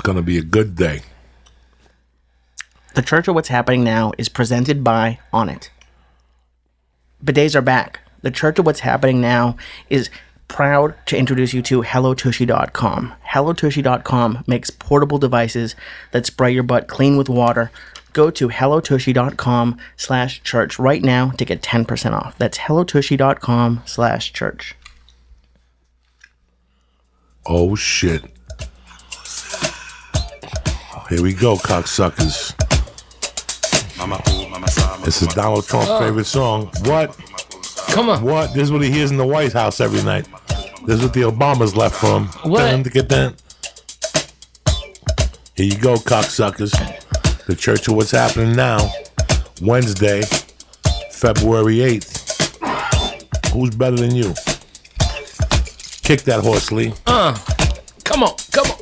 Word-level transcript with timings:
It's 0.00 0.06
gonna 0.06 0.22
be 0.22 0.38
a 0.38 0.42
good 0.42 0.76
day. 0.76 1.02
The 2.94 3.02
Church 3.02 3.28
of 3.28 3.34
What's 3.34 3.48
Happening 3.48 3.84
Now 3.84 4.12
is 4.16 4.30
presented 4.30 4.82
by 4.82 5.18
Onnit. 5.30 5.68
Bidets 7.22 7.54
are 7.54 7.60
back. 7.60 8.00
The 8.22 8.30
Church 8.30 8.58
of 8.58 8.64
What's 8.64 8.80
Happening 8.80 9.20
Now 9.20 9.58
is 9.90 10.08
proud 10.48 10.94
to 11.04 11.18
introduce 11.18 11.52
you 11.52 11.60
to 11.60 11.82
HelloTushy.com. 11.82 13.12
HelloTushy.com 13.28 14.44
makes 14.46 14.70
portable 14.70 15.18
devices 15.18 15.76
that 16.12 16.24
spray 16.24 16.50
your 16.50 16.62
butt 16.62 16.88
clean 16.88 17.18
with 17.18 17.28
water. 17.28 17.70
Go 18.14 18.30
to 18.30 18.48
HelloTushy.com 18.48 19.76
slash 19.98 20.42
church 20.42 20.78
right 20.78 21.02
now 21.02 21.32
to 21.32 21.44
get 21.44 21.60
10% 21.60 22.12
off. 22.14 22.38
That's 22.38 22.56
HelloTushy.com 22.56 23.82
slash 23.84 24.32
church. 24.32 24.74
Oh 27.44 27.74
shit. 27.74 28.24
Here 31.10 31.20
we 31.20 31.34
go, 31.34 31.56
cocksuckers. 31.56 32.54
This 35.04 35.22
is 35.22 35.28
Donald 35.34 35.66
Trump's 35.66 35.88
favorite 35.98 36.26
song. 36.26 36.70
What? 36.84 37.18
Come 37.88 38.08
on. 38.08 38.22
What? 38.22 38.54
This 38.54 38.62
is 38.62 38.72
what 38.72 38.80
he 38.82 38.92
hears 38.92 39.10
in 39.10 39.16
the 39.16 39.26
White 39.26 39.52
House 39.52 39.80
every 39.80 40.02
night. 40.04 40.28
This 40.86 40.98
is 40.98 41.02
what 41.02 41.12
the 41.12 41.22
Obamas 41.22 41.74
left 41.74 41.96
from. 41.96 42.28
What? 42.48 42.84
To 42.84 42.90
get 42.90 43.08
dun. 43.08 43.34
Here 45.56 45.66
you 45.66 45.78
go, 45.78 45.96
cocksuckers. 45.96 46.70
The 47.46 47.56
Church 47.56 47.88
of 47.88 47.96
What's 47.96 48.12
Happening 48.12 48.54
Now. 48.54 48.88
Wednesday, 49.60 50.22
February 51.10 51.78
8th. 51.78 53.50
Who's 53.52 53.74
better 53.74 53.96
than 53.96 54.14
you? 54.14 54.32
Kick 56.04 56.22
that 56.22 56.40
horse, 56.44 56.70
Lee. 56.70 56.94
Uh, 57.04 57.36
come 58.04 58.22
on, 58.22 58.36
come 58.52 58.70
on. 58.70 58.79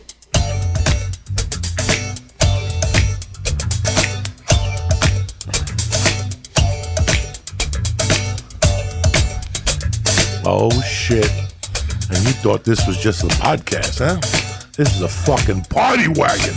Oh 10.50 10.70
shit. 10.82 11.30
And 12.10 12.18
you 12.24 12.32
thought 12.40 12.64
this 12.64 12.86
was 12.86 12.96
just 12.96 13.22
a 13.22 13.26
podcast, 13.26 13.98
huh? 13.98 14.16
This 14.76 14.94
is 14.94 15.02
a 15.02 15.08
fucking 15.08 15.62
party 15.64 16.08
wagon. 16.08 16.54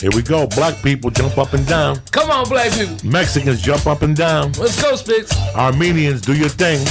Here 0.00 0.10
we 0.14 0.22
go. 0.22 0.46
Black 0.46 0.80
people 0.82 1.10
jump 1.10 1.38
up 1.38 1.52
and 1.54 1.66
down. 1.66 1.96
Come 2.12 2.30
on, 2.30 2.48
black 2.48 2.70
people. 2.72 2.96
Mexicans 3.04 3.60
jump 3.60 3.86
up 3.86 4.02
and 4.02 4.14
down. 4.16 4.52
Let's 4.52 4.80
go, 4.80 4.94
Spitz. 4.94 5.36
Armenians, 5.56 6.20
do 6.20 6.34
your 6.34 6.48
thing. 6.48 6.84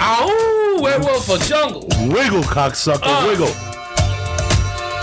Ow, 0.00 0.78
werewolf 0.80 1.26
for 1.26 1.38
jungle. 1.38 1.88
Wiggle, 2.08 2.42
cocksucker, 2.42 3.00
Uh. 3.02 3.26
wiggle. 3.26 3.52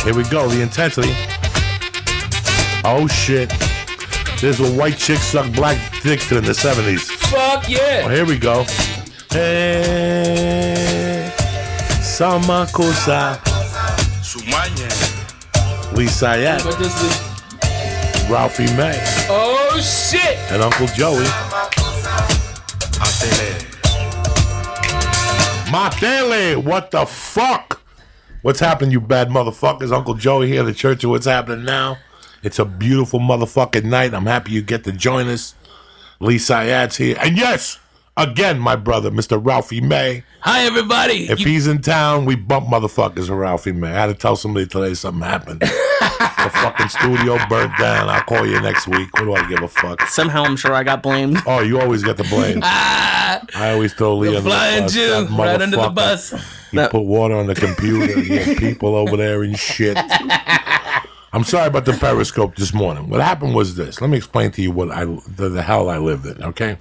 Here 0.03 0.13
we 0.15 0.23
go. 0.29 0.47
The 0.47 0.61
intensity. 0.61 1.13
Oh 2.85 3.07
shit. 3.07 3.49
This 4.39 4.59
is 4.59 4.71
white 4.71 4.97
chicks 4.97 5.23
suck 5.23 5.51
black 5.53 5.77
dicks 6.01 6.31
in 6.31 6.43
the 6.45 6.53
70s. 6.53 7.01
Fuck 7.01 7.65
Oh, 7.65 7.67
yeah. 7.67 8.09
here 8.09 8.25
we 8.25 8.37
go. 8.37 8.65
Hey, 9.37 11.29
sama 12.01 12.65
cosa. 12.73 13.39
Lee 15.93 16.07
Syatt, 16.07 16.63
But 16.63 16.79
this 16.79 16.95
is, 17.03 17.13
Ralphie 18.31 18.65
May, 18.75 18.97
oh 19.29 19.79
shit. 19.79 20.37
and 20.51 20.63
Uncle 20.63 20.87
Joey. 20.87 21.23
Matele, 25.69 26.57
what 26.57 26.89
the 26.89 27.05
fuck? 27.05 27.79
What's 28.41 28.59
happening, 28.59 28.89
you 28.89 28.99
bad 29.01 29.29
motherfuckers? 29.29 29.91
Uncle 29.91 30.15
Joey 30.15 30.47
here, 30.47 30.63
the 30.63 30.73
church 30.73 31.03
of 31.03 31.11
what's 31.11 31.27
happening 31.27 31.63
now. 31.63 31.99
It's 32.41 32.57
a 32.57 32.65
beautiful 32.65 33.19
motherfucking 33.19 33.83
night. 33.83 34.15
I'm 34.15 34.25
happy 34.25 34.53
you 34.53 34.63
get 34.63 34.83
to 34.85 34.91
join 34.91 35.27
us. 35.27 35.53
Lee 36.19 36.39
Syatt's 36.39 36.97
here. 36.97 37.17
And 37.21 37.37
yes, 37.37 37.77
again, 38.17 38.59
my 38.59 38.75
brother, 38.75 39.09
Mr. 39.11 39.39
Ralphie 39.43 39.81
May. 39.81 40.23
Hi, 40.41 40.63
everybody. 40.65 41.29
If 41.29 41.39
You- 41.39 41.47
he's 41.47 41.67
in 41.67 41.81
town, 41.81 42.25
we 42.25 42.35
bump 42.35 42.67
motherfuckers 42.67 43.29
with 43.29 43.29
Ralphie 43.29 43.71
May. 43.71 43.89
I 43.89 43.93
had 44.01 44.07
to 44.07 44.13
tell 44.13 44.35
somebody 44.35 44.65
today 44.67 44.93
something 44.93 45.23
happened. 45.23 45.61
the 45.61 46.49
fucking 46.53 46.89
studio 46.89 47.37
burnt 47.49 47.77
down. 47.77 48.09
I'll 48.09 48.21
call 48.23 48.45
you 48.45 48.59
next 48.61 48.87
week. 48.87 49.11
What 49.13 49.23
do 49.25 49.35
I 49.35 49.47
give 49.49 49.61
a 49.61 49.67
fuck? 49.67 50.01
Somehow 50.09 50.43
I'm 50.43 50.55
sure 50.55 50.73
I 50.73 50.83
got 50.83 51.01
blamed. 51.03 51.39
Oh, 51.45 51.61
you 51.61 51.79
always 51.79 52.03
get 52.03 52.17
the 52.17 52.23
blame. 52.25 52.61
Ah, 53.29 53.41
I 53.55 53.73
always 53.73 53.93
throw 53.93 54.15
Lee 54.15 54.29
the 54.31 54.37
under 54.37 54.49
the 54.49 54.55
flying 54.55 54.83
bus. 54.83 54.93
Jew 54.93 55.07
That 55.09 55.29
right 55.31 55.61
under 55.61 55.75
the 55.77 55.83
motherfucker. 55.89 55.95
bus. 55.95 56.33
He 56.71 56.87
put 56.87 57.01
water 57.01 57.35
on 57.35 57.47
the 57.47 57.55
computer. 57.55 58.19
He 58.21 58.37
had 58.37 58.57
people 58.59 58.95
over 58.95 59.17
there 59.17 59.43
and 59.43 59.59
shit. 59.59 59.97
I'm 61.33 61.43
sorry 61.43 61.67
about 61.67 61.83
the 61.83 61.91
Periscope 61.93 62.55
this 62.55 62.73
morning. 62.73 63.09
What 63.09 63.19
happened 63.19 63.53
was 63.53 63.75
this. 63.75 63.99
Let 63.99 64.09
me 64.09 64.17
explain 64.17 64.51
to 64.51 64.61
you 64.61 64.71
what 64.71 64.89
I 64.91 65.03
the, 65.05 65.49
the 65.49 65.61
hell 65.61 65.89
I 65.89 65.97
lived 65.97 66.25
in. 66.25 66.41
Okay. 66.41 66.77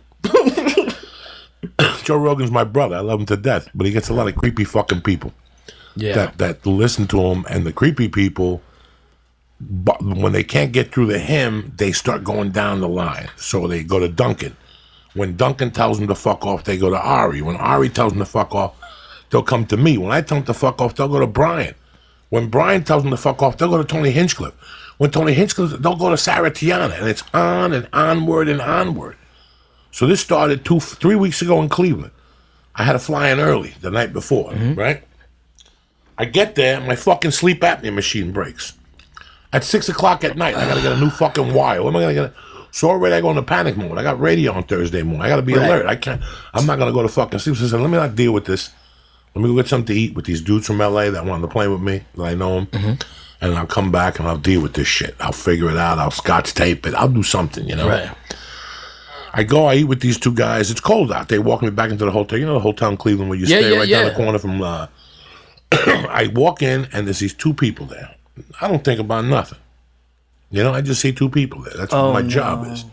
Joe 2.07 2.17
Rogan's 2.19 2.53
my 2.53 2.65
brother. 2.65 2.95
I 2.97 3.01
love 3.01 3.19
him 3.21 3.27
to 3.27 3.37
death, 3.37 3.69
but 3.75 3.85
he 3.87 3.93
gets 3.93 4.09
a 4.09 4.15
lot 4.15 4.29
of 4.29 4.37
creepy 4.37 4.63
fucking 4.65 5.01
people 5.03 5.33
Yeah. 5.97 6.15
that 6.15 6.39
that 6.39 6.65
listen 6.65 7.07
to 7.09 7.21
him, 7.21 7.45
and 7.51 7.67
the 7.67 7.73
creepy 7.73 8.09
people, 8.09 8.63
but 9.61 10.01
when 10.03 10.33
they 10.33 10.45
can't 10.45 10.71
get 10.73 10.93
through 10.93 11.09
to 11.11 11.19
him, 11.19 11.73
they 11.77 11.91
start 11.93 12.23
going 12.23 12.51
down 12.51 12.81
the 12.81 12.89
line. 12.89 13.29
So 13.37 13.67
they 13.67 13.83
go 13.83 13.99
to 13.99 14.09
Duncan. 14.09 14.57
When 15.15 15.35
Duncan 15.37 15.71
tells 15.73 15.99
them 15.99 16.07
to 16.09 16.15
fuck 16.15 16.47
off, 16.47 16.65
they 16.65 16.77
go 16.77 16.91
to 16.91 16.99
Ari. 16.99 17.43
When 17.43 17.57
Ari 17.57 17.89
tells 17.89 18.13
them 18.13 18.21
to 18.21 18.27
fuck 18.27 18.55
off, 18.55 18.75
they'll 19.31 19.43
come 19.43 19.67
to 19.67 19.77
me. 19.77 19.99
When 19.99 20.13
I 20.13 20.21
tell 20.21 20.39
them 20.39 20.47
to 20.47 20.55
fuck 20.55 20.81
off, 20.81 20.95
they'll 20.95 21.09
go 21.09 21.19
to 21.21 21.27
Brian. 21.27 21.75
When 22.29 22.49
Brian 22.49 22.85
tells 22.85 23.03
them 23.03 23.11
to 23.11 23.17
fuck 23.17 23.43
off, 23.43 23.57
they'll 23.57 23.71
go 23.71 23.79
to 23.79 23.85
Tony 23.85 24.11
Hinchcliffe. 24.11 24.55
When 24.99 25.11
Tony 25.11 25.33
Hinchcliffe, 25.33 25.81
they'll 25.81 25.97
go 25.97 26.11
to 26.11 26.17
Sarah 26.17 26.51
Tiana, 26.51 26.99
and 26.99 27.09
it's 27.09 27.23
on 27.35 27.73
and 27.73 27.89
onward 27.93 28.49
and 28.49 28.61
onward. 28.61 29.17
So 29.97 30.07
this 30.07 30.21
started 30.21 30.63
two, 30.63 30.79
three 30.79 31.15
weeks 31.15 31.41
ago 31.41 31.63
in 31.63 31.71
Cleveland. 31.71 32.13
I 32.75 32.85
had 32.85 32.93
to 32.93 32.99
fly 32.99 33.31
in 33.31 33.41
early 33.41 33.73
the 33.81 33.91
night 33.91 34.13
before, 34.13 34.51
mm-hmm. 34.51 34.75
right? 34.75 35.03
I 36.19 36.27
get 36.27 36.55
there, 36.55 36.83
my 36.83 36.95
fucking 36.95 37.31
sleep 37.31 37.63
apnea 37.63 37.95
machine 37.95 38.31
breaks. 38.31 38.75
At 39.55 39.65
six 39.65 39.89
o'clock 39.89 40.23
at 40.23 40.37
night, 40.37 40.55
I 40.55 40.69
gotta 40.69 40.83
get 40.83 40.93
a 40.93 41.01
new 41.01 41.09
fucking 41.09 41.55
wire. 41.55 41.83
What 41.83 41.95
am 41.95 41.97
I 41.97 42.01
gonna 42.03 42.29
get? 42.29 42.35
So 42.73 42.91
already 42.91 43.15
I 43.15 43.23
go 43.23 43.31
into 43.31 43.43
panic 43.43 43.79
mode. 43.79 43.97
I 43.97 44.03
got 44.03 44.21
radio 44.21 44.53
on 44.53 44.65
Thursday 44.65 45.03
morning. 45.03 45.23
I 45.23 45.31
gotta 45.31 45.41
be 45.41 45.55
alert. 45.55 45.87
I 45.87 45.97
can't. 45.97 46.21
I'm 46.53 46.67
not 46.67 46.79
gonna 46.79 46.93
go 46.93 47.01
to 47.01 47.09
fucking 47.09 47.39
sleep. 47.39 47.57
So 47.57 47.65
I 47.65 47.69
said, 47.69 47.81
let 47.81 47.89
me 47.89 47.97
not 47.97 48.15
deal 48.15 48.33
with 48.33 48.45
this. 48.45 48.69
Let 49.35 49.41
me 49.41 49.49
go 49.49 49.57
get 49.57 49.67
something 49.67 49.95
to 49.95 49.99
eat 49.99 50.15
with 50.15 50.27
these 50.27 50.43
dudes 50.43 50.67
from 50.67 50.77
LA 50.77 51.09
that 51.09 51.25
wanted 51.25 51.41
to 51.41 51.49
play 51.49 51.69
with 51.69 51.81
me. 51.81 52.03
That 52.17 52.23
I 52.23 52.35
know 52.35 52.57
them, 52.57 52.67
mm-hmm. 52.67 52.95
and 53.41 53.55
I'll 53.55 53.67
come 53.67 53.91
back 53.91 54.19
and 54.19 54.29
I'll 54.29 54.37
deal 54.37 54.61
with 54.61 54.75
this 54.75 54.89
shit. 54.89 55.17
I'll 55.21 55.33
figure 55.33 55.71
it 55.71 55.79
out. 55.79 55.99
I'll 55.99 56.11
scotch 56.11 56.53
tape 56.53 56.87
it. 56.87 56.93
I'll 56.93 57.09
do 57.09 57.23
something. 57.23 57.67
You 57.67 57.77
know. 57.77 57.89
right. 57.89 58.15
I 59.33 59.43
go, 59.43 59.67
I 59.67 59.77
eat 59.77 59.85
with 59.85 60.01
these 60.01 60.19
two 60.19 60.33
guys. 60.33 60.71
It's 60.71 60.81
cold 60.81 61.13
out. 61.13 61.29
They 61.29 61.39
walk 61.39 61.63
me 61.63 61.71
back 61.71 61.91
into 61.91 62.05
the 62.05 62.11
hotel. 62.11 62.39
You 62.39 62.47
know 62.47 62.55
the 62.55 62.61
hotel 62.61 62.91
in 62.91 62.97
Cleveland 62.97 63.29
where 63.29 63.39
you 63.39 63.47
Yeah, 63.47 63.59
stay 63.59 63.73
yeah, 63.73 63.79
right 63.79 63.89
down 63.89 64.05
the 64.07 64.15
corner 64.15 64.39
from. 64.39 64.63
Uh, 64.63 64.87
I 65.73 66.31
walk 66.35 66.63
in 66.63 66.89
and 66.93 67.07
there's 67.07 67.19
these 67.19 67.35
two 67.35 67.53
people 67.53 67.87
there. 67.87 68.15
I 68.61 68.69
don't 68.69 68.85
think 68.85 69.01
about 69.01 69.25
nothing. 69.25 69.59
You 70.51 70.63
know, 70.63 70.73
I 70.73 70.81
just 70.81 71.01
see 71.01 71.13
two 71.13 71.29
people 71.29 71.63
there. 71.63 71.75
That's 71.77 71.93
what 71.93 72.13
my 72.13 72.23
job 72.23 72.67
is. 72.67 72.85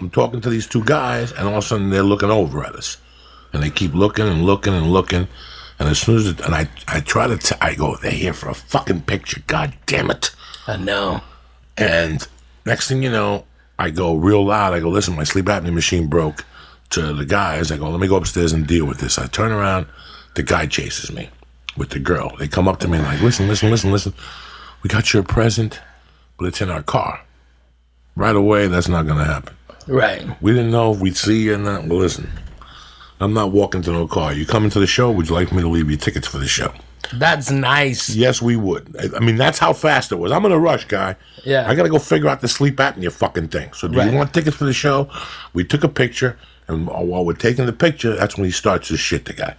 I'm 0.00 0.10
talking 0.10 0.40
to 0.40 0.50
these 0.50 0.66
two 0.66 0.82
guys, 0.84 1.32
and 1.32 1.46
all 1.46 1.58
of 1.58 1.64
a 1.64 1.66
sudden 1.66 1.90
they're 1.90 2.02
looking 2.02 2.30
over 2.30 2.64
at 2.64 2.74
us, 2.74 2.96
and 3.52 3.62
they 3.62 3.70
keep 3.70 3.94
looking 3.94 4.26
and 4.26 4.44
looking 4.44 4.74
and 4.74 4.92
looking. 4.92 5.28
And 5.78 5.88
as 5.88 5.98
soon 6.00 6.16
as 6.16 6.26
it, 6.28 6.40
and 6.40 6.54
I, 6.54 6.68
I 6.88 7.00
try 7.00 7.26
to, 7.26 7.36
t- 7.36 7.56
I 7.60 7.74
go, 7.74 7.96
they're 7.96 8.10
here 8.10 8.32
for 8.32 8.48
a 8.48 8.54
fucking 8.54 9.02
picture. 9.02 9.42
God 9.46 9.74
damn 9.86 10.10
it! 10.10 10.30
I 10.66 10.76
know. 10.76 11.20
And 11.76 12.26
next 12.64 12.88
thing 12.88 13.02
you 13.02 13.10
know, 13.10 13.44
I 13.78 13.90
go 13.90 14.14
real 14.14 14.44
loud. 14.44 14.74
I 14.74 14.80
go, 14.80 14.88
listen, 14.88 15.16
my 15.16 15.24
sleep 15.24 15.46
apnea 15.46 15.72
machine 15.72 16.06
broke. 16.06 16.44
To 16.90 17.12
the 17.12 17.24
guys, 17.24 17.72
I 17.72 17.76
go, 17.76 17.88
let 17.88 17.98
me 17.98 18.06
go 18.06 18.16
upstairs 18.16 18.52
and 18.52 18.66
deal 18.66 18.84
with 18.84 18.98
this. 18.98 19.18
I 19.18 19.26
turn 19.26 19.50
around, 19.50 19.86
the 20.34 20.44
guy 20.44 20.66
chases 20.66 21.10
me 21.10 21.28
with 21.76 21.90
the 21.90 21.98
girl. 21.98 22.36
They 22.38 22.46
come 22.46 22.68
up 22.68 22.78
to 22.80 22.88
me 22.88 22.98
like, 22.98 23.20
listen, 23.20 23.48
listen, 23.48 23.70
listen, 23.70 23.90
listen. 23.90 24.14
We 24.82 24.88
got 24.88 25.12
your 25.12 25.24
present, 25.24 25.80
but 26.38 26.46
it's 26.46 26.60
in 26.60 26.70
our 26.70 26.82
car. 26.82 27.20
Right 28.14 28.36
away, 28.36 28.68
that's 28.68 28.86
not 28.86 29.06
going 29.06 29.18
to 29.18 29.24
happen. 29.24 29.56
Right. 29.88 30.24
We 30.40 30.52
didn't 30.52 30.70
know 30.70 30.92
if 30.92 31.00
we'd 31.00 31.16
see 31.16 31.42
you 31.42 31.54
or 31.54 31.58
not. 31.58 31.86
Well, 31.86 31.98
listen, 31.98 32.30
I'm 33.18 33.34
not 33.34 33.50
walking 33.50 33.82
to 33.82 33.90
no 33.90 34.06
car. 34.06 34.32
You 34.32 34.46
coming 34.46 34.70
to 34.70 34.78
the 34.78 34.86
show? 34.86 35.10
Would 35.10 35.28
you 35.28 35.34
like 35.34 35.52
me 35.52 35.62
to 35.62 35.68
leave 35.68 35.90
you 35.90 35.96
tickets 35.96 36.28
for 36.28 36.38
the 36.38 36.46
show? 36.46 36.72
That's 37.12 37.50
nice. 37.50 38.10
Yes, 38.14 38.40
we 38.42 38.56
would. 38.56 38.94
I- 38.98 39.16
I 39.16 39.20
mean, 39.20 39.36
that's 39.36 39.58
how 39.58 39.72
fast 39.72 40.12
it 40.12 40.16
was. 40.16 40.32
I'm 40.32 40.44
in 40.46 40.52
a 40.52 40.58
rush, 40.58 40.86
guy. 40.86 41.16
Yeah. 41.44 41.68
I 41.68 41.74
got 41.74 41.82
to 41.84 41.88
go 41.88 41.98
figure 41.98 42.28
out 42.28 42.40
the 42.40 42.48
sleep 42.48 42.76
apnea 42.76 43.12
fucking 43.12 43.48
thing. 43.48 43.72
So, 43.74 43.88
do 43.88 43.98
Right. 43.98 44.10
you 44.10 44.16
want 44.16 44.32
tickets 44.32 44.56
for 44.56 44.64
the 44.64 44.72
show? 44.72 45.08
We 45.52 45.64
took 45.64 45.84
a 45.84 45.88
picture, 45.88 46.36
and 46.68 46.86
while 46.86 47.24
we're 47.24 47.34
taking 47.34 47.66
the 47.66 47.72
picture, 47.72 48.14
that's 48.16 48.36
when 48.36 48.46
he 48.46 48.50
starts 48.50 48.88
to 48.88 48.96
shit 48.96 49.26
the 49.26 49.32
guy. 49.34 49.54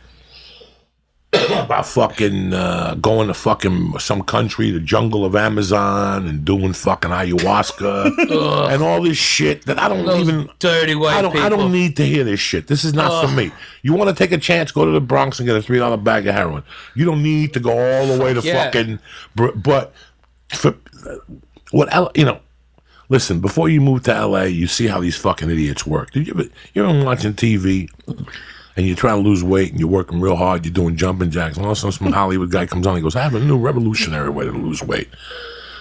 About 1.66 1.86
fucking 1.86 2.54
uh, 2.54 2.96
going 2.96 3.28
to 3.28 3.34
fucking 3.34 4.00
some 4.00 4.22
country, 4.22 4.72
the 4.72 4.80
jungle 4.80 5.26
of 5.26 5.36
Amazon, 5.36 6.28
and 6.28 6.46
doing 6.46 6.74
fucking 6.74 7.12
ayahuasca 7.12 8.70
and 8.74 8.84
all 8.84 9.02
this 9.02 9.18
shit 9.18 9.66
that 9.66 9.80
I 9.80 9.88
don't 9.88 10.06
Those 10.06 10.30
even. 10.30 10.50
dirty 10.60 10.96
white 10.96 11.16
I 11.16 11.22
don't. 11.22 11.38
I 11.38 11.50
don't 11.50 11.72
need 11.72 11.96
to 11.98 12.06
hear 12.06 12.24
this 12.24 12.40
shit. 12.40 12.68
This 12.68 12.84
is 12.84 12.94
not 12.94 13.26
for 13.26 13.32
me. 13.32 13.52
You 13.82 13.94
want 13.94 14.10
to 14.10 14.16
take 14.16 14.32
a 14.32 14.38
chance? 14.38 14.72
Go 14.72 14.86
to 14.86 14.92
the 14.92 15.02
Bronx 15.02 15.40
and 15.40 15.48
get 15.48 15.56
a 15.56 15.62
three 15.62 15.80
dollar 15.80 15.98
bag 15.98 16.28
of 16.28 16.36
heroin. 16.36 16.64
You 16.96 17.06
don't 17.06 17.24
need 17.24 17.54
to 17.54 17.60
go 17.60 17.72
all 17.72 18.08
the 18.08 18.24
way 18.24 18.34
to 18.34 18.42
yeah. 18.42 18.66
fucking. 18.66 19.00
But 19.36 19.94
for, 20.50 20.76
what 21.72 21.94
L, 21.94 22.12
you 22.16 22.26
know. 22.26 22.40
Listen, 23.08 23.40
before 23.40 23.70
you 23.70 23.82
move 23.82 24.02
to 24.04 24.26
LA, 24.26 24.44
you 24.44 24.66
see 24.66 24.88
how 24.88 25.00
these 25.00 25.16
fucking 25.16 25.48
idiots 25.48 25.86
work. 25.86 26.10
Did 26.10 26.26
you 26.26 26.34
ever, 26.34 26.50
you 26.74 26.84
ever 26.84 27.06
watching 27.06 27.34
TV 27.36 27.88
and 28.76 28.86
you're 28.86 28.96
trying 28.96 29.24
to 29.24 29.28
lose 29.28 29.44
weight 29.44 29.72
and 29.72 29.80
you're 29.80 29.90
working 29.90 30.20
real 30.20 30.36
hard, 30.36 30.66
you're 30.66 30.74
doing 30.74 30.96
jumping 30.96 31.32
jacks, 31.32 31.58
and 31.58 31.66
all 31.66 31.72
of 31.72 31.78
a 31.78 31.80
sudden 31.80 31.92
some 31.92 32.12
Hollywood 32.12 32.52
guy 32.52 32.66
comes 32.66 32.86
on 32.88 32.96
and 32.96 33.04
goes, 33.04 33.16
I 33.16 33.22
have 33.22 33.36
a 33.36 33.40
new 33.40 33.58
revolutionary 33.58 34.30
way 34.30 34.46
to 34.46 34.52
lose 34.52 34.84
weight. 34.84 35.10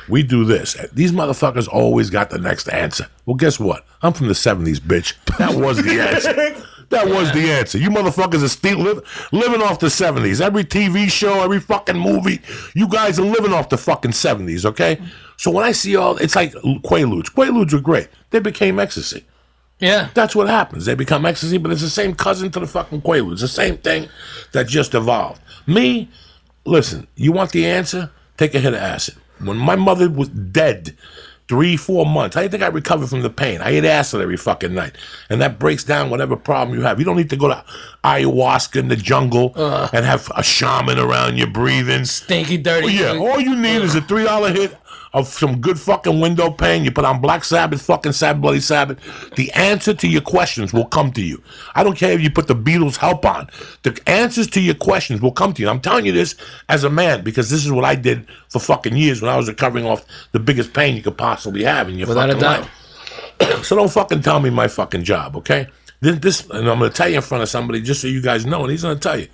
We 0.09 0.23
do 0.23 0.45
this. 0.45 0.77
These 0.93 1.13
motherfuckers 1.13 1.67
always 1.67 2.11
got 2.11 2.31
the 2.31 2.39
next 2.39 2.69
answer. 2.69 3.07
Well, 3.25 3.37
guess 3.37 3.59
what? 3.59 3.87
I'm 4.03 4.13
from 4.13 4.29
the 4.29 4.35
70s, 4.35 4.79
bitch. 4.79 5.15
That 5.39 5.55
was 5.55 5.83
the 5.83 6.01
answer. 6.01 6.63
That 6.91 7.09
was 7.09 7.33
the 7.33 7.51
answer. 7.51 7.79
You 7.79 7.89
motherfuckers 7.89 8.45
are 8.45 8.49
still 8.49 8.79
live, 8.79 9.29
living 9.33 9.63
off 9.63 9.79
the 9.79 9.87
70s. 9.87 10.41
Every 10.41 10.65
TV 10.65 11.11
show, 11.11 11.43
every 11.43 11.59
fucking 11.59 11.99
movie, 11.99 12.41
you 12.75 12.87
guys 12.87 13.19
are 13.19 13.25
living 13.25 13.53
off 13.53 13.71
the 13.71 13.79
fucking 13.79 14.13
70s, 14.13 14.65
okay? 14.65 15.01
So 15.37 15.51
when 15.51 15.65
I 15.65 15.73
see 15.73 15.97
all, 15.97 16.17
it's 16.19 16.37
like 16.37 16.53
Quaaludes. 16.53 17.33
Quaaludes 17.33 17.73
were 17.73 17.81
great. 17.81 18.09
They 18.31 18.39
became 18.39 18.79
ecstasy. 18.79 19.25
Yeah. 19.79 20.09
That's 20.15 20.37
what 20.37 20.49
happens. 20.49 20.87
They 20.87 20.95
become 20.95 21.27
ecstasy, 21.27 21.59
but 21.59 21.73
it's 21.73 21.83
the 21.83 21.91
same 21.91 22.15
cousin 22.15 22.51
to 22.53 22.61
the 22.61 22.67
fucking 22.67 23.03
Quaaludes. 23.03 23.33
It's 23.33 23.41
the 23.43 23.49
same 23.49 23.77
thing 23.79 24.09
that 24.53 24.67
just 24.67 24.95
evolved. 24.95 25.41
Me, 25.67 26.09
listen, 26.65 27.07
you 27.17 27.33
want 27.33 27.53
the 27.53 27.67
answer? 27.67 28.11
Take 28.37 28.55
a 28.55 28.61
hit 28.61 28.75
of 28.75 28.81
acid. 28.81 29.17
When 29.43 29.57
my 29.57 29.77
mother 29.77 30.09
was 30.09 30.29
dead, 30.29 30.97
three, 31.49 31.77
four 31.77 32.07
months, 32.07 32.37
I 32.37 32.49
think 32.49 32.63
I 32.63 32.69
recovered 32.69 33.09
from 33.09 33.23
the 33.23 33.31
pain. 33.31 33.61
I 33.61 33.71
ate 33.71 33.85
acid 33.85 34.21
every 34.21 34.37
fucking 34.37 34.75
night. 34.75 34.97
And 35.29 35.41
that 35.41 35.59
breaks 35.59 35.85
down 35.85 36.11
whatever 36.11 36.37
problem 36.37 36.79
you 36.79 36.85
have. 36.85 36.99
You 36.99 37.05
don't 37.05 37.17
need 37.17 37.31
to 37.31 37.37
go 37.37 37.49
to 37.49 37.65
ayahuasca 38.05 38.77
in 38.77 38.89
the 38.89 38.97
jungle 38.97 39.53
uh. 39.57 39.89
and 39.93 40.05
have 40.05 40.31
a 40.37 40.43
shaman 40.43 40.99
around 40.99 41.37
you 41.37 41.47
breathing. 41.47 42.05
Stinky, 42.05 42.57
dirty. 42.57 42.93
Yeah, 42.93 43.19
all 43.19 43.41
you 43.41 43.57
need 43.57 43.83
is 43.83 43.95
a 43.95 44.01
three 44.01 44.25
dollar 44.25 44.53
hit 44.53 44.77
of 45.15 45.29
some 45.29 45.61
good 45.61 45.79
fucking 45.81 46.21
window 46.21 46.51
pane. 46.51 46.85
You 46.85 46.91
put 46.91 47.05
on 47.07 47.21
Black 47.21 47.45
Sabbath, 47.45 47.81
fucking 47.83 48.13
Sabbath, 48.13 48.43
Bloody 48.43 48.61
Sabbath. 48.61 48.99
The 49.37 49.51
answer 49.53 49.95
to 49.95 50.09
your 50.09 50.21
questions 50.21 50.73
will 50.75 50.85
come 50.85 51.13
to 51.13 51.23
you. 51.23 51.43
I 51.75 51.83
don't 51.85 51.97
care 51.97 52.13
if 52.13 52.21
you 52.21 52.31
put 52.31 52.49
the 52.49 52.55
Beatles' 52.57 52.97
help 52.97 53.25
on. 53.25 53.49
The 53.85 53.99
answers 54.07 54.49
to 54.49 54.61
your 54.61 54.75
questions 54.75 55.23
will 55.23 55.33
come 55.33 55.55
to 55.55 55.63
you. 55.63 55.69
I'm 55.71 55.81
telling 55.81 56.05
you 56.05 56.13
this 56.13 56.35
as 56.69 56.85
a 56.85 56.91
man 56.91 57.25
because 57.25 57.49
this 57.49 57.65
is 57.65 57.73
what 57.73 57.85
I 57.85 57.95
did 57.95 58.27
for 58.51 58.59
fucking 58.59 58.97
years 58.97 59.23
when 59.23 59.31
I 59.31 59.37
was 59.37 59.49
recovering 59.49 59.87
off 59.87 60.05
the 60.33 60.41
biggest 60.41 60.75
pain 60.75 60.97
you 60.97 61.03
could 61.03 61.17
possibly 61.17 61.65
have 61.65 61.89
in 61.89 61.97
your 61.97 62.09
Without 62.09 62.31
a 62.31 62.35
fucking 62.35 62.43
doubt. 62.43 62.61
life. 62.61 62.71
So 63.65 63.77
don't 63.77 63.91
fucking 63.91 64.21
tell 64.23 64.41
me 64.41 64.51
my 64.51 64.69
fucking 64.69 65.05
job, 65.05 65.37
okay? 65.37 65.69
This, 66.01 66.19
this 66.19 66.51
and 66.51 66.69
I'm 66.69 66.79
gonna 66.79 66.91
tell 66.91 67.09
you 67.09 67.17
in 67.17 67.23
front 67.23 67.43
of 67.43 67.49
somebody 67.49 67.81
just 67.81 68.01
so 68.03 68.09
you 68.09 68.21
guys 68.21 68.45
know, 68.45 68.63
and 68.63 68.71
he's 68.71 68.83
gonna 68.83 68.97
tell 68.99 69.19
you. 69.19 69.29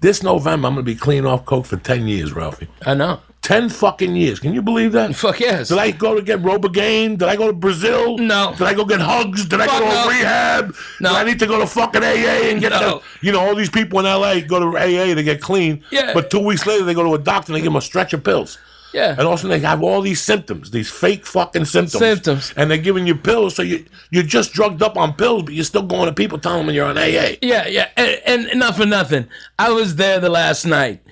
This 0.00 0.22
November, 0.22 0.68
I'm 0.68 0.74
gonna 0.74 0.82
be 0.82 0.94
clean 0.94 1.26
off 1.26 1.44
coke 1.44 1.66
for 1.66 1.76
ten 1.76 2.06
years, 2.08 2.32
Ralphie. 2.32 2.68
I 2.86 2.94
know. 2.94 3.20
Ten 3.42 3.68
fucking 3.68 4.14
years. 4.16 4.38
Can 4.38 4.52
you 4.54 4.62
believe 4.62 4.92
that? 4.92 5.14
Fuck 5.16 5.40
yes. 5.40 5.68
Did 5.68 5.78
I 5.78 5.90
go 5.90 6.14
to 6.14 6.22
get 6.22 6.40
Robigaine? 6.42 7.16
Did 7.16 7.28
I 7.28 7.36
go 7.36 7.46
to 7.48 7.52
Brazil? 7.52 8.16
No. 8.18 8.52
Did 8.56 8.66
I 8.66 8.74
go 8.74 8.84
get 8.84 9.00
hugs? 9.00 9.46
Did 9.46 9.60
I 9.60 9.66
Fuck 9.66 9.78
go 9.80 9.84
to 9.88 9.94
no. 9.94 10.08
rehab? 10.08 10.74
No. 11.00 11.08
Did 11.10 11.16
I 11.18 11.24
need 11.24 11.38
to 11.40 11.46
go 11.46 11.58
to 11.58 11.66
fucking 11.66 12.02
AA 12.02 12.50
and 12.50 12.60
get 12.60 12.70
No. 12.70 13.00
the, 13.20 13.26
you 13.26 13.32
know, 13.32 13.40
all 13.40 13.54
these 13.54 13.70
people 13.70 13.98
in 13.98 14.04
LA 14.04 14.40
go 14.40 14.60
to 14.60 14.76
AA 14.78 15.14
to 15.14 15.22
get 15.22 15.40
clean. 15.40 15.82
Yeah. 15.90 16.12
But 16.14 16.30
two 16.30 16.38
weeks 16.38 16.66
later, 16.66 16.84
they 16.84 16.94
go 16.94 17.02
to 17.02 17.14
a 17.14 17.18
doctor 17.18 17.50
and 17.52 17.56
they 17.56 17.60
give 17.60 17.72
them 17.72 17.76
a 17.76 17.80
stretch 17.82 18.12
of 18.12 18.22
pills. 18.22 18.58
Yeah. 18.92 19.14
And 19.16 19.22
also 19.22 19.48
they 19.48 19.60
have 19.60 19.82
all 19.82 20.00
these 20.00 20.20
symptoms, 20.20 20.70
these 20.70 20.90
fake 20.90 21.26
fucking 21.26 21.64
symptoms. 21.64 21.98
Symptoms. 21.98 22.54
And 22.56 22.70
they're 22.70 22.78
giving 22.78 23.06
you 23.06 23.14
pills, 23.14 23.54
so 23.54 23.62
you 23.62 23.84
you're 24.10 24.22
just 24.22 24.52
drugged 24.52 24.82
up 24.82 24.96
on 24.96 25.14
pills, 25.14 25.44
but 25.44 25.54
you're 25.54 25.64
still 25.64 25.82
going 25.82 26.06
to 26.06 26.12
people 26.12 26.38
telling 26.38 26.66
them 26.66 26.74
you're 26.74 26.86
on 26.86 26.98
AA. 26.98 27.36
Yeah, 27.42 27.66
yeah, 27.66 27.88
and, 27.96 28.46
and 28.48 28.60
not 28.60 28.76
for 28.76 28.86
nothing. 28.86 29.28
I 29.58 29.70
was 29.70 29.96
there 29.96 30.20
the 30.20 30.30
last 30.30 30.64
night. 30.64 31.02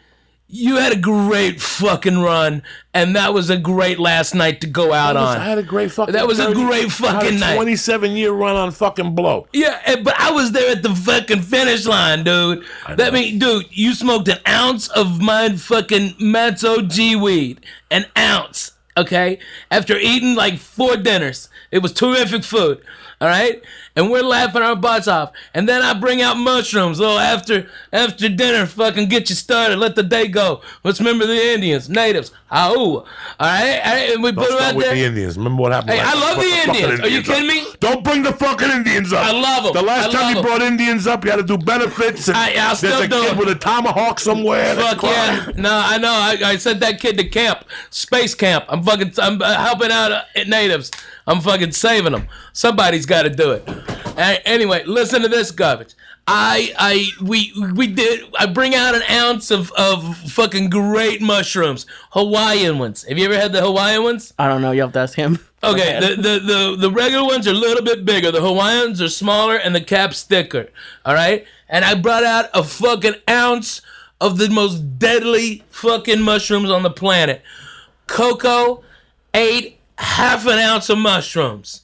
You 0.50 0.77
had 0.77 0.93
a 0.93 0.97
great 0.97 1.61
fucking 1.61 2.21
run, 2.21 2.62
and 2.95 3.15
that 3.17 3.35
was 3.35 3.50
a 3.50 3.59
great 3.59 3.99
last 3.99 4.35
night 4.35 4.62
to 4.62 4.67
go 4.67 4.95
out 4.95 5.15
I 5.15 5.35
on. 5.37 5.41
had 5.43 5.59
a 5.59 5.62
great 5.62 5.93
fucking. 5.93 6.15
That 6.15 6.27
was 6.27 6.39
a 6.39 6.45
30 6.47 6.55
great 6.65 6.79
I 6.79 6.83
had 6.85 6.93
fucking 6.93 7.37
a 7.37 7.39
night. 7.41 7.55
27 7.56 8.12
year 8.12 8.33
run 8.33 8.56
on 8.56 8.71
fucking 8.71 9.15
blow. 9.15 9.47
Yeah, 9.53 9.79
and- 9.85 10.03
but 10.05 10.19
I 10.19 10.31
was 10.31 10.53
there 10.53 10.71
at 10.71 10.83
the 10.83 10.95
fucking 10.95 11.43
finish 11.43 11.85
line, 11.85 12.25
dude. 12.25 12.65
That 12.97 13.12
mean, 13.12 13.39
dude, 13.39 13.67
you 13.71 13.93
smoked 13.93 14.29
an 14.29 14.39
ounce 14.49 14.89
of 14.89 15.21
my 15.21 15.50
fucking 15.50 16.15
Matzo 16.15 16.89
G 16.89 17.15
weed, 17.15 17.61
an 17.91 18.06
ounce, 18.17 18.73
okay? 18.97 19.39
After 19.71 19.99
eating 19.99 20.35
like 20.35 20.59
four 20.59 20.97
dinners, 20.97 21.50
it 21.71 21.81
was 21.83 21.93
terrific 21.93 22.43
food. 22.43 22.81
All 23.21 23.29
right, 23.29 23.61
and 23.99 24.11
we're 24.11 24.23
laughing 24.23 24.62
our 24.62 24.77
butts 24.77 25.09
off, 25.09 25.33
and 25.53 25.69
then 25.69 25.83
I 25.83 25.93
bring 25.93 26.23
out 26.23 26.37
mushrooms. 26.39 27.00
Oh, 27.00 27.19
after 27.19 27.69
after 27.93 28.29
dinner, 28.29 28.65
fucking 28.67 29.09
get 29.09 29.29
you 29.29 29.35
started. 29.37 29.77
Let 29.79 29.97
the 29.97 30.03
day 30.05 30.29
go. 30.29 30.62
Let's 30.85 31.00
remember 31.00 31.27
the 31.27 31.53
Indians, 31.55 31.89
natives. 31.91 32.31
Ah. 32.50 32.69
All 32.71 33.05
right, 33.41 33.81
all 33.85 33.93
right, 33.93 34.11
and 34.15 34.23
we 34.23 34.33
Don't 34.33 34.37
put 34.45 34.49
them 34.49 34.56
start 34.59 34.71
out 34.71 34.77
with 34.77 34.87
there. 34.87 34.95
the 34.95 35.03
Indians. 35.05 35.37
Remember 35.37 35.61
what 35.62 35.73
happened? 35.73 35.91
Hey, 35.93 36.00
I 36.00 36.15
love 36.15 36.37
Brought 36.37 36.45
the 36.45 36.50
fucking 36.50 36.75
Indians. 36.83 37.00
Are 37.00 37.09
you 37.09 37.23
kidding 37.23 37.47
me? 37.49 37.67
Don't 37.81 38.03
bring 38.05 38.23
the 38.23 38.33
fucking 38.33 38.71
Indians 38.71 39.12
up. 39.12 39.27
I 39.27 39.33
love 39.33 39.65
them. 39.65 39.73
The 39.75 39.83
last 39.83 40.12
time 40.12 40.31
you 40.33 40.39
'em. 40.39 40.45
brought 40.45 40.62
Indians 40.62 41.06
up, 41.06 41.25
you 41.25 41.31
had 41.31 41.37
to 41.37 41.43
do 41.43 41.59
benefits. 41.59 42.29
And 42.29 42.37
I- 42.39 42.55
I'll 42.59 42.77
there's 42.77 43.00
a 43.00 43.09
do 43.09 43.21
kid 43.21 43.33
it. 43.33 43.37
with 43.37 43.49
a 43.49 43.55
tomahawk 43.55 44.19
somewhere. 44.21 44.75
Fuck 44.77 45.03
yeah! 45.03 45.50
No, 45.56 45.71
I 45.73 45.99
know. 45.99 46.11
I, 46.11 46.39
I 46.53 46.56
sent 46.56 46.81
that 46.81 47.00
kid 47.00 47.19
to 47.19 47.25
camp, 47.29 47.65
space 47.91 48.35
camp. 48.35 48.65
I'm 48.69 48.83
fucking. 48.83 49.12
I'm 49.19 49.43
uh, 49.43 49.55
helping 49.56 49.91
out 49.91 50.12
uh, 50.12 50.23
natives. 50.47 50.91
I'm 51.27 51.41
fucking 51.43 51.73
saving 51.73 52.12
them. 52.12 52.29
Somebody's 52.55 53.05
got 53.05 53.23
to 53.23 53.31
do 53.31 53.50
it. 53.53 53.69
Anyway, 54.19 54.85
listen 54.85 55.23
to 55.23 55.29
this 55.29 55.50
garbage. 55.50 55.94
I 56.26 56.75
I 56.79 57.25
we 57.25 57.52
we 57.75 57.87
did. 57.87 58.25
I 58.38 58.46
bring 58.46 58.75
out 58.75 58.94
an 58.94 59.02
ounce 59.11 59.50
of 59.50 59.73
of 59.73 60.17
fucking 60.31 60.69
great 60.69 61.23
mushrooms, 61.23 61.87
Hawaiian 62.11 62.79
ones. 62.79 63.05
Have 63.05 63.17
you 63.17 63.25
ever 63.25 63.38
had 63.38 63.52
the 63.52 63.62
Hawaiian 63.62 64.02
ones? 64.02 64.35
I 64.38 64.49
don't 64.49 64.61
know. 64.61 64.73
You 64.73 64.82
have 64.82 64.93
to 64.93 64.99
ask 64.99 65.14
him. 65.14 65.38
Okay, 65.62 65.99
the, 65.99 66.14
the, 66.14 66.38
the, 66.38 66.76
the 66.79 66.90
regular 66.90 67.26
ones 67.26 67.49
are 67.49 67.50
a 67.50 67.55
little 67.55 67.82
bit 67.82 68.05
bigger. 68.05 68.31
The 68.31 68.40
Hawaiians 68.40 69.02
are 69.02 69.08
smaller 69.08 69.56
and 69.56 69.75
the 69.75 69.81
cap's 69.81 70.23
thicker. 70.23 70.69
All 71.05 71.14
right? 71.14 71.46
And 71.69 71.85
I 71.85 71.96
brought 71.96 72.23
out 72.23 72.49
a 72.55 72.62
fucking 72.62 73.17
ounce 73.29 73.82
of 74.20 74.38
the 74.38 74.49
most 74.50 74.99
deadly 75.00 75.64
fucking 75.69 76.20
mushrooms 76.23 76.70
on 76.70 76.85
the 76.85 76.90
planet. 76.90 77.43
Coco 78.06 78.85
ate 79.35 79.79
half 79.99 80.46
an 80.46 80.61
ounce 80.61 80.88
of 80.90 80.99
mushrooms. 80.99 81.82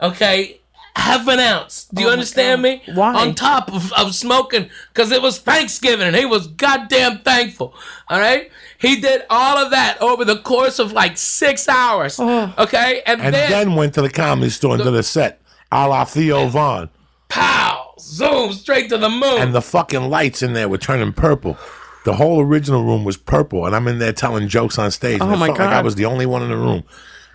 Okay? 0.00 0.59
Half 1.00 1.26
an 1.28 1.40
ounce. 1.40 1.88
Do 1.92 2.02
you 2.02 2.08
Oh 2.08 2.12
understand 2.12 2.62
God. 2.62 2.62
me? 2.62 2.82
Why? 2.94 3.14
On 3.14 3.34
top 3.34 3.72
of, 3.72 3.92
of 3.94 4.14
smoking, 4.14 4.68
because 4.92 5.10
it 5.12 5.22
was 5.22 5.38
Thanksgiving 5.38 6.06
and 6.06 6.14
he 6.14 6.24
was 6.26 6.46
goddamn 6.46 7.20
thankful. 7.20 7.74
All 8.08 8.20
right? 8.20 8.50
He 8.78 9.00
did 9.00 9.22
all 9.30 9.58
of 9.58 9.70
that 9.72 10.00
over 10.00 10.24
the 10.24 10.38
course 10.38 10.78
of 10.78 10.92
like 10.92 11.16
six 11.18 11.68
hours. 11.68 12.18
Okay? 12.20 13.02
And, 13.06 13.20
And 13.20 13.34
then, 13.34 13.50
then 13.50 13.74
went 13.74 13.94
to 13.94 14.02
the 14.02 14.10
comedy 14.10 14.50
store 14.50 14.74
and 14.74 14.84
did 14.84 14.94
a 14.94 15.02
set, 15.02 15.40
a 15.72 15.88
la 15.88 16.04
Theo 16.04 16.46
Von. 16.48 16.90
pow! 17.28 17.94
Zoom 17.98 18.52
straight 18.52 18.88
to 18.90 18.96
the 18.98 19.10
moon. 19.10 19.40
And 19.42 19.54
the 19.54 19.60
fucking 19.62 20.08
lights 20.08 20.42
in 20.42 20.52
there 20.54 20.68
were 20.68 20.78
turning 20.78 21.12
purple. 21.12 21.58
The 22.06 22.14
whole 22.14 22.40
original 22.40 22.82
room 22.82 23.04
was 23.04 23.18
purple, 23.18 23.66
and 23.66 23.76
I'm 23.76 23.86
in 23.86 23.98
there 23.98 24.12
telling 24.14 24.48
jokes 24.48 24.78
on 24.78 24.90
stage. 24.90 25.20
and 25.20 25.30
Oh 25.30 25.34
it 25.34 25.36
my 25.36 25.46
felt 25.48 25.58
like 25.58 25.68
I 25.68 25.82
was 25.82 25.96
the 25.96 26.06
only 26.06 26.24
one 26.24 26.42
in 26.42 26.48
the 26.48 26.56
room. 26.56 26.84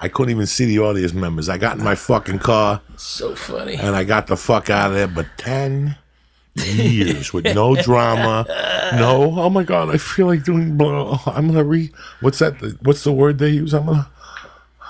I 0.06 0.08
couldn't 0.10 0.30
even 0.30 0.46
see 0.46 0.66
the 0.66 0.80
audience 0.80 1.14
members. 1.14 1.50
I 1.50 1.58
got 1.58 1.78
in 1.78 1.84
my 1.84 1.96
fucking 1.96 2.40
car 2.40 2.80
so 2.96 3.34
funny. 3.36 3.74
and 3.76 3.96
I 3.96 4.04
got 4.04 4.28
the 4.28 4.38
fuck 4.38 4.70
out 4.70 4.92
of 4.92 4.96
there. 4.96 5.08
But 5.08 5.26
ten 5.38 5.98
years 6.56 7.34
with 7.34 7.46
no 7.56 7.76
drama, 7.82 8.46
no. 8.94 9.34
Oh 9.40 9.50
my 9.50 9.64
god, 9.64 9.90
I 9.94 9.98
feel 9.98 10.28
like 10.28 10.44
doing. 10.44 10.78
Blah. 10.78 11.20
I'm 11.26 11.48
gonna 11.48 11.64
re. 11.64 11.92
What's 12.22 12.40
that? 12.40 12.54
What's 12.84 13.04
the 13.04 13.12
word 13.12 13.40
they 13.40 13.50
use? 13.50 13.74
I'm 13.74 13.88
gonna. 13.88 14.08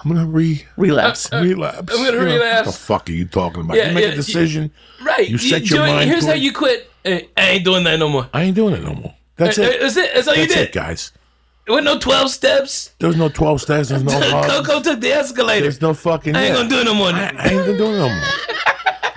I'm 0.03 0.13
gonna 0.13 0.27
re 0.27 0.63
Relapse. 0.77 1.31
relapse. 1.31 1.77
I'm 1.79 1.85
gonna 1.87 2.05
You 2.11 2.11
know, 2.11 2.23
relapse. 2.35 2.65
What 2.67 2.73
the 2.73 2.77
fuck 2.79 3.09
are 3.09 3.13
you 3.13 3.25
talking 3.25 3.61
about? 3.61 3.77
Yeah, 3.77 3.87
you 3.89 3.95
make 3.95 4.03
yeah, 4.05 4.11
a 4.11 4.15
decision. 4.15 4.71
Right. 5.01 5.27
You 5.27 5.37
set 5.37 5.61
your 5.69 5.79
Joey, 5.79 5.87
mind 5.93 6.09
Here's 6.09 6.25
to 6.25 6.31
how 6.31 6.35
it. 6.35 6.41
you 6.41 6.51
quit. 6.53 6.91
Hey, 7.03 7.29
I 7.37 7.49
ain't 7.51 7.63
doing 7.65 7.83
that 7.85 7.97
no 7.97 8.09
more. 8.09 8.29
I 8.33 8.43
ain't 8.43 8.55
doing 8.55 8.75
it 8.75 8.83
no 8.83 8.93
more. 8.93 9.13
That's 9.37 9.57
Uh, 9.57 9.63
it. 9.63 9.79
That's 9.79 9.97
it. 9.97 10.11
That's 10.13 10.27
all 10.27 10.35
you 10.35 10.41
That's 10.43 10.53
did. 10.55 10.67
it, 10.69 10.73
guys. 10.73 11.11
With 11.67 11.83
no 11.83 11.97
12 11.97 12.29
steps. 12.29 12.91
There 12.99 13.07
was 13.07 13.17
no 13.17 13.27
12 13.27 13.61
steps. 13.61 13.89
There's 13.89 14.03
no. 14.03 14.11
Coco 14.47 14.81
took 14.81 14.99
the 14.99 15.11
escalator. 15.11 15.61
There's 15.61 15.81
no 15.81 15.93
fucking. 15.93 16.35
I 16.35 16.43
ain't 16.43 16.49
yeah. 16.49 16.55
gonna 16.57 16.69
do 16.69 16.79
it 16.79 16.83
no 16.85 16.93
more. 16.93 17.07
I, 17.07 17.33
I 17.37 17.47
ain't 17.49 17.65
been 17.65 17.77
doing 17.77 17.95
it 17.95 17.97
no 17.97 18.09
more. 18.09 18.23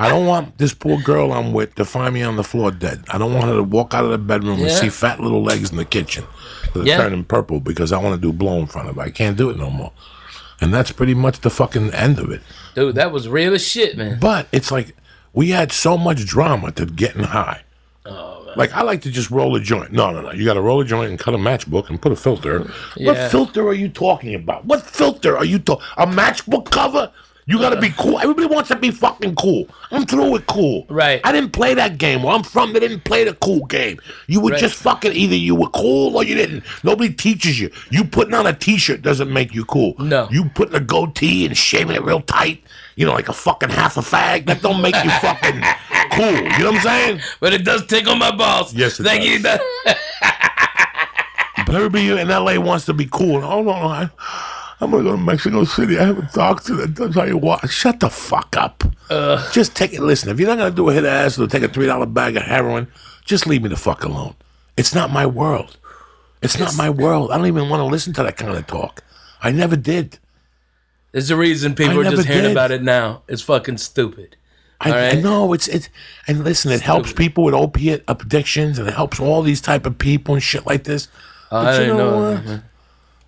I 0.00 0.08
don't 0.08 0.26
want 0.26 0.56
this 0.58 0.72
poor 0.72 0.98
girl 1.00 1.32
I'm 1.32 1.52
with 1.52 1.74
to 1.74 1.84
find 1.84 2.14
me 2.14 2.22
on 2.22 2.36
the 2.36 2.44
floor 2.44 2.70
dead. 2.70 3.04
I 3.08 3.18
don't 3.18 3.34
want 3.34 3.46
her 3.46 3.56
to 3.56 3.64
walk 3.64 3.94
out 3.94 4.04
of 4.04 4.10
the 4.10 4.18
bedroom 4.18 4.60
and 4.60 4.70
see 4.70 4.88
fat 4.88 5.18
little 5.18 5.42
legs 5.42 5.72
in 5.72 5.76
the 5.76 5.84
kitchen 5.84 6.24
that 6.72 6.82
are 6.82 6.86
Yeah. 6.86 6.98
turning 6.98 7.24
purple 7.24 7.58
because 7.58 7.92
I 7.92 7.98
want 7.98 8.14
to 8.14 8.20
do 8.20 8.32
blow 8.32 8.58
in 8.60 8.66
front 8.66 8.88
of 8.88 8.94
her. 8.94 9.02
I 9.02 9.10
can't 9.10 9.36
do 9.36 9.50
it 9.50 9.58
no 9.58 9.70
more. 9.70 9.92
And 10.60 10.72
that's 10.72 10.92
pretty 10.92 11.14
much 11.14 11.40
the 11.40 11.50
fucking 11.50 11.92
end 11.92 12.20
of 12.20 12.30
it. 12.30 12.42
Dude, 12.76 12.94
that 12.94 13.10
was 13.10 13.28
real 13.28 13.54
as 13.54 13.66
shit, 13.66 13.96
man. 13.98 14.18
But 14.20 14.46
it's 14.52 14.70
like 14.70 14.94
we 15.32 15.50
had 15.50 15.72
so 15.72 15.98
much 15.98 16.24
drama 16.24 16.70
to 16.72 16.86
getting 16.86 17.24
high. 17.24 17.62
Oh. 18.06 18.37
Like 18.58 18.72
I 18.74 18.82
like 18.82 19.00
to 19.02 19.10
just 19.10 19.30
roll 19.30 19.54
a 19.56 19.60
joint. 19.60 19.92
No, 19.92 20.10
no, 20.10 20.20
no. 20.20 20.32
You 20.32 20.44
got 20.44 20.54
to 20.54 20.60
roll 20.60 20.80
a 20.80 20.84
joint 20.84 21.10
and 21.10 21.18
cut 21.18 21.32
a 21.32 21.38
matchbook 21.38 21.88
and 21.88 22.02
put 22.02 22.12
a 22.12 22.16
filter. 22.16 22.70
Yeah. 22.96 23.12
What 23.12 23.30
filter 23.30 23.66
are 23.66 23.72
you 23.72 23.88
talking 23.88 24.34
about? 24.34 24.64
What 24.66 24.82
filter 24.82 25.36
are 25.38 25.44
you 25.44 25.58
talking? 25.60 25.84
A 25.96 26.06
matchbook 26.06 26.70
cover? 26.70 27.12
You 27.50 27.58
gotta 27.58 27.80
be 27.80 27.88
cool. 27.96 28.18
Everybody 28.18 28.46
wants 28.46 28.68
to 28.68 28.76
be 28.76 28.90
fucking 28.90 29.34
cool. 29.36 29.68
I'm 29.90 30.04
through 30.04 30.32
with 30.32 30.46
cool. 30.46 30.84
Right. 30.90 31.18
I 31.24 31.32
didn't 31.32 31.52
play 31.54 31.72
that 31.72 31.96
game. 31.96 32.22
Where 32.22 32.34
I'm 32.34 32.42
from, 32.42 32.74
they 32.74 32.80
didn't 32.80 33.04
play 33.04 33.24
the 33.24 33.32
cool 33.36 33.64
game. 33.64 33.98
You 34.26 34.40
were 34.42 34.50
Right. 34.50 34.60
just 34.60 34.74
fucking 34.74 35.12
either 35.14 35.34
you 35.34 35.54
were 35.54 35.70
cool 35.70 36.14
or 36.14 36.24
you 36.24 36.34
didn't. 36.34 36.62
Nobody 36.84 37.10
teaches 37.10 37.58
you. 37.58 37.70
You 37.88 38.04
putting 38.04 38.34
on 38.34 38.46
a 38.46 38.52
t-shirt 38.52 39.00
doesn't 39.00 39.32
make 39.32 39.54
you 39.54 39.64
cool. 39.64 39.94
No. 39.98 40.28
You 40.30 40.50
putting 40.54 40.74
a 40.74 40.80
goatee 40.80 41.46
and 41.46 41.56
shaving 41.56 41.96
it 41.96 42.02
real 42.04 42.20
tight, 42.20 42.62
you 42.98 43.06
know, 43.06 43.12
like 43.12 43.28
a 43.28 43.32
fucking 43.32 43.68
half 43.68 43.96
a 43.96 44.00
fag, 44.00 44.46
that 44.46 44.60
don't 44.60 44.82
make 44.82 44.96
you 45.04 45.10
fucking 45.22 45.62
cool. 46.10 46.34
You 46.58 46.64
know 46.64 46.72
what 46.72 46.78
I'm 46.78 46.82
saying? 46.82 47.20
But 47.38 47.52
it 47.52 47.64
does 47.64 47.86
tickle 47.86 48.16
my 48.16 48.34
balls. 48.34 48.74
Yes, 48.74 48.98
it 48.98 49.04
Thank 49.04 49.24
you. 49.24 49.38
But 51.66 51.74
everybody 51.74 52.08
in 52.08 52.28
LA 52.28 52.58
wants 52.58 52.86
to 52.86 52.94
be 52.94 53.06
cool. 53.10 53.42
No, 53.42 53.68
I, 53.68 54.08
I'm 54.80 54.90
gonna 54.90 55.02
go 55.02 55.10
to 55.12 55.18
Mexico 55.18 55.64
City. 55.64 55.98
I 55.98 56.04
have 56.06 56.18
a 56.18 56.28
doctor 56.32 56.74
that 56.76 56.94
does 56.94 57.14
how 57.14 57.24
you 57.24 57.36
walk. 57.36 57.70
Shut 57.70 58.00
the 58.00 58.08
fuck 58.08 58.56
up. 58.56 58.82
just 59.52 59.76
take 59.76 59.92
it. 59.92 60.00
Listen, 60.00 60.30
if 60.30 60.40
you're 60.40 60.48
not 60.48 60.56
gonna 60.56 60.70
do 60.74 60.88
a 60.88 60.94
hit 60.94 61.04
ass 61.04 61.38
or 61.38 61.46
take 61.46 61.62
a 61.62 61.68
three 61.68 61.84
dollar 61.84 62.06
bag 62.06 62.38
of 62.38 62.44
heroin, 62.44 62.88
just 63.26 63.46
leave 63.46 63.62
me 63.62 63.68
the 63.68 63.76
fuck 63.76 64.02
alone. 64.02 64.34
It's 64.78 64.94
not 64.94 65.12
my 65.12 65.26
world. 65.26 65.76
It's 66.40 66.58
not 66.58 66.74
my 66.74 66.88
world. 66.88 67.30
I 67.30 67.36
don't 67.36 67.46
even 67.46 67.68
want 67.68 67.80
to 67.80 67.84
listen 67.84 68.14
to 68.14 68.22
that 68.22 68.38
kind 68.38 68.56
of 68.56 68.66
talk. 68.66 69.04
I 69.42 69.50
never 69.50 69.76
did. 69.76 70.18
There's 71.12 71.30
a 71.30 71.36
reason 71.36 71.74
people 71.74 72.04
I 72.04 72.06
are 72.08 72.10
just 72.10 72.26
hearing 72.28 72.42
did. 72.44 72.52
about 72.52 72.70
it 72.70 72.82
now. 72.82 73.22
It's 73.28 73.42
fucking 73.42 73.78
stupid. 73.78 74.36
I, 74.80 74.90
right. 74.90 75.16
I 75.16 75.20
know 75.20 75.52
it's 75.54 75.66
it, 75.66 75.88
and 76.28 76.44
listen, 76.44 76.70
it 76.70 76.82
helps 76.82 77.12
people 77.12 77.42
with 77.44 77.54
opiate 77.54 78.04
addictions, 78.06 78.78
and 78.78 78.86
it 78.86 78.94
helps 78.94 79.18
all 79.18 79.42
these 79.42 79.60
type 79.60 79.86
of 79.86 79.98
people 79.98 80.34
and 80.34 80.42
shit 80.42 80.66
like 80.66 80.84
this. 80.84 81.08
Oh, 81.50 81.64
But 81.64 81.74
I 81.74 81.80
you 81.82 81.86
know 81.88 81.96
know. 82.34 82.40
what? 82.40 82.60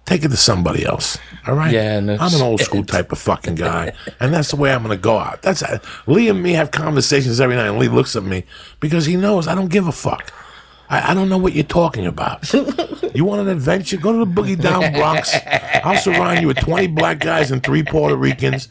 Take 0.06 0.24
it 0.24 0.28
to 0.28 0.36
somebody 0.36 0.84
else. 0.84 1.18
All 1.46 1.54
right. 1.54 1.72
Yeah, 1.72 2.00
no 2.00 2.16
I'm 2.20 2.34
an 2.34 2.42
old 2.42 2.60
school 2.60 2.84
type 2.84 3.10
of 3.12 3.18
fucking 3.18 3.54
guy, 3.56 3.92
and 4.20 4.32
that's 4.32 4.50
the 4.50 4.56
way 4.56 4.72
I'm 4.72 4.82
gonna 4.82 4.96
go 4.96 5.18
out. 5.18 5.42
That's 5.42 5.62
uh, 5.62 5.78
Lee 6.06 6.28
and 6.28 6.42
me 6.42 6.52
have 6.52 6.70
conversations 6.70 7.40
every 7.40 7.56
night, 7.56 7.68
and 7.68 7.78
Lee 7.78 7.88
looks 7.88 8.14
at 8.14 8.22
me 8.22 8.44
because 8.78 9.06
he 9.06 9.16
knows 9.16 9.48
I 9.48 9.54
don't 9.56 9.70
give 9.70 9.86
a 9.88 9.92
fuck. 9.92 10.32
I, 10.90 11.12
I 11.12 11.14
don't 11.14 11.28
know 11.28 11.38
what 11.38 11.54
you're 11.54 11.64
talking 11.64 12.06
about. 12.06 12.52
you 13.14 13.24
want 13.24 13.40
an 13.40 13.48
adventure? 13.48 13.96
Go 13.96 14.12
to 14.12 14.18
the 14.24 14.42
Boogie 14.42 14.60
Down 14.60 14.92
Bronx. 14.92 15.34
I'll 15.84 15.96
surround 15.96 16.40
you 16.40 16.48
with 16.48 16.58
20 16.58 16.88
black 16.88 17.20
guys 17.20 17.50
and 17.50 17.62
three 17.62 17.82
Puerto 17.82 18.16
Ricans. 18.16 18.68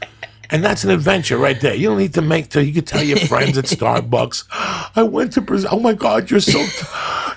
And 0.51 0.63
that's 0.63 0.83
an 0.83 0.89
adventure 0.89 1.37
right 1.37 1.59
there. 1.61 1.75
You 1.75 1.89
don't 1.89 1.99
need 1.99 2.15
to 2.15 2.21
make 2.21 2.49
till 2.49 2.63
you 2.63 2.73
can 2.73 2.83
tell 2.83 3.03
your 3.03 3.19
friends 3.19 3.57
at 3.57 3.65
Starbucks. 3.65 4.45
I 4.95 5.03
went 5.03 5.33
to 5.33 5.41
Brazil. 5.41 5.69
Oh 5.71 5.79
my 5.79 5.93
God, 5.93 6.29
you're 6.31 6.39
so 6.39 6.65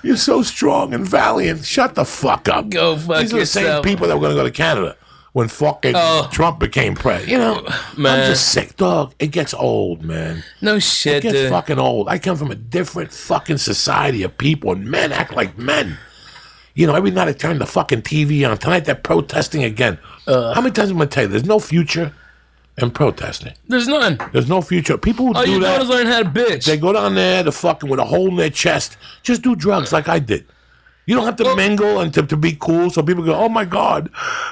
you're 0.03 0.17
so 0.17 0.43
strong 0.43 0.95
and 0.95 1.07
valiant. 1.07 1.65
Shut 1.65 1.95
the 1.95 2.07
fuck 2.07 2.49
up. 2.49 2.71
Go 2.71 2.97
fuck 2.97 3.21
These 3.21 3.35
are 3.35 3.41
the 3.41 3.47
same 3.47 3.83
people 3.83 4.09
that 4.09 4.17
were 4.17 4.23
going 4.23 4.35
to 4.35 4.41
go 4.41 4.45
to 4.45 4.51
Canada 4.51 4.97
when 5.33 5.49
fucking 5.49 5.95
Oh. 5.97 6.29
Trump 6.31 6.59
became 6.59 6.95
president. 6.95 7.31
You 7.33 7.39
know, 7.39 7.67
Man. 7.97 8.21
I'm 8.21 8.27
just 8.31 8.49
sick, 8.53 8.77
dog. 8.77 9.15
It 9.19 9.29
gets 9.29 9.55
old, 9.55 10.03
man. 10.05 10.45
No 10.61 10.79
shit, 10.79 11.17
It 11.17 11.23
gets 11.23 11.35
dude. 11.37 11.51
fucking 11.51 11.79
old. 11.79 12.09
I 12.09 12.19
come 12.19 12.37
from 12.37 12.51
a 12.51 12.55
different 12.55 13.13
fucking 13.13 13.59
society 13.59 14.23
of 14.23 14.37
people, 14.37 14.73
and 14.73 14.85
men 14.91 15.11
act 15.13 15.33
like 15.35 15.57
men. 15.57 15.97
You 16.75 16.87
know, 16.87 16.95
every 16.95 17.11
night 17.11 17.29
I 17.29 17.33
turn 17.33 17.59
the 17.59 17.67
fucking 17.67 18.03
TV 18.03 18.49
on. 18.49 18.57
Tonight 18.59 18.85
they're 18.87 18.95
protesting 18.95 19.63
again. 19.65 19.99
Uh. 20.27 20.55
How 20.55 20.61
many 20.61 20.73
times 20.73 20.91
am 20.91 20.97
I 20.97 20.99
going 21.01 21.09
to 21.09 21.15
tell 21.15 21.23
you? 21.25 21.29
There's 21.29 21.45
no 21.45 21.59
future 21.59 22.13
in 22.79 22.91
protesting. 22.91 23.53
There's 23.69 23.87
none. 23.89 24.19
There's 24.33 24.49
no 24.49 24.63
future. 24.63 24.97
People 24.97 25.27
who 25.27 25.35
All 25.35 25.45
do 25.45 25.51
you're 25.51 25.61
that, 25.61 25.79
doing 25.79 25.83
is 25.83 25.89
learn 25.95 26.07
how 26.07 26.23
to 26.23 26.29
bitch. 26.31 26.65
they 26.65 26.79
go 26.79 26.93
down 26.95 27.15
there 27.15 27.43
to 27.45 27.53
fucking 27.53 27.91
with 27.91 28.01
a 28.01 28.05
hole 28.05 28.29
in 28.29 28.37
their 28.37 28.49
chest. 28.51 28.97
Just 29.23 29.43
do 29.43 29.55
drugs 29.55 29.93
like 29.93 30.09
I 30.09 30.19
did. 30.19 30.47
You 31.07 31.17
don't 31.17 31.25
have 31.25 31.37
to 31.37 31.45
Well- 31.45 31.57
mingle 31.57 32.01
and 32.01 32.13
to, 32.15 32.23
to 32.23 32.37
be 32.37 32.53
cool. 32.53 32.91
So 32.91 33.03
people 33.03 33.25
go, 33.25 33.35
"Oh 33.35 33.49
my 33.49 33.65
god, 33.65 34.09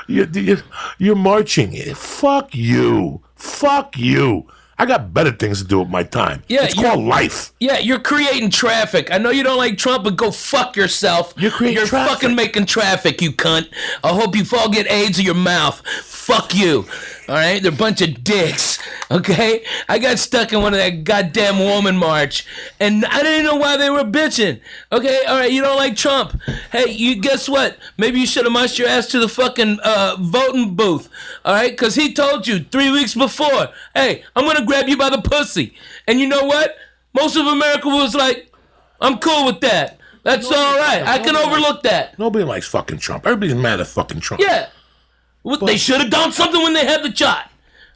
you, 0.08 0.28
you, 0.32 0.58
you're 0.98 1.16
marching." 1.16 1.72
Fuck 1.94 2.54
you. 2.54 3.22
Fuck 3.36 3.96
you. 3.96 4.46
I 4.78 4.86
got 4.86 5.12
better 5.12 5.30
things 5.30 5.60
to 5.60 5.68
do 5.68 5.80
with 5.80 5.90
my 5.90 6.02
time. 6.02 6.42
Yeah, 6.48 6.64
it's 6.64 6.72
called 6.72 7.04
life. 7.04 7.52
Yeah, 7.60 7.78
you're 7.78 8.00
creating 8.00 8.48
traffic. 8.48 9.12
I 9.12 9.18
know 9.18 9.28
you 9.28 9.42
don't 9.42 9.58
like 9.58 9.76
Trump, 9.76 10.04
but 10.04 10.16
go 10.16 10.30
fuck 10.30 10.74
yourself. 10.74 11.34
You're 11.36 11.50
creating 11.50 11.76
You're 11.76 11.86
traffic. 11.86 12.12
fucking 12.20 12.34
making 12.34 12.64
traffic, 12.64 13.20
you 13.20 13.30
cunt. 13.32 13.68
I 14.02 14.08
hope 14.08 14.34
you 14.34 14.44
all 14.56 14.70
get 14.70 14.90
AIDS 14.90 15.18
in 15.18 15.26
your 15.26 15.34
mouth. 15.34 15.86
Fuck 15.86 16.54
you. 16.54 16.86
All 17.30 17.36
right, 17.36 17.62
they're 17.62 17.70
a 17.70 17.74
bunch 17.74 18.02
of 18.02 18.24
dicks. 18.24 18.80
Okay, 19.08 19.64
I 19.88 20.00
got 20.00 20.18
stuck 20.18 20.52
in 20.52 20.62
one 20.62 20.74
of 20.74 20.80
that 20.80 21.04
goddamn 21.04 21.60
woman 21.60 21.96
march, 21.96 22.44
and 22.80 23.04
I 23.06 23.22
didn't 23.22 23.46
know 23.46 23.54
why 23.54 23.76
they 23.76 23.88
were 23.88 24.02
bitching. 24.02 24.60
Okay, 24.90 25.24
all 25.26 25.38
right, 25.38 25.52
you 25.52 25.62
don't 25.62 25.76
like 25.76 25.94
Trump. 25.94 26.40
Hey, 26.72 26.90
you 26.90 27.14
guess 27.14 27.48
what? 27.48 27.78
Maybe 27.96 28.18
you 28.18 28.26
should 28.26 28.46
have 28.46 28.52
marched 28.52 28.80
your 28.80 28.88
ass 28.88 29.06
to 29.12 29.20
the 29.20 29.28
fucking 29.28 29.78
uh, 29.84 30.16
voting 30.18 30.74
booth. 30.74 31.08
All 31.44 31.54
right, 31.54 31.70
because 31.70 31.94
he 31.94 32.12
told 32.12 32.48
you 32.48 32.64
three 32.64 32.90
weeks 32.90 33.14
before, 33.14 33.68
hey, 33.94 34.24
I'm 34.34 34.44
gonna 34.44 34.66
grab 34.66 34.88
you 34.88 34.96
by 34.96 35.10
the 35.10 35.22
pussy. 35.22 35.74
And 36.08 36.18
you 36.18 36.26
know 36.26 36.42
what? 36.42 36.74
Most 37.14 37.36
of 37.36 37.46
America 37.46 37.86
was 37.86 38.12
like, 38.12 38.52
I'm 39.00 39.18
cool 39.18 39.46
with 39.46 39.60
that. 39.60 40.00
That's 40.24 40.50
all 40.50 40.78
right. 40.78 41.04
I 41.06 41.20
can 41.20 41.36
overlook 41.36 41.84
that. 41.84 42.18
Nobody 42.18 42.44
likes 42.44 42.66
fucking 42.66 42.98
Trump. 42.98 43.24
Everybody's 43.24 43.54
mad 43.54 43.78
at 43.78 43.86
fucking 43.86 44.18
Trump. 44.18 44.42
Yeah. 44.42 44.68
Well, 45.42 45.58
they 45.58 45.76
should 45.76 46.00
have 46.00 46.10
done 46.10 46.32
something 46.32 46.62
when 46.62 46.74
they 46.74 46.84
had 46.84 47.02
the 47.02 47.14
shot. 47.14 47.50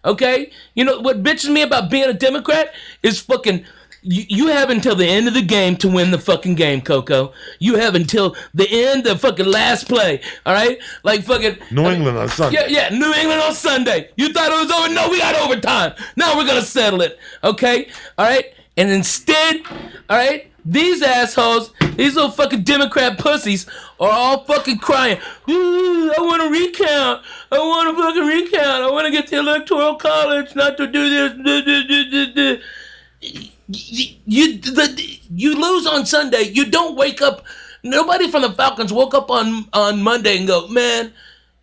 Okay? 0.05 0.51
You 0.75 0.85
know 0.85 1.01
what 1.01 1.23
bitches 1.23 1.51
me 1.51 1.63
about 1.63 1.91
being 1.91 2.09
a 2.09 2.13
Democrat 2.13 2.75
is 3.03 3.21
fucking. 3.21 3.65
You, 4.07 4.25
you 4.29 4.47
have 4.49 4.69
until 4.69 4.95
the 4.95 5.07
end 5.07 5.29
of 5.29 5.35
the 5.35 5.41
game 5.41 5.77
to 5.77 5.89
win 5.89 6.11
the 6.11 6.19
fucking 6.19 6.57
game, 6.57 6.83
Coco. 6.83 7.33
You 7.59 7.77
have 7.77 7.95
until 7.95 8.37
the 8.53 8.69
end, 8.71 9.05
the 9.05 9.17
fucking 9.17 9.47
last 9.47 9.89
play. 9.89 10.21
All 10.45 10.53
right? 10.53 10.79
Like 11.05 11.25
fucking. 11.25 11.57
New 11.71 11.87
England 11.87 12.19
on 12.19 12.29
Sunday. 12.29 12.59
Yeah, 12.69 12.91
yeah, 12.91 12.97
New 12.99 13.13
England 13.15 13.41
on 13.41 13.55
Sunday. 13.55 14.11
You 14.17 14.31
thought 14.31 14.53
it 14.53 14.61
was 14.63 14.71
over? 14.71 14.93
No, 14.93 15.09
we 15.09 15.19
got 15.19 15.35
overtime. 15.37 15.95
Now 16.17 16.37
we're 16.37 16.47
gonna 16.47 16.61
settle 16.61 17.01
it. 17.01 17.19
Okay? 17.43 17.89
Alright? 18.19 18.53
And 18.76 18.90
instead, 18.90 19.62
alright, 20.11 20.50
these 20.64 21.02
assholes, 21.02 21.73
these 21.97 22.14
little 22.14 22.31
fucking 22.31 22.62
Democrat 22.62 23.19
pussies 23.19 23.66
are 24.00 24.11
all 24.11 24.45
fucking 24.45 24.78
crying. 24.78 25.19
"Ooh, 25.49 26.12
I 26.16 26.21
wanna 26.21 26.49
recount. 26.49 27.23
I 27.52 27.59
wanna 27.59 27.95
fucking 27.95 28.26
recount. 28.26 28.83
I 28.83 28.90
wanna 28.90 29.11
get 29.11 29.28
the 29.28 29.38
electoral 29.38 29.97
college 29.97 30.54
not 30.54 30.76
to 30.78 30.87
do 30.87 31.11
this. 31.11 31.33
duh, 31.33 31.61
duh, 31.61 31.83
duh, 31.87 32.04
duh, 32.11 32.33
duh." 32.35 33.45
you 33.69 34.16
you, 34.26 34.59
the, 34.59 35.19
you 35.35 35.54
lose 35.54 35.87
on 35.87 36.07
Sunday. 36.07 36.43
You 36.43 36.66
don't 36.66 36.97
wake 36.97 37.23
up. 37.23 37.45
Nobody 37.83 38.31
from 38.31 38.43
the 38.43 38.52
Falcons 38.52 38.93
woke 38.93 39.14
up 39.14 39.31
on 39.31 39.69
on 39.73 40.02
Monday 40.02 40.38
and 40.38 40.47
go, 40.47 40.69
man. 40.69 41.12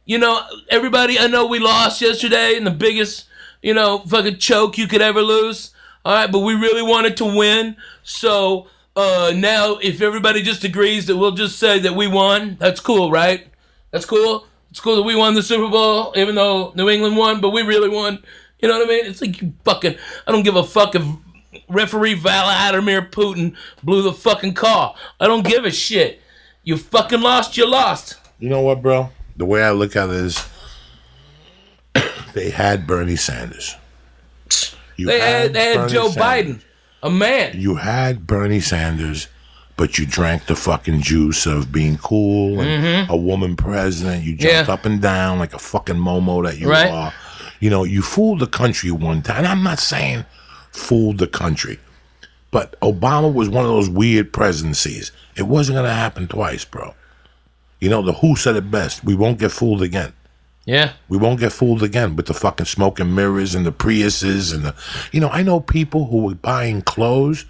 You 0.06 0.18
know, 0.18 0.42
everybody. 0.70 1.20
I 1.20 1.28
know 1.28 1.46
we 1.46 1.60
lost 1.60 2.02
yesterday 2.02 2.56
in 2.56 2.64
the 2.64 2.72
biggest, 2.72 3.26
you 3.62 3.74
know, 3.74 4.00
fucking 4.00 4.38
choke 4.38 4.78
you 4.78 4.88
could 4.88 5.02
ever 5.02 5.22
lose. 5.22 5.72
All 6.04 6.16
right, 6.16 6.32
but 6.32 6.40
we 6.40 6.54
really 6.56 6.82
wanted 6.82 7.18
to 7.18 7.26
win. 7.26 7.76
So 8.04 8.68
uh, 8.96 9.34
now, 9.36 9.78
if 9.78 10.02
everybody 10.02 10.42
just 10.42 10.64
agrees 10.64 11.08
that 11.08 11.18
we'll 11.18 11.32
just 11.32 11.60
say 11.60 11.80
that 11.80 11.96
we 11.96 12.08
won, 12.08 12.58
that's 12.60 12.80
cool, 12.80 13.12
right? 13.12 13.48
That's 13.92 14.06
cool. 14.06 14.48
It's 14.70 14.80
cool 14.80 14.96
that 14.96 15.04
we 15.04 15.16
won 15.16 15.36
the 15.36 15.44
Super 15.44 15.70
Bowl, 15.70 16.14
even 16.16 16.36
though 16.36 16.72
New 16.76 16.90
England 16.90 17.18
won, 17.18 17.42
but 17.42 17.50
we 17.50 17.62
really 17.62 17.90
won. 17.90 18.24
You 18.60 18.70
know 18.70 18.80
what 18.80 18.88
I 18.88 18.90
mean? 18.90 19.06
It's 19.06 19.22
like 19.22 19.42
you 19.42 19.54
fucking. 19.66 19.96
I 20.26 20.32
don't 20.32 20.44
give 20.44 20.56
a 20.56 20.64
fuck 20.64 20.96
if 20.96 21.04
referee 21.68 22.14
Vladimir 22.14 23.02
Putin 23.02 23.56
blew 23.84 24.02
the 24.02 24.14
fucking 24.14 24.54
call. 24.54 24.96
I 25.20 25.28
don't 25.28 25.46
give 25.46 25.66
a 25.66 25.72
shit. 25.72 26.22
You 26.64 26.78
fucking 26.78 27.22
lost. 27.22 27.58
You 27.58 27.68
lost. 27.68 28.18
You 28.40 28.50
know 28.50 28.62
what, 28.62 28.82
bro? 28.82 29.10
The 29.36 29.46
way 29.46 29.64
I 29.64 29.72
look 29.72 29.96
at 29.96 30.10
it 30.10 30.16
is, 30.16 30.50
they 32.34 32.50
had 32.52 32.88
Bernie 32.88 33.16
Sanders. 33.16 33.76
You 34.98 35.08
They 35.08 35.20
had, 35.20 35.54
they 35.54 35.76
had 35.76 35.90
Joe 35.90 36.10
Sanders. 36.10 36.58
Biden, 36.58 36.62
a 37.04 37.10
man. 37.10 37.60
You 37.60 37.76
had 37.76 38.28
Bernie 38.28 38.60
Sanders, 38.60 39.28
but 39.78 39.98
you 39.98 40.06
drank 40.06 40.46
the 40.46 40.56
fucking 40.56 41.02
juice 41.02 41.46
of 41.46 41.72
being 41.72 41.98
cool 41.98 42.60
and 42.62 43.10
a 43.10 43.18
woman 43.18 43.56
president. 43.56 44.24
You 44.24 44.36
jumped 44.36 44.54
Mm-hmm. 44.56 44.68
Yeah. 44.70 44.74
up 44.74 44.86
and 44.86 45.02
down 45.02 45.40
like 45.40 45.54
a 45.54 45.60
fucking 45.60 45.96
momo 45.96 46.44
that 46.46 46.60
you 46.60 46.70
Right. 46.70 46.92
are. 46.92 47.14
You 47.60 47.70
know, 47.70 47.84
you 47.84 48.02
fooled 48.02 48.40
the 48.40 48.48
country 48.48 48.92
one 48.92 49.22
time. 49.22 49.38
And 49.40 49.48
I'm 49.48 49.64
not 49.64 49.80
saying 49.80 50.26
fooled 50.72 51.18
the 51.20 51.28
country, 51.28 51.80
but 52.52 52.80
Obama 52.82 53.32
was 53.34 53.50
one 53.50 53.66
of 53.66 53.72
those 53.72 53.90
weird 53.90 54.32
presidencies. 54.34 55.12
It 55.36 55.44
wasn't 55.44 55.76
going 55.78 55.88
to 55.88 55.94
happen 55.94 56.28
twice, 56.28 56.66
bro. 56.66 56.94
You 57.80 57.90
know, 57.90 58.02
the 58.02 58.14
Who 58.14 58.36
said 58.36 58.56
it 58.56 58.70
best. 58.72 59.04
We 59.04 59.16
won't 59.16 59.40
get 59.40 59.52
fooled 59.52 59.82
again. 59.82 60.14
Yeah. 60.66 60.94
We 61.10 61.18
won't 61.18 61.40
get 61.40 61.52
fooled 61.52 61.82
again 61.84 62.16
with 62.16 62.28
the 62.28 62.34
fucking 62.34 62.68
smoke 62.68 63.00
and 63.00 63.16
mirrors 63.16 63.56
and 63.56 63.66
the 63.66 63.72
Priuses 63.72 64.54
and 64.54 64.64
the. 64.64 64.76
You 65.12 65.20
know, 65.20 65.30
I 65.30 65.42
know 65.42 65.60
people 65.60 66.06
who 66.06 66.24
were 66.24 66.36
buying 66.36 66.82
clothes 66.84 67.46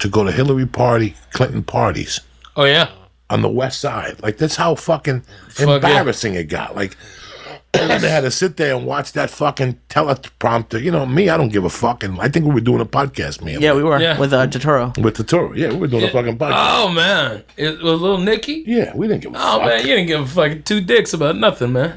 to 0.00 0.08
go 0.08 0.24
to 0.24 0.32
Hillary 0.32 0.66
party, 0.66 1.14
Clinton 1.32 1.62
parties 1.62 2.20
Oh 2.56 2.64
yeah. 2.64 2.90
on 3.28 3.42
the 3.42 3.48
West 3.48 3.80
Side. 3.80 4.20
Like 4.22 4.36
that's 4.38 4.56
how 4.56 4.74
fucking 4.74 5.22
yeah. 5.58 5.74
embarrassing 5.76 6.34
it 6.34 6.44
got. 6.48 6.74
Like 6.74 6.96
they 7.72 8.08
had 8.10 8.22
to 8.22 8.32
sit 8.32 8.56
there 8.56 8.74
and 8.74 8.84
watch 8.84 9.12
that 9.12 9.30
fucking 9.30 9.78
teleprompter. 9.88 10.82
You 10.82 10.90
know, 10.90 11.06
me, 11.06 11.28
I 11.28 11.36
don't 11.36 11.50
give 11.52 11.64
a 11.64 11.70
fucking. 11.70 12.18
I 12.18 12.28
think 12.28 12.46
we 12.46 12.52
were 12.52 12.60
doing 12.60 12.80
a 12.80 12.84
podcast, 12.86 13.44
man. 13.44 13.60
Yeah, 13.60 13.74
we 13.74 13.84
were 13.84 14.00
Yeah. 14.00 14.18
with 14.18 14.32
uh, 14.32 14.48
Totoro. 14.48 15.00
with 15.00 15.14
the 15.14 15.22
tour. 15.22 15.54
Yeah, 15.56 15.68
we 15.70 15.76
were 15.76 15.86
doing 15.86 16.02
a 16.02 16.10
fucking 16.10 16.36
podcast. 16.36 16.54
Oh 16.56 16.88
man, 16.88 17.44
it 17.56 17.80
was 17.80 18.00
little 18.00 18.18
Nicky. 18.18 18.64
yeah, 18.66 18.92
we 18.96 19.06
didn't 19.06 19.22
give 19.22 19.34
a 19.34 19.38
Oh 19.38 19.58
fuck. 19.58 19.66
man, 19.68 19.80
you 19.82 19.94
didn't 19.94 20.06
give 20.08 20.20
a 20.20 20.26
fucking 20.26 20.64
two 20.64 20.80
dicks 20.80 21.12
about 21.12 21.36
nothing, 21.36 21.72
man. 21.74 21.94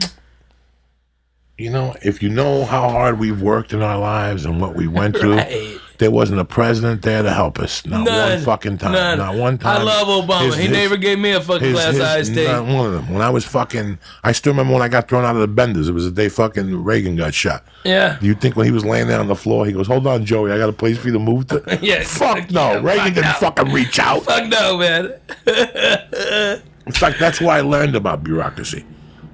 You 1.64 1.70
know, 1.70 1.96
if 2.02 2.22
you 2.22 2.28
know 2.30 2.66
how 2.66 2.90
hard 2.90 3.20
we've 3.20 3.42
worked 3.42 3.72
in 3.74 3.82
our 3.82 3.98
lives 3.98 4.44
and 4.46 4.60
what 4.60 4.76
we 4.76 4.88
went 4.88 5.16
through, 5.18 5.36
Right. 5.38 5.78
there 5.98 6.12
wasn't 6.12 6.42
a 6.42 6.46
president 6.46 7.02
there 7.04 7.24
to 7.24 7.32
help 7.32 7.58
us. 7.60 7.86
Not 7.86 8.04
None. 8.04 8.30
one 8.36 8.42
fucking 8.44 8.78
time. 8.80 8.92
None. 8.92 9.18
Not 9.20 9.36
one 9.36 9.58
time. 9.58 9.80
I 9.80 9.84
love 9.84 10.08
Obama. 10.28 10.46
His- 10.48 10.56
he 10.56 10.62
his- 10.64 10.72
never 10.72 10.98
gave 10.98 11.20
me 11.20 11.32
a 11.32 11.40
fucking 11.40 11.70
his- 11.70 11.74
glass 11.74 11.92
his- 11.92 12.00
of 12.00 12.06
iced 12.06 12.32
Not 12.52 12.66
one 12.66 12.86
of 12.88 12.92
them. 12.92 13.14
When 13.14 13.22
I 13.22 13.30
was 13.30 13.46
fucking, 13.46 13.98
I 14.26 14.34
still 14.34 14.52
remember 14.52 14.74
when 14.74 14.82
I 14.82 14.90
got 14.90 15.08
thrown 15.08 15.24
out 15.24 15.36
of 15.36 15.42
the 15.42 15.48
benders. 15.48 15.88
It 15.88 15.94
was 15.94 16.04
the 16.04 16.12
day 16.12 16.28
fucking 16.28 16.84
Reagan 16.84 17.16
got 17.16 17.34
shot. 17.34 17.64
Yeah. 17.86 18.18
You 18.20 18.34
think 18.34 18.58
when 18.58 18.66
he 18.66 18.72
was 18.74 18.84
laying 18.84 19.08
there 19.08 19.22
on 19.22 19.28
the 19.28 19.36
floor, 19.36 19.66
he 19.66 19.72
goes, 19.72 19.88
"Hold 19.88 20.06
on, 20.06 20.26
Joey, 20.26 20.52
I 20.52 20.58
got 20.58 20.68
a 20.68 20.74
place 20.74 20.98
for 20.98 21.08
you 21.08 21.14
to 21.14 21.20
move 21.20 21.48
to." 21.48 21.64
Yeah. 21.82 22.04
Fuck 22.04 22.52
no, 22.52 22.82
Reagan 22.82 23.06
fuck 23.06 23.14
didn't 23.14 23.24
no. 23.24 23.32
fucking 23.40 23.72
reach 23.72 24.00
out. 24.00 24.24
Fuck 24.24 24.48
no, 24.50 24.78
man. 24.78 25.14
In 26.86 26.92
fact, 26.92 27.18
that's 27.20 27.40
why 27.40 27.60
I 27.60 27.62
learned 27.62 27.96
about 27.96 28.24
bureaucracy. 28.26 28.84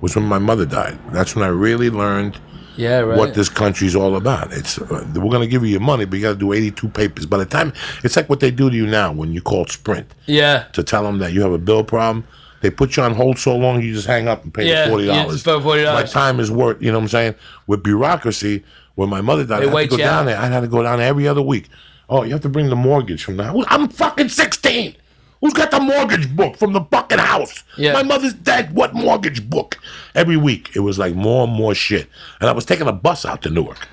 Was 0.02 0.16
when 0.16 0.26
my 0.26 0.40
mother 0.40 0.66
died. 0.66 0.98
That's 1.12 1.36
when 1.36 1.44
I 1.44 1.50
really 1.50 1.90
learned 1.90 2.40
Yeah, 2.78 3.00
right. 3.00 3.18
what 3.18 3.34
this 3.34 3.50
country's 3.50 3.96
all 3.96 4.16
about. 4.16 4.54
It's 4.54 4.80
uh, 4.80 5.06
we're 5.16 5.30
going 5.30 5.42
to 5.42 5.48
give 5.48 5.64
you 5.64 5.70
your 5.70 5.82
money, 5.82 6.06
but 6.06 6.16
you 6.18 6.24
got 6.24 6.34
to 6.34 6.40
do 6.40 6.54
82 6.54 6.88
papers. 6.90 7.26
By 7.26 7.38
the 7.38 7.46
time 7.46 7.74
it's 8.04 8.16
like 8.16 8.30
what 8.30 8.40
they 8.40 8.52
do 8.52 8.70
to 8.70 8.76
you 8.76 8.88
now 8.88 9.12
when 9.12 9.34
you 9.34 9.42
call 9.42 9.66
Sprint 9.66 10.08
yeah. 10.26 10.66
to 10.74 10.84
tell 10.84 11.04
them 11.04 11.18
that 11.20 11.34
you 11.34 11.42
have 11.42 11.52
a 11.52 11.58
bill 11.58 11.84
problem. 11.84 12.26
They 12.62 12.70
put 12.70 12.98
you 12.98 13.04
on 13.04 13.14
hold 13.14 13.38
so 13.38 13.56
long 13.56 13.82
you 13.82 13.94
just 13.94 14.08
hang 14.08 14.28
up 14.28 14.44
and 14.44 14.54
pay 14.54 14.68
Yeah, 14.70 14.86
the 14.86 14.90
forty 14.92 15.06
dollars. 15.08 15.34
just 15.44 15.46
pay 15.46 15.52
$40. 15.52 15.94
My 15.94 16.04
time 16.04 16.40
is 16.42 16.50
worth. 16.52 16.82
You 16.82 16.92
know 16.92 16.98
what 16.98 17.04
I'm 17.04 17.10
saying? 17.10 17.36
With 17.68 17.84
bureaucracy, 17.84 18.64
when 18.96 19.10
my 19.10 19.22
mother 19.22 19.46
died, 19.46 19.64
They 19.64 19.70
I 19.70 19.82
had 19.82 19.90
to 19.90 19.96
go 19.96 19.98
down 19.98 20.20
out. 20.22 20.26
there. 20.26 20.38
I 20.38 20.46
had 20.48 20.60
to 20.62 20.68
go 20.68 20.84
down 20.84 21.00
there 21.00 21.08
every 21.08 21.28
other 21.28 21.42
week. 21.42 21.68
Oh, 22.10 22.24
you 22.24 22.32
have 22.34 22.42
to 22.42 22.50
bring 22.50 22.70
the 22.70 22.76
mortgage 22.76 23.24
from 23.24 23.38
the 23.38 23.44
house. 23.46 23.64
I'm 23.70 23.88
fucking 23.88 24.30
16. 24.30 24.96
Who's 25.42 25.54
got 25.54 25.72
the 25.72 25.80
mortgage 25.80 26.36
book 26.36 26.58
from 26.58 26.74
the 26.74 26.82
fucking 26.82 27.18
house? 27.20 27.64
Yeah. 27.78 27.94
My 27.94 28.04
mother's 28.04 28.34
dead. 28.34 28.74
What 28.76 28.94
mortgage 28.94 29.50
book? 29.50 29.78
Every 30.14 30.36
week 30.36 30.72
it 30.76 30.80
was 30.82 31.00
like 31.00 31.16
more 31.16 31.46
and 31.46 31.54
more 31.54 31.74
shit. 31.74 32.10
And 32.42 32.50
I 32.50 32.54
was 32.54 32.66
taking 32.66 32.88
a 32.88 32.92
bus 32.94 33.24
out 33.26 33.42
to 33.44 33.50
Newark. 33.50 33.88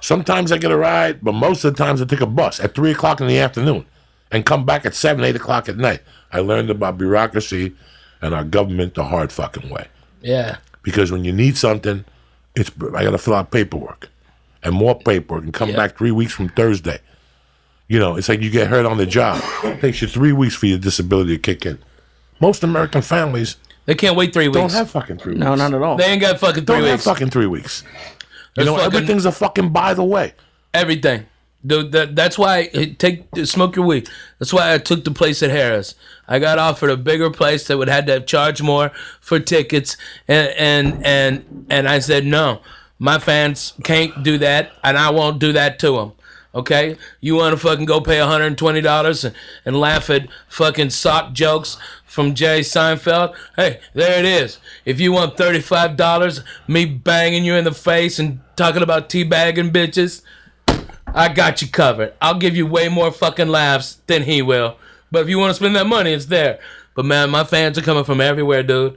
Sometimes 0.00 0.52
I 0.52 0.58
get 0.58 0.70
a 0.70 0.76
ride, 0.76 1.20
but 1.22 1.32
most 1.32 1.64
of 1.64 1.74
the 1.74 1.82
times 1.84 2.00
I 2.00 2.04
take 2.04 2.20
a 2.20 2.26
bus 2.26 2.60
at 2.60 2.74
three 2.74 2.92
o'clock 2.92 3.20
in 3.20 3.26
the 3.26 3.38
afternoon 3.38 3.86
and 4.30 4.46
come 4.46 4.64
back 4.64 4.86
at 4.86 4.94
seven, 4.94 5.24
eight 5.24 5.36
o'clock 5.36 5.68
at 5.68 5.76
night. 5.76 6.00
I 6.32 6.40
learned 6.40 6.70
about 6.70 6.98
bureaucracy 6.98 7.72
and 8.22 8.34
our 8.34 8.44
government 8.44 8.94
the 8.94 9.04
hard 9.04 9.32
fucking 9.32 9.68
way. 9.68 9.88
Yeah. 10.22 10.58
Because 10.82 11.10
when 11.10 11.24
you 11.24 11.32
need 11.32 11.56
something, 11.56 12.04
it's 12.54 12.70
I 12.94 13.04
got 13.04 13.10
to 13.10 13.18
fill 13.18 13.34
out 13.34 13.50
paperwork 13.50 14.08
and 14.62 14.74
more 14.74 14.98
paperwork 14.98 15.44
and 15.44 15.52
come 15.52 15.70
Yeah. 15.70 15.76
back 15.76 15.96
three 15.98 16.10
weeks 16.10 16.32
from 16.32 16.48
Thursday. 16.50 16.98
You 17.90 17.98
know, 17.98 18.16
it's 18.16 18.28
like 18.28 18.40
you 18.40 18.50
get 18.50 18.68
hurt 18.68 18.86
on 18.86 18.98
the 18.98 19.04
job. 19.06 19.42
It 19.64 19.80
takes 19.80 20.00
you 20.00 20.06
three 20.06 20.32
weeks 20.32 20.54
for 20.54 20.66
your 20.66 20.78
disability 20.78 21.36
to 21.36 21.42
kick 21.42 21.66
in. 21.66 21.78
Most 22.40 22.62
American 22.62 23.02
families 23.02 23.56
They 23.86 23.96
can't 23.96 24.14
wait 24.16 24.32
three 24.32 24.46
weeks. 24.46 24.54
don't 24.56 24.64
weeks. 24.66 24.74
have 24.74 24.90
fucking 24.92 25.18
three 25.18 25.34
No, 25.34 25.56
not 25.56 25.74
at 25.74 25.82
all. 25.82 25.96
they 25.96 26.04
ain't 26.04 26.20
got 26.20 26.38
fucking 26.38 26.66
three 26.66 26.76
don't 26.76 26.84
have 26.84 26.92
weeks. 26.92 27.04
fucking 27.04 27.30
three 27.30 27.46
weeks. 27.46 27.82
You 27.82 27.88
That's 28.54 28.66
know, 28.66 28.76
fucking- 28.76 28.94
everything's 28.94 29.24
a 29.26 29.32
fucking 29.32 29.70
by 29.70 29.94
the 29.94 30.04
way. 30.04 30.34
Everything. 30.72 31.26
Dude, 31.66 31.90
that, 31.92 32.14
that's 32.16 32.38
why 32.38 32.70
eh, 32.72 32.94
take 32.96 33.24
smoke 33.44 33.74
your 33.74 33.84
weed. 33.84 34.08
That's 34.38 34.52
why 34.52 34.72
I 34.72 34.78
took 34.78 35.04
the 35.04 35.10
place 35.10 35.42
at 35.42 35.50
Harrah's. 35.50 35.94
I 36.28 36.38
got 36.38 36.58
offered 36.58 36.90
a 36.90 36.96
bigger 36.96 37.28
place 37.28 37.66
that 37.66 37.76
would 37.76 37.88
had 37.88 38.06
to 38.06 38.20
charge 38.20 38.62
more 38.62 38.92
for 39.20 39.38
tickets, 39.40 39.96
and 40.28 40.48
and 40.56 41.04
and 41.04 41.66
and 41.68 41.86
I 41.88 41.98
said 41.98 42.24
no. 42.24 42.60
My 42.98 43.18
fans 43.18 43.74
can't 43.84 44.22
do 44.22 44.38
that, 44.38 44.70
and 44.84 44.96
I 44.96 45.10
won't 45.10 45.38
do 45.40 45.52
that 45.52 45.78
to 45.80 45.96
them. 45.96 46.12
Okay, 46.52 46.96
you 47.20 47.36
want 47.36 47.52
to 47.52 47.56
fucking 47.56 47.84
go 47.84 48.00
pay 48.00 48.18
one 48.18 48.28
hundred 48.28 48.46
and 48.46 48.58
twenty 48.58 48.80
dollars 48.80 49.24
and, 49.24 49.80
laugh 49.80 50.10
at 50.10 50.28
fucking 50.48 50.90
sock 50.90 51.32
jokes 51.32 51.76
from 52.04 52.34
Jerry 52.34 52.62
Seinfeld? 52.62 53.36
Hey, 53.54 53.78
there 53.94 54.18
it 54.18 54.24
is. 54.24 54.58
If 54.84 54.98
you 54.98 55.12
want 55.12 55.36
thirty 55.36 55.60
five 55.60 55.96
dollars, 55.96 56.40
me 56.66 56.86
banging 56.86 57.44
you 57.44 57.54
in 57.54 57.62
the 57.62 57.72
face 57.72 58.18
and 58.18 58.40
talking 58.56 58.82
about 58.82 59.08
teabagging 59.08 59.70
bitches, 59.70 60.22
I 61.06 61.32
got 61.32 61.62
you 61.62 61.68
covered. 61.68 62.14
I'll 62.20 62.38
give 62.38 62.56
you 62.56 62.66
way 62.66 62.88
more 62.88 63.12
fucking 63.12 63.48
laughs 63.48 64.00
than 64.08 64.24
he 64.24 64.42
will. 64.42 64.76
But 65.12 65.22
if 65.22 65.28
you 65.28 65.38
want 65.38 65.50
to 65.50 65.54
spend 65.54 65.76
that 65.76 65.86
money, 65.86 66.12
it's 66.12 66.26
there. 66.26 66.58
But 66.96 67.04
man, 67.04 67.30
my 67.30 67.44
fans 67.44 67.78
are 67.78 67.82
coming 67.82 68.04
from 68.04 68.20
everywhere, 68.20 68.64
dude. 68.64 68.96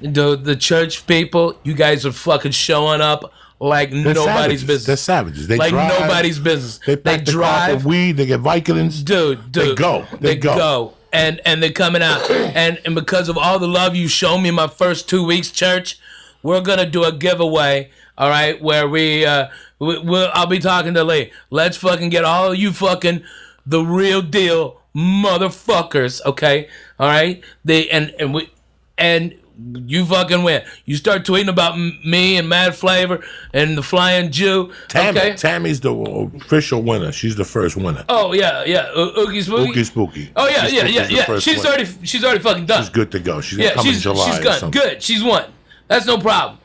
Dude, 0.00 0.44
the 0.44 0.56
church 0.56 1.06
people, 1.08 1.58
you 1.64 1.74
guys 1.74 2.06
are 2.06 2.12
fucking 2.12 2.52
showing 2.52 3.00
up 3.00 3.32
like 3.62 3.90
They're 3.90 4.14
nobody's 4.14 4.24
savages. 4.24 4.64
business. 4.64 4.86
They're 4.86 4.96
savages. 4.96 5.46
They 5.48 5.56
like 5.56 5.70
drive, 5.70 6.00
nobody's 6.00 6.38
business. 6.38 6.78
They, 6.84 6.96
They, 6.96 7.18
the 7.18 7.30
drive, 7.30 7.82
for 7.82 7.88
weed. 7.88 8.12
They 8.12 8.26
get 8.26 8.40
Vikings. 8.40 9.02
dude, 9.02 9.52
dude. 9.52 9.70
They 9.70 9.74
go. 9.74 10.06
They 10.20 10.36
go. 10.36 10.94
And 11.12 11.40
and 11.46 11.62
they're 11.62 11.70
coming 11.72 12.02
out. 12.02 12.28
and 12.30 12.80
and 12.84 12.94
because 12.94 13.28
of 13.28 13.38
all 13.38 13.58
the 13.58 13.68
love 13.68 13.94
you 13.94 14.08
show 14.08 14.36
me 14.38 14.50
my 14.50 14.66
first 14.66 15.08
two 15.08 15.24
weeks, 15.24 15.50
church, 15.50 15.98
we're 16.42 16.60
gonna 16.60 16.86
do 16.88 17.04
a 17.04 17.12
giveaway. 17.12 17.90
All 18.18 18.28
right, 18.28 18.60
where 18.60 18.88
we 18.88 19.24
uh, 19.24 19.48
we, 19.78 19.98
we'll, 19.98 20.30
I'll 20.34 20.46
be 20.46 20.58
talking 20.58 20.94
to 20.94 21.04
Lee. 21.04 21.32
Let's 21.50 21.76
fucking 21.76 22.08
get 22.10 22.24
all 22.24 22.52
of 22.52 22.58
you 22.58 22.72
fucking 22.72 23.22
the 23.64 23.82
real 23.84 24.22
deal 24.22 24.80
motherfuckers. 24.94 26.20
Okay, 26.26 26.68
all 26.98 27.08
right. 27.08 27.42
They 27.64 27.88
and 27.90 28.14
and 28.18 28.34
we 28.34 28.50
and 28.98 29.34
you 29.58 30.04
fucking 30.04 30.42
win. 30.42 30.62
You 30.84 30.96
start 30.96 31.24
tweeting 31.24 31.48
about 31.48 31.78
me 31.78 32.36
and 32.36 32.48
Mad 32.48 32.74
Flavor 32.74 33.22
and 33.52 33.76
the 33.76 33.82
Flying 33.82 34.30
Jew. 34.30 34.72
Tammy, 34.88 35.18
okay. 35.18 35.34
Tammy's 35.34 35.80
the 35.80 35.92
official 35.92 36.82
winner. 36.82 37.12
She's 37.12 37.36
the 37.36 37.44
first 37.44 37.76
winner. 37.76 38.04
Oh 38.08 38.32
yeah, 38.32 38.64
yeah. 38.64 38.90
Uh, 38.94 39.12
Oogie 39.18 39.42
Spooky. 39.42 39.72
Ookie 39.72 39.84
Spooky. 39.86 40.32
Oh 40.36 40.48
yeah, 40.48 40.66
yeah, 40.66 40.84
yeah, 40.86 41.08
yeah. 41.08 41.38
She's 41.38 41.58
winner. 41.58 41.68
already 41.68 41.86
she's 42.04 42.24
already 42.24 42.40
fucking 42.40 42.66
done. 42.66 42.82
She's 42.82 42.90
good 42.90 43.10
to 43.12 43.20
go. 43.20 43.40
She's 43.40 43.58
gonna 43.58 43.68
Yeah, 43.68 43.74
come 43.74 43.84
she's 43.86 43.96
in 43.96 44.02
July 44.02 44.30
she's 44.30 44.38
or 44.38 44.70
good. 44.70 44.72
Good. 44.72 45.02
She's 45.02 45.22
won. 45.22 45.44
That's 45.88 46.06
no 46.06 46.18
problem. 46.18 46.58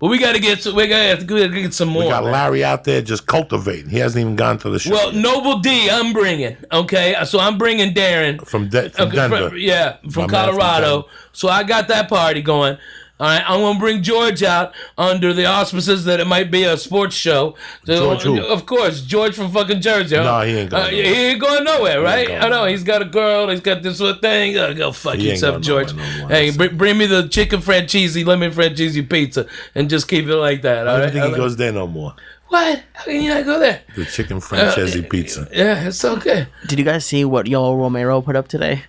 But 0.00 0.08
we 0.08 0.18
gotta 0.18 0.40
get 0.40 0.62
some, 0.62 0.74
we 0.74 0.86
gotta 0.88 1.24
get, 1.24 1.52
get 1.52 1.74
some 1.74 1.88
more. 1.88 2.02
We 2.04 2.08
got 2.10 2.24
man. 2.24 2.32
Larry 2.32 2.64
out 2.64 2.84
there 2.84 3.00
just 3.00 3.26
cultivating. 3.26 3.88
He 3.90 3.98
hasn't 3.98 4.20
even 4.20 4.36
gone 4.36 4.58
to 4.58 4.70
the 4.70 4.78
show 4.78 4.90
well, 4.90 5.12
yet. 5.12 5.22
Noble 5.22 5.60
D, 5.60 5.88
I'm 5.88 6.12
bringing. 6.12 6.56
Okay, 6.72 7.14
so 7.24 7.38
I'm 7.38 7.56
bringing 7.58 7.94
Darren 7.94 8.44
from, 8.46 8.68
De- 8.68 8.90
from 8.90 9.10
Denver. 9.10 9.50
from- 9.50 9.58
yeah, 9.58 9.96
from 9.98 10.06
My 10.06 10.12
from 10.12 10.28
Colorado. 10.28 11.02
Denver. 11.02 11.08
so 11.32 11.48
I 11.48 11.62
got 11.62 11.88
that 11.88 12.08
party 12.08 12.42
going. 12.42 12.76
All 13.20 13.28
right, 13.28 13.44
I'm 13.46 13.60
gonna 13.60 13.78
bring 13.78 14.02
George 14.02 14.42
out 14.42 14.74
under 14.98 15.32
the 15.32 15.46
auspices 15.46 16.04
that 16.06 16.18
it 16.18 16.26
might 16.26 16.50
be 16.50 16.64
a 16.64 16.76
sports 16.76 17.14
show. 17.14 17.54
So, 17.86 17.96
George 18.16 18.22
who? 18.22 18.42
Of 18.44 18.66
course, 18.66 19.02
George 19.02 19.36
from 19.36 19.52
fucking 19.52 19.80
Jersey. 19.82 20.16
huh? 20.16 20.24
No, 20.24 20.40
he 20.44 20.56
ain't 20.58 20.70
going 20.70 20.82
Uh, 20.82 20.86
nowhere. 20.90 21.04
he 21.04 21.12
ain't 21.26 21.40
going 21.40 21.64
nowhere, 21.64 22.02
right? 22.02 22.26
going 22.26 22.40
I 22.40 22.48
know 22.48 22.56
nowhere. 22.56 22.70
he's 22.70 22.82
got 22.82 23.02
a 23.02 23.04
girl. 23.04 23.48
He's 23.50 23.60
got 23.60 23.82
this 23.84 24.00
little 24.00 24.20
thing. 24.20 24.58
Uh, 24.58 24.72
go 24.72 24.90
fuck 24.90 25.14
He 25.14 25.28
yourself, 25.30 25.62
George. 25.62 25.94
nowhere 25.94 26.18
no 26.22 26.26
hey, 26.26 26.50
br- 26.50 26.74
bring 26.74 26.98
me 26.98 27.06
the 27.06 27.28
chicken 27.28 27.60
francese, 27.60 28.16
lemon 28.26 28.50
francese 28.50 29.00
pizza, 29.06 29.46
and 29.76 29.88
just 29.88 30.08
keep 30.08 30.26
it 30.26 30.34
like 30.36 30.62
that. 30.62 30.88
All 30.88 30.96
I 30.96 30.98
don't 30.98 31.06
think 31.10 31.14
he 31.14 31.20
All 31.20 31.28
right? 31.28 31.36
goes 31.36 31.56
there 31.56 31.70
no 31.72 31.86
more. 31.86 32.14
What? 32.48 32.82
How 32.94 33.04
can 33.04 33.22
you 33.22 33.32
not 33.32 33.44
go 33.44 33.58
there? 33.60 33.82
The 33.94 34.04
chicken 34.06 34.40
francese 34.40 35.00
pizza. 35.08 35.48
Yeah, 35.52 35.86
it's 35.86 36.04
okay. 36.04 36.48
Did 36.66 36.80
you 36.80 36.84
guys 36.84 37.06
see 37.06 37.24
what 37.24 37.46
Yoel 37.46 37.78
Romero 37.78 38.20
put 38.22 38.34
up 38.36 38.48
today? 38.48 38.82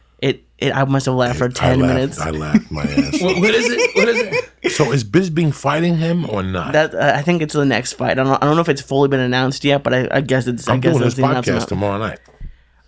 It, 0.57 0.67
it 0.67 0.75
I 0.75 0.85
must 0.85 1.05
have 1.05 1.15
laughed 1.15 1.39
for 1.39 1.45
I 1.45 1.49
ten 1.49 1.79
laughed, 1.79 1.93
minutes. 1.93 2.19
I 2.19 2.29
laughed 2.31 2.71
my 2.71 2.83
ass. 2.83 3.21
What, 3.21 3.37
what 3.39 3.53
is 3.55 3.65
it? 3.69 3.95
What 3.95 4.07
is 4.09 4.19
it? 4.63 4.71
so 4.71 4.91
is 4.91 5.03
Bisping 5.03 5.53
fighting 5.53 5.97
him 5.97 6.29
or 6.29 6.43
not? 6.43 6.73
that 6.73 6.93
uh, 6.95 7.11
I 7.15 7.21
think 7.21 7.41
it's 7.41 7.53
the 7.53 7.65
next 7.65 7.93
fight. 7.93 8.11
I 8.19 8.23
don't, 8.23 8.27
I 8.41 8.45
don't 8.45 8.55
know 8.55 8.61
if 8.61 8.69
it's 8.69 8.81
fully 8.81 9.09
been 9.09 9.19
announced 9.19 9.63
yet, 9.63 9.83
but 9.83 9.93
I, 9.93 10.07
I 10.11 10.21
guess 10.21 10.47
it's. 10.47 10.67
I 10.67 10.73
I'm 10.73 10.79
guess 10.79 10.93
doing 10.93 11.03
that's 11.03 11.15
this 11.15 11.23
the 11.23 11.29
announcement. 11.29 11.61
podcast 11.63 11.67
tomorrow 11.67 11.97
night. 11.97 12.19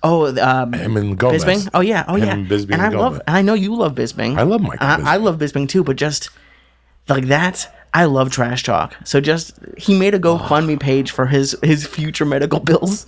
Oh, 0.04 0.28
um, 0.42 0.74
Him 0.74 0.96
and 0.96 1.18
Gomez. 1.18 1.44
Bisping. 1.44 1.70
Oh 1.74 1.82
yeah. 1.82 2.06
Oh 2.08 2.16
Him 2.16 2.24
yeah. 2.24 2.34
and 2.34 2.52
and 2.52 2.82
I 2.82 2.86
and 2.88 2.96
love. 2.98 3.12
Gomez. 3.14 3.22
And 3.28 3.38
I 3.38 3.42
know 3.42 3.54
you 3.56 3.76
love 3.76 3.96
Bisping. 3.96 4.38
I 4.38 4.44
love 4.44 4.62
Michael 4.62 4.86
I, 4.86 5.14
I 5.14 5.18
love 5.18 5.38
Bisping 5.40 5.68
too, 5.68 5.84
but 5.84 5.96
just 5.98 6.30
like 7.10 7.26
that, 7.26 7.74
I 7.98 8.06
love 8.06 8.30
trash 8.30 8.62
talk. 8.62 8.96
So 9.06 9.20
just 9.20 9.58
he 9.76 9.98
made 9.98 10.14
a 10.14 10.20
GoFundMe 10.20 10.80
page 10.80 11.10
for 11.10 11.26
his 11.26 11.58
his 11.64 11.88
future 11.88 12.26
medical 12.26 12.60
bills, 12.60 13.08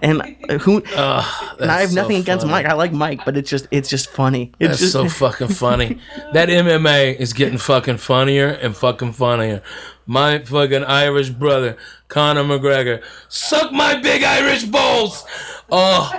and 0.00 0.22
who? 0.62 0.78
and 0.78 1.70
I 1.70 1.82
have 1.82 1.90
so 1.90 1.96
nothing 1.96 2.16
against. 2.16 2.46
Mike. 2.46 2.64
I 2.64 2.72
like 2.72 2.90
Mike, 2.90 3.22
but 3.26 3.36
it's 3.36 3.50
just 3.50 3.68
it's 3.70 3.90
just 3.90 4.08
funny. 4.08 4.52
It's 4.58 4.70
That's 4.70 4.80
just 4.80 4.92
so 4.94 5.08
fucking 5.26 5.48
funny. 5.48 6.00
That 6.32 6.48
MMA 6.48 7.16
is 7.16 7.34
getting 7.34 7.58
fucking 7.58 7.98
funnier 7.98 8.46
and 8.46 8.74
fucking 8.74 9.12
funnier. 9.12 9.60
My 10.06 10.38
fucking 10.38 10.84
Irish 10.84 11.28
brother, 11.28 11.76
Conor 12.08 12.44
McGregor, 12.44 13.04
suck 13.28 13.72
my 13.72 13.96
big 13.96 14.22
Irish 14.24 14.64
balls. 14.64 15.22
Oh, 15.70 16.10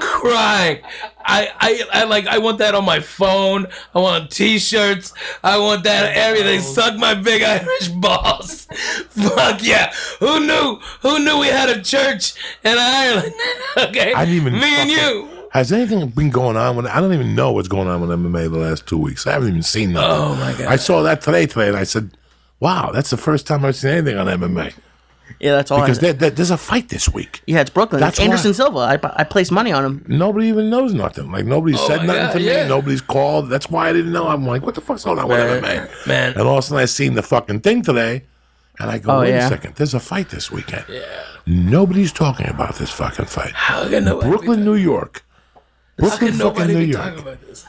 crying. 0.00 0.82
I, 1.24 1.50
I, 1.58 2.00
I 2.00 2.04
like. 2.04 2.26
I 2.26 2.38
want 2.38 2.58
that 2.58 2.74
on 2.74 2.84
my 2.84 3.00
phone. 3.00 3.66
I 3.94 3.98
want 3.98 4.30
T-shirts. 4.30 5.12
I 5.42 5.58
want 5.58 5.84
that 5.84 6.16
everything. 6.16 6.60
Suck 6.60 6.96
my 6.96 7.14
big 7.14 7.42
Irish 7.42 7.88
balls. 8.00 8.66
Fuck 9.10 9.62
yeah. 9.62 9.92
Who 10.20 10.40
knew? 10.40 10.78
Who 11.02 11.18
knew 11.24 11.38
we 11.40 11.48
had 11.48 11.68
a 11.68 11.82
church 11.82 12.34
in 12.64 12.76
Ireland? 12.78 13.34
okay. 13.76 14.12
I 14.14 14.24
didn't 14.24 14.40
even. 14.40 14.52
Me 14.54 14.74
and 14.76 14.90
you. 14.90 15.28
Has 15.50 15.70
anything 15.70 16.08
been 16.08 16.30
going 16.30 16.56
on 16.56 16.76
with? 16.76 16.86
I 16.86 17.00
don't 17.00 17.12
even 17.12 17.34
know 17.34 17.52
what's 17.52 17.68
going 17.68 17.86
on 17.86 18.00
with 18.00 18.10
MMA 18.10 18.50
the 18.50 18.58
last 18.58 18.86
two 18.86 18.96
weeks. 18.96 19.26
I 19.26 19.32
haven't 19.32 19.48
even 19.48 19.62
seen 19.62 19.92
nothing. 19.92 20.10
Oh, 20.10 20.34
my 20.36 20.52
God. 20.52 20.66
I 20.66 20.76
saw 20.76 21.02
that 21.02 21.20
today, 21.20 21.46
today, 21.46 21.68
and 21.68 21.76
I 21.76 21.84
said, 21.84 22.16
"Wow, 22.58 22.90
that's 22.90 23.10
the 23.10 23.18
first 23.18 23.46
time 23.46 23.62
I've 23.64 23.76
seen 23.76 23.90
anything 23.90 24.16
on 24.16 24.28
MMA." 24.28 24.72
Yeah, 25.42 25.56
that's 25.56 25.70
all. 25.72 25.80
because 25.80 25.98
I, 25.98 26.00
there, 26.02 26.12
there- 26.12 26.30
there's 26.30 26.50
a 26.52 26.56
fight 26.56 26.88
this 26.88 27.08
week. 27.12 27.42
yeah, 27.46 27.60
it's 27.60 27.68
Brooklyn. 27.70 28.00
That's 28.00 28.18
It's 28.18 28.24
Anderson 28.24 28.50
why. 28.50 28.54
Silva. 28.54 28.78
I, 29.16 29.20
I 29.22 29.24
placed 29.24 29.50
money 29.50 29.72
on 29.72 29.84
him. 29.84 30.04
Nobody 30.06 30.46
even 30.46 30.70
knows 30.70 30.94
nothing. 30.94 31.32
Like 31.32 31.44
nobody 31.46 31.74
oh 31.76 31.86
said 31.88 32.06
nothing 32.06 32.22
God, 32.22 32.32
to 32.32 32.38
me. 32.38 32.44
yeah. 32.46 32.68
Nobody's 32.68 33.00
called. 33.00 33.48
That's 33.50 33.68
why 33.68 33.88
I 33.88 33.92
didn't 33.92 34.12
know. 34.12 34.28
I'm 34.28 34.46
like, 34.46 34.62
what 34.64 34.74
the 34.76 34.80
fuck's 34.80 35.02
going 35.04 35.18
on 35.18 35.28
with 35.28 35.38
Man, 35.62 35.86
MMA? 35.88 36.06
man. 36.06 36.32
And 36.32 36.42
all 36.42 36.58
of 36.58 36.58
a 36.60 36.62
sudden 36.62 36.80
I 36.80 36.84
seen 36.86 37.14
the 37.14 37.22
fucking 37.22 37.60
thing 37.60 37.82
today, 37.82 38.22
and 38.78 38.88
I 38.90 38.98
go, 38.98 39.16
Oh, 39.16 39.20
wait 39.20 39.30
yeah. 39.30 39.46
a 39.46 39.48
second. 39.48 39.74
There's 39.74 39.94
a 39.94 40.00
fight 40.00 40.28
this 40.30 40.50
weekend. 40.52 40.84
Yeah. 40.88 41.02
Nobody's 41.44 42.12
talking 42.12 42.48
about 42.48 42.76
this 42.76 42.90
fucking 42.90 43.24
fight. 43.26 43.52
How 43.52 43.88
can 43.88 44.04
nobody 44.04 44.28
Brooklyn, 44.30 44.64
New 44.64 44.74
York. 44.76 45.24
How 45.54 45.60
Brooklyn, 46.08 46.30
can 46.30 46.38
fucking 46.38 46.58
nobody 46.60 46.74
New 46.74 46.84
York. 46.84 47.18
about 47.18 47.40
this? 47.42 47.66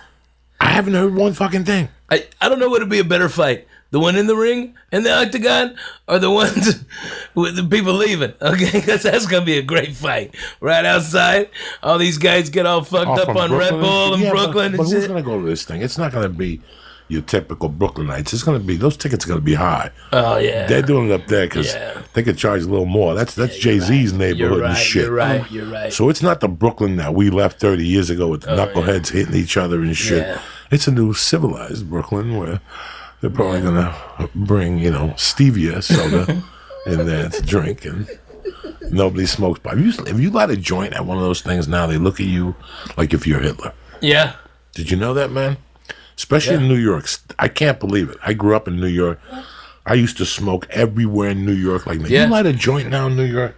I 0.61 0.67
haven't 0.67 0.93
heard 0.93 1.15
one 1.15 1.33
fucking 1.33 1.65
thing. 1.65 1.89
I, 2.09 2.27
I 2.39 2.49
don't 2.49 2.59
know 2.59 2.69
what 2.69 2.81
would 2.81 2.89
be 2.89 2.99
a 2.99 3.03
better 3.03 3.29
fight. 3.29 3.67
The 3.93 3.99
one 3.99 4.15
in 4.15 4.25
the 4.25 4.35
ring 4.35 4.73
and 4.91 5.05
the 5.05 5.13
octagon 5.15 5.77
are 6.07 6.17
the 6.17 6.31
ones 6.31 6.83
with 7.35 7.55
the 7.55 7.63
people 7.63 7.93
leaving. 7.93 8.33
Okay, 8.41 8.71
because 8.71 9.03
that's 9.09 9.27
going 9.27 9.43
to 9.43 9.45
be 9.45 9.59
a 9.59 9.61
great 9.61 9.95
fight. 9.95 10.33
Right 10.59 10.83
outside, 10.83 11.51
all 11.83 11.99
these 11.99 12.17
guys 12.17 12.49
get 12.49 12.65
all 12.65 12.83
fucked 12.83 13.19
Oh, 13.19 13.21
up 13.31 13.35
on 13.37 13.53
Red 13.53 13.69
Bull 13.69 14.15
and 14.15 14.23
Yeah, 14.23 14.31
Brooklyn 14.31 14.71
But, 14.71 14.87
and 14.87 14.91
who's 14.91 15.05
gonna 15.07 15.21
go 15.21 15.39
to 15.39 15.45
this 15.45 15.63
thing? 15.63 15.83
It's 15.83 15.99
not 15.99 16.11
gonna 16.11 16.27
be 16.29 16.59
your 17.07 17.21
typical 17.21 17.69
Brooklynites. 17.69 18.33
It's 18.33 18.41
gonna 18.41 18.57
be 18.59 18.77
those 18.77 18.97
tickets 18.97 19.25
are 19.25 19.29
gonna 19.29 19.41
be 19.41 19.53
high. 19.53 19.91
Oh, 20.11 20.37
yeah. 20.37 20.65
They're 20.65 20.81
doing 20.81 21.09
it 21.09 21.13
up 21.13 21.27
there 21.27 21.45
because 21.45 21.71
Yeah. 21.75 22.01
they 22.13 22.23
could 22.23 22.39
charge 22.39 22.63
a 22.63 22.67
little 22.67 22.87
more. 22.87 23.13
That's 23.13 23.35
that's 23.35 23.55
Jay 23.59 23.77
Z's 23.77 24.11
You're 24.11 24.17
neighborhood 24.19 24.61
right. 24.61 24.69
and 24.69 24.77
shit. 24.79 25.03
You're 25.03 25.13
right. 25.13 25.51
You're 25.51 25.67
right. 25.71 25.93
So 25.93 26.09
it's 26.09 26.23
not 26.23 26.39
the 26.39 26.47
Brooklyn 26.47 26.95
that 26.95 27.13
we 27.13 27.29
left 27.29 27.59
30 27.59 27.85
years 27.85 28.09
ago 28.09 28.27
with 28.29 28.47
oh, 28.47 28.55
the 28.55 28.65
knuckleheads 28.65 29.11
hitting 29.11 29.35
each 29.35 29.55
other 29.55 29.81
and 29.83 29.95
shit. 29.95 30.23
Oh, 30.23 30.29
Yeah. 30.31 30.41
It's 30.71 30.87
a 30.87 30.91
new 30.91 31.13
civilized 31.13 31.87
Brooklyn 31.91 32.35
where 32.37 32.59
they're 33.23 33.31
probably 33.31 33.61
gonna 33.61 33.95
bring 34.35 34.77
you 34.79 34.91
know 34.91 35.13
stevia 35.15 35.81
soda 35.81 36.43
in 36.85 37.05
there 37.07 37.29
to 37.29 37.41
drink 37.41 37.85
and. 37.85 38.07
Nobody 38.89 39.25
smokes. 39.25 39.59
But 39.63 39.77
if 39.79 39.97
you, 39.97 40.05
if 40.05 40.19
you 40.19 40.29
light 40.29 40.49
a 40.51 40.57
joint 40.57 40.93
at 40.93 41.05
one 41.05 41.17
of 41.17 41.23
those 41.23 41.41
things 41.41 41.67
now, 41.67 41.87
they 41.87 41.97
look 41.97 42.19
at 42.19 42.25
you 42.25 42.53
like 42.97 43.13
if 43.13 43.25
you're 43.25 43.39
Hitler. 43.39 43.71
yeah. 44.01 44.33
Did 44.73 44.91
you 44.91 44.97
know 44.97 45.13
that, 45.13 45.31
man? 45.31 45.57
Especially 46.17 46.55
in 46.55 46.67
New 46.67 46.75
York. 46.75 47.07
I 47.39 47.47
can't 47.47 47.79
believe 47.79 48.09
it. 48.09 48.17
I 48.23 48.33
grew 48.33 48.55
up 48.55 48.67
in 48.67 48.79
New 48.79 48.87
York. 48.87 49.19
I 49.85 49.93
used 49.93 50.17
to 50.17 50.25
smoke 50.25 50.67
everywhere 50.69 51.29
in 51.29 51.45
New 51.45 51.53
York. 51.53 51.87
Like, 51.87 52.01
Yeah. 52.09 52.25
you 52.25 52.29
light 52.31 52.45
a 52.45 52.53
joint 52.53 52.89
now 52.89 53.07
in 53.07 53.15
New 53.15 53.23
York? 53.25 53.55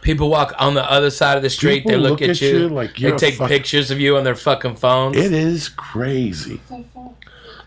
People 0.00 0.28
walk 0.30 0.54
on 0.58 0.74
the 0.74 0.90
other 0.90 1.10
side 1.10 1.36
of 1.36 1.42
the 1.42 1.50
street. 1.50 1.80
People 1.84 1.90
they 1.92 1.96
look, 1.98 2.10
look 2.20 2.22
at, 2.22 2.30
at 2.30 2.40
you. 2.40 2.58
you 2.60 2.68
like 2.68 2.94
they 2.96 3.02
you're 3.02 3.14
a 3.14 3.18
take 3.18 3.34
fuck- 3.34 3.48
pictures 3.48 3.90
of 3.90 4.00
you 4.00 4.16
on 4.16 4.24
their 4.24 4.34
fucking 4.34 4.76
phones. 4.76 5.16
It 5.16 5.32
is 5.32 5.68
crazy. 5.68 6.60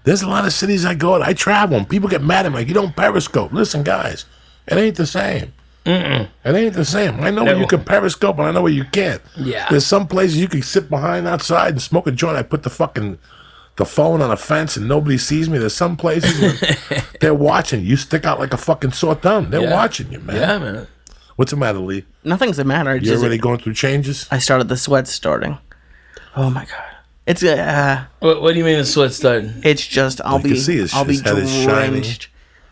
There's 0.07 0.21
a 0.21 0.27
lot 0.29 0.45
of 0.45 0.53
cities 0.53 0.85
I 0.85 0.93
go 0.95 1.17
to. 1.17 1.23
I 1.25 1.33
travel, 1.33 1.75
and 1.77 1.87
people 1.87 2.07
get 2.09 2.23
mad 2.23 2.45
at 2.45 2.51
me. 2.53 2.59
Like, 2.59 2.67
you 2.69 2.73
don't 2.73 2.95
periscope. 2.95 3.51
Listen, 3.51 3.83
guys, 3.83 4.25
it 4.65 4.77
ain't 4.77 4.95
the 4.95 5.05
same. 5.05 5.51
It 5.85 6.29
ain't 6.45 6.73
the 6.73 6.83
same. 6.85 7.19
I 7.21 7.29
know 7.29 7.43
where 7.43 7.57
you 7.57 7.67
can 7.67 7.83
periscope, 7.83 8.37
and 8.39 8.47
I 8.47 8.51
know 8.51 8.61
where 8.61 8.71
you 8.71 8.85
can't. 8.85 9.21
Yeah. 9.37 9.67
There's 9.69 9.85
some 9.85 10.07
places 10.07 10.37
you 10.39 10.47
can 10.47 10.61
sit 10.61 10.89
behind 10.89 11.27
outside 11.27 11.69
and 11.73 11.81
smoke 11.81 12.07
a 12.07 12.11
joint. 12.11 12.37
I 12.37 12.43
put 12.43 12.63
the 12.63 12.69
fucking 12.69 13.17
the 13.77 13.85
phone 13.85 14.21
on 14.21 14.31
a 14.31 14.35
fence 14.37 14.75
and 14.75 14.87
nobody 14.87 15.17
sees 15.19 15.49
me. 15.49 15.57
There's 15.59 15.75
some 15.75 15.95
places 15.97 16.41
where 16.41 17.01
they're 17.21 17.33
watching. 17.35 17.85
You 17.85 17.95
stick 17.95 18.25
out 18.25 18.39
like 18.39 18.53
a 18.53 18.57
fucking 18.57 18.91
sore 18.93 19.13
thumb. 19.15 19.49
They're 19.51 19.61
Yeah. 19.61 19.73
watching 19.73 20.11
you, 20.11 20.19
man. 20.21 20.35
yeah, 20.35 20.57
man. 20.57 20.87
What's 21.35 21.51
the 21.51 21.57
matter, 21.57 21.77
Lee? 21.79 22.03
Nothing's 22.23 22.57
the 22.57 22.63
matter. 22.65 22.95
It's 22.95 23.05
You 23.05 23.11
just 23.11 23.21
already 23.21 23.37
going 23.37 23.59
through 23.59 23.75
changes? 23.75 24.27
I 24.31 24.39
started 24.39 24.67
the 24.69 24.77
sweat 24.77 25.07
starting. 25.07 25.57
Oh 26.35 26.49
my 26.49 26.65
god. 26.65 26.95
It's 27.27 27.43
uh 27.43 28.05
What, 28.19 28.41
what 28.41 28.53
do 28.53 28.57
you 28.59 28.63
mean 28.65 28.77
the 28.79 28.85
sweat 28.85 29.11
starting? 29.13 29.61
it's 29.63 29.85
just 29.85 30.21
I'll 30.23 30.37
You 30.37 30.43
be 30.43 30.49
can 30.51 30.57
see 30.59 30.77
his- 30.77 30.93
I'll 30.93 31.03
be 31.05 31.11
his 31.13 31.21
head 31.21 31.37
is 31.37 31.51
shining. 31.51 32.01
drenched. 32.01 32.29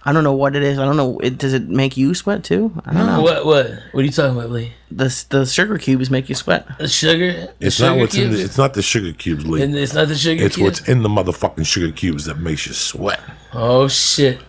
I 0.08 0.14
don't 0.14 0.24
know 0.24 0.34
what 0.34 0.56
it 0.56 0.62
is. 0.62 0.78
I 0.78 0.86
don't 0.86 0.98
know. 0.98 1.18
It, 1.20 1.40
does 1.40 1.54
it 1.54 1.68
make 1.68 1.98
you 1.98 2.14
sweat 2.14 2.44
too? 2.44 2.72
I 2.86 2.94
don't 2.94 3.08
know. 3.08 3.22
What 3.24 3.44
what 3.44 3.72
what 3.92 4.02
are 4.02 4.04
you 4.04 4.12
talking 4.12 4.38
about, 4.38 4.52
Lee? 4.52 4.72
The 4.92 5.10
the 5.30 5.46
sugar 5.48 5.80
cubes 5.80 6.12
make 6.12 6.30
you 6.30 6.36
sweat. 6.36 6.68
The 6.78 6.88
sugar? 6.88 7.32
The 7.60 7.66
It's 7.68 7.76
sugar 7.78 7.90
not 7.90 7.98
what's 7.98 8.16
in 8.16 8.22
cubes? 8.30 8.38
the, 8.38 8.44
It's 8.46 8.58
not 8.58 8.74
the 8.76 8.84
sugar 8.84 9.12
cubes, 9.14 9.48
Lee. 9.48 9.64
And 9.64 9.76
it's 9.76 9.96
not 9.96 10.08
the 10.08 10.16
sugar 10.16 10.44
It's 10.46 10.56
cubes. 10.58 10.82
what's 10.82 10.88
in 10.90 11.02
the 11.02 11.10
motherfucking 11.10 11.66
sugar 11.66 11.92
cubes 11.92 12.26
that 12.26 12.38
makes 12.38 12.68
you 12.68 12.74
sweat. 12.74 13.20
Oh 13.52 13.88
shit! 13.88 14.40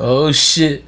Oh 0.00 0.32
shit! 0.32 0.82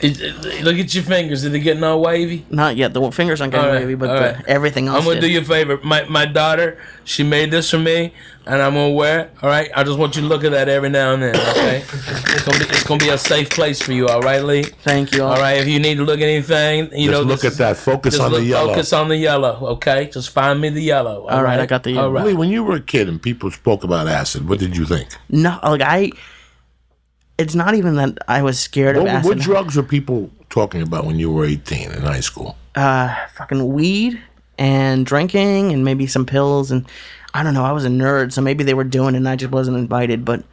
It- 0.00 0.20
it- 0.20 0.64
look 0.64 0.76
at 0.78 0.94
your 0.94 1.04
fingers. 1.04 1.44
Are 1.44 1.48
they 1.48 1.60
getting 1.60 1.84
all 1.84 2.00
wavy? 2.00 2.44
Not 2.50 2.76
yet. 2.76 2.92
The 2.94 3.10
fingers 3.12 3.40
aren't 3.40 3.52
getting 3.52 3.66
All 3.68 3.72
right, 3.72 3.80
wavy, 3.82 3.94
but 3.94 4.08
the, 4.08 4.20
right. 4.20 4.44
everything 4.48 4.88
else. 4.88 4.98
I'm 4.98 5.04
gonna 5.04 5.20
did. 5.20 5.26
do 5.28 5.32
you 5.32 5.40
a 5.40 5.44
favor. 5.44 5.78
My 5.84 6.04
my 6.08 6.26
daughter, 6.26 6.78
she 7.04 7.22
made 7.22 7.50
this 7.52 7.70
for 7.70 7.78
me, 7.78 8.12
and 8.46 8.60
I'm 8.60 8.74
gonna 8.74 8.90
wear 8.90 9.20
it. 9.20 9.30
All 9.40 9.48
right. 9.48 9.70
I 9.76 9.84
just 9.84 9.98
want 9.98 10.16
you 10.16 10.22
to 10.22 10.28
look 10.28 10.42
at 10.42 10.50
that 10.50 10.68
every 10.68 10.88
now 10.88 11.12
and 11.14 11.22
then. 11.22 11.36
Okay. 11.36 11.84
it's 11.86 12.42
gonna 12.44 12.58
be 12.58 12.64
it's 12.64 12.82
gonna 12.84 12.98
be 13.04 13.08
a 13.10 13.18
safe 13.18 13.50
place 13.50 13.80
for 13.80 13.92
you. 13.92 14.08
All 14.08 14.20
right, 14.20 14.42
Lee. 14.42 14.64
Thank 14.64 15.14
you. 15.14 15.22
All 15.22 15.36
right. 15.40 15.58
If 15.58 15.68
you 15.68 15.78
need 15.78 15.96
to 15.98 16.04
look 16.04 16.18
at 16.20 16.24
anything, 16.28 16.90
you 16.92 17.10
Just 17.10 17.22
know, 17.22 17.22
look 17.22 17.42
this 17.42 17.52
at 17.52 17.58
that. 17.58 17.76
Focus 17.76 18.18
on 18.18 18.32
look, 18.32 18.40
the 18.40 18.46
yellow. 18.46 18.68
focus 18.72 18.92
on 18.92 19.08
the 19.08 19.16
yellow. 19.16 19.58
Okay. 19.74 20.10
Just 20.12 20.30
find 20.30 20.60
me 20.60 20.70
the 20.70 20.82
yellow. 20.82 21.26
All 21.28 21.42
right, 21.44 21.60
I 21.60 21.66
got 21.66 21.84
the 21.84 21.96
All 21.98 22.12
yellow. 22.12 22.24
Lee, 22.26 22.34
when 22.34 22.48
you 22.50 22.64
were 22.64 22.76
a 22.76 22.80
kid 22.80 23.08
and 23.08 23.22
people 23.22 23.50
spoke 23.52 23.84
about 23.84 24.08
acid, 24.08 24.48
what 24.48 24.58
did 24.58 24.76
you 24.76 24.86
think? 24.86 25.08
No, 25.28 25.58
like 25.62 25.82
I. 25.82 26.10
It's 27.38 27.54
not 27.54 27.74
even 27.74 27.96
that 27.96 28.18
I 28.28 28.42
was 28.42 28.58
scared 28.58 28.96
of 28.96 29.02
What, 29.04 29.12
acid. 29.12 29.28
what 29.28 29.38
drugs 29.38 29.76
were 29.76 29.82
people 29.82 30.30
talking 30.50 30.82
about 30.82 31.06
when 31.06 31.18
you 31.18 31.30
were 31.32 31.44
18 31.44 31.90
in 31.92 32.02
high 32.02 32.20
school? 32.20 32.56
uh, 32.74 33.14
fucking 33.34 33.72
weed 33.72 34.18
and 34.58 35.04
drinking 35.04 35.72
and 35.72 35.84
maybe 35.84 36.06
some 36.06 36.24
pills 36.24 36.70
and 36.70 36.86
I 37.34 37.42
don't 37.42 37.54
know. 37.54 37.64
I 37.64 37.72
was 37.72 37.84
a 37.84 37.88
nerd, 37.88 38.32
so 38.32 38.40
maybe 38.42 38.62
they 38.64 38.74
were 38.74 38.84
doing 38.84 39.14
it 39.14 39.18
and 39.18 39.28
I 39.28 39.36
just 39.36 39.50
wasn't 39.52 39.76
invited. 39.78 40.24
But 40.24 40.44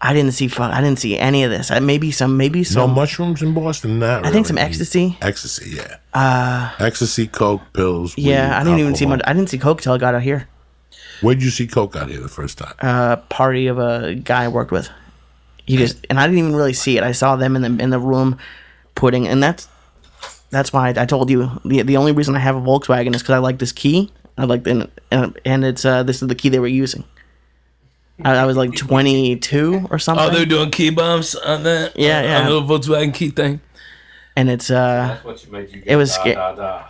I 0.00 0.12
didn't 0.14 0.32
see 0.32 0.46
fuck. 0.48 0.72
I 0.72 0.80
didn't 0.80 0.98
see 1.00 1.18
any 1.18 1.42
of 1.44 1.50
this. 1.50 1.70
I, 1.72 1.78
maybe 1.80 2.10
some. 2.12 2.36
Maybe 2.36 2.62
some. 2.64 2.88
No 2.88 2.94
mushrooms 2.94 3.42
in 3.42 3.52
Boston? 3.52 3.98
Not 3.98 4.24
I 4.24 4.30
think 4.30 4.46
some 4.46 4.56
ecstasy. 4.58 5.18
Ecstasy, 5.20 5.70
yeah. 5.76 5.96
Uh, 6.14 6.72
ecstasy, 6.78 7.26
coke, 7.26 7.62
pills. 7.72 8.16
Yeah, 8.16 8.48
weed, 8.48 8.54
I 8.54 8.64
didn't 8.64 8.78
even 8.78 8.94
see 8.94 9.06
much. 9.06 9.20
I 9.24 9.32
didn't 9.32 9.48
see 9.50 9.58
coke 9.58 9.80
till 9.82 9.92
I 9.92 9.98
got 9.98 10.14
out 10.14 10.22
here. 10.22 10.48
Where'd 11.20 11.42
you 11.42 11.50
see 11.50 11.66
coke 11.66 11.96
out 11.96 12.08
here 12.08 12.20
the 12.20 12.28
first 12.28 12.56
time? 12.58 12.74
A 12.78 13.16
party 13.28 13.66
of 13.66 13.78
a 13.78 14.14
guy 14.14 14.44
I 14.44 14.48
worked 14.48 14.70
with. 14.72 14.88
He 15.70 15.76
just 15.76 16.06
and 16.10 16.18
I 16.18 16.26
didn't 16.26 16.38
even 16.38 16.56
really 16.56 16.72
see 16.72 16.96
it. 16.96 17.04
I 17.04 17.12
saw 17.12 17.36
them 17.36 17.56
in 17.56 17.62
the 17.62 17.82
in 17.82 17.90
the 17.90 17.98
room 17.98 18.38
putting, 18.94 19.28
and 19.28 19.42
that's 19.42 19.68
that's 20.50 20.72
why 20.72 20.88
I, 20.88 21.02
I 21.02 21.06
told 21.06 21.30
you 21.30 21.50
the 21.64 21.82
the 21.82 21.96
only 21.96 22.12
reason 22.12 22.34
I 22.34 22.40
have 22.40 22.56
a 22.56 22.60
Volkswagen 22.60 23.14
is 23.14 23.22
because 23.22 23.34
I 23.34 23.38
like 23.38 23.58
this 23.58 23.72
key. 23.72 24.10
I 24.36 24.44
like 24.44 24.66
and 24.66 24.90
and, 25.10 25.38
and 25.44 25.64
it's 25.64 25.84
uh 25.84 26.02
this 26.02 26.22
is 26.22 26.28
the 26.28 26.34
key 26.34 26.48
they 26.48 26.58
were 26.58 26.66
using. 26.66 27.04
I, 28.24 28.34
I 28.36 28.44
was 28.46 28.56
like 28.56 28.74
twenty 28.74 29.36
two 29.36 29.86
or 29.90 29.98
something. 29.98 30.24
Oh, 30.26 30.30
they're 30.30 30.44
doing 30.44 30.70
key 30.70 30.90
bumps 30.90 31.34
on 31.34 31.62
that. 31.62 31.96
Yeah, 31.96 32.18
on, 32.18 32.24
yeah. 32.24 32.38
On 32.40 32.44
the 32.46 32.50
little 32.52 32.78
Volkswagen 32.78 33.14
key 33.14 33.30
thing. 33.30 33.60
and 34.36 34.50
it's 34.50 34.70
uh 34.70 34.74
That's 35.08 35.24
what 35.24 35.44
you 35.44 35.52
made 35.52 35.68
you 35.70 35.80
get. 35.82 35.86
It 35.92 35.96
was 35.96 36.16
da, 36.16 36.24
da, 36.34 36.52
da. 36.54 36.86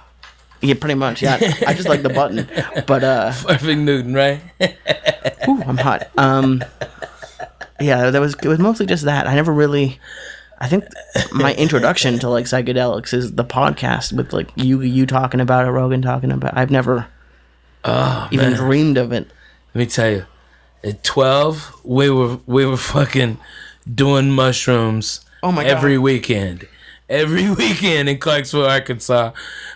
yeah 0.63 0.75
pretty 0.75 0.95
much 0.95 1.23
yeah 1.23 1.39
I 1.67 1.75
just 1.75 1.89
like 1.89 2.03
the 2.03 2.09
button 2.09 2.49
but 2.87 3.05
uh 3.05 3.33
Perfect 3.47 3.81
Newton, 3.81 4.15
right? 4.15 4.41
ooh, 5.49 5.63
I'm 5.67 5.77
hot 5.79 6.09
um 6.19 6.65
yeah 7.81 8.11
that 8.11 8.21
was 8.21 8.35
it 8.35 8.49
was 8.49 8.59
mostly 8.59 8.87
just 8.87 9.05
that 9.05 9.27
I 9.27 9.35
never 9.35 9.53
really 9.53 9.99
I 10.59 10.69
think 10.69 10.85
my 11.33 11.55
introduction 11.55 12.19
to 12.19 12.29
like 12.29 12.45
psychedelics 12.45 13.15
is 13.15 13.33
the 13.33 13.45
podcast 13.45 14.13
with 14.13 14.33
like 14.33 14.51
you 14.57 14.81
you 14.83 15.07
talking 15.07 15.41
about 15.41 15.67
it 15.67 15.71
Rogan 15.71 16.03
talking 16.03 16.31
about 16.31 16.53
it. 16.53 16.59
I've 16.59 16.71
never 16.71 17.07
even 18.31 18.53
dreamed 18.55 18.99
of 18.99 19.13
it 19.13 19.31
Let 19.75 19.79
me 19.79 19.87
tell 19.87 20.11
you, 20.11 20.27
at 20.85 21.03
twelve, 21.03 21.75
we 21.85 22.11
were 22.11 22.39
we 22.47 22.67
were 22.67 22.77
fucking 22.77 23.39
doing 23.93 24.31
mushrooms. 24.31 25.25
Oh 25.43 25.53
my 25.53 25.65
every 25.65 25.97
God. 25.97 26.03
weekend, 26.03 26.69
every 27.09 27.49
weekend 27.55 28.09
in 28.09 28.19
Clarksville, 28.19 28.67
Arkansas. 28.67 29.33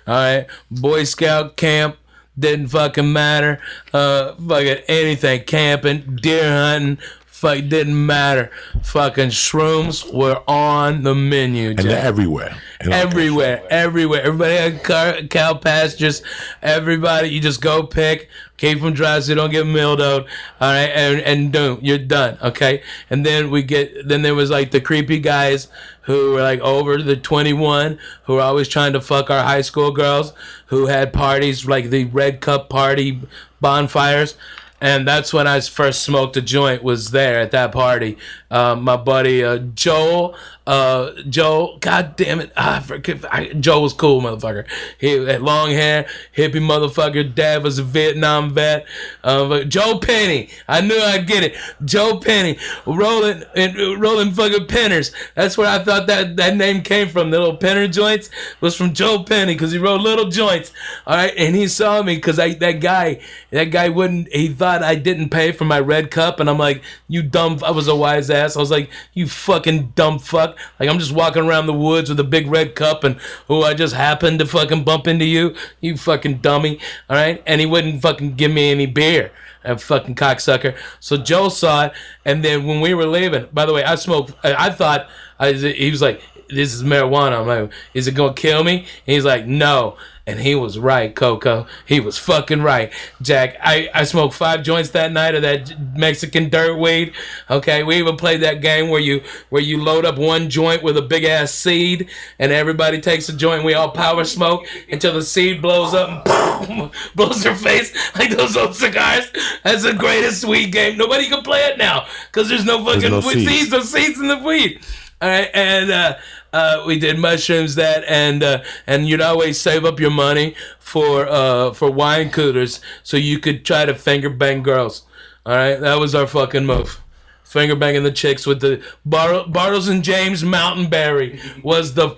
All 0.07 0.15
right, 0.15 0.47
Boy 0.71 1.05
Scout 1.05 1.57
camp 1.57 1.97
didn't 2.39 2.69
fucking 2.69 3.13
matter. 3.13 3.61
Uh, 3.93 4.35
fucking 4.35 4.83
anything, 4.89 5.45
camping, 5.45 6.17
deer 6.21 6.51
hunting. 6.51 6.99
Fuck, 7.45 7.69
didn't 7.69 8.07
matter. 8.07 8.51
Fucking 8.81 9.29
shrooms 9.29 10.11
were 10.11 10.43
on 10.49 11.03
the 11.03 11.15
menu. 11.15 11.73
And 11.73 11.79
they're 11.81 12.03
everywhere. 12.03 12.57
Our 12.83 12.91
everywhere, 12.91 13.63
everywhere. 13.69 14.23
Everybody 14.23 14.55
had 14.55 14.83
car, 14.83 15.17
cow 15.29 15.53
pastures. 15.53 16.23
Everybody, 16.63 17.29
you 17.29 17.41
just 17.43 17.61
go 17.61 17.83
pick, 17.83 18.31
keep 18.57 18.81
them 18.81 18.95
dry 18.95 19.21
so 19.21 19.33
you 19.33 19.35
don't 19.35 19.51
get 19.51 19.67
milled 19.67 20.01
out. 20.01 20.23
All 20.59 20.73
right, 20.73 20.89
and 20.89 21.21
and 21.21 21.53
boom, 21.53 21.81
you're 21.83 21.99
done. 21.99 22.39
Okay, 22.41 22.83
and 23.11 23.27
then 23.27 23.51
we 23.51 23.63
get. 23.63 24.09
Then 24.09 24.23
there 24.23 24.35
was 24.35 24.49
like 24.49 24.71
the 24.71 24.81
creepy 24.81 25.19
guys 25.19 25.69
who 26.05 26.33
were 26.33 26.43
like 26.43 26.61
over 26.61 27.03
the 27.03 27.15
21 27.15 27.99
who 28.25 28.35
were 28.37 28.41
always 28.41 28.69
trying 28.69 28.95
to 28.95 29.03
fuck 29.03 29.29
our 29.29 29.43
high 29.43 29.61
school 29.61 29.91
girls 29.91 30.33
who 30.69 30.87
had 30.87 31.13
parties 31.13 31.67
like 31.67 31.91
the 31.91 32.07
red 32.07 32.41
cup 32.41 32.71
party 32.71 33.21
bonfires 33.61 34.35
and 34.81 35.07
that's 35.07 35.33
when 35.33 35.47
I 35.47 35.61
first 35.61 36.03
smoked 36.03 36.37
a 36.37 36.43
joint. 36.43 36.83
Was 36.83 37.11
there 37.11 37.41
at 37.41 37.53
that 37.53 37.73
party? 37.73 38.19
Uh, 38.51 38.77
my 38.77 38.97
buddy 38.97 39.43
uh, 39.43 39.59
Joel, 39.59 40.37
uh, 40.67 41.11
Joel, 41.29 41.79
god 41.79 42.17
damn 42.17 42.41
it, 42.41 42.53
ah, 42.57 42.77
I 42.77 42.81
forget, 42.81 43.25
I, 43.33 43.47
Joel 43.47 43.83
was 43.83 43.93
cool, 43.93 44.21
motherfucker. 44.21 44.67
He 44.99 45.25
had 45.25 45.43
long 45.43 45.71
hair, 45.71 46.07
hippie 46.37 46.55
motherfucker. 46.55 47.35
Dad 47.35 47.65
was 47.65 47.79
a 47.79 47.83
Vietnam 47.83 48.55
vet. 48.55 48.87
Uh, 49.25 49.65
Joe 49.65 49.99
Penny, 49.99 50.51
I 50.69 50.81
knew 50.83 50.97
I'd 50.97 51.27
get 51.27 51.43
it. 51.43 51.57
Joe 51.85 52.19
Penny, 52.19 52.59
rolling 52.87 53.43
and 53.57 53.77
uh, 53.77 53.97
rolling 53.97 54.33
fucking 54.33 54.67
penners. 54.67 55.13
That's 55.35 55.59
where 55.59 55.69
I 55.69 55.83
thought 55.83 56.07
that 56.07 56.37
that 56.37 56.57
name 56.57 56.83
came 56.83 57.09
from. 57.09 57.31
The 57.31 57.41
little 57.41 57.59
penner 57.59 57.91
joints 57.91 58.31
was 58.61 58.77
from 58.77 58.95
Joe 58.95 59.25
Penny 59.25 59.55
because 59.55 59.73
he 59.73 59.79
rolled 59.79 60.03
little 60.03 60.29
joints. 60.29 60.73
All 61.07 61.17
right, 61.17 61.35
and 61.37 61.57
he 61.57 61.67
saw 61.69 62.03
me 62.03 62.17
because 62.17 62.39
I 62.39 62.55
that 62.55 62.81
guy 62.81 63.21
that 63.51 63.65
guy 63.65 63.89
wouldn't. 63.89 64.33
He 64.33 64.49
thought 64.49 64.74
I 64.83 64.95
didn't 64.95 65.31
pay 65.31 65.53
for 65.53 65.65
my 65.65 65.81
red 65.81 66.11
cup, 66.11 66.41
and 66.41 66.49
I'm 66.49 66.59
like, 66.59 66.83
you 67.09 67.23
dumb. 67.23 67.59
I 67.65 67.71
was 67.71 67.89
a 67.89 67.97
wise 67.97 68.31
ass. 68.31 68.57
I 68.57 68.61
was 68.61 68.71
like, 68.71 68.91
you 69.13 69.27
fucking 69.27 69.93
dumb 69.95 70.19
fuck. 70.19 70.59
Like 70.81 70.89
I'm 70.89 70.99
just 70.99 71.13
walking 71.13 71.45
around 71.45 71.67
the 71.67 71.73
woods 71.73 72.09
with 72.09 72.21
a 72.21 72.25
big 72.25 72.47
red 72.47 72.75
cup, 72.75 73.05
and 73.05 73.19
oh, 73.49 73.63
I 73.63 73.75
just 73.75 73.95
happened 73.95 74.39
to 74.41 74.47
fucking 74.47 74.85
bump 74.85 75.07
into 75.07 75.25
you. 75.25 75.55
You 75.81 75.97
fucking 75.97 76.39
dummy. 76.39 76.81
All 77.09 77.17
right, 77.17 77.43
and 77.47 77.61
he 77.61 77.67
wouldn't 77.67 78.03
fucking 78.03 78.35
give 78.35 78.53
me 78.53 78.71
any 78.71 78.87
beer. 78.87 79.31
A 79.67 79.79
fucking 79.79 80.15
cocksucker. 80.15 80.77
So 81.01 81.17
Joe 81.17 81.49
saw 81.49 81.87
it, 81.87 81.93
and 82.25 82.45
then 82.45 82.67
when 82.67 82.83
we 82.83 82.93
were 82.93 83.07
leaving, 83.07 83.47
by 83.53 83.65
the 83.65 83.73
way, 83.73 83.83
I 83.83 83.95
smoked. 83.95 84.35
I, 84.45 84.67
I 84.67 84.71
thought 84.71 85.09
I, 85.39 85.53
he 85.53 85.91
was 85.91 86.03
like, 86.03 86.21
"This 86.51 86.75
is 86.75 86.83
marijuana." 86.83 87.41
I'm 87.41 87.47
like, 87.47 87.73
"Is 87.95 88.07
it 88.07 88.13
gonna 88.13 88.35
kill 88.35 88.63
me?" 88.63 88.81
And 88.81 88.87
he's 89.15 89.25
like, 89.25 89.47
"No." 89.47 89.97
And 90.27 90.41
he 90.41 90.55
was 90.55 90.79
right, 90.79 91.15
Coco. 91.15 91.67
He 91.85 92.01
was 92.01 92.17
fucking 92.17 92.63
right, 92.63 92.91
Jack. 93.21 93.59
I, 93.61 93.91
I 93.93 94.05
smoked 94.05 94.33
five 94.35 94.63
joints 94.63 94.89
that 94.91 95.13
night 95.13 95.35
of 95.35 95.43
that 95.43 95.75
Mexican 95.95 96.49
dirt 96.49 96.79
weed. 96.79 97.13
Okay, 97.51 97.83
we 97.83 97.97
even 97.97 98.17
played 98.17 98.41
that 98.41 98.63
game 98.63 98.89
where 98.89 99.03
you 99.03 99.23
where 99.51 99.61
you 99.61 99.83
load 99.85 100.07
up 100.07 100.17
one 100.17 100.49
joint 100.49 100.83
with 100.83 100.97
a 100.97 101.03
big 101.03 101.25
ass 101.25 101.53
seed, 101.53 102.09
and 102.39 102.53
everybody 102.53 103.03
takes 103.03 103.29
a 103.29 103.37
joint. 103.37 103.57
And 103.57 103.67
we 103.67 103.75
all 103.75 103.91
power 103.91 104.25
smoke 104.25 104.65
until 104.91 105.13
the 105.13 105.23
seed 105.23 105.61
blows 105.61 105.93
up 105.93 106.27
and 106.27 106.69
boom, 106.69 106.91
blows 107.15 107.43
their 107.43 107.55
face 107.55 107.95
like 108.17 108.31
those 108.31 108.57
old 108.57 108.75
cigars. 108.75 109.31
That's 109.63 109.83
the 109.83 109.93
greatest 109.93 110.47
weed 110.47 110.73
game. 110.73 110.97
Nobody 110.97 111.29
can 111.29 111.43
play 111.43 111.61
it 111.67 111.77
now 111.77 112.07
because 112.33 112.49
there's 112.49 112.65
no 112.65 112.83
fucking 112.83 113.11
no 113.11 113.19
weed- 113.19 113.47
seeds. 113.47 113.51
seeds 113.51 113.75
or 113.75 113.83
seeds 113.83 114.19
in 114.19 114.29
the 114.29 114.39
weed. 114.39 114.81
All 115.21 115.29
right, 115.29 115.49
and 115.55 115.91
uh, 115.91 116.17
uh, 116.55 116.85
we 116.87 116.99
did 116.99 117.19
mushrooms 117.19 117.75
that, 117.75 118.05
and 118.07 118.43
uh, 118.43 118.63
and 118.87 119.09
you'd 119.09 119.21
always 119.21 119.61
save 119.61 119.85
up 119.85 119.99
your 120.01 120.11
money 120.13 120.55
for 120.79 121.27
uh, 121.29 121.73
for 121.73 121.91
wine 121.91 122.31
coolers 122.31 122.81
so 123.03 123.17
you 123.17 123.39
could 123.39 123.65
try 123.65 123.85
to 123.85 123.95
finger 123.95 124.31
bang 124.31 124.63
girls. 124.63 125.03
All 125.45 125.55
right, 125.55 125.77
that 125.79 125.97
was 125.99 126.15
our 126.15 126.27
fucking 126.27 126.65
move. 126.65 127.01
Finger 127.43 127.77
banging 127.77 128.03
the 128.05 128.13
chicks 128.13 128.47
with 128.47 128.61
the 128.61 128.83
Bar- 129.05 129.45
Bartles 129.45 129.89
and 129.91 130.03
James 130.03 130.43
Mountain 130.43 130.89
Berry 130.91 131.41
was 131.63 131.95
the 131.95 132.17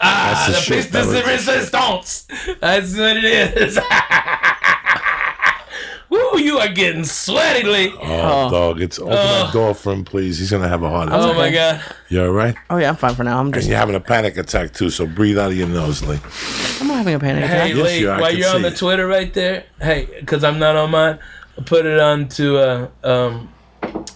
ah 0.00 0.44
That's 0.46 0.46
the 0.46 0.52
the, 0.52 0.82
shit. 0.82 0.92
piece 0.92 1.06
de 1.12 1.22
resistance. 1.32 2.26
That's 2.60 2.96
what 2.96 3.16
it 3.16 3.24
is. 3.24 3.78
Woo, 6.10 6.38
you 6.38 6.58
are 6.58 6.68
getting 6.68 7.04
sweaty, 7.04 7.64
Lee. 7.68 7.92
Oh, 8.00 8.50
dog, 8.50 8.80
it's 8.80 8.98
open 8.98 9.12
that 9.12 9.52
door 9.52 9.74
for 9.74 9.92
him, 9.92 10.04
please. 10.04 10.38
He's 10.38 10.50
gonna 10.50 10.68
have 10.68 10.82
a 10.82 10.88
heart 10.88 11.08
attack. 11.08 11.20
Oh 11.20 11.34
my 11.34 11.50
god. 11.50 11.82
You 12.08 12.22
all 12.24 12.30
right? 12.30 12.56
Oh 12.70 12.78
yeah, 12.78 12.88
I'm 12.88 12.96
fine 12.96 13.14
for 13.14 13.24
now. 13.24 13.38
I'm 13.38 13.46
And 13.46 13.54
just 13.54 13.68
you're 13.68 13.76
having 13.76 13.94
a 13.94 14.00
panic 14.00 14.36
attack 14.38 14.72
too, 14.72 14.88
so 14.88 15.06
breathe 15.06 15.36
out 15.38 15.50
of 15.50 15.56
your 15.56 15.68
nose, 15.68 16.02
Lee. 16.02 16.18
I'm 16.80 16.86
not 16.88 16.96
having 16.96 17.14
a 17.14 17.18
panic 17.18 17.44
attack. 17.44 17.68
Hey, 17.70 17.74
Yes, 17.76 17.86
Lee, 17.86 17.98
you 18.00 18.10
are. 18.10 18.20
While 18.20 18.34
you're 18.34 18.54
on 18.54 18.62
the 18.62 18.68
it. 18.68 18.76
Twitter 18.78 19.06
right 19.06 19.32
there, 19.34 19.64
hey, 19.82 20.08
because 20.20 20.44
I'm 20.44 20.58
not 20.58 20.76
on 20.76 20.90
mine, 20.92 21.18
put 21.66 21.84
it 21.84 21.98
on 22.00 22.28
to 22.30 22.56
uh 22.58 22.88
um 23.04 23.52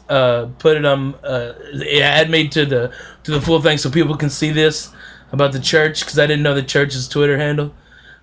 uh 0.09 0.46
put 0.59 0.76
it 0.78 0.87
on 0.87 1.14
uh 1.16 1.52
yeah, 1.74 2.09
add 2.09 2.31
me 2.31 2.48
to 2.48 2.64
the 2.64 2.92
to 3.24 3.31
the 3.33 3.40
full 3.40 3.61
thing 3.61 3.76
so 3.76 3.90
people 3.90 4.16
can 4.16 4.31
see 4.31 4.50
this 4.50 4.90
about 5.31 5.52
the 5.52 5.61
church 5.61 6.00
because 6.00 6.18
I 6.18 6.26
didn't 6.26 6.42
know 6.42 6.55
the 6.55 6.62
church's 6.62 7.07
Twitter 7.07 7.37
handle. 7.37 7.74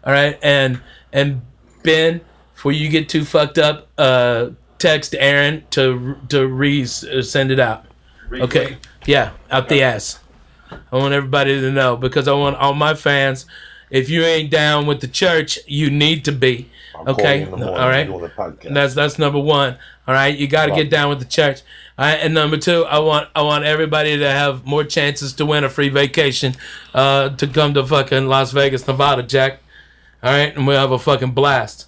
All 0.04 0.14
right, 0.14 0.40
and 0.42 0.82
and 1.14 1.42
Ben, 1.84 2.22
before 2.60 2.74
you 2.74 2.90
get 2.90 3.08
too 3.08 3.24
fucked 3.24 3.58
up, 3.58 3.88
uh, 3.98 4.50
text 4.80 5.16
Aaron 5.18 5.64
to 5.70 6.18
to 6.28 6.46
re 6.46 6.84
uh, 6.84 7.22
send 7.22 7.52
it 7.52 7.60
out. 7.60 7.86
Okay, 8.34 8.76
yeah, 9.06 9.32
out 9.50 9.70
the 9.70 9.82
ass. 9.82 10.20
I 10.70 10.98
want 10.98 11.14
everybody 11.14 11.62
to 11.62 11.72
know 11.72 11.96
because 11.96 12.28
I 12.28 12.34
want 12.34 12.58
all 12.58 12.74
my 12.74 12.96
fans. 12.96 13.46
If 13.90 14.10
you 14.10 14.24
ain't 14.24 14.52
down 14.52 14.88
with 14.88 15.00
the 15.00 15.08
church, 15.08 15.58
you 15.68 15.90
need 15.90 16.26
to 16.26 16.34
be. 16.34 16.70
Okay, 17.08 17.46
all 17.46 17.88
right. 17.88 18.10
That's 18.70 18.94
that's 18.94 19.18
number 19.18 19.40
one. 19.40 19.78
All 20.06 20.14
right, 20.14 20.38
you 20.38 20.50
got 20.50 20.66
to 20.66 20.76
get 20.76 20.90
down 20.90 21.08
with 21.08 21.20
the 21.20 21.26
church. 21.26 21.62
All 21.98 22.08
right, 22.08 22.20
and 22.20 22.34
number 22.34 22.58
two, 22.58 22.84
I 22.84 23.00
want 23.00 23.30
I 23.34 23.42
want 23.42 23.64
everybody 23.64 24.18
to 24.18 24.30
have 24.30 24.66
more 24.66 24.84
chances 24.84 25.32
to 25.36 25.46
win 25.46 25.64
a 25.64 25.70
free 25.70 25.88
vacation, 25.88 26.56
uh, 26.94 27.30
to 27.30 27.48
come 27.48 27.74
to 27.76 27.86
fucking 27.86 28.28
Las 28.28 28.52
Vegas, 28.52 28.86
Nevada, 28.86 29.24
Jack. 29.24 29.62
All 30.22 30.34
right, 30.34 30.54
and 30.54 30.68
we'll 30.68 30.78
have 30.78 30.92
a 30.92 31.00
fucking 31.00 31.32
blast. 31.32 31.86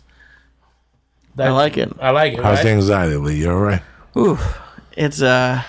I 1.37 1.49
like 1.49 1.77
it. 1.77 1.91
I 1.99 2.09
like 2.11 2.33
it. 2.33 2.39
How's 2.43 2.57
Right? 2.57 2.63
the 2.63 2.69
anxiety, 2.71 3.15
Lee? 3.17 3.35
You 3.35 3.51
all 3.51 3.57
right? 3.59 3.81
Ooh, 4.17 4.37
it's 4.97 5.21
uh 5.21 5.61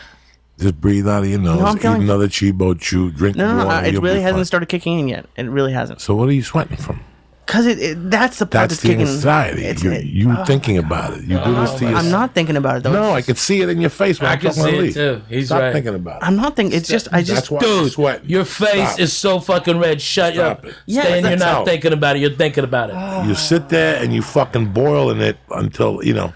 Just 0.59 0.81
breathe 0.81 1.09
out 1.09 1.23
of 1.23 1.29
your 1.29 1.39
nose. 1.41 1.61
I'm 1.63 1.77
Eat 1.77 1.83
feeling- 1.83 2.03
another 2.03 2.29
Chibo 2.29 2.79
chew. 2.79 3.11
Drink 3.11 3.37
no, 3.37 3.49
no, 3.49 3.59
no. 3.59 3.67
water. 3.67 3.87
It 3.87 3.93
you'll 3.95 4.03
really 4.03 4.21
hasn't 4.21 4.39
fine. 4.39 4.45
started 4.45 4.69
kicking 4.69 4.99
in 4.99 5.09
yet. 5.09 5.27
It 5.37 5.49
really 5.49 5.73
hasn't. 5.73 6.01
So 6.01 6.15
what 6.15 6.29
are 6.29 6.33
you 6.33 6.43
sweating 6.43 6.77
from? 6.77 7.01
Cause 7.45 7.67
it, 7.67 7.79
it 7.81 8.11
that's 8.11 8.39
the 8.39 8.47
part 8.47 8.71
That's 8.71 8.75
that's, 8.75 8.83
the 8.83 8.89
kicking. 8.89 9.07
anxiety. 9.07 9.65
It's, 9.65 9.83
You 9.83 9.91
it- 9.93 10.05
you 10.05 10.37
thinking 10.47 10.79
about 10.79 11.15
it. 11.15 11.23
You 11.25 11.37
do 11.37 11.43
oh, 11.45 11.61
this 11.61 11.75
to 11.75 11.85
yourself. 11.85 12.05
I'm 12.05 12.11
not 12.11 12.35
thinking 12.35 12.57
about 12.57 12.77
it 12.79 12.83
though. 12.85 12.93
No, 12.93 13.13
I 13.13 13.21
can 13.21 13.35
see 13.35 13.61
it 13.61 13.69
in 13.69 13.81
your 13.81 13.91
face 13.91 14.21
when 14.21 14.31
I 14.31 14.35
I'm 14.35 14.39
can 14.41 14.53
see 14.53 14.63
to 14.63 14.69
it 14.79 14.81
Lee. 14.81 14.93
too. 14.93 15.23
He's 15.29 15.47
Stop 15.47 15.61
right. 15.61 15.73
thinking 15.73 15.95
about 15.97 16.23
it. 16.23 16.27
I'm 16.27 16.37
not 16.37 16.55
thinking. 16.55 16.79
It's 16.79 16.89
just 16.89 17.09
I 17.13 17.21
just 17.23 17.35
That's 17.35 17.51
why 17.51 17.59
I'm 17.59 17.65
Dude, 17.65 17.93
sweating. 17.93 18.31
your 18.31 18.45
face 18.45 18.91
Stop. 18.91 19.01
is 19.01 19.13
so 19.13 19.41
fucking 19.41 19.79
red. 19.79 20.01
Shut 20.01 20.35
Stop 20.35 20.59
up. 20.61 20.65
it. 20.67 20.75
Yeah, 20.87 21.03
Stan, 21.03 21.23
you're 21.25 21.37
not 21.37 21.49
out. 21.49 21.65
thinking 21.67 21.93
about 21.93 22.17
it. 22.17 22.21
You're 22.21 22.31
thinking 22.31 22.63
about 22.65 22.91
it. 22.91 22.97
Ah. 22.97 23.27
You 23.27 23.35
sit 23.35 23.69
there 23.69 24.01
and 24.03 24.15
you 24.15 24.23
fucking 24.23 24.73
boil 24.73 25.11
in 25.11 25.21
it 25.21 25.37
until 25.51 26.03
you 26.05 26.15
know. 26.15 26.33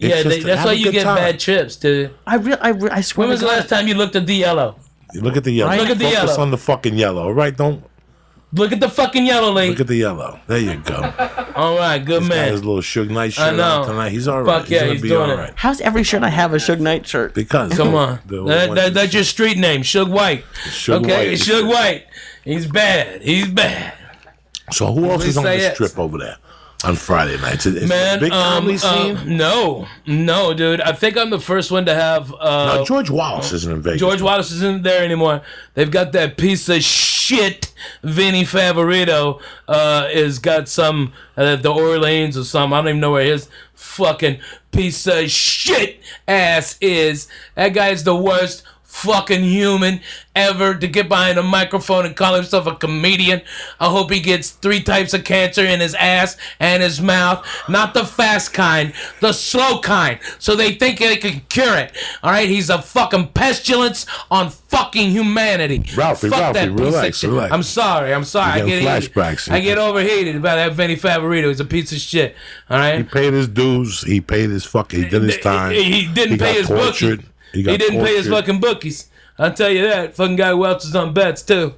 it's 0.00 0.08
yeah, 0.16 0.22
just- 0.24 0.28
they, 0.28 0.40
that's 0.42 0.64
why 0.66 0.72
you 0.72 0.90
get 0.90 1.04
time. 1.04 1.16
bad 1.16 1.38
trips, 1.40 1.76
dude. 1.76 2.10
I 2.26 2.34
real 2.36 2.58
I, 2.60 2.70
re- 2.70 2.90
I 2.90 3.00
swear. 3.02 3.28
When 3.28 3.30
was 3.30 3.40
the 3.40 3.46
last 3.46 3.68
time 3.68 3.86
you 3.86 3.94
looked 3.94 4.16
at 4.16 4.26
the 4.26 4.34
yellow? 4.34 4.76
Look 5.14 5.36
at 5.36 5.44
the 5.44 5.52
yellow. 5.52 5.74
Look 5.76 5.88
at 5.88 5.98
the 5.98 6.04
yellow. 6.04 6.14
Focus 6.16 6.30
yellow. 6.32 6.42
on 6.42 6.50
the 6.50 6.58
fucking 6.58 6.94
yellow. 6.96 7.22
All 7.22 7.32
right, 7.32 7.56
don't 7.56 7.82
Look 8.52 8.72
at 8.72 8.80
the 8.80 8.88
fucking 8.88 9.26
yellow, 9.26 9.52
Lee. 9.52 9.68
look 9.68 9.80
at 9.80 9.88
the 9.88 9.96
yellow. 9.96 10.40
There 10.46 10.58
you 10.58 10.76
go. 10.78 11.12
All 11.54 11.76
right, 11.76 11.98
good 11.98 12.22
He's 12.22 12.28
got 12.30 12.34
man. 12.34 12.52
his 12.52 12.64
little 12.64 12.80
Suge 12.80 13.10
Knight 13.10 13.26
I 13.38 13.48
shirt 13.50 13.56
know. 13.56 13.82
on 13.82 13.88
tonight. 13.88 14.10
He's 14.10 14.26
all 14.26 14.42
right. 14.42 14.60
Fuck 14.62 14.70
yeah, 14.70 14.80
gonna 14.80 14.92
he's 14.92 15.02
be 15.02 15.08
doing 15.08 15.28
all 15.30 15.36
it. 15.36 15.38
right. 15.38 15.52
How's 15.56 15.80
every 15.82 16.02
shirt 16.02 16.22
I 16.22 16.30
have 16.30 16.54
a 16.54 16.56
Suge 16.56 16.78
Knight 16.80 17.06
shirt? 17.06 17.34
Because 17.34 17.76
Come 17.76 17.94
on. 17.94 18.20
the 18.26 18.42
That, 18.44 18.74
that, 18.74 18.94
that's 18.94 19.12
your 19.12 19.24
street 19.24 19.58
name, 19.58 19.82
Suge 19.82 20.08
White. 20.08 20.44
Suge 20.66 21.04
okay, 21.04 21.30
White. 21.30 21.38
Suge 21.38 21.68
White. 21.68 22.06
He's 22.44 22.66
bad. 22.66 23.20
He's 23.22 23.48
bad. 23.48 23.92
So 24.72 24.92
who 24.94 25.10
else 25.10 25.24
is 25.24 25.36
on 25.36 25.44
say 25.44 25.58
this 25.58 25.72
it. 25.72 25.76
trip 25.76 25.98
over 25.98 26.16
there 26.16 26.36
on 26.84 26.94
Friday 26.94 27.36
nights? 27.40 27.66
Is, 27.66 27.88
Man, 27.88 28.20
big 28.20 28.32
um, 28.32 28.64
comedy 28.64 28.78
uh, 28.82 29.24
no, 29.24 29.86
no, 30.06 30.54
dude. 30.54 30.80
I 30.80 30.92
think 30.92 31.16
I'm 31.16 31.30
the 31.30 31.40
first 31.40 31.70
one 31.70 31.86
to 31.86 31.94
have. 31.94 32.32
Uh, 32.32 32.76
no, 32.76 32.84
George 32.84 33.10
Wallace 33.10 33.52
isn't 33.52 33.72
in 33.72 33.82
Vegas. 33.82 34.00
George 34.00 34.22
Wallace 34.22 34.52
isn't 34.52 34.82
there 34.82 35.04
anymore. 35.04 35.42
They've 35.74 35.90
got 35.90 36.12
that 36.12 36.36
piece 36.36 36.68
of 36.68 36.82
shit. 36.82 37.72
Vinnie 38.02 38.44
Favorito 38.44 39.40
uh, 39.66 40.08
is 40.10 40.38
got 40.38 40.68
some 40.68 41.12
uh, 41.36 41.56
the 41.56 41.72
Orleans 41.72 42.36
or 42.36 42.44
some. 42.44 42.72
I 42.72 42.78
don't 42.78 42.88
even 42.88 43.00
know 43.00 43.12
where 43.12 43.24
his 43.24 43.48
fucking 43.74 44.38
piece 44.70 45.06
of 45.06 45.30
shit 45.30 46.00
ass 46.26 46.76
is. 46.80 47.28
That 47.54 47.70
guy 47.70 47.88
is 47.88 48.04
the 48.04 48.16
worst 48.16 48.62
fucking 48.88 49.44
human 49.44 50.00
ever 50.34 50.74
to 50.74 50.88
get 50.88 51.08
behind 51.08 51.38
a 51.38 51.42
microphone 51.42 52.06
and 52.06 52.16
call 52.16 52.34
himself 52.34 52.66
a 52.66 52.74
comedian. 52.74 53.40
I 53.78 53.90
hope 53.90 54.10
he 54.10 54.18
gets 54.18 54.50
three 54.50 54.82
types 54.82 55.12
of 55.14 55.24
cancer 55.24 55.62
in 55.64 55.78
his 55.80 55.94
ass 55.94 56.36
and 56.58 56.82
his 56.82 57.00
mouth. 57.00 57.46
Not 57.68 57.92
the 57.94 58.04
fast 58.04 58.52
kind, 58.54 58.92
the 59.20 59.32
slow 59.32 59.80
kind. 59.80 60.18
So 60.38 60.56
they 60.56 60.72
think 60.72 60.98
they 60.98 61.16
can 61.16 61.42
cure 61.48 61.76
it. 61.76 61.92
All 62.22 62.30
right, 62.32 62.48
he's 62.48 62.70
a 62.70 62.80
fucking 62.82 63.28
pestilence 63.28 64.06
on 64.30 64.50
fucking 64.50 65.10
humanity. 65.10 65.84
Ralphie, 65.96 66.30
Fuck 66.30 66.54
Ralphie, 66.54 66.68
relax, 66.70 67.22
relax. 67.22 67.52
I'm 67.52 67.62
sorry. 67.62 68.12
I'm 68.14 68.24
sorry. 68.24 68.62
I 68.62 68.66
get 68.66 68.82
flashbacks. 68.82 69.50
I 69.50 69.60
get 69.60 69.78
overheated 69.78 70.34
about 70.36 70.56
that 70.56 70.72
Vinnie 70.72 70.96
Favorito. 70.96 71.48
He's 71.48 71.60
a 71.60 71.64
piece 71.64 71.92
of 71.92 71.98
shit. 71.98 72.34
All 72.70 72.78
right. 72.78 72.96
He 72.98 73.02
paid 73.04 73.32
his 73.34 73.48
dues. 73.48 74.02
He 74.02 74.20
paid 74.20 74.50
his 74.50 74.64
fucking. 74.64 75.04
He 75.04 75.08
did 75.08 75.22
his 75.22 75.38
time. 75.38 75.72
He, 75.72 75.84
he 75.84 76.12
didn't 76.12 76.32
He 76.32 76.38
pay 76.38 76.54
his 76.54 76.66
tortured. 76.68 77.18
bookie. 77.20 77.27
He 77.52 77.62
He, 77.62 77.76
didn't 77.76 78.04
pay 78.04 78.16
his 78.16 78.26
tortured. 78.26 78.46
fucking 78.46 78.60
bookies. 78.60 79.06
I'll 79.38 79.52
tell 79.54 79.70
you 79.70 79.82
that. 79.88 80.14
Fucking 80.16 80.36
guy 80.36 80.52
welches 80.54 80.94
on 80.96 81.12
bets 81.14 81.42
too. 81.42 81.74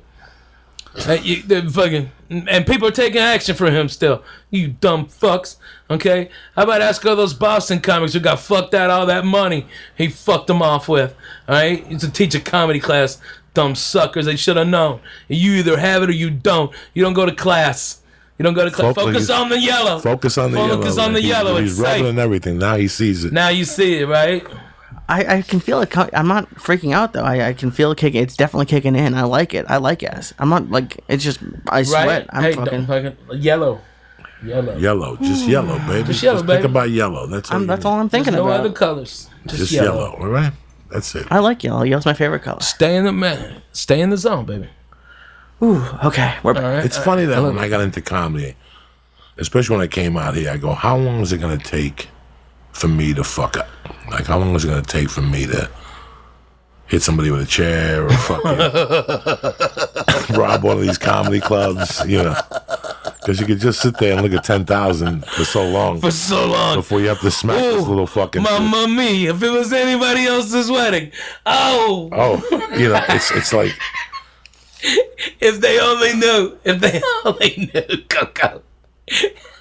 Uh, 1.07 1.13
you, 1.23 1.43
fucking 1.71 2.11
and 2.31 2.67
people 2.67 2.89
are 2.89 2.93
taking 2.93 3.21
action 3.21 3.55
for 3.55 3.71
him 3.71 3.89
still. 3.89 4.25
You 4.51 4.69
dumb 4.81 5.07
fucks. 5.07 5.57
Okay, 5.89 6.31
how 6.57 6.65
about 6.65 6.83
ask 6.83 7.05
all 7.07 7.15
those 7.15 7.35
Boston 7.35 7.81
comics 7.81 8.13
who 8.13 8.19
got 8.21 8.41
fucked 8.41 8.75
out 8.75 8.91
all 8.91 9.07
that 9.07 9.25
money 9.25 9.67
he 9.97 10.09
fucked 10.09 10.49
them 10.49 10.63
off 10.63 10.89
with? 10.89 11.15
All 11.49 11.55
right, 11.55 11.87
he's 11.87 12.01
to 12.01 12.11
teach 12.11 12.35
a 12.35 12.41
comedy 12.41 12.81
class. 12.81 13.19
Dumb 13.55 13.75
suckers. 13.77 14.27
They 14.27 14.37
should 14.37 14.57
have 14.57 14.67
known. 14.69 15.01
You 15.29 15.53
either 15.55 15.77
have 15.79 16.03
it 16.03 16.09
or 16.09 16.13
you 16.13 16.31
don't. 16.31 16.73
You 16.95 17.03
don't 17.05 17.15
go 17.15 17.27
to 17.27 17.35
class. 17.35 18.01
You 18.39 18.43
don't 18.45 18.55
go 18.55 18.65
to 18.65 18.71
class. 18.71 18.95
Focus- 18.95 19.13
Focus 19.29 19.31
on 19.31 19.49
the 19.49 19.59
yellow. 19.61 19.99
Focus 20.01 20.39
on 20.39 20.51
the 20.53 20.57
Focus 20.57 20.69
yellow. 20.71 20.83
Focus 20.83 20.99
on 20.99 21.13
the 21.13 21.21
He- 21.21 21.29
yellow. 21.29 21.57
He's 21.61 21.73
It's 21.73 21.81
rubbing 21.81 22.03
safe. 22.05 22.11
and 22.11 22.19
everything. 22.19 22.59
Now 22.59 22.77
he 22.77 22.89
sees 22.89 23.25
it. 23.25 23.33
Now 23.33 23.49
you 23.49 23.65
see 23.65 23.99
it, 23.99 24.07
right? 24.09 24.45
I, 25.11 25.37
I 25.39 25.43
can 25.43 25.61
feel 25.61 25.81
it. 25.81 25.91
co- 25.91 26.09
I'm 26.13 26.29
not 26.29 26.49
freaking 26.55 26.93
out 26.95 27.13
though. 27.13 27.25
I, 27.25 27.49
I 27.49 27.53
can 27.53 27.71
feel 27.71 27.91
it 27.93 27.99
kicking. 27.99 28.23
It's 28.23 28.37
definitely 28.37 28.67
kicking 28.67 28.95
in. 28.97 29.15
I 29.15 29.25
like 29.25 29.55
it. 29.55 29.67
I 29.69 29.79
like 29.79 30.03
it. 30.03 30.33
I'm 30.39 30.49
not 30.49 30.71
like 30.71 31.03
it's 31.09 31.25
just. 31.25 31.41
I 31.69 31.79
Right? 31.79 31.87
sweat. 31.87 32.27
I'm 32.31 32.43
hey, 32.43 32.53
fucking. 32.53 32.87
fucking 32.87 33.17
yellow. 33.41 33.81
Yellow. 34.43 34.77
Yellow, 34.79 35.17
just 35.17 35.47
yellow, 35.47 35.79
baby. 35.87 36.07
Just 36.09 36.23
yellow, 36.23 36.39
think 36.39 36.47
baby. 36.49 36.65
about 36.65 36.89
yellow. 36.91 37.27
That's 37.27 37.51
all. 37.51 37.57
I'm, 37.57 37.63
you 37.63 37.67
that's 37.67 37.85
all 37.85 37.99
I'm 38.01 38.09
thinking 38.09 38.33
no 38.35 38.47
about. 38.47 38.61
other 38.61 38.73
colors. 38.73 39.29
Just, 39.47 39.57
Just 39.59 39.73
yellow. 39.73 39.99
yellow. 39.99 40.17
All 40.19 40.29
right. 40.29 40.53
That's 40.91 41.15
it. 41.15 41.27
I 41.31 41.41
like 41.41 41.63
yellow. 41.63 41.83
Yellow's 41.83 42.07
my 42.07 42.15
favorite 42.15 42.43
color. 42.43 42.61
Stay 42.61 42.97
in 42.97 43.05
the 43.05 43.13
man. 43.13 43.63
Stay 43.73 44.01
in 44.01 44.11
the 44.11 44.17
zone, 44.17 44.45
baby. 44.47 44.69
Ooh. 45.63 45.85
Okay. 46.05 46.37
We're 46.43 46.55
back. 46.55 46.65
All 46.65 46.71
right. 46.71 46.85
It's 46.85 46.97
funny 46.99 47.27
that 47.27 47.43
when 47.43 47.59
I 47.59 47.69
got 47.69 47.81
into 47.83 48.01
comedy, 48.01 48.57
especially 49.37 49.77
when 49.77 49.85
I 49.85 49.89
came 49.89 50.17
out 50.17 50.35
here, 50.37 50.51
I 50.51 50.57
go, 50.57 50.73
how 50.73 50.97
long 50.97 51.21
is 51.21 51.33
it 51.33 51.39
going 51.39 51.57
to 51.59 51.65
take 51.65 52.09
for 52.73 52.89
me 52.89 53.13
to 53.15 53.23
fuck 53.23 53.57
up? 53.59 53.69
Like, 54.09 54.27
how 54.27 54.39
long 54.39 54.55
is 54.55 54.65
it 54.65 54.69
going 54.69 54.83
to 54.83 54.89
take 54.91 55.11
for 55.11 55.23
me 55.23 55.47
to 55.47 55.69
hit 56.87 57.03
somebody 57.03 57.31
with 57.31 57.41
a 57.43 57.47
chair 57.47 58.05
or 58.05 58.11
fucking 58.11 58.59
rob 60.39 60.63
one 60.63 60.77
of 60.77 60.83
these 60.83 60.99
comedy 60.99 61.41
clubs, 61.41 62.05
you 62.07 62.19
know? 62.23 62.35
Because 63.21 63.39
you 63.39 63.47
could 63.47 63.61
just 63.61 63.81
sit 63.81 63.97
there 63.99 64.15
and 64.15 64.23
look 64.23 64.33
at 64.33 64.43
10,000 64.45 65.25
for 65.27 65.45
so 65.45 65.69
long 65.69 66.01
For 66.01 66.11
so 66.11 66.47
long. 66.49 66.77
before 66.79 67.01
you 67.01 67.09
have 67.09 67.21
to 67.21 67.31
smack 67.31 67.59
this 67.59 67.85
Ooh, 67.85 67.89
little 67.89 68.07
fucking. 68.07 68.43
Mamma 68.43 68.89
mia! 68.89 69.31
If 69.33 69.43
it 69.43 69.51
was 69.51 69.73
anybody 69.73 70.25
else's 70.27 70.71
wedding, 70.71 71.13
oh, 71.47 72.09
Oh, 72.13 72.77
you 72.77 72.89
know, 72.89 73.05
it's, 73.11 73.31
it's 73.33 73.53
like, 73.53 73.73
if 75.41 75.61
they 75.61 75.79
only 75.79 76.15
knew, 76.15 76.59
if 76.65 76.81
they 76.81 77.01
only 77.25 77.71
knew, 77.73 78.03
Coco. 78.09 78.63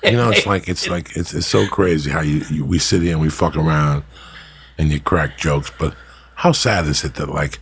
You 0.03 0.11
know, 0.11 0.29
it's 0.29 0.45
like 0.45 0.69
it's 0.69 0.87
like 0.87 1.17
it's 1.17 1.33
it's 1.33 1.47
so 1.47 1.67
crazy 1.67 2.09
how 2.11 2.21
you, 2.21 2.43
you 2.51 2.63
we 2.63 2.77
sit 2.79 3.01
here 3.01 3.13
and 3.13 3.19
we 3.21 3.29
fuck 3.29 3.57
around 3.57 4.03
and 4.79 4.89
you 4.91 4.99
crack 4.99 5.37
jokes, 5.37 5.71
but 5.77 5.93
how 6.35 6.51
sad 6.53 6.87
is 6.87 7.03
it 7.03 7.13
that 7.15 7.29
like 7.29 7.59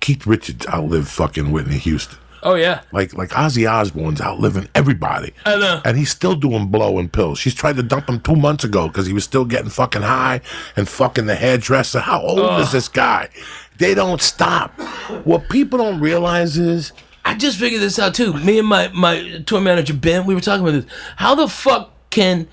Keith 0.00 0.26
Richards 0.26 0.66
outlived 0.66 1.08
fucking 1.08 1.52
Whitney 1.52 1.78
Houston? 1.78 2.18
Oh 2.42 2.56
yeah, 2.56 2.82
Like 2.92 3.14
like 3.14 3.30
Ozzy 3.30 3.70
Osbourne's 3.70 4.20
outliving 4.20 4.68
everybody. 4.74 5.32
I 5.46 5.56
know. 5.56 5.80
And 5.82 5.96
he's 5.96 6.10
still 6.10 6.34
doing 6.34 6.66
blow 6.66 6.98
and 6.98 7.10
pills. 7.10 7.38
She's 7.38 7.54
tried 7.54 7.76
to 7.76 7.82
dump 7.82 8.06
him 8.06 8.20
two 8.20 8.36
months 8.36 8.64
ago 8.64 8.86
because 8.88 9.06
he 9.06 9.14
was 9.14 9.24
still 9.24 9.46
getting 9.46 9.70
fucking 9.70 10.02
high 10.02 10.42
and 10.76 10.86
fucking 10.86 11.24
the 11.24 11.36
hairdresser. 11.36 12.00
How 12.00 12.20
old 12.20 12.60
is 12.60 12.70
this 12.70 12.86
guy? 12.88 13.30
They 13.78 13.94
don't 13.94 14.20
stop. 14.20 14.78
What 15.24 15.48
people 15.48 15.78
don't 15.78 16.00
realize 16.00 16.58
is 16.58 16.92
I 17.24 17.34
just 17.34 17.58
figured 17.58 17.80
this 17.80 17.98
out 17.98 18.14
too. 18.14 18.34
Me 18.34 18.58
and 18.58 18.68
my 18.68 18.88
my 18.88 19.42
tour 19.46 19.62
manager 19.62 19.94
Ben, 19.94 20.26
we 20.26 20.34
were 20.34 20.42
talking 20.42 20.68
about 20.68 20.82
this. 20.82 20.92
How 21.16 21.34
the 21.34 21.48
fuck 21.48 21.92
can 22.10 22.46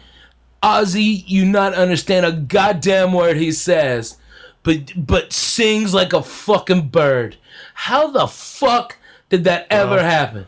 Ozzy 0.64 1.24
you 1.28 1.46
not 1.46 1.74
understand 1.74 2.26
a 2.26 2.32
goddamn 2.32 3.14
word 3.14 3.38
he 3.38 3.52
says, 3.52 4.18
but 4.64 4.94
but 4.96 5.34
sings 5.34 5.94
like 5.94 6.14
a 6.14 6.22
fucking 6.22 6.90
bird? 6.90 7.38
How 7.74 8.12
the 8.12 8.28
fuck 8.28 8.98
did 9.30 9.44
that 9.46 9.68
ever 9.70 10.04
happen? 10.04 10.48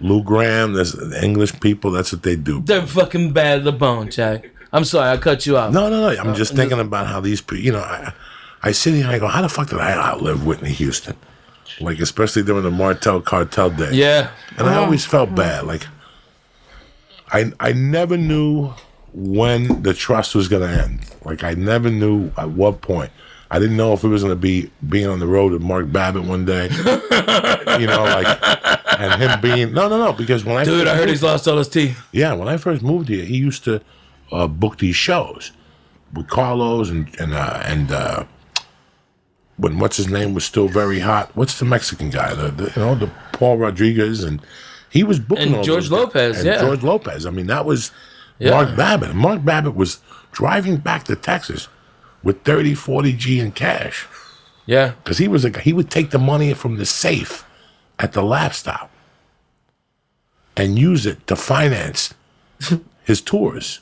Lou 0.00 0.22
Graham, 0.22 0.74
there's 0.74 0.92
the 0.92 1.20
English 1.22 1.58
people, 1.60 1.90
that's 1.90 2.12
what 2.12 2.22
they 2.22 2.36
do. 2.36 2.60
They're 2.60 2.86
fucking 2.86 3.32
bad 3.32 3.56
to 3.56 3.64
the 3.64 3.72
bone, 3.72 4.10
Jack. 4.10 4.50
I'm 4.72 4.84
sorry, 4.84 5.10
I 5.10 5.16
cut 5.16 5.46
you 5.46 5.56
off. 5.56 5.72
No, 5.72 5.88
no, 5.88 6.12
no. 6.12 6.20
I'm 6.20 6.28
uh, 6.28 6.34
just 6.34 6.54
thinking 6.54 6.78
about 6.78 7.06
how 7.06 7.20
these 7.20 7.40
people, 7.40 7.64
you 7.64 7.72
know, 7.72 7.80
I, 7.80 8.12
I 8.62 8.72
sit 8.72 8.94
here 8.94 9.04
and 9.04 9.12
I 9.12 9.18
go, 9.18 9.26
how 9.26 9.42
the 9.42 9.48
fuck 9.48 9.70
did 9.70 9.80
I 9.80 9.92
outlive 9.92 10.46
Whitney 10.46 10.72
Houston? 10.72 11.16
Like, 11.80 12.00
especially 12.00 12.42
during 12.42 12.64
the 12.64 12.70
Martel 12.70 13.20
cartel 13.20 13.70
day. 13.70 13.92
Yeah. 13.92 14.30
And 14.56 14.68
I 14.68 14.72
uh-huh. 14.72 14.80
always 14.82 15.04
felt 15.04 15.34
bad. 15.34 15.64
Like, 15.64 15.86
I, 17.30 17.52
I 17.60 17.72
never 17.72 18.16
knew 18.16 18.74
when 19.18 19.82
the 19.82 19.92
trust 19.94 20.34
was 20.34 20.48
going 20.48 20.62
to 20.62 20.82
end. 20.82 21.00
Like, 21.24 21.42
I 21.44 21.54
never 21.54 21.90
knew 21.90 22.30
at 22.36 22.50
what 22.50 22.80
point. 22.80 23.10
I 23.50 23.58
didn't 23.58 23.76
know 23.76 23.92
if 23.94 24.04
it 24.04 24.08
was 24.08 24.22
going 24.22 24.32
to 24.36 24.40
be 24.40 24.70
being 24.88 25.06
on 25.06 25.18
the 25.20 25.26
road 25.26 25.52
with 25.52 25.62
Mark 25.62 25.90
Babbitt 25.90 26.24
one 26.24 26.44
day. 26.44 26.64
you 26.68 27.86
know, 27.86 28.04
like, 28.04 28.38
and 29.00 29.22
him 29.22 29.40
being, 29.40 29.72
no, 29.72 29.88
no, 29.88 29.98
no, 29.98 30.12
because 30.12 30.44
when 30.44 30.56
I 30.56 30.64
Dude, 30.64 30.86
I 30.86 30.90
heard 30.92 31.00
moved- 31.00 31.10
he's 31.10 31.22
lost 31.22 31.48
all 31.48 31.56
his 31.56 31.68
teeth. 31.68 31.98
yeah, 32.12 32.34
when 32.34 32.46
I 32.48 32.56
first 32.58 32.82
moved 32.82 33.08
here, 33.08 33.24
he 33.24 33.36
used 33.38 33.64
to 33.64 33.80
uh, 34.32 34.46
book 34.46 34.78
these 34.78 34.96
shows 34.96 35.52
with 36.12 36.28
Carlos 36.28 36.90
and 36.90 37.08
and 37.20 37.32
uh, 37.34 37.62
and 37.64 37.90
uh, 37.90 38.24
when 39.56 39.78
what's 39.78 39.96
his 39.96 40.08
name 40.08 40.34
was 40.34 40.44
still 40.44 40.68
very 40.68 41.00
hot. 41.00 41.30
What's 41.34 41.58
the 41.58 41.64
Mexican 41.64 42.10
guy? 42.10 42.34
The, 42.34 42.50
the 42.50 42.64
you 42.76 42.82
know 42.82 42.94
the 42.94 43.10
Paul 43.32 43.56
Rodriguez 43.58 44.22
and 44.24 44.40
he 44.90 45.02
was 45.04 45.18
booking 45.18 45.48
And 45.48 45.56
all 45.56 45.62
George 45.64 45.84
guys. 45.84 45.90
Lopez, 45.92 46.36
And 46.38 46.46
yeah. 46.46 46.60
George 46.60 46.82
Lopez. 46.82 47.26
I 47.26 47.30
mean, 47.30 47.46
that 47.48 47.64
was 47.64 47.90
Yeah. 48.38 48.50
Mark 48.50 48.76
Babbitt. 48.76 49.14
Mark 49.14 49.44
Babbitt 49.44 49.74
was 49.74 50.00
driving 50.32 50.76
back 50.76 51.04
to 51.04 51.16
Texas 51.16 51.68
with 52.22 52.42
30, 52.42 52.74
40 52.74 53.12
G 53.14 53.40
in 53.40 53.52
cash 53.52 54.06
Yeah. 54.66 54.92
because 55.02 55.18
he 55.18 55.28
was 55.28 55.44
a 55.44 55.50
he 55.60 55.72
would 55.72 55.90
take 55.90 56.10
the 56.10 56.18
money 56.18 56.54
from 56.54 56.76
the 56.76 56.86
safe 56.86 57.44
at 57.98 58.12
the 58.12 58.22
Laff 58.22 58.54
Stop 58.54 58.90
and 60.56 60.78
use 60.78 61.06
it 61.06 61.26
to 61.26 61.36
finance 61.36 62.14
his 63.04 63.20
tours. 63.20 63.80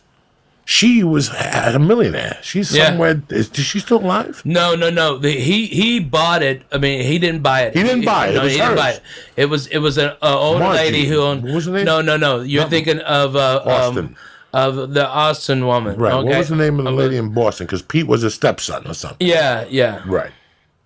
She 0.69 1.05
was 1.05 1.29
a 1.31 1.79
millionaire. 1.79 2.39
She's 2.43 2.75
Yeah. 2.75 2.89
somewhere. 2.89 3.23
Is, 3.31 3.51
is 3.53 3.65
she 3.65 3.79
still 3.79 3.99
alive? 3.99 4.43
No, 4.45 4.75
no, 4.75 4.91
no. 4.91 5.17
The, 5.17 5.31
he 5.31 5.67
he 5.67 6.01
bought 6.01 6.43
it. 6.43 6.63
I 6.73 6.79
mean, 6.79 7.03
he 7.05 7.21
didn't 7.21 7.43
buy 7.43 7.63
it. 7.67 7.75
He 7.77 7.85
didn't 7.85 8.05
buy 8.05 8.27
it. 8.29 8.31
It 8.31 8.35
No, 8.39 8.43
was 8.43 8.53
he 8.53 8.59
didn't 8.59 8.75
buy 8.77 8.91
it. 8.91 9.03
It 9.37 9.45
was 9.47 9.69
it 9.69 9.79
was 9.79 9.97
an 9.97 10.11
uh, 10.21 10.39
old 10.41 10.59
Margie. 10.59 10.77
lady 10.79 11.05
who 11.07 11.21
owned. 11.21 11.45
What 11.45 11.55
was 11.55 11.67
her 11.67 11.73
name? 11.73 11.85
No, 11.85 12.01
no, 12.01 12.17
no. 12.17 12.41
You're 12.41 12.69
thinking 12.69 12.99
of 12.99 13.37
uh, 13.37 13.63
Austin. 13.65 14.07
Um, 14.07 14.17
of 14.65 14.95
the 14.95 15.07
Austin 15.07 15.67
woman. 15.67 15.97
Right. 15.99 16.13
Okay? 16.15 16.29
What 16.31 16.39
was 16.39 16.49
the 16.49 16.57
name 16.57 16.79
of 16.79 16.85
the 16.87 16.93
lady 17.03 17.17
in 17.17 17.35
Boston? 17.35 17.67
Because 17.67 17.83
Pete 17.83 18.07
was 18.07 18.23
a 18.25 18.31
stepson 18.31 18.87
or 18.87 18.95
something. 18.95 19.27
Yeah, 19.27 19.67
yeah. 19.69 20.03
Right. 20.07 20.33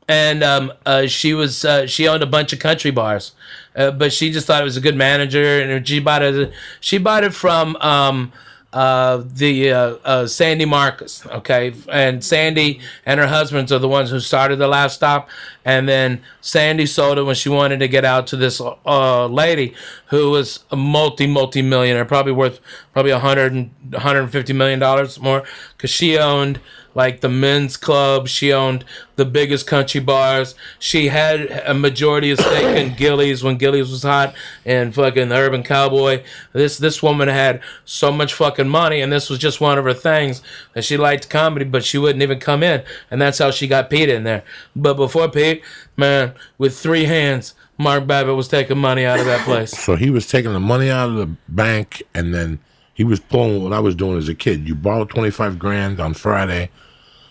and 0.08 0.42
um, 0.42 0.72
uh, 0.84 1.06
she 1.06 1.34
was 1.34 1.64
uh, 1.64 1.86
she 1.86 2.08
owned 2.08 2.22
a 2.22 2.26
bunch 2.26 2.52
of 2.52 2.58
country 2.58 2.90
bars, 2.90 3.32
uh, 3.76 3.92
but 3.92 4.12
she 4.12 4.32
just 4.32 4.46
thought 4.46 4.60
it 4.60 4.64
was 4.64 4.76
a 4.76 4.80
good 4.80 4.96
manager, 4.96 5.62
and 5.62 5.86
she 5.86 6.00
bought 6.00 6.22
it. 6.22 6.52
She 6.80 6.98
bought 6.98 7.22
it 7.22 7.32
from 7.32 7.76
um, 7.76 8.32
uh, 8.72 9.22
the 9.26 9.72
uh, 9.72 9.96
uh, 10.04 10.26
Sandy 10.26 10.64
Marcus, 10.64 11.26
okay, 11.26 11.74
and 11.90 12.22
Sandy 12.22 12.80
and 13.04 13.18
her 13.18 13.26
husbands 13.26 13.72
are 13.72 13.80
the 13.80 13.88
ones 13.88 14.10
who 14.10 14.20
started 14.20 14.56
the 14.56 14.68
Laff 14.68 14.92
Stop, 14.92 15.28
and 15.64 15.88
then 15.88 16.22
Sandy 16.40 16.86
sold 16.86 17.18
it 17.18 17.24
when 17.24 17.34
she 17.34 17.48
wanted 17.48 17.80
to 17.80 17.88
get 17.88 18.04
out 18.04 18.28
to 18.28 18.36
this 18.36 18.60
uh, 18.86 19.26
lady 19.26 19.74
who 20.06 20.30
was 20.30 20.64
a 20.70 20.76
multi 20.76 21.26
multi 21.26 21.62
millionaire, 21.62 22.04
probably 22.04 22.32
worth 22.32 22.60
probably 22.92 23.10
a 23.10 23.18
hundred 23.18 23.52
and 23.52 23.70
150 23.90 24.52
million 24.52 24.78
dollars 24.78 25.18
more, 25.18 25.42
because 25.76 25.90
she 25.90 26.16
owned 26.16 26.60
like 26.94 27.20
the 27.20 27.28
men's 27.28 27.76
club. 27.76 28.28
She 28.28 28.52
owned 28.52 28.84
the 29.16 29.24
biggest 29.24 29.66
country 29.66 30.00
bars. 30.00 30.54
She 30.78 31.08
had 31.08 31.62
a 31.66 31.74
majority 31.74 32.30
of 32.30 32.40
stake 32.40 32.76
in 32.76 32.94
Gilley's 32.96 33.42
when 33.42 33.56
Gilley's 33.56 33.90
was 33.90 34.02
hot 34.02 34.34
and 34.64 34.94
fucking 34.94 35.28
the 35.28 35.36
Urban 35.36 35.62
Cowboy. 35.62 36.22
This 36.52 36.78
this 36.78 37.02
woman 37.02 37.28
had 37.28 37.60
so 37.84 38.10
much 38.10 38.34
fucking 38.34 38.68
money, 38.68 39.00
and 39.00 39.12
this 39.12 39.30
was 39.30 39.38
just 39.38 39.60
one 39.60 39.78
of 39.78 39.84
her 39.84 39.94
things 39.94 40.42
that 40.74 40.84
she 40.84 40.96
liked 40.96 41.28
comedy, 41.28 41.64
but 41.64 41.84
she 41.84 41.98
wouldn't 41.98 42.22
even 42.22 42.40
come 42.40 42.62
in, 42.62 42.82
and 43.10 43.20
that's 43.20 43.38
how 43.38 43.50
she 43.50 43.66
got 43.66 43.90
Pete 43.90 44.08
in 44.08 44.24
there. 44.24 44.42
But 44.74 44.94
before 44.94 45.28
Pete, 45.28 45.62
man, 45.96 46.34
with 46.58 46.78
three 46.78 47.04
hands. 47.04 47.54
Mark 47.78 48.06
Babbitt 48.06 48.36
was 48.36 48.46
taking 48.46 48.76
money 48.76 49.06
out 49.06 49.20
of 49.20 49.24
that 49.24 49.42
place. 49.46 49.70
So 49.70 49.96
he 49.96 50.10
was 50.10 50.26
taking 50.26 50.52
the 50.52 50.60
money 50.60 50.90
out 50.90 51.08
of 51.08 51.14
the 51.14 51.34
bank, 51.48 52.02
and 52.12 52.34
then 52.34 52.58
he 52.94 53.04
was 53.04 53.20
pulling 53.20 53.62
what 53.62 53.72
I 53.72 53.80
was 53.80 53.94
doing 53.94 54.18
as 54.18 54.28
a 54.28 54.34
kid. 54.34 54.68
You 54.68 54.74
borrow 54.74 55.04
twenty 55.04 55.30
five 55.30 55.58
grand 55.58 56.00
on 56.00 56.14
Friday, 56.14 56.70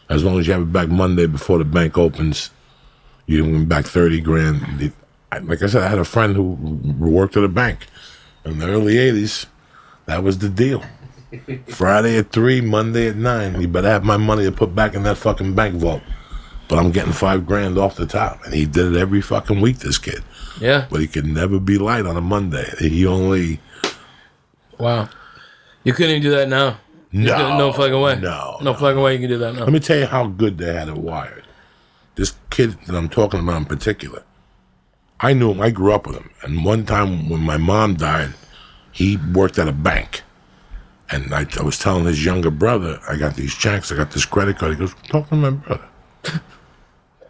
as 0.09 0.23
long 0.23 0.39
as 0.39 0.47
you 0.47 0.53
have 0.53 0.63
it 0.63 0.71
back 0.73 0.89
Monday 0.89 1.25
before 1.27 1.57
the 1.57 1.65
bank 1.65 1.97
opens. 1.97 2.49
You 3.27 3.43
win 3.43 3.65
back 3.67 3.85
thirty 3.85 4.21
grand. 4.21 4.91
Like 5.43 5.61
I 5.61 5.67
said, 5.67 5.83
I 5.83 5.87
had 5.87 5.99
a 5.99 6.05
friend 6.05 6.35
who 6.35 6.53
worked 6.97 7.37
at 7.37 7.43
a 7.43 7.47
bank 7.49 7.85
in 8.45 8.57
the 8.59 8.67
early 8.67 8.95
'80s. 8.95 9.45
That 10.07 10.23
was 10.23 10.39
the 10.39 10.49
deal. 10.49 10.83
Friday 11.67 12.17
at 12.17 12.31
three, 12.31 12.59
Monday 12.61 13.07
at 13.09 13.15
nine. 13.15 13.61
You 13.61 13.67
better 13.67 13.89
have 13.89 14.03
my 14.03 14.17
money 14.17 14.45
to 14.45 14.51
put 14.51 14.73
back 14.73 14.95
in 14.95 15.03
that 15.03 15.17
fucking 15.17 15.53
bank 15.53 15.75
vault. 15.75 16.01
But 16.67 16.79
I'm 16.79 16.91
getting 16.91 17.13
five 17.13 17.45
grand 17.45 17.77
off 17.77 17.95
the 17.95 18.05
top, 18.07 18.43
and 18.45 18.53
he 18.53 18.65
did 18.65 18.95
it 18.95 18.99
every 18.99 19.21
fucking 19.21 19.59
week. 19.61 19.77
This 19.79 19.97
kid 19.99 20.23
Yeah. 20.59 20.85
but 20.89 20.99
he 21.01 21.07
could 21.07 21.25
never 21.25 21.59
be 21.59 21.77
light 21.77 22.05
on 22.07 22.17
a 22.17 22.21
Monday. 22.21 22.67
He 22.79 23.05
only 23.05 23.59
Wow. 24.79 25.09
You 25.89 25.95
couldn't 25.95 26.11
even 26.11 26.21
do 26.21 26.29
that 26.29 26.47
now. 26.47 26.77
No, 27.11 27.57
no 27.57 27.73
fucking 27.73 27.99
way. 27.99 28.19
no, 28.19 28.57
no, 28.59 28.73
no. 28.73 28.73
fucking 28.75 29.01
way 29.01 29.13
you 29.13 29.19
can 29.21 29.29
do 29.29 29.39
that 29.39 29.55
now. 29.55 29.63
let 29.63 29.73
me 29.73 29.79
tell 29.79 29.97
you 29.97 30.05
how 30.05 30.27
good 30.27 30.59
they 30.59 30.71
had 30.71 30.87
it 30.87 30.97
wired. 30.97 31.47
This 32.13 32.35
kid 32.51 32.79
that 32.85 32.95
I'm 32.95 33.09
talking 33.09 33.39
about 33.39 33.57
in 33.57 33.65
particular, 33.65 34.21
I 35.19 35.33
knew 35.33 35.49
him. 35.49 35.61
I 35.61 35.71
grew 35.71 35.93
up 35.93 36.05
with 36.05 36.17
him, 36.17 36.29
and 36.43 36.63
one 36.63 36.85
time 36.85 37.27
when 37.27 37.39
my 37.39 37.57
mom 37.57 37.95
died, 37.95 38.35
he 38.91 39.17
worked 39.33 39.57
at 39.57 39.67
a 39.67 39.71
bank, 39.71 40.21
and 41.09 41.33
I, 41.33 41.47
I 41.59 41.63
was 41.63 41.79
telling 41.79 42.05
his 42.05 42.23
younger 42.23 42.51
brother, 42.51 42.99
I 43.09 43.15
got 43.15 43.33
these 43.33 43.55
checks, 43.55 43.91
I 43.91 43.95
got 43.95 44.11
this 44.11 44.25
credit 44.25 44.59
card. 44.59 44.73
He 44.73 44.77
goes, 44.77 44.93
talk 45.07 45.27
to 45.29 45.35
my 45.35 45.49
brother. 45.49 45.89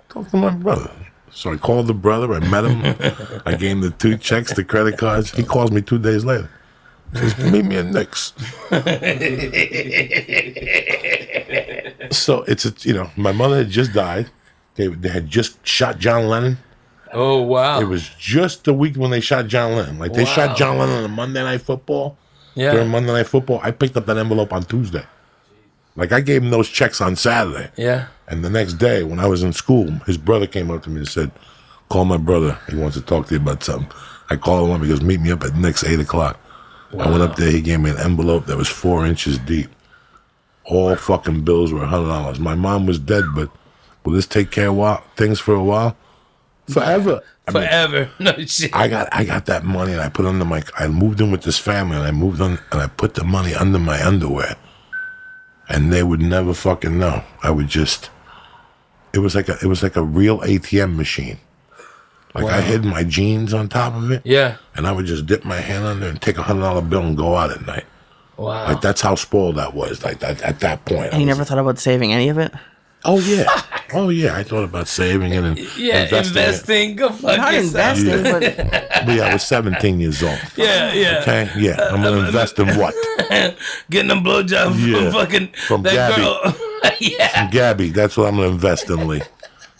talk 0.09 0.29
to 0.31 0.35
my 0.35 0.49
brother. 0.49 0.91
So 1.31 1.53
I 1.53 1.55
called 1.55 1.87
the 1.87 1.93
brother. 1.93 2.33
I 2.33 2.39
met 2.39 2.65
him. 2.65 3.41
I 3.45 3.55
gave 3.55 3.71
him 3.71 3.79
the 3.79 3.91
two 3.91 4.17
checks, 4.17 4.53
the 4.53 4.65
credit 4.65 4.97
cards. 4.97 5.31
He 5.31 5.43
calls 5.43 5.71
me 5.71 5.81
two 5.81 5.99
days 5.99 6.25
later. 6.25 6.49
Just 7.13 7.39
meet 7.39 7.65
me 7.65 7.77
at 7.77 7.85
Nick's. 7.87 8.33
so 12.11 12.43
it's 12.43 12.65
a, 12.65 12.73
you 12.87 12.93
know, 12.93 13.09
my 13.15 13.31
mother 13.31 13.57
had 13.57 13.69
just 13.69 13.93
died. 13.93 14.29
They, 14.75 14.87
they 14.87 15.09
had 15.09 15.27
just 15.27 15.65
shot 15.65 15.97
John 15.99 16.27
Lennon. 16.27 16.57
Oh 17.11 17.41
wow. 17.41 17.79
It 17.81 17.85
was 17.85 18.07
just 18.19 18.65
the 18.65 18.73
week 18.73 18.95
when 18.95 19.11
they 19.11 19.19
shot 19.21 19.47
John 19.47 19.75
Lennon. 19.75 19.97
Like 19.99 20.13
they 20.13 20.23
Wow. 20.23 20.29
shot 20.29 20.57
John 20.57 20.77
Lennon 20.77 20.97
on 20.99 21.03
a 21.05 21.07
Monday 21.09 21.41
Night 21.43 21.61
Football. 21.61 22.17
yeah. 22.55 22.71
During 22.71 22.89
Monday 22.89 23.11
Night 23.11 23.27
Football, 23.27 23.59
I 23.63 23.71
picked 23.71 23.97
up 23.97 24.05
that 24.05 24.17
envelope 24.17 24.53
on 24.53 24.63
Tuesday. 24.63 25.03
Like 25.95 26.11
I 26.11 26.21
gave 26.21 26.43
him 26.43 26.51
those 26.51 26.69
checks 26.69 27.01
on 27.01 27.15
Saturday. 27.15 27.71
yeah. 27.75 28.07
And 28.27 28.45
the 28.45 28.49
Nick's 28.51 28.73
day, 28.75 29.01
when 29.03 29.19
I 29.19 29.25
was 29.25 29.41
in 29.41 29.53
school, 29.53 29.89
his 30.05 30.17
brother 30.17 30.45
came 30.45 30.69
up 30.69 30.83
to 30.83 30.89
me 30.91 30.97
and 30.97 31.07
said, 31.07 31.31
"Call 31.89 32.05
my 32.05 32.17
brother. 32.17 32.59
He 32.69 32.75
wants 32.75 32.95
to 32.95 33.01
talk 33.01 33.25
to 33.27 33.33
you 33.35 33.41
about 33.41 33.63
something." 33.63 33.91
I 34.29 34.35
called 34.35 34.69
him 34.69 34.75
up. 34.75 34.81
He 34.83 34.87
goes, 34.87 35.01
"Meet 35.01 35.21
me 35.21 35.31
up 35.31 35.43
at 35.43 35.55
next 35.55 35.83
eight 35.83 35.99
o'clock." 35.99 36.39
I 36.93 37.09
went 37.09 37.21
up 37.21 37.35
there. 37.35 37.51
He 37.51 37.61
gave 37.61 37.79
me 37.79 37.91
an 37.91 37.99
envelope 37.99 38.45
that 38.47 38.57
was 38.57 38.67
four 38.67 39.05
inches 39.05 39.37
deep. 39.37 39.69
All 40.65 40.95
fucking 40.95 41.43
bills 41.43 41.71
were 41.71 41.85
hundred 41.85 42.09
dollars. 42.09 42.39
My 42.39 42.55
mom 42.55 42.85
was 42.85 42.99
dead, 42.99 43.25
but 43.35 43.49
will 44.03 44.13
this 44.13 44.27
take 44.27 44.51
care 44.51 44.69
of 44.69 44.75
while, 44.75 45.03
things 45.15 45.39
for 45.39 45.53
a 45.53 45.63
while? 45.63 45.95
Forever. 46.67 47.21
I 47.47 47.51
mean, 47.51 47.63
Forever. 47.63 48.09
No 48.19 48.33
shit. 48.45 48.75
I 48.75 48.87
got 48.87 49.07
I 49.11 49.23
got 49.23 49.45
that 49.47 49.63
money 49.63 49.93
and 49.93 50.01
I 50.01 50.09
put 50.09 50.25
under 50.25 50.45
my 50.45 50.63
I 50.77 50.87
moved 50.87 51.21
in 51.21 51.31
with 51.31 51.41
this 51.43 51.57
family 51.57 51.97
and 51.97 52.05
I 52.05 52.11
moved 52.11 52.41
on 52.41 52.59
and 52.71 52.81
I 52.81 52.87
put 52.87 53.15
the 53.15 53.23
money 53.23 53.53
under 53.53 53.79
my 53.79 54.03
underwear. 54.05 54.55
And 55.67 55.91
they 55.93 56.03
would 56.03 56.21
never 56.21 56.53
fucking 56.53 56.97
know. 56.97 57.23
I 57.43 57.51
would 57.51 57.67
just 57.67 58.09
it 59.13 59.19
was 59.19 59.35
like 59.35 59.49
a 59.49 59.57
it 59.61 59.65
was 59.65 59.81
like 59.81 59.95
a 59.95 60.03
real 60.03 60.39
ATM 60.39 60.95
machine. 60.95 61.39
Like 62.35 62.45
I 62.45 62.61
hid 62.61 62.85
my 62.85 63.03
jeans 63.03 63.53
on 63.53 63.69
top 63.69 63.95
of 63.95 64.11
it. 64.11 64.21
yeah. 64.23 64.57
And 64.75 64.85
I 64.87 64.91
would 64.91 65.05
just 65.07 65.25
dip 65.25 65.43
my 65.45 65.59
hand 65.59 65.83
under 65.85 66.07
and 66.07 66.21
take 66.21 66.37
a 66.37 66.43
hundred 66.43 66.61
dollar 66.61 66.81
bill 66.81 67.01
and 67.01 67.17
go 67.17 67.35
out 67.35 67.51
at 67.51 67.65
night. 67.65 67.85
Wow. 68.37 68.65
Like 68.67 68.81
that's 68.81 69.01
how 69.01 69.15
spoiled 69.15 69.55
that 69.57 69.73
was. 69.73 70.03
Like 70.03 70.19
that 70.19 70.41
at 70.43 70.59
that 70.61 70.85
point. 70.85 71.01
I 71.01 71.05
And 71.07 71.13
you 71.21 71.27
was- 71.27 71.37
never 71.37 71.43
thought 71.45 71.57
about 71.59 71.79
saving 71.79 72.13
any 72.13 72.29
of 72.29 72.37
it? 72.37 72.53
Oh 73.05 73.17
yeah. 73.19 73.45
Oh 73.93 74.09
yeah. 74.09 74.35
I 74.35 74.43
thought 74.43 74.63
about 74.63 74.87
saving 74.87 75.31
it 75.33 75.43
and 75.43 75.57
yeah. 75.77 76.03
investing. 76.03 76.37
it. 76.37 76.45
Investing. 76.47 76.95
Go 76.97 77.09
fuck 77.09 77.37
Not 77.37 77.53
yourself. 77.53 77.97
investing, 77.97 78.23
but 78.23 78.81
But 79.05 79.15
yeah, 79.15 79.23
I 79.27 79.33
was 79.33 79.43
seventeen 79.47 79.99
years 79.99 80.21
old. 80.21 80.37
Yeah. 80.55 80.93
Yeah. 80.93 81.19
Okay? 81.21 81.49
Yeah. 81.57 81.79
I'm 81.91 82.01
gonna 82.03 82.25
invest 82.25 82.59
in 82.59 82.67
what? 82.77 82.93
Getting 83.89 84.11
a 84.11 84.15
blowjob 84.15 84.75
Yeah. 84.85 85.03
from 85.03 85.11
fucking 85.13 85.47
From 85.67 85.83
that 85.83 85.93
Gabby. 85.93 86.21
girl. 86.21 86.55
yeah. 86.99 87.49
Gabby, 87.49 87.89
that's 87.89 88.15
what 88.17 88.27
I'm 88.27 88.35
gonna 88.35 88.49
invest 88.49 88.89
in, 88.89 89.07
Lee. 89.07 89.21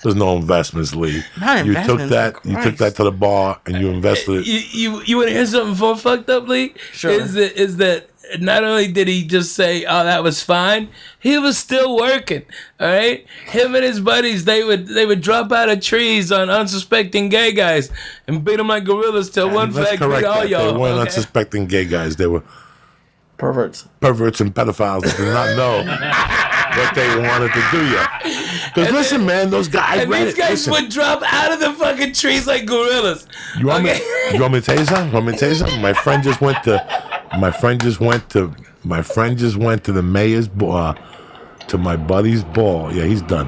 There's 0.02 0.16
no 0.16 0.38
investments, 0.38 0.96
Lee. 0.96 1.24
Not 1.40 1.66
you 1.66 1.74
took 1.74 2.00
investments, 2.00 2.10
that, 2.10 2.46
you 2.46 2.64
took 2.64 2.78
that 2.78 2.96
to 2.96 3.04
the 3.04 3.12
bar, 3.12 3.60
and 3.66 3.78
you 3.78 3.90
invested 3.90 4.40
it. 4.40 4.48
You 4.48 4.60
you, 4.72 5.04
you 5.04 5.18
want 5.18 5.30
to 5.30 5.34
hear 5.34 5.46
something 5.46 5.76
for 5.76 5.96
fucked 5.96 6.30
up, 6.30 6.48
Lee? 6.48 6.74
Sure. 6.94 7.12
Is 7.12 7.34
that 7.34 7.60
is 7.60 7.78
that 7.78 8.10
not 8.40 8.64
only 8.64 8.92
did 8.92 9.08
he 9.08 9.26
just 9.26 9.54
say, 9.54 9.86
"Oh, 9.86 10.04
that 10.04 10.24
was 10.24 10.42
fine," 10.42 10.90
he 11.20 11.38
was 11.38 11.58
still 11.58 11.98
working. 11.98 12.44
All 12.80 12.88
right, 12.88 13.26
him 13.48 13.76
and 13.76 13.84
his 13.84 14.00
buddies 14.00 14.46
they 14.46 14.64
would 14.64 14.88
they 14.88 15.06
would 15.06 15.22
drop 15.22 15.52
out 15.52 15.70
of 15.70 15.82
trees 15.82 16.32
on 16.32 16.50
unsuspecting 16.50 17.30
gay 17.30 17.52
guys 17.52 17.92
and 18.28 18.44
beat 18.44 18.58
them 18.58 18.68
like 18.68 18.86
gorillas 18.86 19.30
till 19.30 19.50
one 19.50 19.72
flag 19.72 19.92
beat 19.92 20.00
correct 20.00 20.26
all 20.26 20.42
that. 20.42 20.50
y'all. 20.50 20.72
They 20.72 20.80
weren't 20.80 20.94
okay? 20.94 21.02
unsuspecting 21.02 21.68
gay 21.68 21.86
guys. 21.86 22.16
They 22.16 22.28
were 22.28 22.44
perverts. 23.38 23.88
perverts 24.00 24.40
and 24.42 24.54
pedophiles 24.54 25.02
that 25.02 25.18
did 25.18 25.34
not 25.34 25.56
know 25.56 26.46
what 26.78 26.96
they 26.96 27.08
wanted 27.18 27.52
to 27.54 27.64
do 27.72 27.86
yet. 27.90 28.10
Because 28.76 28.92
listen, 28.92 29.26
man, 29.26 29.50
those 29.50 29.68
guys 29.68 30.02
and 30.02 30.12
read 30.12 30.26
these 30.28 30.34
it. 30.34 30.38
guys 30.38 30.68
Listen, 30.68 30.72
would 30.74 30.90
drop 30.92 31.22
out 31.24 31.52
of 31.52 31.60
the 31.60 31.74
fucking 31.74 32.14
trees 32.14 32.46
like 32.48 32.66
gorillas. 32.66 33.28
you 33.58 33.68
want 33.68 33.86
okay. 33.86 34.00
me? 34.00 34.36
You 34.36 34.42
want 34.42 34.54
me 34.54 34.60
to 34.60 34.66
tell 34.66 34.78
you 34.80 34.86
something? 34.86 35.08
You 35.08 35.14
want 35.14 35.26
me 35.28 35.32
to 35.34 35.38
tell 35.40 35.50
you 35.50 35.56
something? 35.56 35.82
My 35.82 35.94
friend 35.94 36.24
just 36.24 36.42
went 36.42 36.64
to. 36.64 37.08
My 37.40 37.52
friend 37.52 37.82
just 37.82 38.00
went 38.00 38.30
to. 38.32 38.54
My 38.84 39.02
friend 39.02 39.38
just 39.38 39.58
went 39.58 39.84
to 39.86 39.92
the 39.92 40.04
mayor's 40.04 40.48
ball. 40.48 40.72
Uh, 40.76 40.94
to 41.68 41.78
my 41.78 41.96
buddy's 41.96 42.44
ball. 42.44 42.92
Yeah, 42.94 43.04
he's 43.06 43.22
done. 43.22 43.48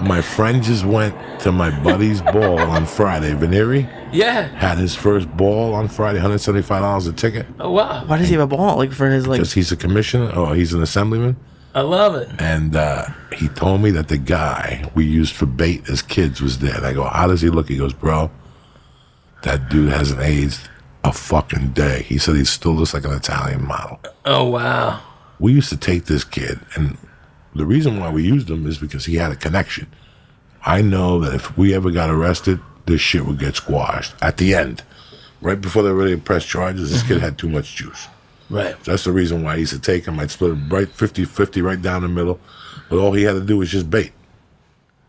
My 0.00 0.22
friend 0.22 0.62
just 0.62 0.84
went 0.84 1.14
to 1.40 1.52
my 1.52 1.68
buddy's 1.82 2.22
ball 2.22 2.58
on 2.58 2.86
Friday. 2.86 3.32
Veneri 3.34 3.86
Yeah. 4.12 4.48
had 4.48 4.78
his 4.78 4.94
first 4.96 5.28
ball 5.36 5.74
on 5.74 5.86
Friday, 5.88 6.18
$175 6.18 7.06
a 7.08 7.12
ticket. 7.12 7.46
Oh 7.60 7.70
wow. 7.70 8.02
Why 8.06 8.16
does 8.16 8.28
he 8.28 8.34
have 8.34 8.42
a 8.42 8.46
ball? 8.56 8.78
Like 8.78 8.92
for 8.92 9.08
his 9.10 9.26
like 9.26 9.38
Because 9.38 9.52
he's 9.52 9.70
a 9.70 9.76
commissioner 9.76 10.30
or 10.34 10.54
he's 10.54 10.72
an 10.72 10.82
assemblyman. 10.82 11.36
I 11.74 11.80
love 11.80 12.14
it. 12.14 12.28
And 12.38 12.76
uh, 12.76 13.06
he 13.34 13.48
told 13.48 13.80
me 13.80 13.90
that 13.92 14.08
the 14.08 14.18
guy 14.18 14.90
we 14.94 15.04
used 15.04 15.34
for 15.34 15.46
bait 15.46 15.88
as 15.88 16.02
kids 16.02 16.42
was 16.42 16.58
there. 16.58 16.76
And 16.76 16.86
I 16.86 16.92
go, 16.92 17.04
How 17.04 17.26
does 17.26 17.40
he 17.40 17.48
look? 17.48 17.68
He 17.68 17.78
goes, 17.78 17.92
Bro, 17.92 18.30
that 19.42 19.68
dude 19.68 19.90
hasn't 19.90 20.20
aged 20.20 20.68
a 21.04 21.12
fucking 21.12 21.70
day. 21.70 22.02
He 22.02 22.18
said 22.18 22.36
he 22.36 22.44
still 22.44 22.72
looks 22.72 22.94
like 22.94 23.04
an 23.04 23.12
Italian 23.12 23.66
model. 23.66 24.00
Oh 24.24 24.44
wow. 24.44 25.00
We 25.38 25.52
used 25.52 25.70
to 25.70 25.76
take 25.76 26.04
this 26.04 26.22
kid, 26.22 26.60
and 26.76 26.96
the 27.54 27.66
reason 27.66 27.98
why 27.98 28.10
we 28.10 28.22
used 28.22 28.48
him 28.48 28.66
is 28.66 28.78
because 28.78 29.06
he 29.06 29.16
had 29.16 29.32
a 29.32 29.36
connection. 29.36 29.88
I 30.64 30.82
know 30.82 31.18
that 31.20 31.34
if 31.34 31.58
we 31.58 31.74
ever 31.74 31.90
got 31.90 32.10
arrested, 32.10 32.60
this 32.86 33.00
shit 33.00 33.26
would 33.26 33.40
get 33.40 33.56
squashed 33.56 34.14
at 34.22 34.36
the 34.36 34.54
end. 34.54 34.84
Right 35.40 35.60
before 35.60 35.82
they 35.82 35.90
really 35.90 36.10
ready 36.10 36.16
to 36.16 36.22
press 36.22 36.44
charges, 36.44 36.92
this 36.92 37.02
kid 37.02 37.20
had 37.20 37.36
too 37.36 37.48
much 37.48 37.74
juice. 37.74 38.06
Right. 38.52 38.78
That's 38.84 39.04
the 39.04 39.12
reason 39.12 39.42
why 39.42 39.54
I 39.54 39.56
used 39.56 39.72
to 39.72 39.80
take 39.80 40.04
him. 40.04 40.20
I'd 40.20 40.30
split 40.30 40.52
him 40.52 40.68
right 40.68 40.86
50 40.86 41.24
50 41.24 41.62
right 41.62 41.80
down 41.80 42.02
the 42.02 42.08
middle. 42.08 42.38
But 42.90 42.98
all 42.98 43.12
he 43.12 43.22
had 43.22 43.32
to 43.32 43.40
do 43.40 43.56
was 43.56 43.70
just 43.70 43.88
bait. 43.88 44.12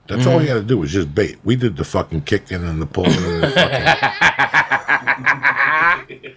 That's 0.08 0.26
all 0.26 0.40
he 0.40 0.48
mm-hmm. 0.48 0.56
had 0.56 0.62
to 0.62 0.68
do 0.68 0.78
was 0.78 0.92
just 0.92 1.14
bait. 1.14 1.40
We 1.44 1.58
did 1.58 1.76
the 1.76 1.84
fucking 1.84 2.22
kicking 2.22 2.64
and 2.64 2.82
the 2.82 2.86
pulling 2.86 3.14
and 3.14 3.44
the 3.44 3.50
fucking. 6.08 6.36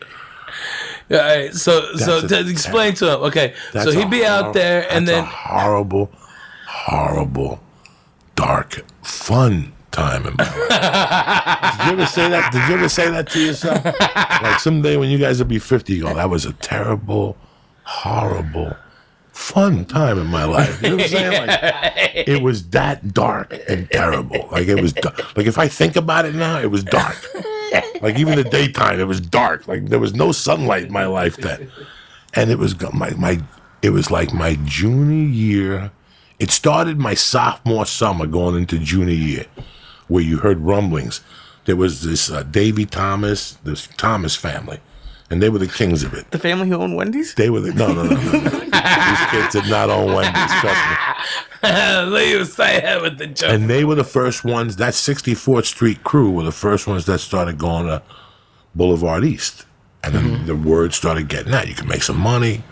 All 1.10 1.18
right. 1.18 1.54
So 1.54 1.94
so 1.96 2.20
That's 2.20 2.32
a 2.32 2.44
to 2.44 2.50
explain 2.50 2.94
to 2.94 3.14
him. 3.14 3.20
Okay. 3.22 3.54
So 3.72 3.92
he'd 3.92 4.10
be 4.10 4.24
out 4.24 4.52
there 4.52 4.90
and 4.90 5.06
that's 5.06 5.18
a 5.18 5.20
then 5.22 5.24
horrible, 5.24 6.10
horrible, 6.66 7.60
dark, 8.34 8.84
fun 9.02 9.72
time 9.90 10.26
in 10.26 10.34
my 10.36 10.44
life. 10.44 11.78
Did 11.78 11.86
you 11.86 11.92
ever 11.92 12.06
say 12.06 12.28
that? 12.28 12.52
Did 12.52 12.68
you 12.68 12.74
ever 12.76 12.88
say 12.88 13.10
that 13.10 13.28
to 13.30 13.40
yourself? 13.40 13.84
like 13.84 14.60
someday 14.60 14.96
when 14.96 15.10
you 15.10 15.18
guys 15.18 15.38
will 15.38 15.46
be 15.46 15.58
50, 15.58 15.94
you 15.94 16.02
go, 16.02 16.14
that 16.14 16.30
was 16.30 16.44
a 16.44 16.52
terrible, 16.54 17.36
horrible, 17.84 18.76
fun 19.32 19.84
time 19.84 20.18
in 20.18 20.26
my 20.26 20.44
life. 20.44 20.82
You 20.82 20.90
know 20.90 20.96
what 20.96 21.04
I'm 21.04 21.10
saying? 21.10 21.46
Like, 21.46 21.60
it 22.28 22.42
was 22.42 22.68
that 22.70 23.12
dark 23.14 23.54
and 23.68 23.90
terrible. 23.90 24.48
Like 24.50 24.68
it 24.68 24.80
was, 24.80 24.94
like 25.36 25.46
if 25.46 25.58
I 25.58 25.68
think 25.68 25.96
about 25.96 26.24
it 26.24 26.34
now, 26.34 26.60
it 26.60 26.70
was 26.70 26.84
dark. 26.84 27.16
Like 28.00 28.18
even 28.18 28.36
the 28.36 28.44
daytime, 28.44 29.00
it 29.00 29.06
was 29.06 29.20
dark. 29.20 29.66
Like 29.68 29.86
there 29.86 29.98
was 29.98 30.14
no 30.14 30.32
sunlight 30.32 30.84
in 30.84 30.92
my 30.92 31.06
life 31.06 31.36
then, 31.36 31.70
and 32.34 32.50
it 32.50 32.58
was 32.58 32.80
my 32.92 33.10
my. 33.10 33.40
It 33.82 33.90
was 33.90 34.10
like 34.10 34.32
my 34.32 34.56
junior 34.64 35.28
year. 35.28 35.90
It 36.38 36.50
started 36.50 36.98
my 36.98 37.14
sophomore 37.14 37.86
summer, 37.86 38.26
going 38.26 38.56
into 38.56 38.78
junior 38.78 39.14
year, 39.14 39.46
where 40.08 40.22
you 40.22 40.38
heard 40.38 40.60
rumblings. 40.60 41.20
There 41.64 41.76
was 41.76 42.02
this 42.02 42.30
uh, 42.30 42.42
Davy 42.44 42.86
Thomas, 42.86 43.52
this 43.64 43.88
Thomas 43.96 44.36
family, 44.36 44.78
and 45.30 45.42
they 45.42 45.48
were 45.50 45.58
the 45.58 45.66
kings 45.66 46.04
of 46.04 46.14
it. 46.14 46.30
the 46.30 46.38
family 46.38 46.68
who 46.68 46.76
owned 46.76 46.94
Wendy's? 46.96 47.34
They 47.34 47.50
were 47.50 47.60
the 47.60 47.72
no, 47.74 47.92
no, 47.92 48.04
no, 48.04 48.10
no. 48.10 48.32
no. 48.32 48.50
These 48.50 49.26
kids 49.30 49.52
did 49.52 49.68
not 49.68 49.90
own 49.90 50.12
Wendy's. 50.14 50.52
Trust 50.60 50.80
me. 50.88 50.96
Lee 52.12 52.36
was 52.36 52.52
saying 52.54 52.84
that 52.84 53.02
with 53.02 53.18
the 53.18 53.26
joke. 53.26 53.50
And 53.50 53.68
they 53.68 53.84
were 53.84 53.96
the 53.96 54.04
first 54.04 54.44
ones, 54.44 54.76
that 54.76 54.92
64th 54.94 55.64
Street 55.66 56.04
crew 56.04 56.30
were 56.30 56.44
the 56.44 56.52
first 56.52 56.86
ones 56.86 57.06
that 57.06 57.18
started 57.18 57.58
going 57.58 57.86
to 57.86 58.02
Boulevard 58.74 59.24
East. 59.24 59.66
And 60.04 60.14
then 60.14 60.24
Mm-hmm. 60.24 60.46
the 60.46 60.54
word 60.54 60.94
started 60.94 61.28
getting 61.28 61.52
out. 61.52 61.66
You 61.66 61.74
can 61.74 61.88
make 61.88 62.04
some 62.04 62.18
money. 62.18 62.62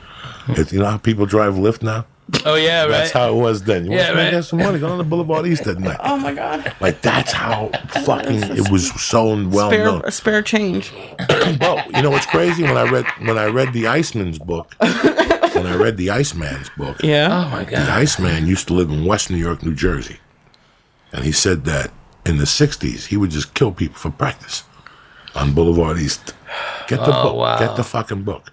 If, 0.48 0.72
you 0.72 0.78
know 0.78 0.84
how 0.86 0.98
people 0.98 1.26
drive 1.26 1.54
Lyft 1.54 1.82
now? 1.82 2.06
Oh 2.46 2.54
yeah, 2.54 2.82
right. 2.82 2.88
That's 2.88 3.10
how 3.12 3.30
it 3.30 3.36
was 3.40 3.62
then. 3.64 3.84
You 3.84 3.92
Yeah, 3.92 4.06
want 4.08 4.16
to 4.16 4.22
right. 4.24 4.30
get 4.30 4.42
some 4.44 4.58
money, 4.60 4.78
go 4.78 4.88
on 4.88 4.98
the 4.98 5.04
Boulevard 5.04 5.46
East 5.46 5.66
at 5.66 5.78
night. 5.78 5.98
Oh 6.02 6.16
my 6.16 6.32
god. 6.32 6.74
Like, 6.80 7.00
that's 7.02 7.32
how 7.32 7.70
fucking 8.04 8.42
it 8.56 8.70
was 8.70 8.90
so 9.02 9.46
well 9.48 9.70
Spare 9.70 9.84
known. 9.84 10.02
a 10.04 10.10
spare 10.10 10.42
change. 10.42 10.92
But 11.58 11.94
you 11.94 12.02
know 12.02 12.10
what's 12.10 12.26
crazy? 12.26 12.62
When 12.62 12.76
I 12.76 12.88
read 12.90 13.06
when 13.26 13.38
I 13.38 13.46
read 13.46 13.72
the 13.72 13.86
Iceman's 13.86 14.38
book, 14.38 14.74
when 14.80 15.66
I 15.66 15.76
read 15.76 15.96
the 15.96 16.10
Iceman's 16.10 16.70
book, 16.70 16.96
Yeah. 17.02 17.28
oh 17.46 17.50
my 17.50 17.64
god! 17.64 17.86
The. 17.86 17.92
Iceman 17.92 18.46
used 18.46 18.66
to 18.68 18.74
live 18.74 18.90
in 18.90 19.04
West 19.04 19.30
New 19.30 19.36
York, 19.36 19.62
New 19.62 19.74
Jersey. 19.74 20.18
And 21.12 21.24
he 21.24 21.30
said 21.32 21.64
that 21.66 21.92
in 22.26 22.38
the 22.38 22.44
60s, 22.44 23.06
he 23.06 23.16
would 23.16 23.30
just 23.30 23.54
kill 23.54 23.70
people 23.70 23.96
for 23.96 24.10
practice 24.10 24.64
on 25.36 25.52
Boulevard 25.54 25.98
East. 25.98 26.34
Get 26.88 26.98
the 27.00 27.16
Oh, 27.16 27.22
book. 27.24 27.36
wow. 27.36 27.58
Get 27.58 27.76
the 27.76 27.84
fucking 27.84 28.22
book. 28.24 28.52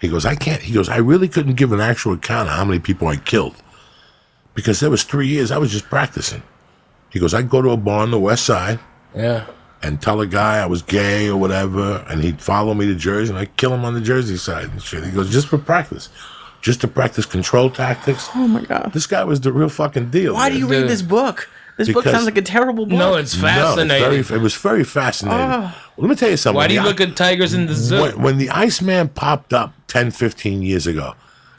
He 0.00 0.08
goes, 0.08 0.24
I 0.24 0.34
can't. 0.36 0.62
He 0.62 0.72
goes, 0.72 0.88
I 0.88 0.98
really 0.98 1.28
couldn't 1.28 1.54
give 1.54 1.72
an 1.72 1.80
actual 1.80 2.12
account 2.12 2.48
of 2.48 2.54
how 2.54 2.64
many 2.64 2.78
people 2.78 3.08
I 3.08 3.16
killed 3.16 3.56
because 4.54 4.80
there 4.80 4.90
was 4.90 5.04
three 5.04 5.26
years 5.28 5.50
I 5.50 5.58
was 5.58 5.70
just 5.72 5.84
practicing. 5.86 6.42
He 7.10 7.18
goes, 7.18 7.34
I'd 7.34 7.48
go 7.50 7.62
to 7.62 7.70
a 7.70 7.76
bar 7.76 8.00
on 8.02 8.10
the 8.10 8.18
west 8.18 8.44
side 8.44 8.78
Yeah. 9.14 9.46
and 9.82 10.00
tell 10.00 10.20
a 10.20 10.26
guy 10.26 10.58
I 10.58 10.66
was 10.66 10.82
gay 10.82 11.28
or 11.28 11.36
whatever, 11.36 12.04
and 12.08 12.22
he'd 12.22 12.40
follow 12.40 12.74
me 12.74 12.86
to 12.86 12.94
Jersey, 12.94 13.30
and 13.30 13.38
I'd 13.38 13.56
kill 13.56 13.72
him 13.74 13.84
on 13.84 13.94
the 13.94 14.00
Jersey 14.00 14.36
side 14.36 14.64
and 14.66 14.82
shit. 14.82 15.04
He 15.04 15.10
goes, 15.10 15.30
just 15.30 15.48
for 15.48 15.58
practice. 15.58 16.08
Just 16.60 16.80
to 16.80 16.88
practice 16.88 17.24
control 17.24 17.70
tactics. 17.70 18.28
Oh 18.34 18.48
my 18.48 18.62
god. 18.62 18.90
This 18.92 19.06
guy 19.06 19.22
was 19.24 19.40
the 19.40 19.52
real 19.52 19.68
fucking 19.68 20.10
deal. 20.10 20.34
Why 20.34 20.48
do 20.50 20.58
you 20.58 20.66
read 20.66 20.88
this 20.88 21.02
book? 21.02 21.48
This 21.78 21.92
book 21.92 22.04
sounds 22.04 22.24
like 22.26 22.36
a 22.36 22.42
terrible 22.42 22.84
book. 22.86 22.98
No, 22.98 23.14
it's 23.14 23.34
No, 23.40 23.46
it's 23.48 23.56
fascinating. 23.56 24.22
very, 24.24 24.38
it 24.38 24.42
was 24.42 24.54
very 24.54 24.84
fascinating. 24.84 25.40
Ah. 25.40 25.90
Well, 25.96 26.06
let 26.06 26.10
me 26.10 26.16
tell 26.16 26.28
you 26.30 26.36
something. 26.36 26.56
Why 26.56 26.66
do 26.68 26.74
you 26.74 26.82
the- 26.82 26.88
look 26.88 27.00
at 27.00 27.16
tigers 27.16 27.54
in 27.54 27.66
the 27.66 27.74
zoo? 27.74 28.00
when, 28.02 28.20
when 28.22 28.38
the 28.38 28.50
Iceman 28.50 29.08
popped 29.08 29.52
up 29.54 29.72
10, 29.86 30.10
15 30.10 30.62
years 30.62 30.86
ago, 30.86 31.14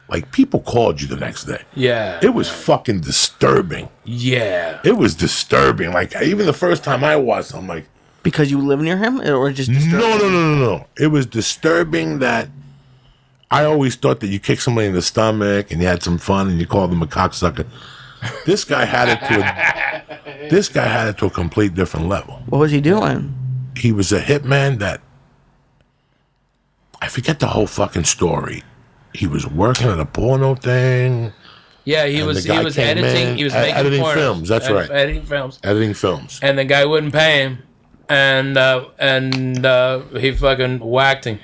like 0.10 0.32
people 0.32 0.60
called 0.60 1.02
you 1.02 1.08
the 1.08 1.16
next 1.16 1.46
day. 1.46 1.62
yeah. 1.74 2.20
It 2.22 2.34
was 2.34 2.50
fucking 2.50 3.02
disturbing. 3.02 3.90
yeah. 4.06 4.80
It 4.84 4.98
was 4.98 5.16
disturbing. 5.16 5.92
Like 5.94 6.14
even 6.22 6.46
the 6.46 6.54
first 6.54 6.84
time 6.84 7.04
I 7.04 7.16
watched, 7.16 7.54
I'm 7.56 7.68
like, 7.68 7.86
because 8.22 8.52
you 8.52 8.60
live 8.60 8.82
near 8.82 8.98
him, 8.98 9.22
or 9.22 9.50
just 9.52 9.70
no, 9.70 9.76
disturbing? 9.76 10.00
no, 10.00 10.18
no, 10.18 10.30
no, 10.30 10.56
no. 10.78 10.88
It 10.98 11.08
was 11.08 11.26
disturbing 11.26 12.20
that 12.20 12.50
I 13.52 13.64
always 13.64 13.96
thought 13.96 14.20
that 14.20 14.28
you 14.28 14.40
kicked 14.40 14.62
somebody 14.64 14.88
in 14.88 14.94
the 14.94 15.02
stomach 15.02 15.72
and 15.72 15.80
you 15.82 15.88
had 15.88 16.04
some 16.04 16.18
fun 16.18 16.50
and 16.50 16.60
you 16.60 16.68
called 16.68 16.92
them 16.92 17.02
a 17.02 17.08
cocksucker. 17.08 17.66
This 18.46 18.66
guy 18.66 18.84
had 18.86 19.08
it 19.10 19.20
to 19.28 19.40
a, 19.40 19.99
this 20.50 20.70
guy 20.70 20.86
had 20.88 21.08
it 21.08 21.18
to 21.20 21.26
a 21.28 21.30
complete 21.30 21.74
different 21.76 22.08
level. 22.08 22.42
What 22.48 22.60
was 22.60 22.72
he 22.72 22.82
doing? 22.82 23.36
he 23.78 23.92
was 23.94 24.12
a 24.12 24.20
hitman 24.20 24.80
that 24.80 25.00
I 27.02 27.08
forget 27.08 27.40
the 27.40 27.48
whole 27.48 27.68
fucking 27.68 28.04
story. 28.04 28.64
He 29.14 29.26
was 29.26 29.48
working 29.48 29.88
at 29.88 30.00
a 30.00 30.06
porno 30.06 30.56
thing, 30.56 31.32
Yeah, 31.86 32.06
he 32.06 32.22
was 32.24 32.44
he 32.44 32.60
was 32.60 32.78
editing 32.78 33.30
in, 33.30 33.38
he 33.38 33.44
was 33.46 33.54
ed- 33.54 33.62
making 33.62 33.76
editing 33.78 34.04
pornos, 34.04 34.14
films, 34.16 34.50
that's 34.50 34.68
ed- 34.68 34.74
right. 34.74 34.92
Editing 34.92 35.24
films. 35.24 35.60
editing 35.64 35.94
films. 35.94 36.40
And 36.44 36.60
the 36.60 36.66
guy 36.66 36.86
wouldn't 36.86 37.14
pay 37.14 37.44
him. 37.44 37.60
And 38.10 38.58
uh 38.58 38.90
and 39.00 39.66
uh 39.66 40.02
he 40.20 40.32
fucking 40.32 40.80
whacked 40.80 41.26
him. 41.26 41.40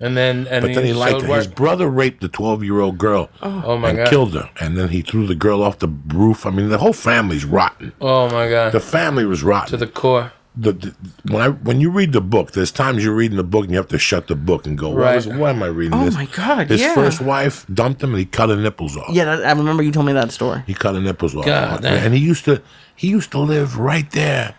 And 0.00 0.16
then 0.16 0.46
and 0.48 0.62
But 0.64 0.74
then 0.74 0.84
he 0.84 0.92
liked 0.92 1.12
showed 1.16 1.22
her. 1.22 1.28
work. 1.28 1.38
His 1.38 1.46
brother 1.48 1.88
raped 1.88 2.20
the 2.20 2.28
12 2.28 2.62
year 2.64 2.80
old 2.80 2.98
girl 2.98 3.30
oh. 3.42 3.62
oh 3.66 3.78
my 3.78 3.88
and 3.90 3.98
god. 3.98 4.08
killed 4.08 4.34
her. 4.34 4.48
And 4.60 4.76
then 4.76 4.90
he 4.90 5.02
threw 5.02 5.26
the 5.26 5.34
girl 5.34 5.62
off 5.62 5.78
the 5.80 5.88
roof. 5.88 6.46
I 6.46 6.50
mean, 6.50 6.68
the 6.68 6.78
whole 6.78 6.92
family's 6.92 7.44
rotten. 7.44 7.92
Oh 8.00 8.28
my 8.30 8.48
god. 8.48 8.72
The 8.72 8.80
family 8.80 9.24
was 9.24 9.42
rotten. 9.42 9.70
to 9.70 9.76
the 9.76 9.88
core. 9.88 10.32
the, 10.56 10.72
the 10.72 10.94
when 11.32 11.42
I 11.42 11.48
when 11.48 11.80
you 11.80 11.90
read 11.90 12.12
the 12.12 12.20
book, 12.20 12.52
there's 12.52 12.70
times 12.72 13.04
you're 13.04 13.14
reading 13.14 13.36
the 13.36 13.44
book 13.44 13.64
and 13.64 13.72
you 13.72 13.76
have 13.76 13.88
to 13.88 13.98
shut 13.98 14.28
the 14.28 14.36
book 14.36 14.66
and 14.66 14.78
go, 14.78 14.90
why, 14.90 15.00
Right. 15.00 15.16
is- 15.16 15.26
why 15.26 15.50
am 15.50 15.62
I 15.64 15.66
reading 15.66 15.94
Oh 15.98 16.04
this? 16.04 16.14
my 16.14 16.26
God, 16.26 16.68
His 16.70 16.80
yeah. 16.80 16.94
first 16.94 17.20
wife 17.20 17.66
dumped 17.72 18.00
him 18.02 18.10
and 18.10 18.18
he 18.20 18.24
cut 18.24 18.50
her 18.50 18.56
nipples 18.56 18.96
off. 18.96 19.10
Yeah, 19.10 19.24
that, 19.24 19.44
I 19.46 19.52
remember 19.52 19.82
you 19.82 19.90
told 19.92 20.06
me 20.06 20.12
that 20.12 20.30
story. 20.30 20.62
He 20.66 20.74
cut 20.74 20.94
her 20.94 21.00
nipples 21.00 21.34
off. 21.34 21.44
God 21.44 21.82
damn. 21.82 22.04
and 22.04 22.14
he 22.14 22.20
used 22.20 22.44
to 22.44 22.62
he 22.94 23.08
used 23.08 23.30
to 23.32 23.38
live 23.40 23.78
right 23.78 24.08
there 24.12 24.54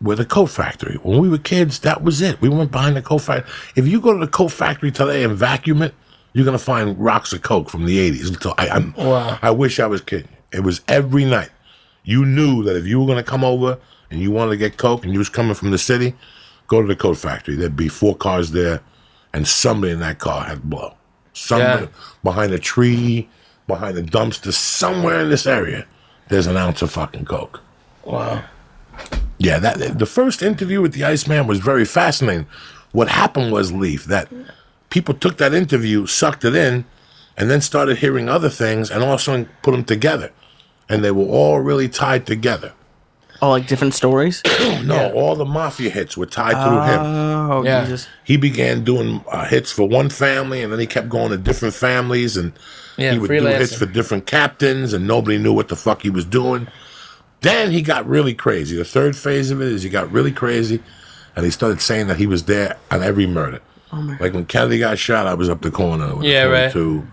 with 0.00 0.20
a 0.20 0.24
coat 0.24 0.46
factory. 0.46 0.96
When 1.02 1.18
we 1.20 1.28
were 1.28 1.38
kids, 1.38 1.78
that 1.80 2.02
was 2.02 2.20
it. 2.20 2.40
We 2.40 2.48
went 2.48 2.70
behind 2.70 2.96
the 2.96 3.02
coat 3.02 3.18
factory. 3.18 3.50
If 3.76 3.86
you 3.88 4.00
go 4.00 4.12
to 4.12 4.18
the 4.18 4.30
coat 4.30 4.48
factory 4.48 4.90
today 4.90 5.24
and 5.24 5.36
vacuum 5.36 5.82
it, 5.82 5.94
you're 6.32 6.44
gonna 6.44 6.58
find 6.58 6.98
rocks 6.98 7.32
of 7.32 7.42
coke 7.42 7.70
from 7.70 7.86
the 7.86 7.98
'80s. 7.98 8.28
Until 8.28 8.54
I, 8.58 8.68
I'm, 8.68 8.92
Wow. 8.94 9.38
I 9.40 9.50
wish 9.50 9.80
I 9.80 9.86
was 9.86 10.00
kidding. 10.02 10.28
It 10.52 10.60
was 10.60 10.82
every 10.86 11.24
night. 11.24 11.50
You 12.04 12.24
knew 12.26 12.62
that 12.64 12.76
if 12.76 12.84
you 12.86 13.00
were 13.00 13.06
gonna 13.06 13.22
come 13.22 13.42
over 13.42 13.78
and 14.10 14.20
you 14.20 14.30
wanted 14.30 14.50
to 14.52 14.56
get 14.58 14.76
coke 14.76 15.02
and 15.04 15.12
you 15.12 15.18
was 15.18 15.28
coming 15.30 15.54
from 15.54 15.70
the 15.70 15.78
city, 15.78 16.14
go 16.68 16.82
to 16.82 16.86
the 16.86 16.94
coat 16.96 17.16
factory. 17.16 17.56
There'd 17.56 17.74
be 17.76 17.88
four 17.88 18.14
cars 18.14 18.50
there, 18.52 18.80
and 19.32 19.48
somebody 19.48 19.92
in 19.94 20.00
that 20.00 20.18
car 20.18 20.44
had 20.44 20.62
blow. 20.64 20.94
Somebody 21.32 21.84
Yeah. 21.84 21.88
behind 22.22 22.52
a 22.52 22.58
tree, 22.58 23.28
behind 23.66 23.96
a 23.96 24.02
dumpster, 24.02 24.52
somewhere 24.52 25.20
in 25.22 25.30
this 25.30 25.46
area, 25.46 25.86
there's 26.28 26.46
an 26.46 26.56
ounce 26.56 26.82
of 26.82 26.90
fucking 26.90 27.24
coke. 27.24 27.60
Wow. 28.04 28.44
Yeah, 29.38 29.58
that 29.58 29.98
the 29.98 30.06
first 30.06 30.42
interview 30.42 30.80
with 30.80 30.92
the 30.92 31.04
Iceman 31.04 31.46
was 31.46 31.58
very 31.58 31.84
fascinating. 31.84 32.46
What 32.92 33.08
happened 33.08 33.52
was, 33.52 33.72
Leaf, 33.72 34.04
that 34.06 34.28
people 34.90 35.14
took 35.14 35.36
that 35.38 35.52
interview, 35.52 36.06
sucked 36.06 36.44
it 36.44 36.54
in, 36.54 36.84
and 37.36 37.50
then 37.50 37.60
started 37.60 37.98
hearing 37.98 38.28
other 38.28 38.48
things, 38.48 38.90
and 38.90 39.02
also 39.04 39.46
put 39.62 39.72
them 39.72 39.84
together, 39.84 40.32
and 40.88 41.04
they 41.04 41.10
were 41.10 41.24
all 41.26 41.60
really 41.60 41.88
tied 41.88 42.26
together. 42.26 42.72
Oh, 43.42 43.50
like 43.50 43.66
different 43.66 43.94
stories. 43.94 44.42
No, 44.84 45.12
all 45.12 45.34
the 45.34 45.44
mafia 45.44 45.90
hits 45.90 46.16
were 46.16 46.26
tied 46.26 46.52
through 46.52 46.80
him. 46.92 47.00
Oh, 47.00 47.62
Yeah. 47.64 47.82
Jesus. 47.84 48.08
He 48.24 48.36
began 48.36 48.84
doing 48.84 49.24
uh, 49.30 49.44
hits 49.46 49.72
for 49.72 49.88
one 49.88 50.08
family, 50.10 50.62
and 50.62 50.72
then 50.72 50.78
he 50.78 50.86
kept 50.86 51.08
going 51.08 51.30
to 51.30 51.36
different 51.36 51.74
families, 51.74 52.36
and 52.36 52.52
Yeah, 52.96 53.12
he 53.12 53.18
would 53.18 53.28
do 53.28 53.46
hits 53.46 53.74
for 53.74 53.86
different 53.86 54.26
captains, 54.26 54.92
and 54.92 55.06
nobody 55.06 55.38
knew 55.38 55.52
what 55.52 55.68
the 55.68 55.76
fuck 55.76 56.02
he 56.02 56.10
was 56.10 56.24
doing. 56.24 56.68
Then 57.42 57.70
he 57.70 57.82
got 57.82 58.06
really 58.06 58.34
crazy. 58.34 58.76
The 58.76 58.84
third 58.84 59.16
phase 59.16 59.50
of 59.50 59.60
it 59.60 59.68
is 59.68 59.82
he 59.82 59.88
got 59.88 60.10
really 60.10 60.32
crazy, 60.32 60.82
and 61.34 61.44
he 61.44 61.50
started 61.50 61.80
saying 61.80 62.06
that 62.08 62.16
he 62.16 62.26
was 62.26 62.44
there 62.44 62.76
on 62.90 63.02
every 63.02 63.26
murder. 63.26 63.60
like 63.92 64.32
when 64.34 64.46
Kennedy 64.46 64.78
got 64.78 64.98
shot, 64.98 65.26
I 65.26 65.34
was 65.34 65.48
up 65.48 65.62
the 65.62 65.70
corner. 65.70 66.08
With 66.08 66.24
Oh 66.24 66.28
Yeah, 66.28 66.44
right. 66.44 66.72
To 66.72 67.06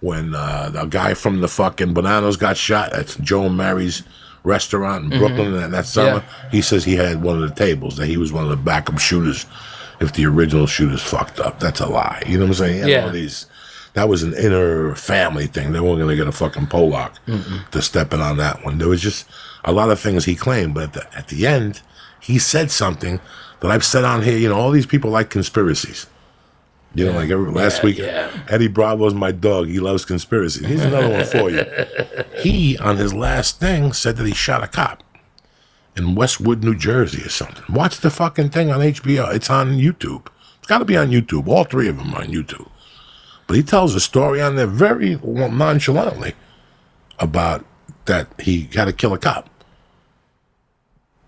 when 0.00 0.34
uh, 0.34 0.70
the 0.70 0.84
guy 0.86 1.14
from 1.14 1.40
the 1.40 1.48
fucking 1.48 1.94
Bananas 1.94 2.36
got 2.36 2.56
shot 2.56 2.92
at 2.92 3.16
Joe 3.20 3.48
Mary's 3.48 4.02
restaurant 4.44 5.12
in 5.12 5.18
Brooklyn 5.18 5.54
and 5.54 5.74
that 5.74 5.86
summer, 5.86 6.24
he 6.50 6.62
says 6.62 6.84
he 6.84 6.94
had 6.96 7.22
one 7.22 7.42
of 7.42 7.48
the 7.48 7.54
tables 7.54 7.96
that 7.96 8.06
he 8.06 8.16
was 8.16 8.32
one 8.32 8.44
of 8.44 8.50
the 8.50 8.56
backup 8.56 8.98
shooters. 8.98 9.46
If 10.00 10.12
the 10.12 10.26
original 10.26 10.66
shooters 10.66 11.02
fucked 11.02 11.40
up, 11.40 11.58
that's 11.58 11.80
a 11.80 11.86
lie. 11.86 12.22
You 12.26 12.38
know 12.38 12.44
what 12.44 12.50
I'm 12.50 12.54
saying? 12.54 12.74
He 12.74 12.78
had 12.80 12.88
Yeah. 12.88 13.04
all 13.06 13.10
these. 13.10 13.46
That 13.98 14.08
was 14.08 14.22
an 14.22 14.32
inner 14.34 14.94
family 14.94 15.48
thing. 15.48 15.72
They 15.72 15.80
weren't 15.80 15.98
going 15.98 16.08
to 16.08 16.14
get 16.14 16.28
a 16.28 16.32
fucking 16.32 16.68
Pollock 16.68 17.14
to 17.72 17.82
step 17.82 18.14
in 18.14 18.20
on 18.20 18.36
that 18.36 18.64
one. 18.64 18.78
There 18.78 18.86
was 18.86 19.02
just 19.02 19.26
a 19.64 19.72
lot 19.72 19.90
of 19.90 19.98
things 19.98 20.24
he 20.24 20.36
claimed, 20.36 20.74
but 20.74 20.84
at 20.84 20.92
the, 20.92 21.18
at 21.18 21.28
the 21.28 21.48
end, 21.48 21.82
he 22.20 22.38
said 22.38 22.70
something 22.70 23.18
that 23.58 23.72
I've 23.72 23.84
said 23.84 24.04
on 24.04 24.22
here. 24.22 24.38
You 24.38 24.50
know, 24.50 24.54
all 24.54 24.70
these 24.70 24.86
people 24.86 25.10
like 25.10 25.30
conspiracies. 25.30 26.06
You 26.94 27.06
know, 27.06 27.12
like 27.12 27.28
every, 27.28 27.50
last 27.50 27.82
week, 27.82 27.98
yeah. 27.98 28.30
Eddie 28.48 28.68
Bravo's 28.68 29.14
my 29.14 29.32
dog. 29.32 29.66
He 29.66 29.80
loves 29.80 30.04
conspiracies. 30.04 30.64
Here's 30.64 30.84
another 30.84 31.10
one 31.10 31.24
for 31.24 31.50
you. 31.50 31.64
He, 32.40 32.78
on 32.78 32.98
his 32.98 33.12
last 33.12 33.58
thing, 33.58 33.92
said 33.92 34.16
that 34.18 34.26
he 34.28 34.32
shot 34.32 34.62
a 34.62 34.68
cop 34.68 35.02
in 35.96 36.14
Westwood, 36.14 36.62
New 36.62 36.76
Jersey 36.76 37.20
or 37.22 37.30
something. 37.30 37.64
Watch 37.74 37.98
the 37.98 38.10
fucking 38.10 38.50
thing 38.50 38.70
on 38.70 38.78
HBO. 38.78 39.34
It's 39.34 39.50
on 39.50 39.72
YouTube. 39.72 40.28
It's 40.58 40.68
got 40.68 40.78
to 40.78 40.84
be 40.84 40.96
on 40.96 41.10
YouTube. 41.10 41.48
All 41.48 41.64
three 41.64 41.88
of 41.88 41.96
them 41.96 42.14
are 42.14 42.22
on 42.22 42.28
YouTube. 42.28 42.68
But 43.48 43.56
he 43.56 43.62
tells 43.62 43.94
a 43.94 44.00
story 44.00 44.40
on 44.40 44.54
there 44.54 44.66
very 44.66 45.16
nonchalantly 45.16 46.34
about 47.18 47.64
that 48.04 48.28
he 48.38 48.68
had 48.74 48.84
to 48.84 48.92
kill 48.92 49.14
a 49.14 49.18
cop. 49.18 49.48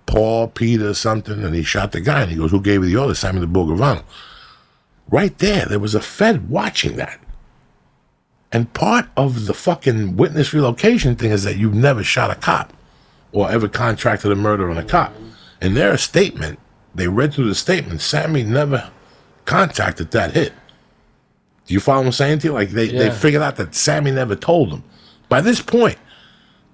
Paul, 0.05 0.49
Peter, 0.49 0.93
something, 0.93 1.43
and 1.43 1.55
he 1.55 1.63
shot 1.63 1.93
the 1.93 2.01
guy. 2.01 2.23
And 2.23 2.31
he 2.31 2.37
goes, 2.37 2.51
Who 2.51 2.61
gave 2.61 2.85
you 2.85 2.91
the 2.91 2.97
order? 2.97 3.15
Sammy 3.15 3.41
the 3.41 3.47
Bull 3.47 3.67
Gravano. 3.67 4.03
Right 5.09 5.37
there, 5.39 5.65
there 5.65 5.79
was 5.79 5.95
a 5.95 6.01
Fed 6.01 6.51
watching 6.51 6.97
that. 6.97 7.19
And 8.53 8.73
part 8.75 9.09
of 9.17 9.47
the 9.47 9.55
fucking 9.55 10.17
witness 10.17 10.53
relocation 10.53 11.17
thing 11.17 11.31
is 11.31 11.45
that 11.45 11.57
you've 11.57 11.75
never 11.75 12.05
shot 12.05 12.31
a 12.31 12.35
cop 12.35 12.73
or 13.33 13.51
ever 13.51 13.69
contracted 13.69 14.31
a 14.31 14.37
murder 14.37 14.71
on 14.71 14.77
a 14.77 14.85
cop. 14.85 15.15
In 15.63 15.75
their 15.75 15.97
statement, 15.97 16.59
they 16.95 17.09
read 17.09 17.33
through 17.33 17.49
the 17.49 17.55
statement, 17.55 18.03
Sammy 18.03 18.43
never 18.43 18.91
contacted 19.47 20.11
that 20.11 20.33
hit. 20.33 20.53
Do 21.71 21.75
you 21.75 21.79
follow 21.79 22.01
what 22.01 22.07
I'm 22.07 22.13
saying 22.13 22.41
to 22.41 22.49
you? 22.49 22.53
Like 22.53 22.71
they, 22.71 22.89
they 22.89 23.13
figured 23.13 23.45
out 23.45 23.55
that 23.55 23.77
Sammy 23.77 24.11
never 24.11 24.35
told 24.35 24.73
them. 24.73 24.83
By 25.29 25.41
this 25.41 25.63
point, 25.63 25.99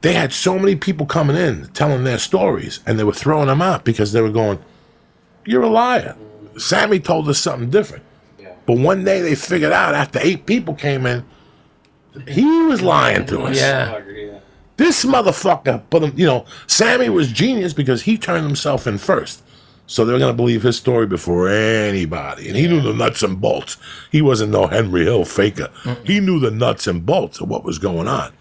they 0.00 0.14
had 0.14 0.32
so 0.32 0.58
many 0.58 0.74
people 0.74 1.04
coming 1.04 1.36
in 1.36 1.66
telling 1.74 2.04
their 2.04 2.16
stories 2.16 2.80
and 2.86 2.98
they 2.98 3.04
were 3.04 3.12
throwing 3.12 3.48
them 3.48 3.60
out 3.60 3.84
because 3.84 4.12
they 4.12 4.22
were 4.22 4.30
going, 4.30 4.58
You're 5.44 5.64
a 5.64 5.68
liar. 5.68 6.16
Sammy 6.56 6.98
told 6.98 7.28
us 7.28 7.38
something 7.38 7.68
different. 7.68 8.04
But 8.64 8.78
one 8.78 9.04
day 9.04 9.20
they 9.20 9.34
figured 9.34 9.70
out 9.70 9.94
after 9.94 10.18
eight 10.22 10.46
people 10.46 10.72
came 10.72 11.04
in, 11.04 11.26
he 12.26 12.46
was 12.62 12.80
lying 12.80 13.26
to 13.26 13.42
us. 13.42 13.58
Yeah. 13.58 14.38
This 14.78 15.04
motherfucker 15.04 15.82
put 15.90 16.04
him, 16.04 16.14
you 16.16 16.24
know, 16.24 16.46
Sammy 16.66 17.10
was 17.10 17.30
genius 17.30 17.74
because 17.74 18.04
he 18.04 18.16
turned 18.16 18.46
himself 18.46 18.86
in 18.86 18.96
first. 18.96 19.42
So 19.86 20.04
they're 20.04 20.18
going 20.18 20.32
to 20.32 20.36
believe 20.36 20.62
his 20.62 20.76
story 20.76 21.06
before 21.06 21.48
anybody. 21.48 22.48
And 22.48 22.56
he 22.56 22.66
knew 22.66 22.80
the 22.80 22.92
nuts 22.92 23.22
and 23.22 23.40
bolts. 23.40 23.76
He 24.10 24.20
wasn't 24.20 24.50
no 24.52 24.66
Henry 24.66 25.04
Hill 25.04 25.24
faker. 25.24 25.70
He 26.04 26.18
knew 26.18 26.40
the 26.40 26.50
nuts 26.50 26.86
and 26.88 27.06
bolts 27.06 27.40
of 27.40 27.48
what 27.48 27.62
was 27.64 27.78
going 27.78 28.08
on. 28.08 28.32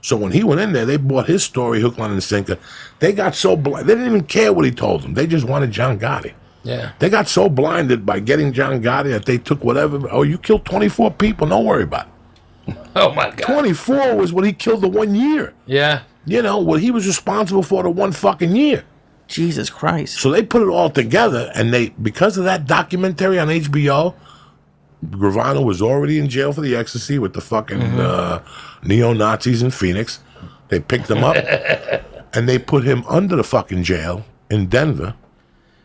So 0.00 0.16
when 0.16 0.32
he 0.32 0.42
went 0.44 0.60
in 0.60 0.72
there, 0.72 0.84
they 0.86 0.96
bought 0.96 1.26
his 1.26 1.42
story 1.44 1.80
hook, 1.80 1.98
line, 1.98 2.10
and 2.10 2.22
sinker. 2.22 2.58
They 3.00 3.12
got 3.12 3.34
so 3.34 3.56
blind. 3.56 3.86
They 3.86 3.94
didn't 3.94 4.08
even 4.08 4.24
care 4.24 4.52
what 4.52 4.64
he 4.64 4.70
told 4.70 5.02
them. 5.02 5.14
They 5.14 5.26
just 5.26 5.46
wanted 5.46 5.70
John 5.72 5.98
Gotti. 5.98 6.34
Yeah. 6.62 6.92
They 6.98 7.10
got 7.10 7.28
so 7.28 7.48
blinded 7.48 8.04
by 8.06 8.20
getting 8.20 8.52
John 8.52 8.82
Gotti 8.82 9.10
that 9.10 9.26
they 9.26 9.38
took 9.38 9.62
whatever. 9.64 10.00
Oh, 10.10 10.22
you 10.22 10.38
killed 10.38 10.64
24 10.64 11.10
people. 11.12 11.46
Don't 11.46 11.64
worry 11.64 11.84
about 11.84 12.06
it. 12.06 12.10
Oh 12.96 13.12
my 13.12 13.30
god. 13.30 13.46
24 13.46 14.14
was 14.16 14.32
what 14.32 14.44
he 14.44 14.52
killed 14.52 14.80
the 14.80 14.88
one 14.88 15.14
year. 15.16 15.52
Yeah. 15.66 16.02
You 16.26 16.40
know, 16.42 16.58
what 16.58 16.80
he 16.80 16.90
was 16.92 17.06
responsible 17.06 17.62
for 17.62 17.82
the 17.82 17.90
one 17.90 18.12
fucking 18.12 18.54
year. 18.54 18.84
Jesus 19.28 19.70
Christ. 19.70 20.18
So 20.18 20.30
they 20.30 20.42
put 20.42 20.62
it 20.62 20.68
all 20.68 20.90
together, 20.90 21.50
and 21.54 21.72
they 21.72 21.90
because 21.90 22.36
of 22.36 22.44
that 22.44 22.66
documentary 22.66 23.38
on 23.38 23.48
HBO, 23.48 24.14
Gravano 25.04 25.64
was 25.64 25.82
already 25.82 26.18
in 26.18 26.28
jail 26.28 26.52
for 26.52 26.60
the 26.60 26.76
ecstasy 26.76 27.18
with 27.18 27.34
the 27.34 27.40
fucking 27.40 27.82
uh, 27.82 28.44
neo 28.82 29.12
Nazis 29.12 29.62
in 29.62 29.70
Phoenix. 29.70 30.20
They 30.68 30.80
picked 30.80 31.10
him 31.10 31.22
up, 31.24 31.36
and 32.34 32.48
they 32.48 32.58
put 32.58 32.84
him 32.84 33.04
under 33.08 33.36
the 33.36 33.44
fucking 33.44 33.82
jail 33.82 34.24
in 34.50 34.66
Denver. 34.66 35.14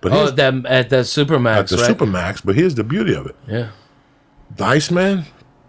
But 0.01 0.13
Oh, 0.13 0.17
here's 0.17 0.29
at 0.31 0.35
that 0.37 0.65
at 0.65 0.89
the 0.89 0.97
Supermax, 0.97 1.55
at 1.57 1.67
the 1.67 1.77
right? 1.77 1.97
Supermax. 1.97 2.41
But 2.43 2.55
here's 2.55 2.75
the 2.75 2.83
beauty 2.83 3.13
of 3.13 3.25
it: 3.25 3.35
yeah. 3.47 3.69
the 4.55 4.63
Iceman 4.65 5.25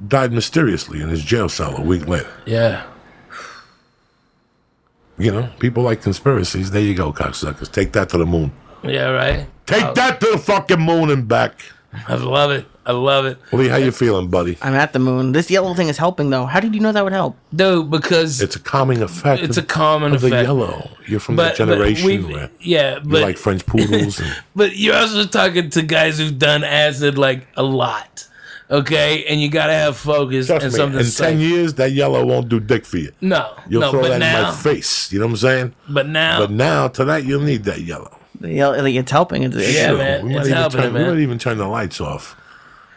died 0.07 0.33
mysteriously 0.33 1.01
in 1.01 1.09
his 1.09 1.23
jail 1.25 1.49
cell 1.49 1.77
a 1.77 1.83
week 1.83 2.07
later. 2.07 2.31
Yeah. 2.47 2.87
You 5.21 5.31
know, 5.31 5.49
people 5.59 5.83
like 5.83 6.03
conspiracies. 6.03 6.71
There 6.71 6.83
you 6.83 6.95
go, 6.95 7.13
cocksuckers. 7.13 7.71
Take 7.71 7.93
that 7.93 8.09
to 8.11 8.19
the 8.19 8.27
moon. 8.27 8.53
Yeah, 8.83 9.11
right. 9.11 9.47
Take 9.67 9.85
oh. 9.85 9.95
that 9.95 10.21
to 10.21 10.33
the 10.33 10.39
fucking 10.39 10.81
moon 10.81 11.11
and 11.11 11.29
back. 11.29 11.61
I 12.09 12.15
love 12.15 12.51
it. 12.51 12.67
I 12.87 12.93
love 12.93 13.27
it, 13.27 13.39
Lee, 13.53 13.69
how 13.69 13.77
you 13.77 13.93
feeling, 13.93 14.29
buddy? 14.31 14.57
I'm 14.63 14.75
at 14.75 14.93
the 14.93 14.99
moon. 14.99 15.33
This 15.33 15.51
yellow 15.51 15.75
thing 15.75 15.89
is 15.89 15.99
helping 15.99 16.31
though. 16.31 16.47
How 16.47 16.59
did 16.59 16.75
you 16.75 16.81
know 16.81 16.93
that 16.93 17.05
would 17.05 17.13
help? 17.13 17.37
dude. 17.55 17.91
Because 17.91 18.41
It's 18.41 18.57
a 18.57 18.59
calming 18.59 19.03
effect. 19.03 19.43
It's 19.43 19.59
of- 19.59 19.65
a 19.65 19.67
common 19.67 20.15
of 20.15 20.23
the 20.23 20.31
yellow. 20.31 20.91
You're 21.07 21.21
from 21.21 21.37
but, 21.37 21.53
the 21.53 21.59
generation 21.59 22.23
but 22.23 22.33
where 22.33 22.51
yeah, 22.59 22.95
you 22.97 23.01
but 23.05 23.23
like 23.23 23.37
French 23.37 23.67
poodles. 23.67 24.19
And, 24.19 24.35
but 24.57 24.77
you're 24.77 24.97
also 24.97 25.27
talking 25.27 25.69
to 25.71 25.83
guys 25.83 26.19
who've 26.19 26.39
done 26.39 26.65
acid 26.65 27.19
like 27.19 27.47
a 27.57 27.63
lot. 27.63 28.27
Okay, 28.71 29.25
and 29.25 29.41
you 29.41 29.49
gotta 29.51 29.73
have 29.73 29.97
focus 29.97 30.47
trust 30.47 30.65
and 30.65 30.73
me, 30.73 30.77
something 30.79 31.01
in 31.01 31.05
safe. 31.07 31.27
ten 31.29 31.41
years, 31.41 31.75
that 31.75 31.91
yellow 31.93 32.25
won't 32.25 32.49
do 32.49 32.61
dick 32.61 32.85
for 32.85 32.99
you. 32.99 33.11
no, 33.21 33.55
You'll 33.69 33.81
no, 33.81 33.91
throw 33.91 34.03
but 34.03 34.09
that 34.11 34.15
in 34.15 34.21
now, 34.21 34.51
my 34.51 34.55
face. 34.57 35.13
You 35.13 35.19
know 35.19 35.27
what 35.27 35.31
I'm 35.33 35.37
saying? 35.39 35.75
but 35.89 36.07
now, 36.07 36.39
But 36.39 36.51
now, 36.53 36.87
tonight, 36.89 37.25
you'll 37.25 37.43
need 37.43 37.65
that 37.65 37.81
yellow. 37.81 38.17
The 38.39 38.53
yellow, 38.53 38.81
like, 38.81 38.95
it's 38.95 39.11
helping. 39.11 39.43
It's, 39.43 39.57
it's- 39.57 39.75
Yeah, 39.75 39.89
Sure, 39.89 39.99
man, 39.99 40.25
We 40.25 40.33
might, 40.33 40.39
it's 40.39 40.49
even 40.49 40.59
helping 40.59 40.81
turn, 40.81 40.89
it, 40.91 40.93
we 40.93 40.99
man. 41.01 41.15
might 41.15 41.21
even 41.23 41.39
turn 41.39 41.59
the 41.59 41.67
lights 41.67 42.01
off 42.01 42.37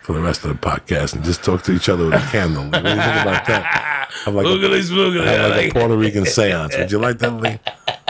for 0.03 0.13
the 0.13 0.21
rest 0.21 0.43
of 0.45 0.49
the 0.49 0.55
podcast 0.55 1.15
and 1.15 1.23
just 1.23 1.43
talk 1.43 1.63
to 1.63 1.71
each 1.73 1.89
other 1.89 2.05
with 2.05 2.13
a 2.13 2.19
candle. 2.31 2.65
What 2.65 2.71
do 2.83 2.89
you 2.89 2.95
think 2.95 3.21
about 3.21 3.45
that? 3.47 4.09
Have 4.25 4.35
like, 4.35 4.45
a, 4.45 4.49
Boogly 4.49 4.79
spoogly. 4.83 5.25
have 5.25 5.51
I 5.51 5.55
like 5.57 5.69
a 5.71 5.73
Puerto 5.73 5.97
Rican 5.97 6.25
seance. 6.25 6.77
Would 6.77 6.91
you 6.91 6.99
like 6.99 7.17
that, 7.19 7.31
Lee? 7.31 7.57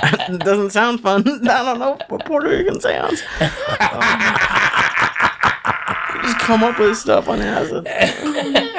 It 0.03 0.39
doesn't 0.43 0.72
sound 0.72 0.99
fun. 1.01 1.22
I 1.49 1.64
don't 1.64 1.80
know 1.80 1.97
what 2.09 2.26
Puerto 2.26 2.49
Rican 2.49 2.82
sounds. 2.82 3.24
Just 6.24 6.39
come 6.39 6.64
up 6.64 6.80
with 6.80 6.97
stuff 6.97 7.28
on 7.28 7.41
acid. 7.41 7.88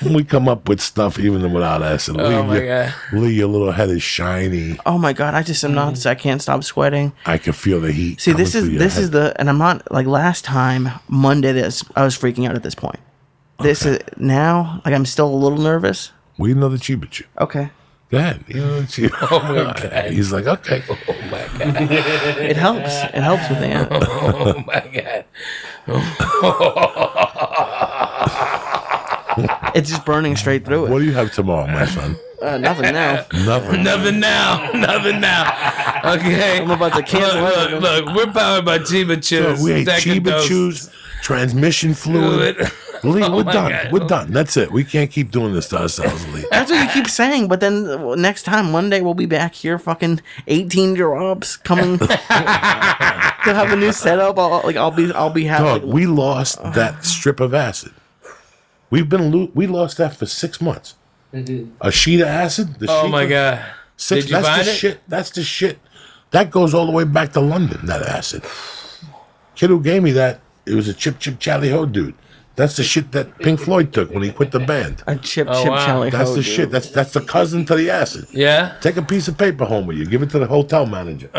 We 0.00 0.22
come 0.22 0.48
up 0.48 0.68
with 0.68 0.80
stuff 0.80 1.18
even 1.18 1.52
without 1.52 1.82
acid. 1.82 2.16
Lee, 2.18 2.22
Oh 2.22 2.44
my 2.44 2.58
your- 2.58 2.66
god. 2.84 2.94
Lee, 3.12 3.32
your 3.34 3.48
little 3.48 3.72
head 3.72 3.90
is 3.90 4.00
shiny. 4.02 4.78
Oh 4.86 4.96
my 4.96 5.12
god, 5.12 5.34
I 5.34 5.42
just 5.42 5.64
am 5.64 5.74
not. 5.74 6.06
I 6.06 6.14
can't 6.14 6.40
stop 6.40 6.62
sweating. 6.62 7.12
I 7.26 7.36
can 7.36 7.52
feel 7.52 7.80
the 7.80 7.90
heat. 7.90 8.20
See, 8.20 8.30
this 8.32 8.54
is 8.54 8.70
this 8.78 8.94
head. 8.94 9.02
is 9.04 9.10
the, 9.10 9.34
and 9.40 9.50
I'm 9.50 9.58
not 9.58 9.90
like 9.90 10.06
last 10.06 10.44
time 10.44 10.88
Monday. 11.08 11.50
This 11.50 11.84
I 11.96 12.04
was 12.04 12.16
freaking 12.16 12.48
out 12.48 12.54
at 12.54 12.62
this 12.62 12.76
point. 12.76 13.00
This 13.60 13.84
is 13.84 13.98
now 14.16 14.80
like 14.84 14.94
I'm 14.94 15.04
still 15.04 15.28
a 15.28 15.34
little 15.34 15.58
nervous. 15.58 16.12
We 16.38 16.54
know 16.54 16.68
the 16.68 16.76
Chiba 16.76 17.10
Chew. 17.10 17.24
Okay, 17.40 17.70
Go 18.10 18.18
ahead. 18.18 18.42
You 18.48 18.54
know 18.60 18.80
the 18.80 18.86
Chiba. 18.86 19.28
Oh 19.30 19.40
my 19.42 19.72
God. 19.90 20.10
He's 20.10 20.32
like, 20.32 20.46
okay. 20.46 20.82
Oh 20.90 20.96
my 21.30 21.46
god. 21.58 21.70
it 22.40 22.56
helps. 22.56 22.88
It 23.14 23.22
helps 23.22 23.48
with 23.50 23.60
that. 23.60 23.88
Oh 23.92 24.62
my 24.66 24.80
god. 24.92 25.24
It's 29.74 29.88
just 29.90 30.04
burning 30.04 30.36
straight 30.36 30.64
through 30.64 30.86
it. 30.86 30.90
What 30.90 30.98
do 31.00 31.04
you 31.04 31.12
have 31.12 31.32
tomorrow, 31.32 31.66
my 31.66 31.84
son? 31.86 32.16
Uh, 32.42 32.56
nothing 32.58 32.92
now. 32.92 33.24
Nothing. 33.44 33.82
Nothing 33.82 34.20
now. 34.20 34.70
Nothing 34.72 35.20
now. 35.20 36.02
Okay. 36.14 36.60
I'm 36.60 36.70
about 36.70 36.94
to 36.94 37.02
cancel 37.02 37.40
Look, 37.42 37.70
look, 37.82 38.06
look, 38.06 38.14
we're 38.16 38.32
powered 38.32 38.64
by 38.64 38.78
Chiba 38.78 39.16
Chews. 39.22 39.58
So 39.58 39.64
we 39.64 39.72
ate 39.72 39.86
Chiba. 39.88 40.46
Chews, 40.46 40.90
transmission 41.22 41.94
fluid. 41.94 42.56
Fluid. 43.00 43.16
Lee, 43.16 43.22
Oh 43.24 43.36
we're 43.36 43.42
done. 43.44 43.70
God. 43.70 43.92
We're 43.92 44.06
done. 44.06 44.32
That's 44.32 44.56
it. 44.56 44.70
We 44.72 44.84
can't 44.84 45.10
keep 45.10 45.30
doing 45.30 45.52
this 45.52 45.68
to 45.68 45.80
ourselves, 45.82 46.26
Lee. 46.34 46.44
That's 46.50 46.70
what 46.70 46.82
you 46.82 46.90
keep 46.90 47.08
saying, 47.10 47.48
but 47.48 47.60
then 47.60 47.86
uh, 47.86 48.14
next 48.14 48.42
time, 48.44 48.70
Monday, 48.72 49.00
we'll 49.00 49.14
be 49.14 49.26
back 49.26 49.54
here, 49.54 49.78
fucking 49.78 50.20
18 50.46 50.94
drops 50.94 51.56
coming. 51.56 51.96
They'll 53.44 53.54
have 53.54 53.72
a 53.72 53.76
new 53.76 53.92
setup. 53.92 54.38
I'll, 54.38 54.62
like 54.64 54.76
I'll 54.76 54.90
be, 54.90 55.12
I'll 55.12 55.30
be 55.30 55.44
Dog. 55.44 55.82
Like, 55.84 55.92
we 55.92 56.06
lost 56.06 56.58
that 56.62 57.04
strip 57.04 57.40
of 57.40 57.54
acid. 57.54 57.92
We've 58.90 59.08
been 59.08 59.30
lo- 59.32 59.50
we 59.54 59.66
lost 59.66 59.98
that 59.98 60.16
for 60.16 60.26
six 60.26 60.60
months. 60.60 60.94
A 61.80 61.90
sheet 61.90 62.20
of 62.20 62.28
acid. 62.28 62.74
The 62.80 62.86
Oh 62.88 63.04
sheet 63.04 63.10
my 63.10 63.22
of- 63.24 63.30
god. 63.30 63.66
Six, 63.96 64.24
Did 64.24 64.30
you 64.30 64.36
that's 64.36 64.48
find 64.48 64.66
the 64.66 64.70
it? 64.70 64.74
shit. 64.74 65.00
That's 65.08 65.30
the 65.30 65.42
shit. 65.42 65.78
That 66.30 66.50
goes 66.50 66.72
all 66.72 66.86
the 66.86 66.92
way 66.92 67.04
back 67.04 67.32
to 67.32 67.40
London. 67.40 67.84
That 67.86 68.02
acid. 68.02 68.44
Kid 69.56 69.70
who 69.70 69.80
gave 69.80 70.02
me 70.02 70.12
that, 70.12 70.40
it 70.66 70.74
was 70.74 70.86
a 70.88 70.94
Chip 70.94 71.18
Chip 71.18 71.38
Charlie 71.40 71.70
Ho 71.70 71.84
dude. 71.84 72.14
That's 72.58 72.76
the 72.76 72.82
shit 72.82 73.12
that 73.12 73.38
Pink 73.38 73.60
Floyd 73.60 73.92
took 73.92 74.10
when 74.10 74.22
he 74.24 74.32
quit 74.32 74.50
the 74.50 74.58
band. 74.58 75.04
a 75.06 75.14
chip, 75.16 75.46
Oh, 75.48 75.62
chip, 75.62 75.70
wow. 75.70 75.86
Charlie 75.86 76.10
That's 76.10 76.30
Ho, 76.30 76.34
the 76.36 76.42
dude. 76.42 76.52
shit. 76.52 76.70
That's 76.72 76.90
that's 76.90 77.12
the 77.12 77.20
cousin 77.20 77.64
to 77.66 77.76
the 77.76 77.88
acid. 77.88 78.26
Yeah. 78.32 78.76
Take 78.80 78.96
a 78.96 79.02
piece 79.02 79.28
of 79.28 79.38
paper 79.38 79.64
home 79.64 79.86
with 79.86 79.96
you. 79.96 80.04
Give 80.04 80.22
it 80.22 80.30
to 80.30 80.40
the 80.40 80.46
hotel 80.48 80.84
manager. 80.84 81.30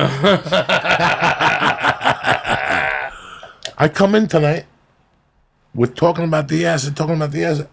I 3.78 3.90
come 3.94 4.16
in 4.16 4.28
tonight. 4.28 4.66
We're 5.76 5.88
talking 5.88 6.24
about 6.26 6.48
the 6.48 6.66
acid, 6.66 6.96
talking 6.98 7.16
about 7.16 7.32
the 7.32 7.44
acid. 7.44 7.68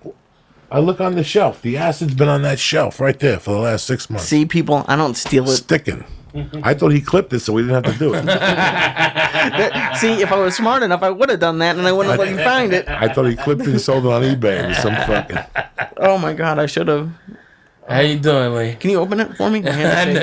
I 0.70 0.80
look 0.80 1.00
on 1.00 1.14
the 1.14 1.24
shelf. 1.24 1.62
The 1.62 1.76
acid's 1.78 2.14
been 2.14 2.28
on 2.28 2.42
that 2.42 2.58
shelf 2.58 3.00
right 3.00 3.18
there 3.18 3.38
for 3.38 3.52
the 3.52 3.60
last 3.60 3.86
six 3.86 4.10
months. 4.10 4.26
See, 4.26 4.44
people, 4.44 4.84
I 4.88 4.96
don't 4.96 5.16
steal 5.16 5.44
it. 5.44 5.56
Sticking. 5.56 6.04
I 6.62 6.74
thought 6.74 6.92
he 6.92 7.00
clipped 7.00 7.32
it 7.32 7.40
so 7.40 7.52
we 7.52 7.62
didn't 7.62 7.84
have 7.84 7.92
to 7.94 7.98
do 7.98 8.14
it. 8.14 8.22
See, 9.98 10.20
if 10.22 10.32
I 10.32 10.38
was 10.38 10.56
smart 10.56 10.82
enough, 10.82 11.02
I 11.02 11.10
would 11.10 11.28
have 11.30 11.40
done 11.40 11.58
that, 11.58 11.76
and 11.76 11.86
I 11.86 11.92
wouldn't 11.92 12.10
have 12.12 12.20
let 12.20 12.30
you 12.30 12.42
find 12.44 12.72
it. 12.72 12.88
I 12.88 13.08
thought 13.12 13.24
he 13.24 13.36
clipped 13.36 13.62
it 13.62 13.68
and 13.68 13.80
sold 13.80 14.04
it 14.06 14.12
on 14.12 14.22
eBay 14.22 14.70
or 14.70 14.74
some 14.74 14.94
fucking. 14.94 15.38
Oh 15.98 16.18
my 16.18 16.32
god, 16.32 16.58
I 16.58 16.66
should 16.66 16.88
have. 16.88 17.10
How 17.88 18.00
you 18.00 18.18
doing, 18.18 18.52
Lee? 18.54 18.74
Can 18.74 18.90
you 18.90 18.98
open 18.98 19.20
it 19.20 19.36
for 19.36 19.48
me? 19.48 19.58
I 19.66 20.04
knew. 20.12 20.20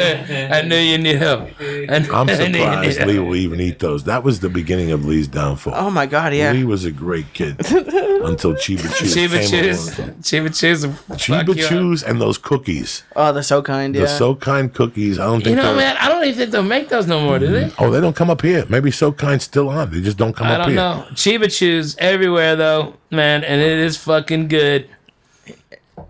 I 0.54 0.62
knew 0.64 0.76
you 0.76 0.98
need 0.98 1.16
help. 1.16 1.50
I 1.62 2.00
knew, 2.00 2.14
I'm 2.14 2.30
I 2.30 2.48
knew 2.50 2.60
you 2.60 2.92
surprised 2.92 3.00
Lee 3.06 3.20
will 3.20 3.36
even 3.38 3.62
eat 3.62 3.80
those. 3.80 4.04
That 4.04 4.22
was 4.24 4.42
the 4.42 4.50
beginning 4.50 4.92
of 4.92 5.06
Lee's 5.06 5.30
downfall. 5.30 5.74
Oh 5.74 5.90
my 5.90 6.06
god, 6.06 6.34
yeah. 6.34 6.52
Lee 6.52 6.66
was 6.66 6.84
a 6.84 6.92
great 6.92 7.32
kid 7.34 7.56
until 7.60 8.54
Chiba 8.54 8.94
Chews 8.98 9.16
Chiba 9.16 9.40
came 9.50 9.64
Chews. 9.64 9.98
along. 10.00 10.10
Chiba 10.16 10.60
Chews. 10.60 10.86
Chiba. 10.86 11.70
Chews 11.70 12.04
and 12.04 12.20
those 12.20 12.38
cookies, 12.38 13.04
Oh, 13.16 13.32
they're 13.32 13.42
so 13.44 13.62
kind. 13.62 13.96
Yeah. 13.96 14.02
the 14.02 14.08
So 14.08 14.36
Kind 14.36 14.74
cookies. 14.74 15.18
I 15.18 15.26
don't 15.26 15.38
think 15.42 15.52
You 15.52 15.56
know, 15.56 15.64
they're- 15.70 15.76
man, 15.78 15.96
I 16.02 16.10
don't 16.10 16.24
even 16.26 16.38
think 16.38 16.52
they'll 16.52 16.64
make 16.64 16.90
those 16.90 17.08
no 17.08 17.22
more, 17.22 17.40
do 17.40 17.48
they? 17.48 17.72
Oh, 17.80 17.90
they 17.90 18.02
don't 18.02 18.16
come 18.16 18.30
up 18.30 18.42
here. 18.42 18.66
Maybe 18.68 18.92
So 18.92 19.14
Kind's 19.14 19.46
still 19.46 19.70
on. 19.70 19.90
They 19.92 20.02
just 20.02 20.18
don't 20.18 20.36
come 20.36 20.48
I 20.48 20.56
up 20.56 20.60
don't 20.64 20.68
here. 20.70 20.76
know. 20.76 21.06
Chiba 21.14 21.50
Chews 21.56 21.96
everywhere 21.98 22.58
though, 22.58 22.96
man, 23.10 23.46
and 23.46 23.62
it 23.62 23.80
is 23.80 23.96
fucking 23.96 24.50
good. 24.50 24.90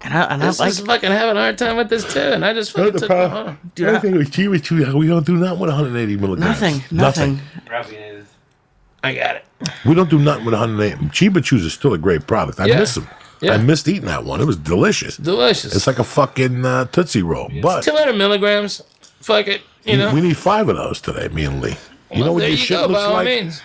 And 0.03 0.13
I, 0.13 0.21
and 0.34 0.43
I 0.43 0.47
I 0.47 0.49
like. 0.49 0.57
just 0.57 0.86
fucking 0.86 1.11
having 1.11 1.38
a 1.38 1.39
hard 1.41 1.57
time 1.57 1.77
with 1.77 1.89
this 1.89 2.11
too, 2.13 2.19
and 2.19 2.43
I 2.45 2.53
just 2.53 2.75
You 2.75 2.84
know 2.84 2.91
fucking 2.91 3.01
the 3.01 3.07
took 3.07 3.15
it 3.15 3.29
problem? 3.29 3.45
home. 3.47 3.71
Dude, 3.75 3.88
the 3.88 3.95
I- 3.95 3.99
thing 3.99 4.17
with 4.17 4.31
Chiba 4.31 4.63
Chews, 4.63 4.93
we 4.93 5.07
don't 5.07 5.25
do 5.25 5.36
nothing 5.38 5.59
with 5.59 5.69
180 5.69 6.17
milligrams. 6.17 6.39
Nothing. 6.61 6.81
Nothing. 6.91 7.41
I 9.03 9.13
got 9.13 9.36
it. 9.36 9.45
We 9.86 9.93
don't 9.95 10.09
do 10.09 10.19
nothing 10.19 10.45
with 10.45 10.53
180. 10.53 11.07
Chiba 11.07 11.43
Chews 11.43 11.65
is 11.65 11.73
still 11.73 11.93
a 11.93 11.97
great 11.97 12.25
product. 12.27 12.59
I 12.59 12.65
Yeah. 12.65 12.79
miss 12.79 12.95
them. 12.95 13.07
Yeah. 13.41 13.53
I 13.53 13.57
missed 13.57 13.88
eating 13.89 14.05
that 14.05 14.23
one. 14.23 14.39
It 14.39 14.45
was 14.45 14.55
delicious. 14.55 15.17
Delicious. 15.17 15.75
It's 15.75 15.88
like 15.88 15.99
a 15.99 16.03
fucking 16.05 16.65
uh, 16.65 16.86
Tootsie 16.86 17.23
Roll. 17.23 17.51
But 17.61 17.84
200 17.84 18.13
milligrams. 18.13 18.81
Fuck 19.19 19.47
it. 19.47 19.61
You 19.84 19.97
know. 19.97 20.13
we 20.13 20.21
need 20.21 20.38
five 20.38 20.69
of 20.69 20.77
those 20.77 21.01
today, 21.01 21.27
me 21.27 21.43
and 21.43 21.61
Lee. 21.61 21.75
You 22.09 22.23
know 22.23 22.31
what 22.31 22.39
there 22.41 22.51
this 22.51 22.59
you 22.61 22.65
shit 22.67 22.77
go, 22.77 22.88
by 22.88 22.93
looks 22.93 23.03
all 23.03 23.13
like? 23.13 23.25
means. 23.27 23.61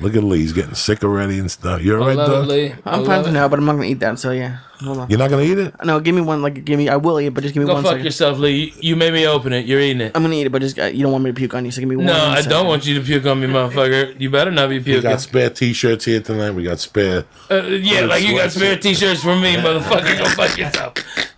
Look 0.00 0.16
at 0.16 0.24
Lee. 0.24 0.38
He's 0.38 0.52
getting 0.52 0.74
sick 0.74 1.04
already 1.04 1.38
and 1.38 1.48
stuff. 1.48 1.80
You 1.82 1.96
all 1.98 2.02
I 2.02 2.06
right, 2.08 2.16
love 2.16 2.44
it, 2.44 2.48
Lee. 2.48 2.74
I 2.84 2.96
I'm 2.96 3.04
fine 3.04 3.22
for 3.22 3.30
now, 3.30 3.46
but 3.46 3.60
I'm 3.60 3.64
not 3.66 3.74
gonna 3.74 3.84
eat 3.84 4.00
that. 4.00 4.18
So 4.18 4.32
yeah, 4.32 4.58
hold 4.82 4.98
on. 4.98 5.10
You're 5.10 5.18
not 5.18 5.30
going 5.30 5.46
to 5.46 5.52
eat 5.52 5.58
it? 5.66 5.74
No, 5.84 6.00
give 6.00 6.14
me 6.14 6.20
one. 6.20 6.42
Like, 6.42 6.64
give 6.64 6.78
me. 6.78 6.88
I 6.88 6.96
will 6.96 7.20
eat, 7.20 7.26
it, 7.26 7.34
but 7.34 7.42
just 7.42 7.54
give 7.54 7.62
me 7.62 7.66
one. 7.66 7.74
Go 7.74 7.74
one 7.76 7.84
fuck 7.84 7.92
second. 7.92 8.04
yourself, 8.04 8.38
Lee. 8.38 8.74
You 8.80 8.96
made 8.96 9.12
me 9.12 9.26
open 9.26 9.52
it. 9.52 9.66
You're 9.66 9.80
eating 9.80 10.00
it. 10.00 10.12
I'm 10.14 10.22
gonna 10.22 10.34
eat 10.34 10.46
it, 10.46 10.50
but 10.50 10.62
just 10.62 10.78
uh, 10.78 10.84
you 10.84 11.02
don't 11.02 11.12
want 11.12 11.24
me 11.24 11.30
to 11.30 11.34
puke 11.34 11.54
on 11.54 11.64
you. 11.64 11.70
So 11.70 11.80
give 11.80 11.88
me 11.88 11.96
one. 11.96 12.06
No, 12.06 12.14
I 12.14 12.36
second. 12.36 12.50
don't 12.50 12.66
want 12.66 12.86
you 12.86 12.94
to 12.98 13.04
puke 13.04 13.26
on 13.26 13.40
me, 13.40 13.46
motherfucker. 13.46 14.20
You 14.20 14.30
better 14.30 14.50
not 14.50 14.68
be 14.68 14.78
puking. 14.78 14.96
We 14.96 15.00
got 15.02 15.20
spare 15.20 15.50
T-shirts 15.50 16.04
here 16.04 16.20
tonight. 16.20 16.52
We 16.52 16.64
got 16.64 16.78
spare. 16.80 17.24
Uh, 17.50 17.62
yeah, 17.62 18.02
like 18.02 18.22
you 18.22 18.36
got 18.36 18.52
spare 18.52 18.76
t-shirts 18.76 19.22
for 19.22 19.36
me, 19.36 19.56
motherfucker. 19.56 20.18
Go 20.18 20.24
fuck 20.30 20.56
yourself. 20.56 20.94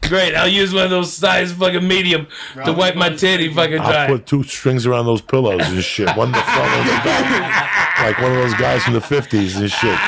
Great. 0.08 0.34
I'll 0.34 0.48
use 0.48 0.74
one 0.74 0.84
of 0.84 0.90
those 0.90 1.12
size 1.12 1.52
fucking 1.52 1.86
medium 1.86 2.26
to 2.64 2.72
wipe 2.72 2.94
my 2.94 3.08
titty 3.08 3.52
fucking 3.52 3.80
I'll 3.80 4.06
put 4.06 4.26
two 4.26 4.42
strings 4.42 4.86
around 4.86 5.06
those 5.06 5.22
pillows 5.22 5.62
and 5.62 5.82
shit. 5.82 6.14
One 6.16 6.28
in 6.28 6.32
the 6.32 6.40
front, 6.40 6.70
one 6.70 6.80
in 6.80 6.86
the 6.86 7.00
back. 7.04 8.00
Like 8.02 8.18
one 8.18 8.32
of 8.32 8.36
those 8.36 8.54
guys 8.54 8.82
from 8.82 8.94
the 8.94 9.00
50s 9.00 9.56
and 9.58 9.70
shit. 9.70 9.98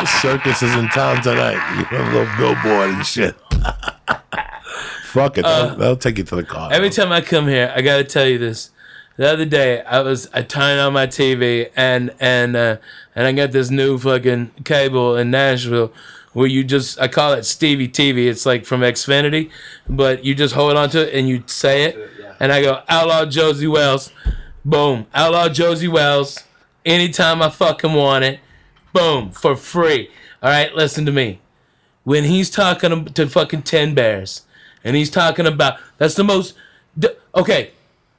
The 0.00 0.06
circus 0.20 0.62
is 0.62 0.74
in 0.74 0.88
town 0.88 1.22
tonight. 1.22 1.54
You 1.78 1.84
have 1.84 2.12
a 2.12 2.18
little 2.18 2.36
billboard 2.36 2.90
and 2.90 3.06
shit. 3.06 3.34
Fuck 5.04 5.38
it. 5.38 5.42
That'll, 5.42 5.76
that'll 5.76 5.96
take 5.96 6.18
you 6.18 6.24
to 6.24 6.36
the 6.36 6.44
car. 6.44 6.70
Uh, 6.70 6.74
Every 6.74 6.90
time 6.90 7.10
I 7.12 7.20
come 7.22 7.48
here, 7.48 7.72
I 7.74 7.80
gotta 7.80 8.04
tell 8.04 8.26
you 8.26 8.36
this. 8.38 8.70
The 9.16 9.26
other 9.26 9.46
day, 9.46 9.80
I 9.82 10.00
was 10.02 10.28
I 10.34 10.42
turned 10.42 10.78
on 10.80 10.92
my 10.92 11.06
TV 11.06 11.70
and 11.74 12.14
and 12.20 12.54
uh, 12.54 12.76
and 13.14 13.26
I 13.26 13.32
got 13.32 13.52
this 13.52 13.70
new 13.70 13.96
fucking 13.98 14.50
cable 14.64 15.16
in 15.16 15.30
Nashville 15.30 15.92
where 16.34 16.46
you 16.46 16.62
just 16.64 17.00
I 17.00 17.08
call 17.08 17.32
it 17.32 17.44
Stevie 17.44 17.88
TV. 17.88 18.26
It's 18.26 18.44
like 18.44 18.66
from 18.66 18.82
Xfinity, 18.82 19.50
but 19.88 20.22
you 20.22 20.34
just 20.34 20.54
hold 20.54 20.76
on 20.76 20.90
to 20.90 21.08
it 21.08 21.14
and 21.18 21.26
you 21.26 21.42
say 21.46 21.84
it, 21.84 21.96
and 22.38 22.52
I 22.52 22.60
go 22.60 22.82
Outlaw 22.90 23.24
Josey 23.24 23.66
Wales, 23.66 24.12
boom, 24.66 25.06
Outlaw 25.14 25.48
Josey 25.48 25.88
Wales. 25.88 26.44
Anytime 26.84 27.40
I 27.40 27.48
fucking 27.48 27.94
want 27.94 28.24
it, 28.24 28.38
boom, 28.96 29.30
for 29.30 29.56
free. 29.56 30.10
All 30.42 30.50
right, 30.50 30.74
listen 30.74 31.06
to 31.06 31.12
me. 31.12 31.40
When 32.04 32.24
he's 32.24 32.50
talking 32.50 33.04
to 33.06 33.28
fucking 33.28 33.62
Ten 33.62 33.94
Bears, 33.94 34.42
and 34.84 34.94
he's 34.96 35.10
talking 35.10 35.46
about 35.46 35.78
that's 35.98 36.14
the 36.14 36.24
most. 36.24 36.54
Okay, 37.34 37.72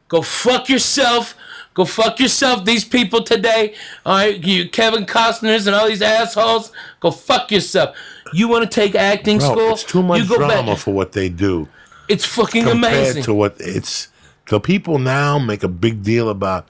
go 0.08 0.22
fuck 0.22 0.70
yourself. 0.70 1.36
Go 1.74 1.86
fuck 1.86 2.20
yourself. 2.20 2.66
These 2.66 2.86
people 2.86 3.24
today, 3.24 3.76
all 4.06 4.16
right, 4.18 4.44
you 4.44 4.68
Kevin 4.70 5.06
Costner's 5.06 5.68
and 5.68 5.76
all 5.76 5.88
these 5.88 6.02
assholes. 6.02 6.72
Go 7.00 7.12
fuck 7.12 7.52
yourself. 7.52 7.96
You 8.34 8.48
want 8.50 8.70
to 8.70 8.70
take 8.70 8.94
acting 8.96 9.38
Bro, 9.38 9.48
school? 9.52 9.70
it's 9.72 9.84
too 9.84 10.04
much 10.04 10.22
you 10.24 10.28
go 10.28 10.38
drama 10.38 10.72
back. 10.74 10.78
for 10.80 10.94
what 10.94 11.14
they 11.14 11.30
do 11.30 11.70
It's 12.10 12.26
fucking 12.26 12.66
compared 12.66 12.94
amazing. 12.94 13.24
to 13.24 13.34
what 13.34 13.56
it's. 13.60 14.10
The 14.50 14.60
people 14.60 14.98
now 14.98 15.38
make 15.40 15.64
a 15.64 15.68
big 15.68 16.04
deal 16.04 16.30
about, 16.30 16.68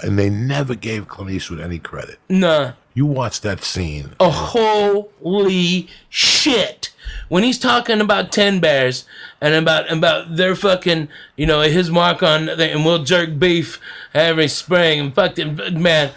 and 0.00 0.18
they 0.18 0.30
never 0.30 0.74
gave 0.74 1.08
Clint 1.08 1.30
Eastwood 1.32 1.60
any 1.60 1.78
credit. 1.78 2.18
Nah. 2.28 2.72
You 2.96 3.04
watch 3.04 3.42
that 3.42 3.62
scene. 3.62 4.14
Oh, 4.18 4.30
holy 4.30 5.86
shit. 6.08 6.94
When 7.28 7.42
he's 7.42 7.58
talking 7.58 8.00
about 8.00 8.32
Ten 8.32 8.58
Bears 8.58 9.04
and 9.38 9.54
about 9.54 9.92
about 9.92 10.36
their 10.36 10.56
fucking, 10.56 11.08
you 11.36 11.44
know, 11.44 11.60
his 11.60 11.90
mark 11.90 12.22
on, 12.22 12.46
the, 12.46 12.70
and 12.72 12.86
we'll 12.86 13.04
jerk 13.04 13.38
beef 13.38 13.78
every 14.14 14.48
spring 14.48 14.98
and 14.98 15.14
fucking, 15.14 15.56
man, 15.78 16.12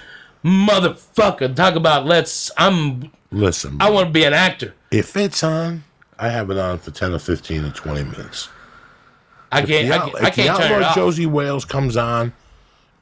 motherfucker, 0.45 1.53
talk 1.53 1.75
about 1.75 2.05
let's, 2.05 2.49
I'm, 2.57 3.11
Listen, 3.31 3.75
I 3.81 3.89
want 3.89 4.07
to 4.07 4.11
be 4.13 4.23
an 4.23 4.33
actor. 4.33 4.73
if 4.89 5.17
it's 5.17 5.43
on, 5.43 5.83
I 6.17 6.29
have 6.29 6.49
it 6.49 6.57
on 6.57 6.79
for 6.79 6.91
10 6.91 7.13
or 7.13 7.19
15 7.19 7.65
or 7.65 7.71
20 7.71 8.03
minutes. 8.05 8.47
I 9.51 9.63
can't, 9.63 9.87
The 9.89 9.93
I, 9.95 9.97
can't- 9.99 10.15
I 10.23 10.27
if 10.29 10.35
the 10.35 10.41
can't 10.43 10.57
turn 10.59 10.71
it 10.81 10.85
Outlaw. 10.85 10.93
Josey 10.95 11.25
Wales 11.25 11.65
comes 11.65 11.97
on, 11.97 12.31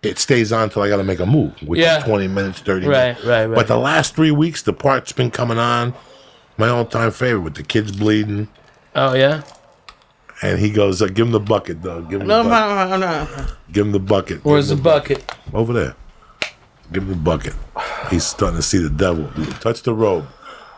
it 0.04 0.20
stays 0.20 0.52
on 0.54 0.70
till 0.70 0.82
I 0.84 0.90
got 0.90 0.98
to 0.98 1.04
make 1.04 1.20
a 1.20 1.26
move, 1.26 1.54
which 1.66 1.80
Yeah. 1.80 1.98
is 2.00 2.04
20 2.04 2.28
minutes, 2.28 2.60
30 2.60 2.88
Right, 2.88 2.94
minutes. 3.10 3.26
right, 3.26 3.46
right. 3.46 3.56
But 3.56 3.68
the 3.68 3.78
last 3.78 4.16
three 4.16 4.32
weeks, 4.32 4.62
the 4.62 4.74
part's 4.74 5.12
been 5.12 5.32
coming 5.32 5.58
on. 5.58 5.94
My 6.58 6.70
all 6.70 6.86
time 6.86 7.12
favorite 7.12 7.42
with 7.42 7.56
the 7.56 7.64
kids 7.64 7.92
bleeding. 7.92 8.48
Oh, 8.96 9.14
yeah? 9.14 9.42
And 10.42 10.60
he 10.60 10.70
goes, 10.70 11.02
uh, 11.02 11.08
Give 11.08 11.26
him 11.28 11.32
the 11.32 11.40
bucket, 11.40 11.82
though. 11.82 12.02
Give 12.02 12.22
him 12.22 12.28
No, 12.28 12.44
the 12.44 12.50
bucket. 12.50 12.90
no, 12.90 12.98
no, 12.98 13.24
no. 13.24 13.46
Give 13.72 13.86
him 13.86 13.92
the 13.92 14.00
bucket. 14.00 14.44
Where's 14.46 14.70
the 14.70 14.76
Give 14.76 14.80
him 14.80 14.84
bucket? 14.84 15.32
Over 15.54 15.74
there. 15.74 15.96
Give 16.94 17.04
him 17.04 17.10
the 17.10 17.16
bucket. 17.16 17.54
He's 18.10 18.24
starting 18.26 18.58
to 18.58 18.64
see 18.64 18.78
the 18.78 18.90
devil. 18.90 19.30
Touch 19.60 19.82
the 19.84 19.94
robe. 19.94 20.26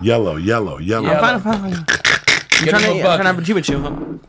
Yellow, 0.01 0.37
yellow, 0.37 0.77
yellow. 0.79 1.07
Yeah. 1.09 2.25
I'm 2.59 2.65
Get 2.65 2.71
trying, 2.71 2.83
him 2.83 3.03
to, 3.03 3.07
a 3.07 3.11
I'm 3.11 3.21
trying 3.21 3.35
to 3.35 3.41
have 3.41 3.57
a 3.57 3.61
Chiba 3.61 3.63
Chew. 3.63 4.19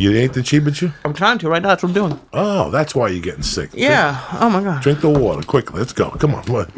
You 0.00 0.16
ate 0.16 0.32
the 0.32 0.40
Chiba 0.40 0.74
Chew? 0.74 0.92
I'm 1.04 1.12
trying 1.14 1.38
to 1.38 1.48
right 1.48 1.62
now. 1.62 1.68
That's 1.68 1.82
what 1.82 1.90
I'm 1.90 1.94
doing. 1.94 2.20
Oh, 2.32 2.70
that's 2.70 2.94
why 2.94 3.08
you're 3.08 3.22
getting 3.22 3.42
sick. 3.42 3.70
Yeah. 3.74 4.24
Oh 4.40 4.48
my 4.50 4.62
god. 4.62 4.82
Drink 4.82 5.00
the 5.00 5.10
water 5.10 5.42
quickly. 5.46 5.78
let's 5.78 5.92
go. 5.92 6.10
Come 6.10 6.34
on, 6.34 6.42
come 6.44 6.56
on. 6.56 6.72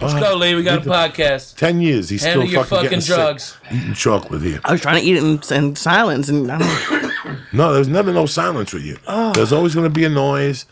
Let's 0.00 0.14
go, 0.14 0.36
Lee. 0.36 0.54
We 0.54 0.62
got 0.62 0.86
a 0.86 0.88
podcast. 0.88 1.56
Ten 1.56 1.80
years, 1.80 2.08
he's 2.08 2.22
Handle 2.22 2.42
still 2.46 2.52
your 2.52 2.64
fucking, 2.64 2.88
fucking 2.90 2.98
getting 3.00 3.14
drugs. 3.16 3.44
sick. 3.44 3.72
Eating 3.72 3.94
chocolate 3.94 4.42
here. 4.42 4.60
I 4.64 4.72
was 4.72 4.80
trying 4.80 5.00
to 5.00 5.06
eat 5.06 5.16
it 5.16 5.22
in, 5.22 5.40
in 5.54 5.76
silence, 5.76 6.28
and 6.28 6.50
I 6.50 6.58
don't, 6.58 7.12
No, 7.52 7.72
there's 7.72 7.88
never 7.88 8.12
no 8.12 8.26
silence 8.26 8.72
with 8.72 8.82
you. 8.82 8.98
Oh. 9.06 9.32
There's 9.32 9.52
always 9.52 9.74
going 9.74 9.86
to 9.86 9.90
be 9.94 10.04
a 10.04 10.10
noise. 10.10 10.66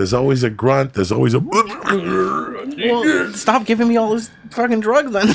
There's 0.00 0.14
always 0.14 0.42
a 0.42 0.48
grunt. 0.48 0.94
There's 0.94 1.12
always 1.12 1.34
a. 1.34 1.40
well, 1.40 3.32
stop 3.34 3.66
giving 3.66 3.86
me 3.86 3.98
all 3.98 4.08
those 4.08 4.30
fucking 4.50 4.80
drugs. 4.80 5.12
Then 5.12 5.34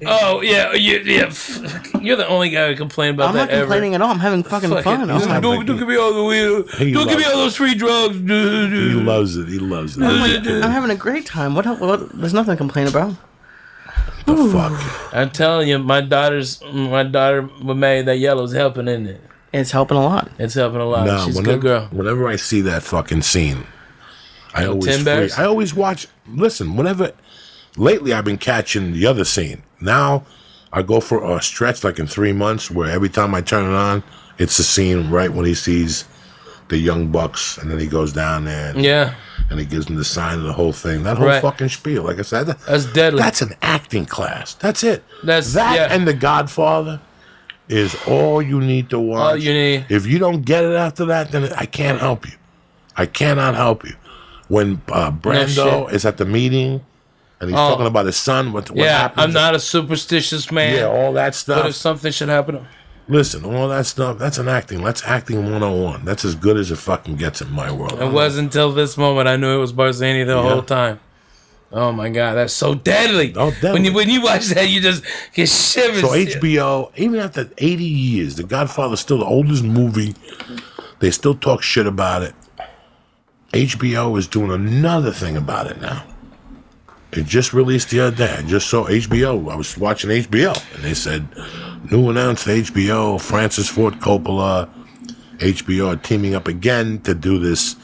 Oh, 0.06 0.40
yeah. 0.40 0.72
you, 0.72 1.00
yeah. 1.00 1.30
You're 2.00 2.16
the 2.16 2.26
only 2.26 2.48
guy 2.48 2.68
who 2.68 2.76
complain 2.76 3.12
about 3.14 3.28
I'm 3.28 3.34
that 3.34 3.50
not 3.50 3.58
complaining 3.60 3.94
ever. 3.94 4.02
at 4.04 4.06
all. 4.06 4.12
I'm 4.14 4.18
having 4.20 4.42
fucking 4.42 4.70
Fuck 4.70 4.84
fun. 4.84 5.02
it. 5.02 5.12
Oh 5.12 5.18
my- 5.28 5.38
Don't, 5.40 5.66
don't 5.66 5.76
give 5.78 5.86
me 5.88 5.96
all 5.96 6.14
the 6.14 6.24
weird. 6.24 6.66
Don't 6.94 7.08
give 7.08 7.18
me 7.18 7.24
all 7.24 7.36
those 7.36 7.56
free 7.56 7.74
drugs. 7.74 8.18
dude. 8.18 8.72
he 8.72 8.94
loves 8.94 9.36
it. 9.36 9.48
He 9.48 9.58
loves 9.58 9.98
it. 9.98 10.02
I'm, 10.02 10.18
like, 10.20 10.46
I'm 10.64 10.70
having 10.70 10.90
a 10.90 10.96
great 10.96 11.26
time. 11.26 11.54
What, 11.54 11.66
el- 11.66 11.76
what? 11.76 12.10
There's 12.18 12.32
nothing 12.32 12.54
to 12.54 12.56
complain 12.56 12.86
about. 12.86 13.14
the 14.24 14.48
fuck? 14.50 15.14
I'm 15.14 15.30
telling 15.30 15.68
you, 15.68 15.78
my 15.78 16.00
daughter's 16.00 16.62
my 16.72 17.02
daughter 17.02 17.42
May 17.62 18.00
that 18.00 18.16
yellow's 18.16 18.54
helping, 18.54 18.88
isn't 18.88 19.08
it? 19.08 19.20
It's 19.52 19.70
helping 19.72 19.98
a 19.98 20.02
lot. 20.02 20.30
It's 20.38 20.54
helping 20.54 20.80
a 20.80 20.86
lot. 20.86 21.06
No, 21.06 21.24
She's 21.26 21.38
a 21.38 21.42
good 21.42 21.60
girl. 21.60 21.86
whenever 21.90 22.26
I 22.28 22.36
see 22.36 22.60
that 22.62 22.82
fucking 22.82 23.22
scene, 23.22 23.66
I 24.56 24.66
always 24.66 25.02
free, 25.02 25.30
I 25.36 25.44
always 25.44 25.74
watch. 25.74 26.06
Listen, 26.28 26.76
whenever. 26.76 27.12
Lately, 27.78 28.14
I've 28.14 28.24
been 28.24 28.38
catching 28.38 28.92
the 28.94 29.04
other 29.06 29.24
scene. 29.24 29.62
Now, 29.82 30.24
I 30.72 30.80
go 30.82 30.98
for 31.00 31.22
a 31.36 31.42
stretch 31.42 31.84
like 31.84 31.98
in 31.98 32.06
three 32.06 32.32
months 32.32 32.70
where 32.70 32.90
every 32.90 33.10
time 33.10 33.34
I 33.34 33.42
turn 33.42 33.70
it 33.70 33.74
on, 33.76 34.02
it's 34.38 34.56
the 34.56 34.62
scene 34.62 35.10
right 35.10 35.30
when 35.30 35.44
he 35.44 35.52
sees 35.54 36.06
the 36.68 36.78
young 36.78 37.08
bucks, 37.12 37.58
and 37.58 37.70
then 37.70 37.78
he 37.78 37.86
goes 37.86 38.12
down 38.14 38.44
there 38.46 38.70
and, 38.70 38.82
Yeah, 38.82 39.14
and 39.50 39.60
he 39.60 39.66
gives 39.66 39.86
him 39.88 39.96
the 39.96 40.04
sign 40.04 40.38
of 40.38 40.44
the 40.44 40.52
whole 40.54 40.72
thing. 40.72 41.02
That 41.04 41.18
whole 41.18 41.26
Right. 41.28 41.40
fucking 41.42 41.68
spiel. 41.68 42.02
Like 42.02 42.18
I 42.18 42.22
said, 42.22 42.46
that- 42.46 42.58
that's 42.66 42.86
deadly. 42.86 43.20
that's 43.22 43.42
an 43.42 43.54
acting 43.62 44.06
class. 44.06 44.54
That's 44.54 44.82
it. 44.82 45.04
That's- 45.22 45.52
that 45.52 45.74
yeah. 45.76 45.88
and 45.94 46.08
The 46.08 46.14
Godfather 46.14 46.98
is 47.68 47.94
all 48.06 48.40
you 48.42 48.60
need 48.60 48.88
to 48.90 48.98
watch. 48.98 49.30
All 49.32 49.36
you 49.36 49.52
need. 49.52 49.84
If 49.90 50.06
you 50.06 50.18
don't 50.18 50.42
get 50.46 50.64
it 50.64 50.74
after 50.74 51.04
that, 51.06 51.30
then 51.30 51.52
I 51.56 51.66
can't 51.66 52.00
help 52.00 52.26
you. 52.26 52.32
I 52.96 53.04
cannot 53.06 53.54
help 53.54 53.84
you. 53.84 53.94
When 54.48 54.80
uh, 54.92 55.10
Brando 55.10 55.86
shit. 55.86 55.94
is 55.94 56.04
at 56.04 56.18
the 56.18 56.24
meeting 56.24 56.84
and 57.40 57.50
he's 57.50 57.58
Oh. 57.58 57.70
talking 57.70 57.86
about 57.86 58.06
his 58.06 58.16
son, 58.16 58.52
what, 58.52 58.70
what 58.70 58.78
yeah, 58.78 58.98
happens? 58.98 59.22
I'm 59.24 59.32
not 59.32 59.54
a 59.54 59.60
superstitious 59.60 60.50
man. 60.52 60.76
Yeah, 60.76 60.84
all 60.86 61.12
that 61.14 61.34
stuff. 61.34 61.62
but 61.62 61.68
if 61.70 61.74
something 61.76 62.12
should 62.12 62.28
happen, 62.28 62.66
Listen, 63.08 63.44
all 63.44 63.68
that 63.68 63.86
stuff. 63.86 64.18
That's 64.18 64.38
an 64.38 64.48
acting. 64.48 64.82
That's 64.82 65.04
acting 65.04 65.36
101. 65.44 66.04
That's 66.04 66.24
as 66.24 66.34
good 66.34 66.56
as 66.56 66.72
it 66.72 66.76
fucking 66.78 67.14
gets 67.16 67.40
in 67.40 67.52
my 67.52 67.70
world. 67.70 68.00
it 68.02 68.10
wasn't 68.10 68.46
until 68.46 68.72
this 68.72 68.96
moment 68.96 69.28
I 69.28 69.36
knew 69.36 69.54
it 69.56 69.60
was 69.60 69.72
Barzini 69.72 70.26
the 70.26 70.34
Yeah. 70.34 70.42
whole 70.42 70.62
time. 70.62 70.98
Oh 71.72 71.92
my 71.92 72.08
god, 72.08 72.34
that's 72.34 72.52
so 72.52 72.74
deadly. 72.74 73.32
Oh, 73.36 73.50
When 73.60 73.84
you 73.84 73.92
when 73.92 74.08
you 74.08 74.22
watch 74.22 74.46
that, 74.46 74.68
you 74.68 74.80
just 74.80 75.04
get 75.34 75.48
shivers. 75.48 76.00
So 76.00 76.08
HBO, 76.14 76.90
even 76.96 77.20
after 77.20 77.48
80 77.58 77.84
years, 77.84 78.36
The 78.36 78.44
Godfather's 78.44 79.00
still 79.00 79.18
the 79.18 79.24
oldest 79.24 79.62
movie. 79.64 80.14
They 81.00 81.10
still 81.10 81.34
talk 81.34 81.62
shit 81.62 81.86
about 81.86 82.22
it. 82.22 82.34
HBO 83.64 84.18
is 84.18 84.26
doing 84.26 84.50
another 84.50 85.10
thing 85.12 85.36
about 85.36 85.66
it 85.66 85.80
now. 85.80 86.04
It 87.12 87.24
just 87.24 87.54
released 87.54 87.90
the 87.90 88.00
other 88.00 88.16
day. 88.16 88.34
I 88.38 88.42
just 88.42 88.68
saw 88.68 88.84
HBO. 88.84 89.50
I 89.50 89.56
was 89.56 89.78
watching 89.78 90.10
HBO, 90.10 90.74
and 90.74 90.84
they 90.84 90.92
said, 90.92 91.26
new 91.90 92.10
announced 92.10 92.46
HBO, 92.46 93.18
Francis 93.20 93.68
Ford 93.68 93.94
Coppola, 93.94 94.68
HBO 95.38 95.94
are 95.94 95.96
teaming 95.96 96.34
up 96.34 96.48
again 96.48 97.00
to 97.02 97.14
do 97.14 97.38
this, 97.38 97.76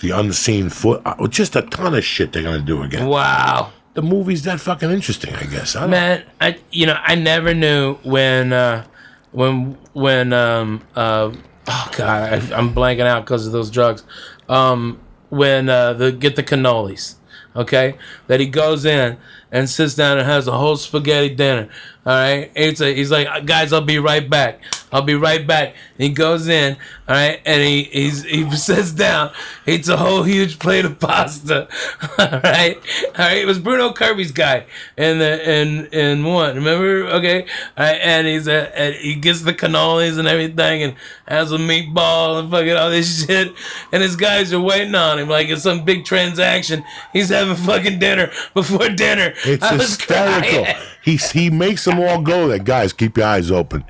the 0.00 0.10
unseen 0.10 0.70
foot. 0.70 1.02
Uh, 1.04 1.26
just 1.28 1.54
a 1.54 1.62
ton 1.62 1.94
of 1.94 2.04
shit 2.04 2.32
they're 2.32 2.42
going 2.42 2.60
to 2.60 2.66
do 2.66 2.82
again. 2.82 3.06
wow. 3.06 3.72
The 3.94 4.02
movie's 4.02 4.42
that 4.44 4.60
fucking 4.60 4.90
interesting, 4.90 5.34
I 5.34 5.44
guess. 5.44 5.74
I 5.74 5.86
Man, 5.88 6.24
I 6.40 6.58
you 6.70 6.86
know 6.86 6.96
I 7.02 7.16
never 7.16 7.52
knew 7.52 7.94
when 8.04 8.52
uh, 8.52 8.84
when 9.32 9.76
when 9.92 10.32
um 10.32 10.82
uh 10.94 11.32
oh 11.66 11.90
god 11.96 12.32
I, 12.32 12.56
I'm 12.56 12.72
blanking 12.72 13.06
out 13.06 13.24
because 13.24 13.44
of 13.44 13.52
those 13.52 13.72
drugs. 13.72 14.04
Um, 14.48 15.00
when 15.28 15.68
uh, 15.68 15.92
the 15.92 16.12
get 16.12 16.36
the 16.36 16.42
cannolis, 16.42 17.16
okay, 17.54 17.96
that 18.28 18.40
he 18.40 18.46
goes 18.46 18.84
in 18.84 19.18
and 19.50 19.68
sits 19.68 19.94
down 19.94 20.18
and 20.18 20.26
has 20.26 20.46
a 20.46 20.52
whole 20.52 20.76
spaghetti 20.76 21.34
dinner. 21.34 21.68
All 22.06 22.14
right, 22.14 22.50
it's 22.54 22.80
a, 22.80 22.94
he's 22.94 23.10
like, 23.10 23.44
guys, 23.44 23.70
I'll 23.70 23.82
be 23.82 23.98
right 23.98 24.28
back. 24.28 24.62
I'll 24.90 25.02
be 25.02 25.14
right 25.14 25.46
back. 25.46 25.74
He 25.98 26.08
goes 26.08 26.48
in, 26.48 26.78
all 27.06 27.14
right, 27.14 27.38
and 27.44 27.62
he 27.62 27.82
he's, 27.82 28.22
he 28.22 28.50
sits 28.56 28.92
down, 28.92 29.32
eats 29.66 29.88
a 29.88 29.98
whole 29.98 30.22
huge 30.22 30.58
plate 30.58 30.86
of 30.86 30.98
pasta. 30.98 31.68
All 32.18 32.40
right, 32.42 32.78
all 33.06 33.24
right. 33.26 33.38
It 33.38 33.46
was 33.46 33.58
Bruno 33.58 33.92
Kirby's 33.92 34.32
guy 34.32 34.66
in 34.96 35.18
the 35.18 35.50
in 35.50 35.86
in 35.86 36.24
one. 36.24 36.56
Remember? 36.56 37.06
Okay, 37.16 37.42
all 37.42 37.84
right, 37.84 38.00
and 38.02 38.26
he's 38.26 38.48
a, 38.48 38.76
and 38.76 38.94
he 38.94 39.14
gets 39.14 39.42
the 39.42 39.52
cannolis 39.52 40.18
and 40.18 40.26
everything, 40.26 40.82
and 40.82 40.94
has 41.28 41.52
a 41.52 41.58
meatball 41.58 42.40
and 42.40 42.50
fucking 42.50 42.72
all 42.72 42.90
this 42.90 43.24
shit. 43.26 43.52
And 43.92 44.02
his 44.02 44.16
guys 44.16 44.52
are 44.52 44.60
waiting 44.60 44.94
on 44.94 45.18
him 45.18 45.28
like 45.28 45.48
it's 45.48 45.62
some 45.62 45.84
big 45.84 46.04
transaction. 46.04 46.84
He's 47.12 47.28
having 47.28 47.54
fucking 47.54 47.98
dinner 47.98 48.17
before 48.54 48.88
dinner. 48.88 49.34
It's 49.44 49.64
I 49.64 49.76
hysterical. 49.76 50.66
He 51.02 51.16
he 51.16 51.50
makes 51.50 51.84
them 51.84 52.00
all 52.00 52.20
go 52.20 52.48
there. 52.48 52.58
Guys, 52.58 52.92
keep 52.92 53.16
your 53.16 53.26
eyes 53.26 53.50
open. 53.50 53.84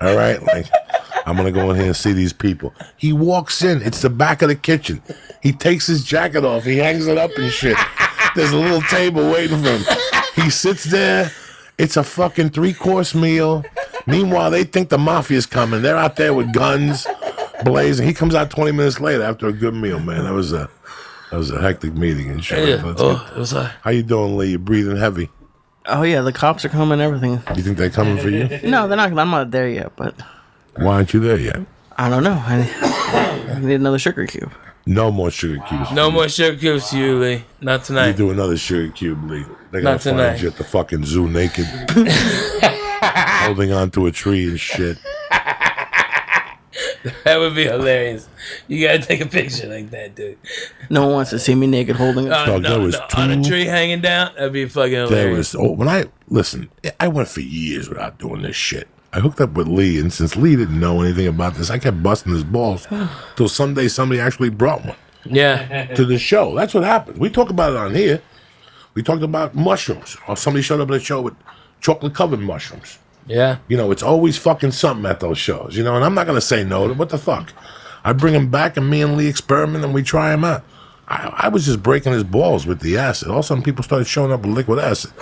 All 0.00 0.16
right, 0.16 0.42
like 0.42 0.66
I'm 1.26 1.36
gonna 1.36 1.52
go 1.52 1.70
in 1.70 1.76
here 1.76 1.86
and 1.86 1.96
see 1.96 2.12
these 2.12 2.32
people. 2.32 2.74
He 2.96 3.12
walks 3.12 3.62
in. 3.62 3.82
It's 3.82 4.02
the 4.02 4.10
back 4.10 4.42
of 4.42 4.48
the 4.48 4.56
kitchen. 4.56 5.02
He 5.42 5.52
takes 5.52 5.86
his 5.86 6.04
jacket 6.04 6.44
off. 6.44 6.64
He 6.64 6.78
hangs 6.78 7.06
it 7.06 7.18
up 7.18 7.30
and 7.36 7.50
shit. 7.50 7.76
There's 8.34 8.52
a 8.52 8.56
little 8.56 8.82
table 8.82 9.30
waiting 9.30 9.62
for 9.62 9.76
him. 9.76 9.98
He 10.34 10.50
sits 10.50 10.84
there. 10.84 11.30
It's 11.78 11.96
a 11.96 12.04
fucking 12.04 12.50
three 12.50 12.72
course 12.72 13.14
meal. 13.14 13.64
Meanwhile, 14.06 14.50
they 14.50 14.64
think 14.64 14.88
the 14.88 14.98
mafia's 14.98 15.46
coming. 15.46 15.82
They're 15.82 15.96
out 15.96 16.16
there 16.16 16.32
with 16.34 16.52
guns 16.52 17.06
blazing. 17.64 18.06
He 18.06 18.14
comes 18.14 18.34
out 18.34 18.50
20 18.50 18.72
minutes 18.72 19.00
later 19.00 19.22
after 19.22 19.48
a 19.48 19.52
good 19.52 19.74
meal. 19.74 20.00
Man, 20.00 20.24
that 20.24 20.32
was 20.32 20.52
a 20.52 20.68
that 21.32 21.36
was 21.38 21.50
a 21.50 21.60
hectic 21.60 21.94
meeting 21.94 22.30
and 22.30 22.44
shit. 22.44 22.68
Yeah. 22.68 22.84
Let's 22.84 23.00
Oh, 23.00 23.16
get- 23.16 23.32
it 23.36 23.38
was 23.38 23.52
like, 23.54 23.72
How 23.80 23.90
you 23.90 24.02
doing, 24.04 24.36
Lee? 24.36 24.50
You 24.50 24.58
breathing 24.58 24.96
heavy? 24.98 25.30
Oh 25.86 26.02
yeah, 26.02 26.20
the 26.20 26.32
cops 26.32 26.64
are 26.64 26.68
coming. 26.68 27.00
Everything. 27.00 27.42
You 27.56 27.62
think 27.64 27.76
they're 27.78 27.90
coming 27.90 28.16
for 28.18 28.28
you? 28.28 28.44
No, 28.62 28.86
they're 28.86 28.96
not. 28.96 29.10
I'm 29.18 29.30
not 29.30 29.50
there 29.50 29.68
yet, 29.68 29.90
but 29.96 30.14
Why 30.76 30.94
aren't 30.94 31.12
you 31.12 31.18
there 31.20 31.38
yet? 31.38 31.58
I 31.96 32.08
don't 32.08 32.22
know. 32.22 32.40
I, 32.46 33.50
I 33.56 33.58
need 33.60 33.74
another 33.74 33.98
sugar 33.98 34.24
cube. 34.26 34.52
No 34.86 35.10
more 35.10 35.30
sugar 35.30 35.58
cubes. 35.68 35.90
no 35.92 36.10
more 36.10 36.28
sugar 36.28 36.56
cubes 36.58 36.90
to 36.90 36.98
you, 36.98 37.18
Lee. 37.18 37.44
Not 37.60 37.80
You 37.80 37.86
tonight. 37.86 38.16
do 38.16 38.30
another 38.30 38.56
sugar 38.56 38.92
cube, 38.92 39.28
Lee. 39.30 39.44
They're 39.70 39.80
gonna 39.80 39.94
Not 39.94 40.02
find 40.02 40.16
tonight. 40.18 40.40
you 40.42 40.48
at 40.48 40.56
the 40.56 40.64
fucking 40.64 41.04
zoo 41.04 41.28
naked, 41.28 41.66
holding 43.46 43.72
onto 43.72 44.06
a 44.06 44.12
tree 44.12 44.48
and 44.48 44.58
shit. 44.60 44.98
That 47.24 47.38
would 47.38 47.54
be 47.54 47.64
hilarious. 47.64 48.28
You 48.68 48.86
gotta 48.86 49.00
take 49.00 49.20
a 49.20 49.26
picture 49.26 49.68
like 49.68 49.90
that, 49.90 50.14
dude. 50.14 50.38
No 50.90 51.04
one 51.06 51.12
wants 51.12 51.30
to 51.30 51.38
see 51.38 51.54
me 51.54 51.66
naked 51.66 51.96
holding 51.96 52.26
it. 52.26 52.32
Uh, 52.32 52.46
Dog, 52.46 52.62
no, 52.62 52.70
there 52.70 52.80
was 52.80 52.94
no, 52.94 53.22
on 53.22 53.30
a 53.30 53.42
tree 53.42 53.64
hanging 53.64 54.00
down, 54.00 54.34
that'd 54.34 54.52
be 54.52 54.66
fucking 54.66 54.92
There 54.92 55.06
hilarious. 55.06 55.54
was 55.54 55.62
oh, 55.62 55.72
when 55.72 55.88
I 55.88 56.06
listen. 56.28 56.70
I 56.98 57.08
went 57.08 57.28
for 57.28 57.40
years 57.40 57.88
without 57.88 58.18
doing 58.18 58.42
this 58.42 58.56
shit. 58.56 58.88
I 59.12 59.20
hooked 59.20 59.40
up 59.40 59.52
with 59.52 59.68
Lee, 59.68 59.98
and 59.98 60.12
since 60.12 60.36
Lee 60.36 60.56
didn't 60.56 60.80
know 60.80 61.02
anything 61.02 61.26
about 61.26 61.54
this, 61.54 61.68
I 61.70 61.78
kept 61.78 62.02
busting 62.02 62.32
his 62.32 62.44
balls 62.44 62.86
till 63.36 63.48
someday 63.48 63.88
somebody 63.88 64.20
actually 64.20 64.50
brought 64.50 64.84
one. 64.84 64.96
Yeah. 65.24 65.86
to 65.94 66.04
the 66.04 66.18
show. 66.18 66.54
That's 66.54 66.72
what 66.74 66.84
happened. 66.84 67.18
We 67.18 67.28
talk 67.28 67.50
about 67.50 67.72
it 67.72 67.76
on 67.78 67.94
here. 67.94 68.22
We 68.94 69.02
talked 69.02 69.22
about 69.22 69.54
mushrooms, 69.54 70.16
or 70.28 70.36
somebody 70.36 70.62
showed 70.62 70.80
up 70.80 70.90
at 70.90 70.96
a 70.96 71.00
show 71.00 71.20
with 71.20 71.34
chocolate 71.80 72.14
covered 72.14 72.40
mushrooms. 72.40 72.98
Yeah. 73.26 73.58
You 73.68 73.76
know, 73.76 73.90
it's 73.90 74.02
always 74.02 74.36
fucking 74.38 74.72
something 74.72 75.06
at 75.06 75.20
those 75.20 75.38
shows. 75.38 75.76
You 75.76 75.84
know, 75.84 75.96
and 75.96 76.04
I'm 76.04 76.14
not 76.14 76.26
gonna 76.26 76.40
say 76.40 76.64
no. 76.64 76.88
to 76.88 76.94
What 76.94 77.10
the 77.10 77.18
fuck? 77.18 77.52
I 78.04 78.12
bring 78.12 78.34
him 78.34 78.50
back, 78.50 78.76
and 78.76 78.90
me 78.90 79.02
and 79.02 79.16
Lee 79.16 79.28
experiment, 79.28 79.84
and 79.84 79.94
we 79.94 80.02
try 80.02 80.34
him 80.34 80.44
out. 80.44 80.64
I, 81.08 81.44
I 81.44 81.48
was 81.48 81.66
just 81.66 81.82
breaking 81.82 82.12
his 82.12 82.24
balls 82.24 82.66
with 82.66 82.80
the 82.80 82.96
acid. 82.96 83.28
All 83.28 83.38
of 83.38 83.44
a 83.44 83.46
sudden, 83.46 83.62
people 83.62 83.84
started 83.84 84.06
showing 84.06 84.32
up 84.32 84.40
with 84.40 84.54
liquid 84.54 84.78
acid, 84.78 85.12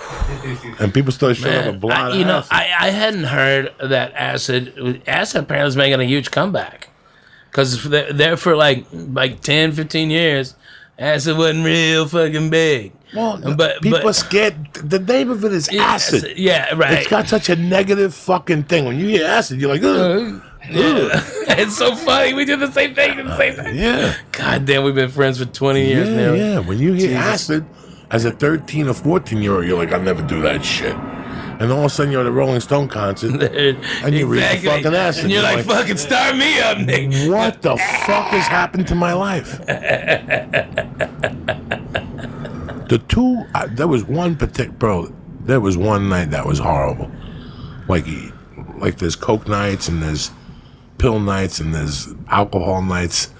and 0.79 0.93
people 0.93 1.11
started 1.11 1.35
showing 1.35 1.57
up 1.57 1.65
with 1.65 1.75
I, 1.75 1.77
blind 1.79 2.19
you 2.19 2.25
know, 2.25 2.37
acid. 2.37 2.51
I, 2.53 2.87
I 2.87 2.89
hadn't 2.89 3.25
heard 3.25 3.73
that 3.79 4.13
acid. 4.13 5.01
Acid 5.07 5.43
apparently 5.43 5.67
is 5.69 5.75
making 5.75 5.99
a 5.99 6.05
huge 6.05 6.31
comeback 6.31 6.89
because 7.49 7.83
there, 7.89 8.11
there 8.13 8.37
for 8.37 8.55
like 8.55 8.85
like 8.91 9.41
10, 9.41 9.73
15 9.73 10.09
years, 10.09 10.55
acid 10.97 11.37
wasn't 11.37 11.65
real 11.65 12.07
fucking 12.07 12.49
big. 12.49 12.93
Well, 13.15 13.55
but 13.55 13.81
people 13.81 13.99
but 13.99 14.05
are 14.05 14.13
scared. 14.13 14.73
The 14.73 14.99
name 14.99 15.29
of 15.29 15.43
it 15.43 15.53
is 15.53 15.71
Yeah, 15.71 15.83
acid. 15.83 16.37
Yeah, 16.37 16.73
right. 16.75 16.99
It's 16.99 17.07
got 17.07 17.27
such 17.27 17.49
a 17.49 17.55
negative 17.55 18.13
fucking 18.13 18.63
thing. 18.63 18.85
When 18.85 18.99
you 18.99 19.07
hear 19.07 19.25
acid, 19.27 19.59
you're 19.59 19.71
like, 19.71 19.83
Ugh. 19.83 20.41
Uh, 20.41 20.67
yeah. 20.69 21.09
it's 21.57 21.77
so 21.77 21.95
funny. 21.95 22.33
We 22.33 22.45
do 22.45 22.55
the 22.55 22.71
same 22.71 22.95
thing. 22.95 23.17
The 23.17 23.37
same 23.37 23.55
thing. 23.55 23.75
yeah. 23.77 24.15
God 24.31 24.65
damn, 24.65 24.83
we've 24.83 24.95
been 24.95 25.09
friends 25.09 25.39
for 25.39 25.45
twenty 25.45 25.85
years 25.87 26.09
yeah, 26.09 26.15
now. 26.15 26.33
yeah. 26.33 26.59
When 26.59 26.79
you 26.79 26.93
hear 26.93 27.17
acid 27.17 27.65
as 28.11 28.25
a 28.25 28.31
13 28.31 28.89
or 28.89 28.93
14 28.93 29.41
year 29.41 29.55
old, 29.55 29.65
you're 29.65 29.77
like, 29.77 29.91
I'll 29.93 30.01
never 30.01 30.21
do 30.21 30.41
that 30.41 30.63
shit. 30.63 30.93
And 30.95 31.71
all 31.71 31.79
of 31.79 31.85
a 31.85 31.89
sudden, 31.89 32.11
you're 32.11 32.21
at 32.21 32.27
a 32.27 32.31
Rolling 32.31 32.59
Stone 32.59 32.87
concert. 32.89 33.41
and 34.03 34.15
you 34.15 34.25
read 34.27 34.59
the 34.61 34.67
fucking 34.67 34.93
acid. 34.95 35.25
And 35.25 35.33
you're 35.33 35.41
You're 35.43 35.55
like, 35.55 35.65
like- 35.67 35.77
fucking 35.77 35.97
start 35.97 36.35
me 36.35 36.59
up, 36.59 36.79
Nick. 36.79 37.29
what 37.29 37.61
the 37.61 37.77
fuck 37.77 38.27
has 38.27 38.47
happened 38.47 38.87
to 38.87 38.95
my 38.95 39.13
life? 39.13 39.59
the 42.91 42.99
two, 42.99 43.43
uh, 43.55 43.67
there 43.71 43.87
was 43.87 44.03
one 44.03 44.35
particular, 44.35 44.77
bro, 44.77 45.13
there 45.39 45.61
was 45.61 45.77
one 45.77 46.09
night 46.09 46.31
that 46.31 46.45
was 46.45 46.59
horrible. 46.59 47.09
Like, 47.87 48.05
like 48.79 48.97
there's 48.97 49.15
coke 49.15 49.47
nights 49.47 49.87
and 49.87 50.03
there's 50.03 50.29
pill 50.97 51.21
nights 51.21 51.61
and 51.61 51.73
there's 51.73 52.09
alcohol 52.27 52.81
nights. 52.81 53.31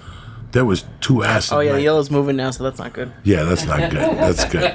There 0.52 0.64
was 0.64 0.86
two 1.02 1.22
acid 1.22 1.52
Oh 1.54 1.60
yeah, 1.60 1.68
the 1.68 1.74
nights. 1.74 1.84
yellow's 1.84 2.10
moving 2.10 2.36
now, 2.36 2.50
so 2.50 2.64
that's 2.64 2.78
not 2.78 2.94
good. 2.94 3.12
Yeah, 3.24 3.44
that's 3.44 3.66
not 3.66 3.90
good. 3.90 4.16
That's 4.16 4.44
good. 4.46 4.62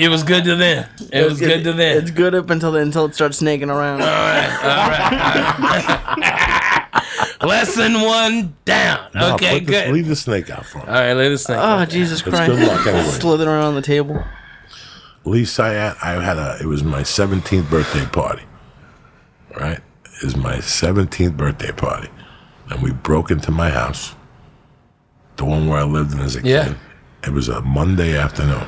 It 0.00 0.08
was 0.08 0.22
good 0.22 0.44
to 0.44 0.56
them. 0.56 0.88
It 1.12 1.28
was 1.28 1.38
good 1.38 1.64
to 1.64 1.74
them. 1.74 1.98
It's 1.98 2.10
good 2.10 2.34
up 2.34 2.48
until 2.48 2.72
the, 2.72 2.78
until 2.80 3.04
it 3.04 3.14
starts 3.14 3.36
snaking 3.36 3.68
around. 3.68 4.00
Lesson 7.42 8.00
one 8.00 8.56
down. 8.64 9.10
No, 9.14 9.34
okay, 9.34 9.58
put 9.60 9.66
the- 9.66 9.72
good. 9.72 9.92
leave 9.92 10.06
the 10.08 10.16
snake 10.16 10.50
out 10.50 10.64
for 10.66 10.78
him. 10.80 10.88
All 10.88 10.94
right, 10.94 11.12
let 11.14 11.32
us 11.32 11.46
think. 11.46 11.58
Oh 11.60 11.84
Jesus 11.84 12.22
Christ! 12.22 12.46
good 12.50 12.66
luck 12.66 12.86
anyway. 12.86 13.04
Slithering 13.04 13.48
around 13.48 13.74
the 13.74 13.82
table. 13.82 14.22
Lisa, 15.24 15.62
I, 15.62 15.68
had, 15.70 15.96
I 16.02 16.22
had 16.22 16.36
a. 16.38 16.58
It 16.60 16.66
was 16.66 16.82
my 16.82 17.02
seventeenth 17.02 17.70
birthday 17.70 18.04
party. 18.06 18.42
Right, 19.58 19.78
it 20.04 20.24
was 20.24 20.36
my 20.36 20.60
seventeenth 20.60 21.36
birthday 21.36 21.72
party, 21.72 22.08
and 22.70 22.82
we 22.82 22.92
broke 22.92 23.30
into 23.30 23.50
my 23.50 23.70
house, 23.70 24.14
the 25.36 25.44
one 25.44 25.68
where 25.68 25.78
I 25.78 25.84
lived 25.84 26.12
in 26.12 26.20
as 26.20 26.36
a 26.36 26.42
Yeah. 26.42 26.68
kid. 26.68 26.76
It 27.24 27.30
was 27.32 27.48
a 27.48 27.60
Monday 27.60 28.16
afternoon. 28.16 28.66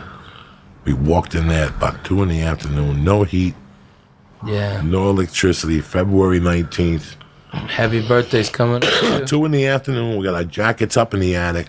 We 0.85 0.93
walked 0.93 1.35
in 1.35 1.49
there 1.49 1.65
at 1.65 1.71
about 1.71 2.05
two 2.05 2.23
in 2.23 2.29
the 2.29 2.43
afternoon. 2.43 3.03
No 3.03 3.25
heat, 3.25 3.55
yeah. 4.47 4.81
no 4.83 5.09
electricity. 5.11 5.81
February 5.81 6.39
nineteenth. 6.41 7.17
Happy 7.55 8.07
birthday's 8.07 8.51
coming. 8.51 8.83
Two 9.27 9.45
in 9.45 9.53
the 9.53 9.67
afternoon, 9.67 10.17
we 10.19 10.25
got 10.25 10.35
our 10.35 10.45
jackets 10.45 10.97
up 10.97 11.15
in 11.15 11.21
the 11.21 11.37
attic. 11.37 11.69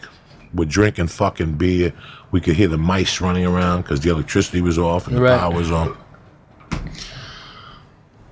We're 0.54 0.66
drinking 0.66 1.08
fucking 1.08 1.54
beer. 1.54 1.94
We 2.32 2.42
could 2.42 2.56
hear 2.56 2.68
the 2.68 2.78
mice 2.78 3.22
running 3.22 3.46
around 3.46 3.82
because 3.84 4.00
the 4.02 4.10
electricity 4.12 4.62
was 4.62 4.78
off 4.78 5.08
and 5.08 5.18
the 5.18 5.22
Right. 5.22 5.40
power 5.40 5.54
was 5.54 5.72
on. 5.72 5.96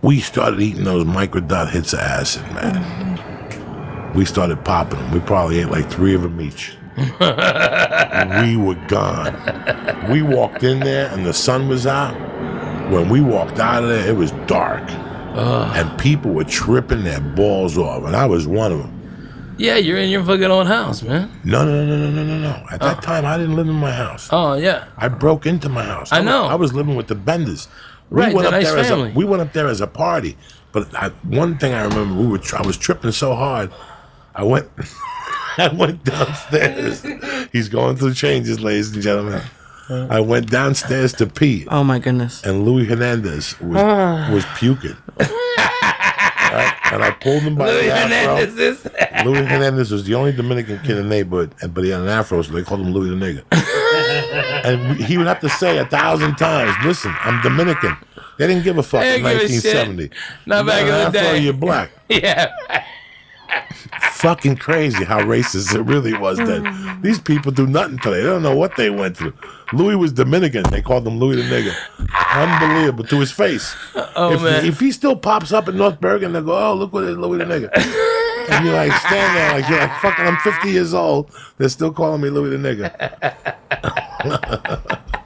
We 0.02 0.20
started 0.20 0.60
eating 0.60 0.84
those 0.84 1.06
microdot 1.06 1.70
hits 1.72 1.94
of 1.94 2.00
acid, 2.00 2.44
man. 2.54 4.12
We 4.14 4.26
started 4.26 4.64
popping 4.66 5.00
them. 5.00 5.12
We 5.12 5.20
probably 5.22 5.60
ate 5.60 5.70
like 5.70 5.90
three 5.90 6.14
of 6.16 6.22
them 6.24 6.40
each. 6.42 6.76
we 6.98 8.58
were 8.58 8.78
gone. 8.88 9.34
We 10.12 10.22
walked 10.22 10.64
in 10.64 10.80
there 10.80 11.10
and 11.12 11.26
the 11.26 11.34
sun 11.34 11.68
was 11.68 11.88
out. 11.88 12.14
When 12.92 13.10
we 13.10 13.22
walked 13.22 13.60
out 13.60 13.84
of 13.84 13.90
there, 13.90 14.08
it 14.08 14.16
was 14.16 14.32
dark. 14.48 14.84
And 15.40 16.00
people 16.00 16.32
were 16.32 16.44
tripping 16.44 17.04
their 17.04 17.22
balls 17.22 17.78
off, 17.78 18.04
and 18.04 18.16
I 18.16 18.26
was 18.26 18.48
one 18.48 18.72
of 18.72 18.80
them. 18.80 19.56
yeah, 19.58 19.78
you're 19.78 19.98
in 19.98 20.10
your 20.10 20.24
fucking 20.24 20.44
own 20.44 20.66
house, 20.66 21.04
man. 21.04 21.32
No, 21.44 21.66
no, 21.66 21.86
no, 21.86 21.98
no, 21.98 22.10
no, 22.12 22.24
no, 22.24 22.38
no. 22.40 22.66
At 22.72 22.80
that 22.82 22.98
oh. 22.98 23.02
time, 23.02 23.26
I 23.26 23.38
didn't 23.38 23.56
live 23.56 23.68
in 23.68 23.76
my 23.76 23.92
house. 23.92 24.30
Oh 24.32 24.54
yeah. 24.54 24.88
I 24.98 25.08
broke 25.08 25.46
into 25.46 25.70
my 25.70 25.84
house. 25.84 26.12
I 26.12 26.20
was- 26.20 26.26
know. 26.26 26.46
I 26.46 26.56
was 26.56 26.74
living 26.74 26.96
with 26.96 27.08
the 27.08 27.16
Benders. 27.16 27.68
Right, 28.10 28.36
the 28.36 28.52
nice 28.52 28.70
there 28.70 28.78
as 28.78 28.90
family. 28.90 29.10
a 29.10 29.14
we 29.16 29.26
went 29.26 29.42
up 29.42 29.54
there 29.54 29.68
as 29.68 29.82
a 29.82 29.88
party. 29.88 30.38
But 30.72 30.94
I, 30.96 31.10
one 31.24 31.58
thing 31.58 31.74
I 31.74 31.84
remember, 31.84 32.20
we 32.20 32.28
were 32.28 32.40
I 32.54 32.66
was 32.66 32.78
tripping 32.78 33.12
so 33.12 33.34
hard. 33.36 33.72
I 34.36 34.44
went, 34.44 34.68
I 35.58 35.70
went 35.74 36.04
downstairs. 36.04 37.06
He's 37.52 37.70
going 37.70 37.96
through 37.96 38.16
changes, 38.16 38.60
ladies 38.60 38.94
and 38.94 39.02
gentlemen. 39.02 39.42
I 39.90 40.20
went 40.22 40.50
downstairs 40.50 41.14
to 41.14 41.26
pee, 41.28 41.68
Oh 41.70 41.84
my 41.84 42.00
goodness. 42.00 42.44
and 42.44 42.64
Louis 42.66 42.86
Hernandez 42.86 43.60
was 43.60 43.78
ah. 43.82 44.30
was 44.34 44.46
puking. 44.58 44.96
Right? 46.54 46.72
And 46.92 47.04
I 47.04 47.10
pulled 47.10 47.42
him 47.42 47.56
by 47.56 47.66
Louis 47.66 47.86
the 47.88 47.92
afro. 47.94 48.10
Hernandez 48.36 48.58
is. 48.60 48.88
Louis 49.26 49.44
Hernandez 49.44 49.90
was 49.92 50.06
the 50.06 50.14
only 50.14 50.32
Dominican 50.34 50.78
kid 50.82 50.92
in 50.92 50.98
the 50.98 51.04
neighborhood, 51.10 51.56
and- 51.64 51.74
but 51.74 51.84
he 51.84 51.90
had 51.90 52.02
an 52.02 52.10
afro, 52.10 52.44
so 52.44 52.52
they 52.52 52.62
called 52.62 52.82
him 52.82 52.94
Louis 52.94 53.10
the 53.10 53.16
nigger. 53.16 53.44
and 54.64 54.98
he 54.98 55.18
would 55.18 55.26
have 55.26 55.40
to 55.40 55.50
say 55.50 55.80
a 55.80 55.86
thousand 55.88 56.36
times, 56.36 56.76
"Listen, 56.86 57.12
I'm 57.22 57.42
Dominican." 57.42 57.98
They 58.38 58.46
didn't 58.46 58.64
give 58.64 58.78
a 58.78 58.84
fuck 58.84 59.02
They 59.02 59.16
in 59.18 59.24
didn't 59.24 59.48
give 59.48 59.50
a 59.50 59.62
shit. 59.62 59.76
1970. 59.88 60.10
Not 60.46 60.60
You 60.60 60.70
back 60.70 60.86
got 60.88 61.08
in 61.08 61.12
the 61.14 61.20
afro, 61.20 61.32
day. 61.32 61.38
You're 61.40 61.54
black. 61.54 61.90
Yeah. 62.10 62.52
Fucking 64.14 64.58
crazy 64.58 65.04
how 65.04 65.20
racist 65.20 65.76
it 65.76 65.82
really 65.82 66.14
was 66.14 66.38
then. 66.38 67.02
These 67.02 67.20
people 67.20 67.52
do 67.52 67.68
nothing 67.68 67.98
today. 68.00 68.22
They 68.22 68.28
don't 68.28 68.44
know 68.44 68.56
what 68.56 68.76
they 68.78 68.90
went 68.90 69.18
through. 69.18 69.34
Louis 69.74 69.96
was 69.96 70.14
Dominican. 70.14 70.64
They 70.70 70.82
called 70.82 71.06
him 71.06 71.20
Louis 71.20 71.36
the 71.36 71.44
nigger. 71.44 71.76
Unbelievable 72.34 73.04
to 73.06 73.20
his 73.20 73.32
face. 73.32 73.76
Oh 74.16 74.34
if, 74.34 74.42
man. 74.42 74.66
if 74.66 74.80
he 74.80 74.92
still 74.92 75.16
pops 75.16 75.52
up 75.52 75.68
in 75.68 75.78
North 75.78 76.00
Bergen, 76.00 76.34
they 76.34 76.42
go, 76.42 76.58
"Oh, 76.58 76.76
look 76.76 76.94
what 76.94 77.04
it 77.04 77.12
is, 77.12 77.18
Louis 77.18 77.40
the 77.40 77.46
nigger." 77.46 77.70
and 78.50 78.66
you're 78.66 78.76
like, 78.76 78.92
stand 78.94 79.38
there 79.38 79.54
like 79.54 79.70
you're 79.70 79.80
like, 79.80 80.00
fucking, 80.00 80.26
I'm 80.26 80.38
50 80.38 80.70
years 80.70 80.94
old. 80.94 81.32
They're 81.58 81.70
still 81.70 81.94
calling 81.94 82.22
me 82.22 82.30
Louis 82.30 82.58
the 82.58 82.58
nigger. 82.58 82.90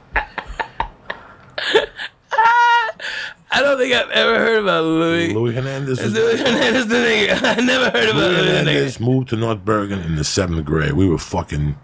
I 3.50 3.62
don't 3.62 3.78
think 3.78 3.94
I've 3.94 4.10
ever 4.10 4.38
heard 4.38 4.62
about 4.62 4.84
Louis. 4.84 5.32
Louis 5.32 5.54
Hernandez 5.54 6.02
was 6.02 6.12
Louis 6.12 6.38
Hernandez 6.38 6.86
the 6.86 6.96
nigga. 6.96 7.42
I 7.58 7.60
never 7.60 7.90
heard 7.90 8.08
about 8.10 8.30
Louis 8.30 8.36
Louis 8.36 8.48
nigga. 8.48 8.58
Hernandez 8.58 9.00
moved 9.00 9.28
to 9.30 9.36
North 9.36 9.64
Bergen 9.64 10.00
in 10.00 10.16
the 10.16 10.24
seventh 10.24 10.64
grade. 10.66 10.92
We 10.92 11.08
were 11.08 11.18
fucking 11.18 11.76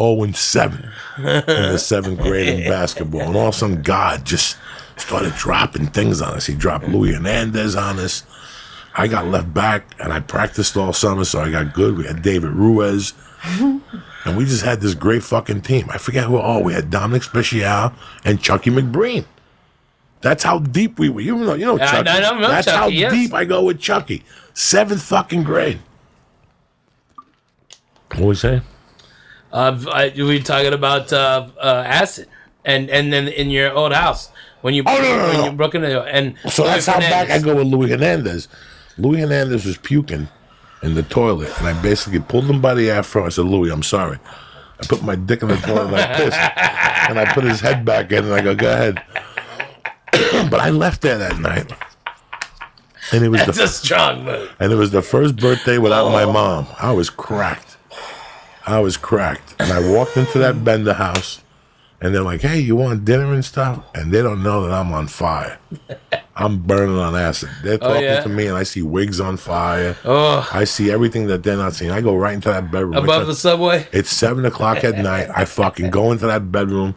0 0.00 0.22
and 0.22 0.36
7 0.36 0.90
in 1.18 1.24
the 1.24 1.78
seventh 1.78 2.20
grade 2.20 2.48
in 2.48 2.70
basketball. 2.70 3.22
And 3.22 3.36
all 3.36 3.48
of 3.48 3.54
a 3.54 3.58
sudden, 3.58 3.82
God 3.82 4.24
just 4.24 4.56
started 4.96 5.34
dropping 5.34 5.86
things 5.86 6.20
on 6.20 6.34
us. 6.34 6.46
He 6.46 6.54
dropped 6.54 6.88
Louis 6.88 7.14
Hernandez 7.14 7.76
on 7.76 7.98
us. 7.98 8.24
I 8.96 9.06
got 9.06 9.26
left 9.26 9.54
back 9.54 9.94
and 10.00 10.12
I 10.12 10.18
practiced 10.20 10.76
all 10.76 10.92
summer, 10.92 11.24
so 11.24 11.40
I 11.40 11.50
got 11.50 11.72
good. 11.74 11.96
We 11.96 12.06
had 12.06 12.22
David 12.22 12.50
Ruiz. 12.50 13.12
And 14.24 14.36
we 14.36 14.44
just 14.44 14.64
had 14.64 14.80
this 14.80 14.94
great 14.94 15.22
fucking 15.22 15.62
team. 15.62 15.86
I 15.90 15.98
forget 15.98 16.24
who. 16.24 16.38
Oh, 16.38 16.60
we 16.60 16.72
had 16.72 16.90
Dominic 16.90 17.22
Special 17.22 17.92
and 18.24 18.40
Chucky 18.40 18.70
McBreen. 18.70 19.24
That's 20.20 20.42
how 20.42 20.58
deep 20.58 20.98
we 20.98 21.08
were. 21.08 21.20
You 21.20 21.36
know, 21.36 21.54
you 21.54 21.64
know 21.66 21.76
I- 21.78 21.86
Chucky. 21.90 22.08
I 22.08 22.20
know 22.20 22.48
That's 22.48 22.66
Chucky, 22.66 22.76
how 22.76 22.86
yes. 22.88 23.12
deep 23.12 23.32
I 23.34 23.44
go 23.44 23.64
with 23.64 23.78
Chucky. 23.80 24.24
Seventh 24.54 25.02
fucking 25.02 25.44
grade. 25.44 25.78
What 28.16 28.20
we 28.28 28.34
say? 28.34 28.62
Uh, 29.52 29.78
I, 29.92 30.12
we 30.16 30.22
were 30.24 30.38
talking 30.40 30.72
about 30.72 31.12
uh, 31.12 31.48
uh, 31.62 31.84
acid, 31.86 32.28
and 32.64 32.90
and 32.90 33.12
then 33.12 33.28
in 33.28 33.50
your 33.50 33.72
old 33.72 33.92
house 33.92 34.30
when 34.62 34.74
you 34.74 34.82
Oh, 34.86 34.94
no, 34.96 35.02
no, 35.16 35.24
when 35.28 35.36
no. 35.36 35.44
you 35.46 35.52
broke 35.52 35.74
into 35.74 36.02
and 36.02 36.36
So 36.50 36.64
Louis 36.64 36.72
that's 36.72 36.86
how 36.86 36.98
back 36.98 37.30
I 37.30 37.38
go 37.38 37.54
with 37.56 37.66
Louis 37.68 37.90
Hernandez. 37.90 38.48
Louis 38.98 39.20
Hernandez 39.20 39.64
was 39.64 39.78
puking 39.78 40.28
in 40.82 40.94
the 40.94 41.02
toilet, 41.04 41.50
and 41.58 41.68
I 41.68 41.80
basically 41.82 42.20
pulled 42.20 42.44
him 42.46 42.60
by 42.60 42.74
the 42.74 42.90
afro. 42.90 43.24
I 43.26 43.28
said, 43.30 43.44
"Louis, 43.44 43.70
I'm 43.70 43.82
sorry." 43.82 44.18
I 44.80 44.86
put 44.86 45.02
my 45.02 45.16
dick 45.16 45.42
in 45.42 45.48
the 45.48 45.56
toilet 45.56 45.86
and 45.88 45.96
I 45.96 46.16
pissed, 46.16 46.38
and 47.10 47.18
I 47.18 47.32
put 47.32 47.44
his 47.44 47.60
head 47.60 47.84
back 47.84 48.12
in, 48.12 48.24
and 48.24 48.34
I 48.34 48.40
go, 48.42 48.54
"Go 48.54 48.72
ahead." 48.72 49.02
but 50.50 50.60
I 50.60 50.70
left 50.70 51.02
there 51.02 51.18
that 51.18 51.38
night, 51.38 51.72
and 53.12 53.24
it 53.24 53.28
was 53.28 53.44
That's 53.44 53.58
the 53.58 53.64
a 53.64 53.68
strong 53.68 54.24
move. 54.24 54.54
and 54.60 54.72
it 54.72 54.76
was 54.76 54.90
the 54.90 55.02
first 55.02 55.36
birthday 55.36 55.78
without 55.78 56.10
my 56.10 56.24
oh. 56.24 56.32
mom. 56.32 56.66
I 56.78 56.92
was 56.92 57.10
cracked. 57.10 57.76
I 58.66 58.80
was 58.80 58.96
cracked. 58.96 59.54
And 59.58 59.72
I 59.72 59.88
walked 59.90 60.16
into 60.16 60.38
that 60.40 60.62
Bender 60.62 60.92
house 60.92 61.40
and 62.00 62.14
they're 62.14 62.22
like, 62.22 62.42
hey, 62.42 62.60
you 62.60 62.76
want 62.76 63.04
dinner 63.04 63.32
and 63.32 63.44
stuff? 63.44 63.82
And 63.94 64.12
they 64.12 64.22
don't 64.22 64.42
know 64.42 64.62
that 64.62 64.72
I'm 64.72 64.92
on 64.92 65.08
fire. 65.08 65.58
I'm 66.36 66.58
burning 66.62 66.96
on 66.96 67.16
acid. 67.16 67.48
They're 67.62 67.74
oh, 67.74 67.88
talking 67.88 68.02
yeah? 68.04 68.20
to 68.20 68.28
me, 68.28 68.46
and 68.46 68.56
I 68.56 68.62
see 68.62 68.82
wigs 68.82 69.18
on 69.18 69.36
fire. 69.36 69.96
Oh, 70.04 70.48
I 70.52 70.62
see 70.62 70.92
everything 70.92 71.26
that 71.26 71.42
they're 71.42 71.56
not 71.56 71.74
seeing. 71.74 71.90
I 71.90 72.00
go 72.00 72.14
right 72.14 72.34
into 72.34 72.50
that 72.50 72.70
bedroom. 72.70 72.94
above 72.94 73.26
the 73.26 73.34
subway. 73.34 73.88
it's 73.90 74.10
seven 74.10 74.44
o'clock 74.44 74.84
at 74.84 74.96
night. 75.02 75.28
I 75.34 75.44
fucking 75.44 75.90
go 75.90 76.12
into 76.12 76.26
that 76.26 76.52
bedroom. 76.52 76.94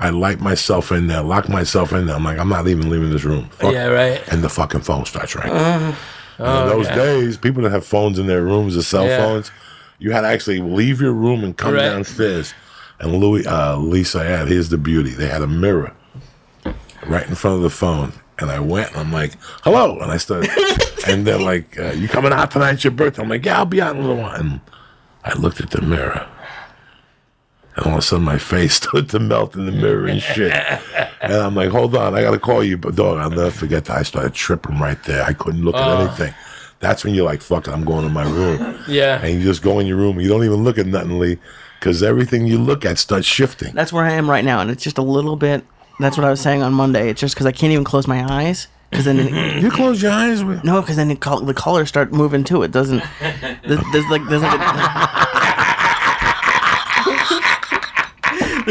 I 0.00 0.08
light 0.10 0.40
myself 0.40 0.90
in 0.92 1.06
there, 1.08 1.22
lock 1.22 1.48
myself 1.48 1.92
in 1.92 2.06
there. 2.06 2.16
I'm 2.16 2.24
like, 2.24 2.38
I'm 2.38 2.48
not 2.48 2.66
even 2.66 2.88
leaving 2.90 3.10
this 3.10 3.22
room. 3.24 3.48
Fuck. 3.50 3.72
Yeah, 3.72 3.86
right. 3.86 4.20
And 4.32 4.42
the 4.42 4.48
fucking 4.48 4.80
phone 4.80 5.04
starts 5.04 5.34
ringing. 5.34 5.52
Uh, 5.52 5.94
And 6.38 6.70
in 6.70 6.76
those 6.78 6.88
days, 6.88 7.36
people 7.36 7.62
that 7.64 7.70
have 7.70 7.84
phones 7.86 8.18
in 8.18 8.26
their 8.26 8.42
rooms 8.42 8.76
or 8.76 8.82
cell 8.82 9.04
Yeah. 9.06 9.18
phones, 9.18 9.50
you 9.98 10.10
had 10.12 10.22
to 10.22 10.28
actually 10.28 10.60
leave 10.60 11.00
your 11.02 11.12
room 11.12 11.44
and 11.44 11.54
come 11.56 11.74
Right. 11.74 11.82
downstairs. 11.82 12.54
And 12.98 13.14
Louis, 13.14 13.46
uh, 13.46 13.76
Lisa 13.76 14.24
had, 14.24 14.48
here's 14.48 14.70
the 14.70 14.78
beauty. 14.78 15.10
They 15.10 15.26
had 15.28 15.42
a 15.42 15.46
mirror 15.46 15.92
right 17.06 17.26
in 17.28 17.34
front 17.34 17.56
of 17.56 17.62
the 17.62 17.70
phone. 17.70 18.12
And 18.38 18.50
I 18.50 18.58
went 18.58 18.90
and 18.92 19.00
I'm 19.00 19.12
like, 19.12 19.32
hello. 19.64 19.98
And 20.00 20.10
I 20.10 20.16
started, 20.16 20.48
and 21.06 21.26
they're 21.26 21.38
like, 21.38 21.78
uh, 21.78 21.92
you 21.92 22.08
coming 22.08 22.32
out 22.32 22.50
tonight? 22.50 22.72
It's 22.74 22.84
your 22.84 22.90
birthday. 22.92 23.22
I'm 23.22 23.28
like, 23.28 23.44
yeah, 23.44 23.58
I'll 23.58 23.66
be 23.66 23.82
out 23.82 23.94
in 23.96 24.02
a 24.02 24.06
little 24.06 24.22
while. 24.22 24.34
And 24.34 24.60
I 25.24 25.34
looked 25.34 25.60
at 25.60 25.70
the 25.70 25.82
mirror. 25.82 26.26
And 27.80 27.88
all 27.88 27.94
of 27.94 27.98
a 28.00 28.02
sudden, 28.02 28.24
my 28.24 28.38
face 28.38 28.74
started 28.76 29.08
to 29.10 29.18
melt 29.18 29.54
in 29.56 29.66
the 29.66 29.72
mirror 29.72 30.06
and 30.06 30.20
shit. 30.20 30.52
And 31.22 31.32
I'm 31.32 31.54
like, 31.54 31.70
hold 31.70 31.96
on, 31.96 32.14
I 32.14 32.22
got 32.22 32.32
to 32.32 32.38
call 32.38 32.62
you. 32.62 32.76
But, 32.76 32.94
dog, 32.94 33.18
I'll 33.18 33.30
never 33.30 33.50
forget 33.50 33.86
that. 33.86 33.96
I 33.96 34.02
started 34.02 34.34
tripping 34.34 34.78
right 34.78 35.02
there. 35.04 35.22
I 35.22 35.32
couldn't 35.32 35.64
look 35.64 35.76
at 35.76 35.88
oh. 35.88 36.04
anything. 36.04 36.34
That's 36.80 37.04
when 37.04 37.14
you're 37.14 37.24
like, 37.26 37.42
fuck 37.42 37.68
it, 37.68 37.72
I'm 37.72 37.84
going 37.84 38.04
to 38.04 38.10
my 38.10 38.24
room. 38.24 38.78
Yeah. 38.88 39.22
And 39.22 39.34
you 39.34 39.42
just 39.42 39.62
go 39.62 39.78
in 39.78 39.86
your 39.86 39.96
room. 39.96 40.20
You 40.20 40.28
don't 40.28 40.44
even 40.44 40.64
look 40.64 40.78
at 40.78 40.86
nothing, 40.86 41.18
Lee, 41.18 41.38
because 41.78 42.02
everything 42.02 42.46
you 42.46 42.58
look 42.58 42.84
at 42.84 42.98
starts 42.98 43.26
shifting. 43.26 43.74
That's 43.74 43.92
where 43.92 44.04
I 44.04 44.12
am 44.12 44.28
right 44.28 44.44
now, 44.44 44.60
and 44.60 44.70
it's 44.70 44.82
just 44.82 44.98
a 44.98 45.02
little 45.02 45.36
bit. 45.36 45.64
That's 45.98 46.16
what 46.16 46.26
I 46.26 46.30
was 46.30 46.40
saying 46.40 46.62
on 46.62 46.72
Monday. 46.72 47.10
It's 47.10 47.20
just 47.20 47.34
because 47.34 47.46
I 47.46 47.52
can't 47.52 47.72
even 47.72 47.84
close 47.84 48.06
my 48.06 48.24
eyes. 48.24 48.68
Because 48.90 49.04
then, 49.04 49.18
it, 49.20 49.62
You 49.62 49.70
close 49.70 50.02
your 50.02 50.10
eyes. 50.10 50.42
With, 50.42 50.64
no, 50.64 50.80
because 50.80 50.96
then 50.96 51.08
the, 51.08 51.16
col- 51.16 51.40
the 51.40 51.54
colors 51.54 51.88
start 51.88 52.12
moving 52.12 52.42
too. 52.42 52.62
It 52.62 52.72
doesn't. 52.72 53.02
There's, 53.62 53.80
there's 53.92 54.06
like 54.08 54.26
there's 54.28 54.42
like 54.42 54.58
a, 54.58 55.29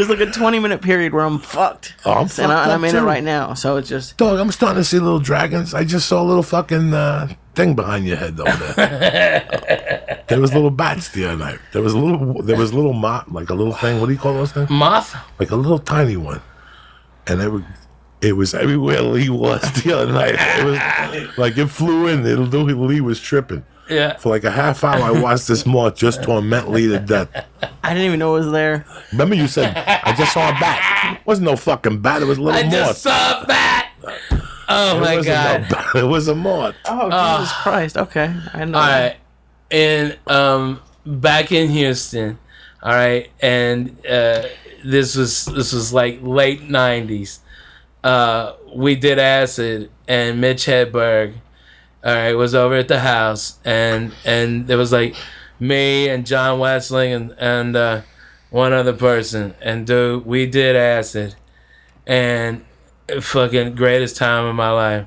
there's 0.00 0.18
like 0.18 0.26
a 0.26 0.30
20 0.32 0.58
minute 0.58 0.80
period 0.80 1.12
where 1.12 1.24
I'm 1.24 1.38
fucked. 1.38 1.94
Oh, 2.06 2.12
I'm 2.12 2.18
and, 2.22 2.30
fucked 2.30 2.50
I, 2.50 2.62
and 2.64 2.72
I'm 2.72 2.84
in 2.84 2.96
it 2.96 3.00
right 3.00 3.22
now. 3.22 3.52
So 3.52 3.76
it's 3.76 3.88
just 3.88 4.16
Dog, 4.16 4.38
I'm 4.38 4.50
starting 4.50 4.80
to 4.80 4.84
see 4.84 4.98
little 4.98 5.18
dragons. 5.18 5.74
I 5.74 5.84
just 5.84 6.08
saw 6.08 6.22
a 6.22 6.24
little 6.24 6.42
fucking 6.42 6.94
uh, 6.94 7.28
thing 7.54 7.74
behind 7.74 8.06
your 8.06 8.16
head 8.16 8.40
over 8.40 8.72
there. 8.72 10.24
there 10.28 10.40
was 10.40 10.54
little 10.54 10.70
bats 10.70 11.10
the 11.10 11.26
other 11.26 11.36
night. 11.36 11.58
There 11.72 11.82
was 11.82 11.92
a 11.92 11.98
little. 11.98 12.42
There 12.42 12.56
was 12.56 12.70
a 12.70 12.76
little 12.76 12.94
moth, 12.94 13.28
like 13.28 13.50
a 13.50 13.54
little 13.54 13.74
thing. 13.74 14.00
What 14.00 14.06
do 14.06 14.12
you 14.12 14.18
call 14.18 14.32
those 14.32 14.52
things? 14.52 14.70
Moth. 14.70 15.14
Like 15.38 15.50
a 15.50 15.56
little 15.56 15.78
tiny 15.78 16.16
one. 16.16 16.40
And 17.26 17.42
it, 17.42 17.48
was- 17.50 17.64
it 18.22 18.36
was 18.36 18.54
everywhere 18.54 19.02
Lee 19.02 19.28
was 19.28 19.60
the 19.82 19.92
other 19.96 20.12
night. 20.12 20.36
It 20.38 20.64
was 20.64 21.38
like 21.38 21.58
it 21.58 21.66
flew 21.66 22.06
in. 22.06 22.26
It, 22.26 22.36
Lee 22.38 23.00
was 23.00 23.20
tripping. 23.20 23.64
Yeah. 23.90 24.16
For 24.18 24.28
like 24.28 24.44
a 24.44 24.50
half 24.50 24.84
hour, 24.84 25.00
I 25.02 25.10
watched 25.10 25.48
this 25.48 25.66
moth 25.66 25.96
just 25.96 26.22
torment 26.22 26.70
Lee 26.70 26.88
to 26.88 26.98
death. 26.98 27.28
I 27.82 27.88
didn't 27.90 28.04
even 28.06 28.18
know 28.18 28.36
it 28.36 28.40
was 28.40 28.52
there. 28.52 28.86
Remember, 29.12 29.34
you 29.34 29.48
said 29.48 29.76
I 29.76 30.14
just 30.16 30.32
saw 30.32 30.48
a 30.48 30.52
bat. 30.52 31.18
It 31.20 31.26
wasn't 31.26 31.46
no 31.46 31.56
fucking 31.56 32.00
bat. 32.00 32.22
It 32.22 32.26
was 32.26 32.38
a 32.38 32.42
little 32.42 32.58
I 32.60 32.62
moth. 32.64 32.72
just 32.72 33.02
saw 33.02 33.42
a 33.42 33.46
bat. 33.46 33.86
Oh 34.72 34.96
it 34.96 35.00
my 35.00 35.16
wasn't 35.16 35.26
god. 35.70 35.84
No. 35.94 36.00
It 36.00 36.04
was 36.06 36.28
a 36.28 36.34
moth. 36.34 36.76
Oh 36.86 37.38
Jesus 37.38 37.52
Christ! 37.62 37.96
Okay, 37.96 38.32
I 38.54 38.64
know. 38.64 38.78
All 38.78 38.86
right, 38.86 39.16
and 39.70 40.16
um, 40.28 40.80
back 41.04 41.50
in 41.50 41.68
Houston, 41.70 42.38
all 42.82 42.92
right, 42.92 43.30
and 43.40 43.90
uh, 44.06 44.44
this 44.84 45.16
was 45.16 45.46
this 45.46 45.72
was 45.72 45.92
like 45.92 46.20
late 46.22 46.62
'90s. 46.68 47.40
Uh, 48.04 48.54
we 48.74 48.94
did 48.94 49.18
acid, 49.18 49.90
and 50.06 50.40
Mitch 50.40 50.66
Hedberg, 50.66 51.34
all 52.04 52.14
right, 52.14 52.32
was 52.32 52.54
over 52.54 52.76
at 52.76 52.88
the 52.88 53.00
house, 53.00 53.58
and 53.64 54.12
and 54.24 54.66
there 54.66 54.78
was 54.78 54.92
like 54.92 55.14
me 55.58 56.08
and 56.08 56.26
John 56.26 56.58
Westling 56.58 57.12
and 57.12 57.34
and 57.38 57.76
uh, 57.76 58.02
one 58.50 58.72
other 58.72 58.92
person, 58.94 59.54
and 59.60 59.86
dude, 59.86 60.24
we 60.24 60.46
did 60.46 60.76
acid, 60.76 61.34
and 62.06 62.64
fucking 63.20 63.74
greatest 63.74 64.16
time 64.16 64.46
of 64.46 64.54
my 64.54 64.70
life. 64.70 65.06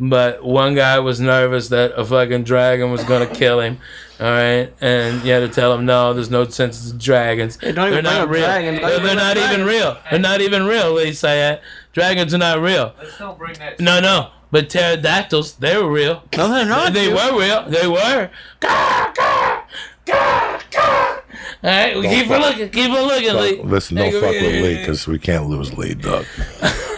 But 0.00 0.44
one 0.44 0.74
guy 0.76 0.98
was 1.00 1.18
nervous 1.18 1.68
that 1.70 1.92
a 1.98 2.04
fucking 2.04 2.44
dragon 2.44 2.92
was 2.92 3.02
gonna 3.04 3.26
kill 3.26 3.60
him. 3.60 3.78
All 4.20 4.26
right, 4.26 4.72
and 4.80 5.24
you 5.24 5.32
had 5.32 5.40
to 5.40 5.48
tell 5.48 5.72
him 5.72 5.86
no. 5.86 6.12
There's 6.12 6.30
no 6.30 6.44
sense 6.44 6.90
of 6.90 6.98
dragons. 6.98 7.56
don't 7.56 7.74
they're 7.74 8.02
not 8.02 8.22
up 8.22 8.28
real. 8.28 8.44
dragons. 8.44 8.80
Don't 8.80 8.90
They're, 8.90 9.00
they're 9.00 9.16
not 9.16 9.36
up 9.36 9.52
even 9.52 9.66
real. 9.66 9.96
They're 10.10 10.18
not 10.18 10.40
even 10.40 10.66
real. 10.66 10.94
They 10.96 11.12
say 11.12 11.38
that 11.38 11.62
dragons 11.92 12.34
are 12.34 12.38
not 12.38 12.60
real. 12.60 12.94
Let's 12.98 13.16
don't 13.18 13.38
bring 13.38 13.54
that. 13.54 13.80
No, 13.80 14.00
no. 14.00 14.30
But 14.50 14.70
pterodactyls, 14.70 15.58
they 15.58 15.76
were 15.76 15.90
real. 15.90 16.22
No, 16.36 16.48
they're 16.48 16.64
not. 16.64 16.92
They 16.92 17.06
dude. 17.06 17.14
were 17.14 17.38
real. 17.38 17.64
They 17.68 17.86
were. 17.86 18.30
Gah, 18.60 19.12
gah, 19.14 19.62
gah, 20.06 20.60
gah. 20.70 21.14
All 21.62 21.70
right, 21.70 21.96
we 21.96 22.02
keep 22.08 22.30
on 22.30 22.40
looking. 22.40 22.68
Keep 22.70 22.90
on 22.92 23.02
looking, 23.08 23.34
Lee. 23.34 23.56
Fuck, 23.56 23.66
listen, 23.66 23.96
Hey, 23.98 24.10
don't 24.10 24.20
go- 24.20 24.26
fuck 24.32 24.42
with 24.42 24.62
Lee 24.62 24.76
because 24.78 25.06
we 25.06 25.18
can't 25.18 25.46
lose 25.46 25.76
Lee, 25.76 25.94
Doug. 25.94 26.24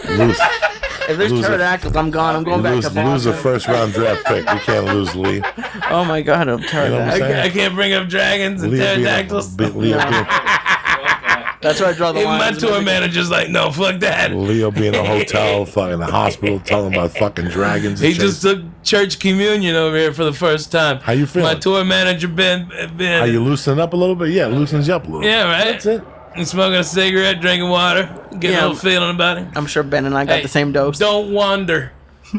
lose, 0.09 0.39
If 1.09 1.17
there's 1.17 1.31
Lose 1.31 1.43
a- 1.45 1.47
pterodactyls, 1.49 1.95
I'm 1.95 2.09
gone. 2.11 2.35
I'm 2.37 2.43
going 2.43 2.61
back 2.63 2.75
lose, 2.75 2.83
to 2.85 2.91
Boston. 2.91 3.11
lose 3.11 3.25
a 3.25 3.33
first 3.33 3.67
round 3.67 3.91
draft 3.93 4.23
pick. 4.25 4.45
We 4.49 4.59
can't 4.59 4.85
lose 4.85 5.13
Lee. 5.15 5.41
Oh 5.89 6.05
my 6.05 6.21
God, 6.21 6.47
a 6.47 6.51
You 6.51 6.57
pterodactyl. 6.59 6.99
I'm 7.01 7.09
I, 7.09 7.17
saying? 7.17 7.31
can't, 7.33 7.45
I 7.45 7.49
can't 7.49 7.75
bring 7.75 7.93
up 7.93 8.07
dragons 8.07 8.61
and 8.63 8.71
Lee 8.71 8.79
will 8.79 8.85
be 8.85 9.01
in 9.01 9.07
a- 9.07 9.09
pterodactyls. 9.09 9.47
be- 9.49 9.65
Lee 9.65 9.73
will 9.93 9.99
be- 9.99 10.27
That's 11.61 11.79
where 11.79 11.89
I 11.89 11.93
draw 11.93 12.11
the 12.11 12.19
Even 12.19 12.31
line. 12.31 12.39
my 12.39 12.49
It's 12.49 12.59
tour 12.59 12.71
about- 12.71 12.83
manager's 12.85 13.29
like, 13.29 13.49
no, 13.49 13.71
fuck 13.71 13.99
that. 13.99 14.33
Leo 14.33 14.65
will 14.65 14.71
be 14.71 14.87
in 14.87 14.95
a 14.95 15.03
hotel, 15.05 15.65
fucking 15.65 15.99
the 15.99 16.05
hospital, 16.07 16.59
telling 16.59 16.93
about 16.93 17.11
fucking 17.11 17.49
dragons. 17.49 17.99
He 17.99 18.13
shit. 18.13 18.21
just 18.21 18.41
took 18.41 18.61
church 18.83 19.19
communion 19.19 19.75
over 19.75 19.95
here 19.95 20.11
for 20.13 20.23
the 20.23 20.33
first 20.33 20.71
time. 20.71 20.99
How 21.01 21.13
you 21.13 21.25
feeling? 21.27 21.47
My 21.53 21.55
tour 21.59 21.83
manager 21.85 22.27
Ben 22.27 22.69
Ben. 22.97 23.21
Are 23.21 23.27
you 23.27 23.43
loosening 23.43 23.79
up 23.79 23.93
a 23.93 23.95
little 23.97 24.15
bit? 24.15 24.29
Yeah, 24.29 24.47
loosens 24.47 24.87
you 24.87 24.93
up 24.95 25.05
a 25.07 25.11
little. 25.11 25.23
yeah, 25.23 25.43
right. 25.43 25.65
That's 25.73 25.85
it. 25.85 26.03
And 26.35 26.47
smoking 26.47 26.79
a 26.79 26.83
cigarette, 26.83 27.41
drinking 27.41 27.69
water, 27.69 28.09
getting 28.39 28.51
Yeah. 28.51 28.61
a 28.61 28.67
little 28.67 28.75
feeling 28.77 29.09
about 29.13 29.37
it. 29.37 29.47
I'm 29.55 29.65
sure 29.65 29.83
Ben 29.83 30.05
and 30.05 30.17
I 30.17 30.23
got 30.25 30.37
Hey, 30.37 30.41
the 30.43 30.47
same 30.47 30.71
dose. 30.71 30.97
Don't 30.97 31.31
wander. 31.33 31.91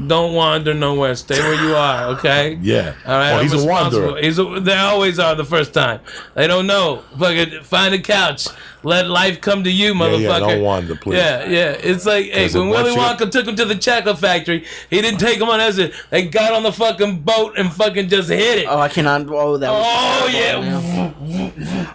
Don't 0.07 0.33
wander 0.35 0.73
nowhere. 0.73 1.15
Stay 1.15 1.39
where 1.39 1.55
you 1.65 1.75
are, 1.77 2.07
okay? 2.17 2.55
Yeah. 2.63 2.95
All 3.05 3.13
right. 3.19 3.31
Oh, 3.33 3.35
well, 3.35 3.43
he's 3.43 3.53
a 3.53 3.67
wanderer. 3.67 4.17
He's 4.21 4.39
a, 4.39 4.45
they 4.61 4.75
always 4.77 5.19
are 5.19 5.35
the 5.35 5.45
first 5.45 5.75
time. 5.75 6.01
They 6.35 6.47
don't 6.47 6.67
know. 6.67 7.03
Fucking 7.19 7.63
find 7.65 7.95
a 7.95 8.01
couch. 8.01 8.49
Let 8.85 9.09
life 9.09 9.41
come 9.41 9.63
to 9.65 9.71
you, 9.71 9.95
motherfucker. 9.95 10.21
yeah, 10.23 10.39
don't 10.41 10.63
wander, 10.63 10.97
please. 10.97 11.17
Yeah, 11.19 11.45
yeah. 11.45 11.71
It's 11.79 12.05
like, 12.05 12.27
hey, 12.27 12.45
'Cause 12.47 12.55
when 12.57 12.69
Willy 12.71 12.91
Wonka 12.97 13.31
took 13.31 13.47
him 13.47 13.55
to 13.55 13.65
the 13.65 13.77
chocolate 13.77 14.19
factory, 14.19 14.65
he 14.91 15.01
didn't 15.01 15.21
take 15.21 15.39
him 15.39 15.49
on 15.49 15.61
as 15.61 15.79
a. 15.79 15.93
They 16.11 16.27
got 16.27 16.53
on 16.53 16.63
the 16.65 16.73
fucking 16.73 17.21
boat 17.21 17.57
and 17.59 17.73
fucking 17.73 18.09
just 18.09 18.29
hit 18.29 18.59
it. 18.61 18.67
Oh, 18.69 18.79
I 18.79 18.89
cannot. 18.89 19.29
Oh, 19.29 19.57
that. 19.59 19.71
Was 19.71 19.87
Oh 19.87 20.29
yeah. 20.33 21.13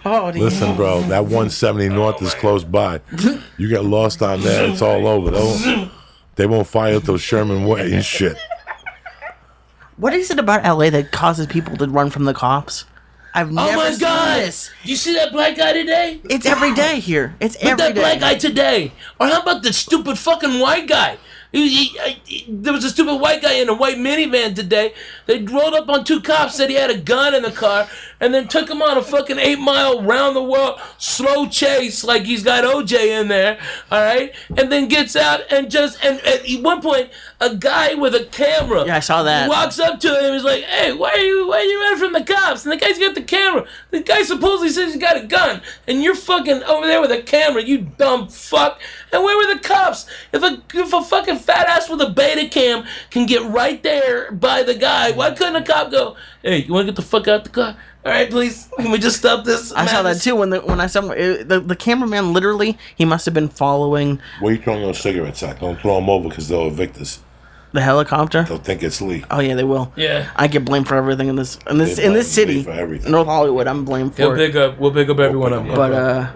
Oh, 0.04 0.32
Listen, 0.34 0.76
bro, 0.76 1.00
that 1.02 1.24
170 1.24 1.88
North 1.90 2.22
is 2.22 2.32
close 2.34 2.64
by. 2.64 3.00
You 3.58 3.68
get 3.68 3.84
lost 3.84 4.22
on 4.22 4.40
that. 4.42 4.70
it's 4.70 4.80
all 4.82 5.06
over. 5.06 5.30
They 5.30 5.90
they 6.38 6.46
won't 6.46 6.66
fire 6.66 6.98
till 7.00 7.18
Sherman 7.18 7.66
Way 7.66 7.92
and 7.92 8.04
shit. 8.16 8.38
What 9.96 10.14
is 10.14 10.30
it 10.30 10.38
about 10.38 10.62
LA 10.64 10.90
that 10.90 11.10
causes 11.12 11.46
people 11.46 11.76
to 11.76 11.86
run 11.86 12.08
from 12.10 12.24
the 12.24 12.32
cops? 12.32 12.84
I've 13.34 13.48
Oh 13.50 13.52
never 13.52 13.76
my 13.76 13.90
seen 13.90 14.00
god! 14.00 14.38
this. 14.40 14.70
You 14.84 14.96
see 14.96 15.12
that 15.14 15.32
black 15.32 15.56
guy 15.56 15.72
today? 15.72 16.20
It's 16.30 16.46
every 16.46 16.72
day 16.74 16.98
here. 17.00 17.34
It's 17.40 17.56
But 17.56 17.64
every 17.66 17.76
that 17.84 17.94
day. 17.94 18.00
black 18.00 18.20
guy 18.20 18.34
today. 18.36 18.92
Or 19.20 19.26
how 19.28 19.42
about 19.42 19.62
the 19.62 19.72
stupid 19.72 20.16
fucking 20.18 20.58
white 20.60 20.88
guy? 20.88 21.18
He- 21.52 21.68
he- 21.68 22.00
I- 22.00 22.16
he- 22.24 22.44
there 22.48 22.72
was 22.74 22.84
a 22.84 22.90
stupid 22.90 23.14
white 23.16 23.40
guy 23.40 23.54
in 23.54 23.68
a 23.68 23.74
white 23.74 23.96
minivan 23.96 24.54
today. 24.54 24.92
They 25.26 25.38
rolled 25.38 25.74
up 25.74 25.88
on 25.88 26.04
two 26.04 26.20
cops, 26.20 26.56
said 26.56 26.68
he 26.68 26.76
had 26.76 26.90
a 26.90 26.96
gun 26.98 27.34
in 27.34 27.42
the 27.42 27.50
car, 27.50 27.88
and 28.20 28.34
then 28.34 28.48
took 28.48 28.68
him 28.68 28.82
on 28.82 28.98
a 28.98 29.02
fucking 29.02 29.38
eight 29.38 29.58
mile 29.58 30.02
round 30.02 30.36
the 30.36 30.42
world 30.42 30.78
slow 30.98 31.46
chase 31.48 32.04
like 32.04 32.24
he's 32.24 32.42
got 32.42 32.64
OJ 32.64 33.20
in 33.20 33.28
there. 33.28 33.58
All 33.90 34.02
right, 34.02 34.34
and 34.56 34.70
then 34.70 34.88
gets 34.88 35.16
out 35.16 35.40
and 35.50 35.70
just 35.70 35.98
and 36.04 36.20
at 36.20 36.46
one 36.62 36.82
point 36.82 37.08
a 37.40 37.54
guy 37.54 37.94
with 37.94 38.14
a 38.14 38.24
camera. 38.24 38.84
Yeah, 38.86 38.96
I 38.96 39.00
saw 39.00 39.22
that. 39.22 39.48
Walks 39.48 39.78
up 39.78 40.00
to 40.00 40.08
him. 40.08 40.24
And 40.28 40.34
he's 40.34 40.44
like, 40.44 40.64
"Hey, 40.64 40.92
why 40.92 41.10
are 41.12 41.18
you 41.18 41.46
why 41.48 41.58
are 41.58 41.62
you 41.62 41.80
running 41.80 41.98
from 41.98 42.12
the 42.12 42.24
cops?" 42.24 42.64
And 42.64 42.72
the 42.72 42.76
guy's 42.76 42.98
got 42.98 43.14
the 43.14 43.22
camera. 43.22 43.64
The 43.90 44.00
guy 44.00 44.22
supposedly 44.22 44.68
says 44.70 44.92
he's 44.92 45.00
got 45.02 45.16
a 45.16 45.26
gun, 45.26 45.62
and 45.86 46.02
you're 46.02 46.14
fucking 46.14 46.62
over 46.64 46.86
there 46.86 47.00
with 47.00 47.12
a 47.12 47.22
camera. 47.22 47.62
You 47.62 47.78
dumb 47.78 48.28
fuck. 48.28 48.80
And 49.12 49.24
where 49.24 49.36
were 49.36 49.54
the 49.54 49.60
cops? 49.60 50.06
If 50.32 50.42
a 50.42 50.62
if 50.74 50.92
a 50.92 51.02
fucking 51.02 51.38
fat 51.38 51.66
ass 51.68 51.88
with 51.88 52.00
a 52.02 52.10
beta 52.10 52.46
cam 52.48 52.84
can 53.10 53.26
get 53.26 53.42
right 53.50 53.82
there 53.82 54.30
by 54.32 54.62
the 54.62 54.74
guy, 54.74 55.12
why 55.12 55.30
couldn't 55.30 55.56
a 55.56 55.62
cop 55.64 55.90
go? 55.90 56.16
Hey, 56.42 56.58
you 56.64 56.72
want 56.74 56.86
to 56.86 56.92
get 56.92 56.96
the 56.96 57.02
fuck 57.02 57.26
out 57.28 57.44
the 57.44 57.50
car? 57.50 57.76
All 58.04 58.12
right, 58.12 58.28
please. 58.30 58.68
Can 58.78 58.90
we 58.90 58.98
just 58.98 59.16
stop 59.18 59.44
this? 59.44 59.72
I 59.72 59.86
saw 59.86 60.02
that 60.02 60.20
too 60.20 60.36
when 60.36 60.50
the 60.50 60.60
when 60.60 60.80
I 60.80 60.86
saw 60.86 61.08
it, 61.10 61.48
the 61.48 61.60
the 61.60 61.76
cameraman 61.76 62.32
literally 62.32 62.78
he 62.96 63.04
must 63.04 63.24
have 63.24 63.34
been 63.34 63.48
following 63.48 64.20
Where 64.40 64.52
are 64.52 64.56
you 64.56 64.62
throwing 64.62 64.82
those 64.82 65.00
cigarettes 65.00 65.42
at? 65.42 65.60
Don't 65.60 65.80
throw 65.80 65.96
them 65.96 66.08
over 66.10 66.28
because 66.28 66.48
they'll 66.48 66.68
evict 66.68 66.98
us. 66.98 67.20
the 67.72 67.82
helicopter. 67.82 68.44
They'll 68.44 68.56
think 68.58 68.82
it's 68.82 69.02
Lee. 69.02 69.24
Oh 69.30 69.40
yeah, 69.40 69.54
they 69.54 69.64
will. 69.64 69.92
Yeah. 69.96 70.30
I 70.36 70.46
get 70.48 70.64
blamed 70.64 70.88
for 70.88 70.94
everything 70.96 71.28
in 71.28 71.36
this 71.36 71.58
in 71.68 71.76
this 71.78 71.96
They 71.96 72.04
in 72.04 72.12
this 72.14 72.34
blame 72.34 72.48
me 72.48 72.54
city, 72.54 72.64
for 72.64 72.70
everything. 72.72 73.10
North 73.12 73.26
Hollywood. 73.26 73.66
I'm 73.66 73.84
blamed 73.84 74.16
He'll 74.16 74.30
for 74.30 74.36
it. 74.36 74.46
pick 74.46 74.56
up. 74.56 74.78
We'll 74.78 74.92
pick 74.92 75.08
up 75.10 75.18
every 75.18 75.36
one 75.36 75.52
of 75.52 75.66
them. 75.66 75.74
But 75.74 75.92
uh, 75.92 76.32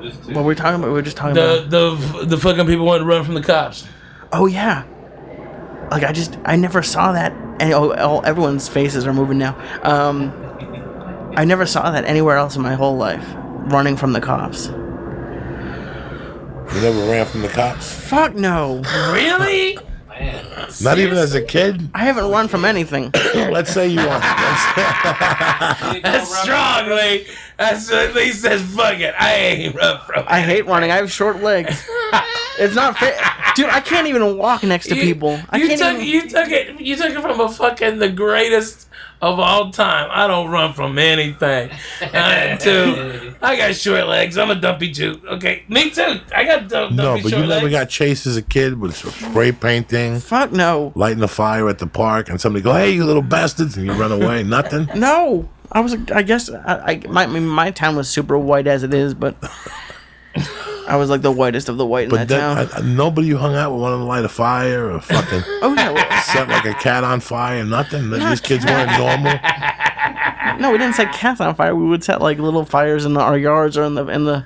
This 0.00 0.16
too. 0.16 0.32
what 0.32 0.42
were 0.42 0.48
we 0.48 0.54
talking 0.54 0.76
about? 0.76 0.88
We 0.88 0.92
were 0.92 1.02
just 1.02 1.16
talking 1.16 1.34
the 1.34 1.66
about. 1.66 1.70
the 1.70 2.26
the 2.26 2.38
fucking 2.38 2.66
people 2.66 2.86
want 2.86 3.00
to 3.00 3.04
run 3.04 3.24
from 3.24 3.34
the 3.34 3.42
cops. 3.42 3.86
Oh 4.32 4.46
yeah, 4.46 4.84
like 5.90 6.04
I 6.04 6.12
just 6.12 6.38
I 6.44 6.56
never 6.56 6.82
saw 6.82 7.12
that. 7.12 7.32
And 7.60 7.72
oh, 7.72 7.92
all, 7.94 8.24
everyone's 8.24 8.68
faces 8.68 9.06
are 9.06 9.12
moving 9.12 9.38
now. 9.38 9.58
Um, 9.82 10.32
I 11.36 11.44
never 11.44 11.66
saw 11.66 11.90
that 11.90 12.04
anywhere 12.04 12.36
else 12.36 12.54
in 12.56 12.62
my 12.62 12.74
whole 12.74 12.96
life. 12.96 13.26
Running 13.72 13.96
from 13.96 14.12
the 14.12 14.20
cops. 14.20 14.68
You 16.74 16.80
never 16.82 17.10
ran 17.10 17.26
from 17.26 17.42
the 17.42 17.48
cops? 17.48 17.90
Fuck 17.92 18.34
no. 18.34 18.82
Really? 19.12 19.78
Man. 20.08 20.44
Not 20.82 20.98
even 20.98 21.16
as 21.16 21.34
a 21.34 21.42
kid? 21.42 21.88
I 21.94 22.04
haven't 22.04 22.30
run 22.30 22.48
from 22.48 22.64
anything. 22.64 23.10
Let's 23.34 23.72
say 23.72 23.88
you 23.88 24.06
want. 24.06 24.22
That's 26.02 26.36
strong, 26.42 26.90
Lee. 26.90 27.26
That's 27.58 27.90
what 27.90 28.14
Lee 28.14 28.30
says. 28.32 28.62
Fuck 28.62 29.00
it. 29.00 29.14
I 29.18 29.34
ain't 29.34 29.74
run 29.74 30.00
from. 30.06 30.24
I 30.28 30.40
hate 30.40 30.66
running. 30.66 30.90
I 30.90 30.96
have 30.96 31.10
short 31.12 31.42
legs. 31.42 31.86
It's 32.60 32.74
not 32.74 32.98
fair, 32.98 33.16
dude. 33.54 33.66
I 33.66 33.78
can't 33.78 34.08
even 34.08 34.36
walk 34.36 34.64
next 34.64 34.88
to 34.88 34.96
You- 34.96 35.02
people. 35.02 35.40
I 35.48 35.58
you 35.58 35.68
can't 35.68 35.78
took 35.78 35.92
even. 36.02 36.06
you 36.08 36.22
took 36.28 36.48
it 36.48 36.80
you 36.80 36.96
took 36.96 37.10
it 37.14 37.20
from 37.20 37.38
a 37.38 37.48
fucking 37.48 37.98
the 38.00 38.08
greatest 38.08 38.88
of 39.22 39.38
all 39.38 39.70
time. 39.70 40.08
I 40.10 40.26
don't 40.26 40.50
run 40.50 40.72
from 40.72 40.98
anything. 40.98 41.70
Uh, 42.02 42.56
too. 42.56 43.32
I 43.42 43.54
got 43.56 43.76
short 43.76 44.08
legs. 44.08 44.36
I'm 44.36 44.50
a 44.50 44.56
dumpy 44.56 44.90
Jew. 44.90 45.20
Okay, 45.28 45.62
me 45.68 45.90
too. 45.90 46.16
I 46.34 46.42
got 46.44 46.66
dump, 46.68 46.96
dumpy 46.96 46.96
no, 46.96 47.22
but 47.22 47.30
short 47.30 47.42
you 47.42 47.46
never 47.48 47.68
got 47.70 47.88
chased 47.88 48.26
as 48.26 48.36
a 48.36 48.42
kid 48.42 48.80
with 48.80 48.96
spray 48.96 49.52
painting, 49.52 50.18
Fuck 50.18 50.50
no. 50.50 50.90
lighting 50.96 51.22
a 51.22 51.28
fire 51.28 51.68
at 51.68 51.78
the 51.78 51.86
park, 51.86 52.28
and 52.28 52.40
somebody 52.40 52.64
go, 52.64 52.72
"Hey, 52.74 52.90
you 52.90 53.04
little 53.04 53.22
bastards!" 53.22 53.76
and 53.76 53.86
you 53.86 53.92
run 53.92 54.10
away. 54.10 54.42
Nothing. 54.42 54.88
No. 54.96 55.48
I 55.72 55.80
was. 55.80 55.94
I 56.12 56.22
guess. 56.22 56.50
I. 56.50 57.02
I 57.04 57.08
my, 57.08 57.26
my 57.26 57.70
town 57.70 57.96
was 57.96 58.08
super 58.08 58.38
white 58.38 58.66
as 58.66 58.82
it 58.82 58.94
is, 58.94 59.14
but 59.14 59.36
I 60.88 60.96
was 60.96 61.10
like 61.10 61.20
the 61.22 61.32
whitest 61.32 61.68
of 61.68 61.76
the 61.76 61.84
white 61.86 62.04
in 62.04 62.10
But 62.10 62.28
that 62.28 62.38
town. 62.40 62.56
I, 62.72 62.78
I- 62.78 62.80
nobody 62.82 63.26
you 63.28 63.36
hung 63.36 63.54
out 63.54 63.72
with 63.72 63.80
wanted 63.82 63.98
to 63.98 64.04
light 64.04 64.24
a 64.24 64.28
fire 64.28 64.90
or 64.90 65.00
fucking 65.00 65.42
oh 65.62 65.74
yeah. 65.76 65.90
well, 65.90 66.22
set 66.22 66.48
like 66.48 66.64
a 66.64 66.74
cat 66.74 67.04
on 67.04 67.20
fire. 67.20 67.60
And 67.60 67.70
nothing. 67.70 68.10
These 68.10 68.40
kids 68.40 68.64
weren't 68.64 68.90
normal. 68.98 69.38
No, 70.58 70.72
we 70.72 70.78
didn't 70.78 70.94
set 70.94 71.12
cats 71.12 71.40
on 71.40 71.54
fire. 71.54 71.74
We 71.74 71.86
would 71.86 72.02
set 72.02 72.20
like 72.20 72.38
little 72.38 72.64
fires 72.64 73.04
in 73.04 73.16
our 73.16 73.36
yards 73.36 73.76
or 73.76 73.84
in 73.84 73.94
the 73.94 74.06
in 74.08 74.24
the 74.24 74.44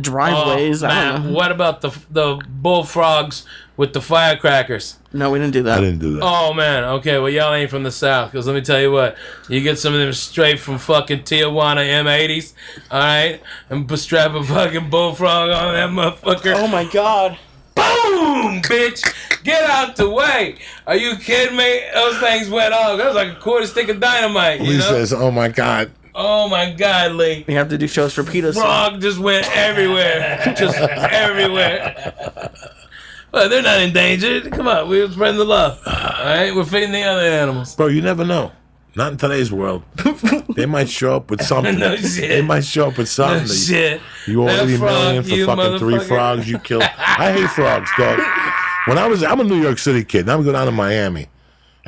driveways. 0.00 0.82
Oh, 0.82 0.88
I 0.88 0.94
don't 1.12 1.22
man, 1.22 1.32
know. 1.32 1.38
what 1.38 1.50
about 1.52 1.80
the 1.80 1.90
the 2.10 2.40
bullfrogs 2.48 3.44
with 3.76 3.92
the 3.92 4.00
firecrackers? 4.00 4.98
No, 5.12 5.30
we 5.30 5.38
didn't 5.38 5.52
do 5.54 5.62
that. 5.64 5.78
I 5.78 5.80
didn't 5.80 5.98
do 5.98 6.14
that. 6.14 6.20
Oh 6.22 6.52
man, 6.54 6.84
okay, 6.84 7.18
well 7.18 7.30
y'all 7.30 7.52
ain't 7.54 7.70
from 7.70 7.82
the 7.82 7.90
south, 7.90 8.32
cause 8.32 8.46
let 8.46 8.54
me 8.54 8.60
tell 8.60 8.80
you 8.80 8.92
what, 8.92 9.16
you 9.48 9.60
get 9.60 9.78
some 9.78 9.92
of 9.94 10.00
them 10.00 10.12
straight 10.12 10.60
from 10.60 10.78
fucking 10.78 11.20
Tijuana 11.20 11.84
M80s, 12.04 12.52
all 12.90 13.00
right, 13.00 13.40
and 13.68 13.86
b- 13.86 13.96
strap 13.96 14.32
a 14.34 14.42
fucking 14.44 14.90
bullfrog 14.90 15.50
on 15.50 15.74
that 15.74 15.90
motherfucker. 15.90 16.54
Oh 16.56 16.66
my 16.68 16.84
god. 16.84 17.38
Boom, 17.74 18.60
bitch, 18.62 19.42
get 19.42 19.62
out 19.70 19.96
the 19.96 20.08
way. 20.10 20.56
Are 20.86 20.96
you 20.96 21.16
kidding 21.16 21.56
me? 21.56 21.82
Those 21.94 22.18
things 22.18 22.50
went 22.50 22.74
off. 22.74 22.98
That 22.98 23.06
was 23.06 23.14
like 23.14 23.28
a 23.36 23.40
quarter 23.40 23.66
stick 23.66 23.88
of 23.88 24.00
dynamite. 24.00 24.60
You 24.60 24.72
Lee 24.72 24.78
know? 24.78 24.84
says, 24.90 25.12
"Oh 25.12 25.30
my 25.30 25.48
God." 25.48 25.90
Oh 26.20 26.48
my 26.48 26.70
God, 26.72 27.12
Lee. 27.12 27.44
We 27.46 27.54
have 27.54 27.68
to 27.70 27.78
do 27.78 27.86
shows 27.88 28.12
for 28.14 28.22
PETA. 28.24 28.52
so- 28.52 28.60
Frog 28.60 29.00
just 29.00 29.18
went 29.18 29.46
everywhere, 29.56 30.54
just 30.58 30.76
everywhere. 30.78 32.52
Well, 33.32 33.48
they're 33.48 33.62
not 33.62 33.80
endangered. 33.80 34.50
Come 34.52 34.66
on, 34.68 34.88
we're 34.88 35.10
spreading 35.10 35.38
the 35.38 35.44
love. 35.44 35.80
All 35.86 35.92
right, 35.92 36.54
we're 36.54 36.64
feeding 36.64 36.92
the 36.92 37.02
other 37.02 37.22
animals. 37.22 37.76
Bro, 37.76 37.88
you 37.88 38.02
never 38.02 38.24
know. 38.24 38.52
Not 38.96 39.12
in 39.12 39.18
today's 39.18 39.52
world. 39.52 39.84
they 40.56 40.66
might 40.66 40.88
show 40.88 41.14
up 41.14 41.30
with 41.30 41.42
something. 41.46 41.78
No 41.78 41.94
shit. 41.96 42.28
They 42.28 42.42
might 42.42 42.64
show 42.64 42.88
up 42.88 42.98
with 42.98 43.08
something. 43.08 43.46
No 43.46 43.54
shit. 43.54 44.00
You 44.26 44.42
owe 44.42 44.46
That 44.46 44.64
80 44.64 44.76
frog, 44.78 44.90
million 44.90 45.22
for 45.22 45.56
fucking 45.56 45.78
three 45.78 45.98
frogs 46.00 46.50
you 46.50 46.58
killed. 46.58 46.82
I 46.82 47.32
hate 47.32 47.48
frogs, 47.50 47.88
dog. 47.96 48.18
When 48.86 48.98
I 48.98 49.06
was, 49.06 49.22
I'm 49.22 49.38
a 49.38 49.44
New 49.44 49.62
York 49.62 49.78
City 49.78 50.02
kid. 50.02 50.26
Now 50.26 50.34
I'm 50.34 50.42
going 50.42 50.54
down 50.54 50.66
to 50.66 50.72
Miami, 50.72 51.28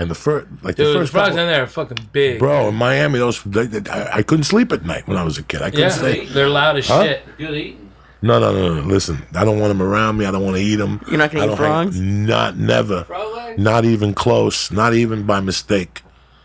and 0.03 0.11
the 0.11 0.14
first, 0.14 0.46
like 0.62 0.76
the 0.76 0.84
Dude, 0.84 0.94
the 0.96 1.00
first, 1.00 1.12
frogs 1.12 1.28
couple- 1.30 1.40
in 1.40 1.46
there 1.48 1.62
are 1.62 1.66
fucking 1.66 2.09
big. 2.12 2.38
bro, 2.38 2.68
in 2.68 2.74
Miami, 2.74 3.18
those 3.18 3.42
they, 3.44 3.66
they- 3.66 3.90
I, 3.90 4.18
I 4.18 4.22
couldn't 4.22 4.44
sleep 4.44 4.70
at 4.72 4.84
night 4.84 5.07
when 5.09 5.16
I 5.16 5.22
was 5.24 5.38
a 5.38 5.42
kid. 5.42 5.62
I 5.62 5.70
couldn't 5.70 5.80
yeah, 5.80 5.88
stay. 5.90 6.26
they're 6.26 6.48
loud 6.48 6.76
as 6.78 6.88
Huh? 6.88 7.05
shit. 7.05 7.22
Good 7.38 7.55
eating. 7.55 7.90
No, 8.24 8.38
no, 8.38 8.53
no, 8.53 8.74
no. 8.74 8.82
Listen, 8.82 9.18
I 9.34 9.44
don't 9.44 9.59
want 9.59 9.70
them 9.70 9.82
around 9.82 10.16
me. 10.18 10.26
I 10.26 10.30
don't 10.30 10.44
want 10.44 10.57
to 10.57 10.62
eat 10.62 10.76
them. 10.76 11.00
You're 11.09 11.18
not 11.18 11.32
gonna 11.32 11.44
I 11.44 11.46
eat 11.46 11.57
don't 11.57 11.59
hang- 11.59 11.84
frogs? 11.86 12.00
Not 12.00 12.57
never. 12.57 13.03
Frog 13.05 13.34
legs? 13.36 13.61
Not 13.61 13.84
even 13.84 14.14
close. 14.14 14.70
Not 14.70 14.94
even 14.94 15.24
by 15.26 15.40
mistake. 15.40 16.03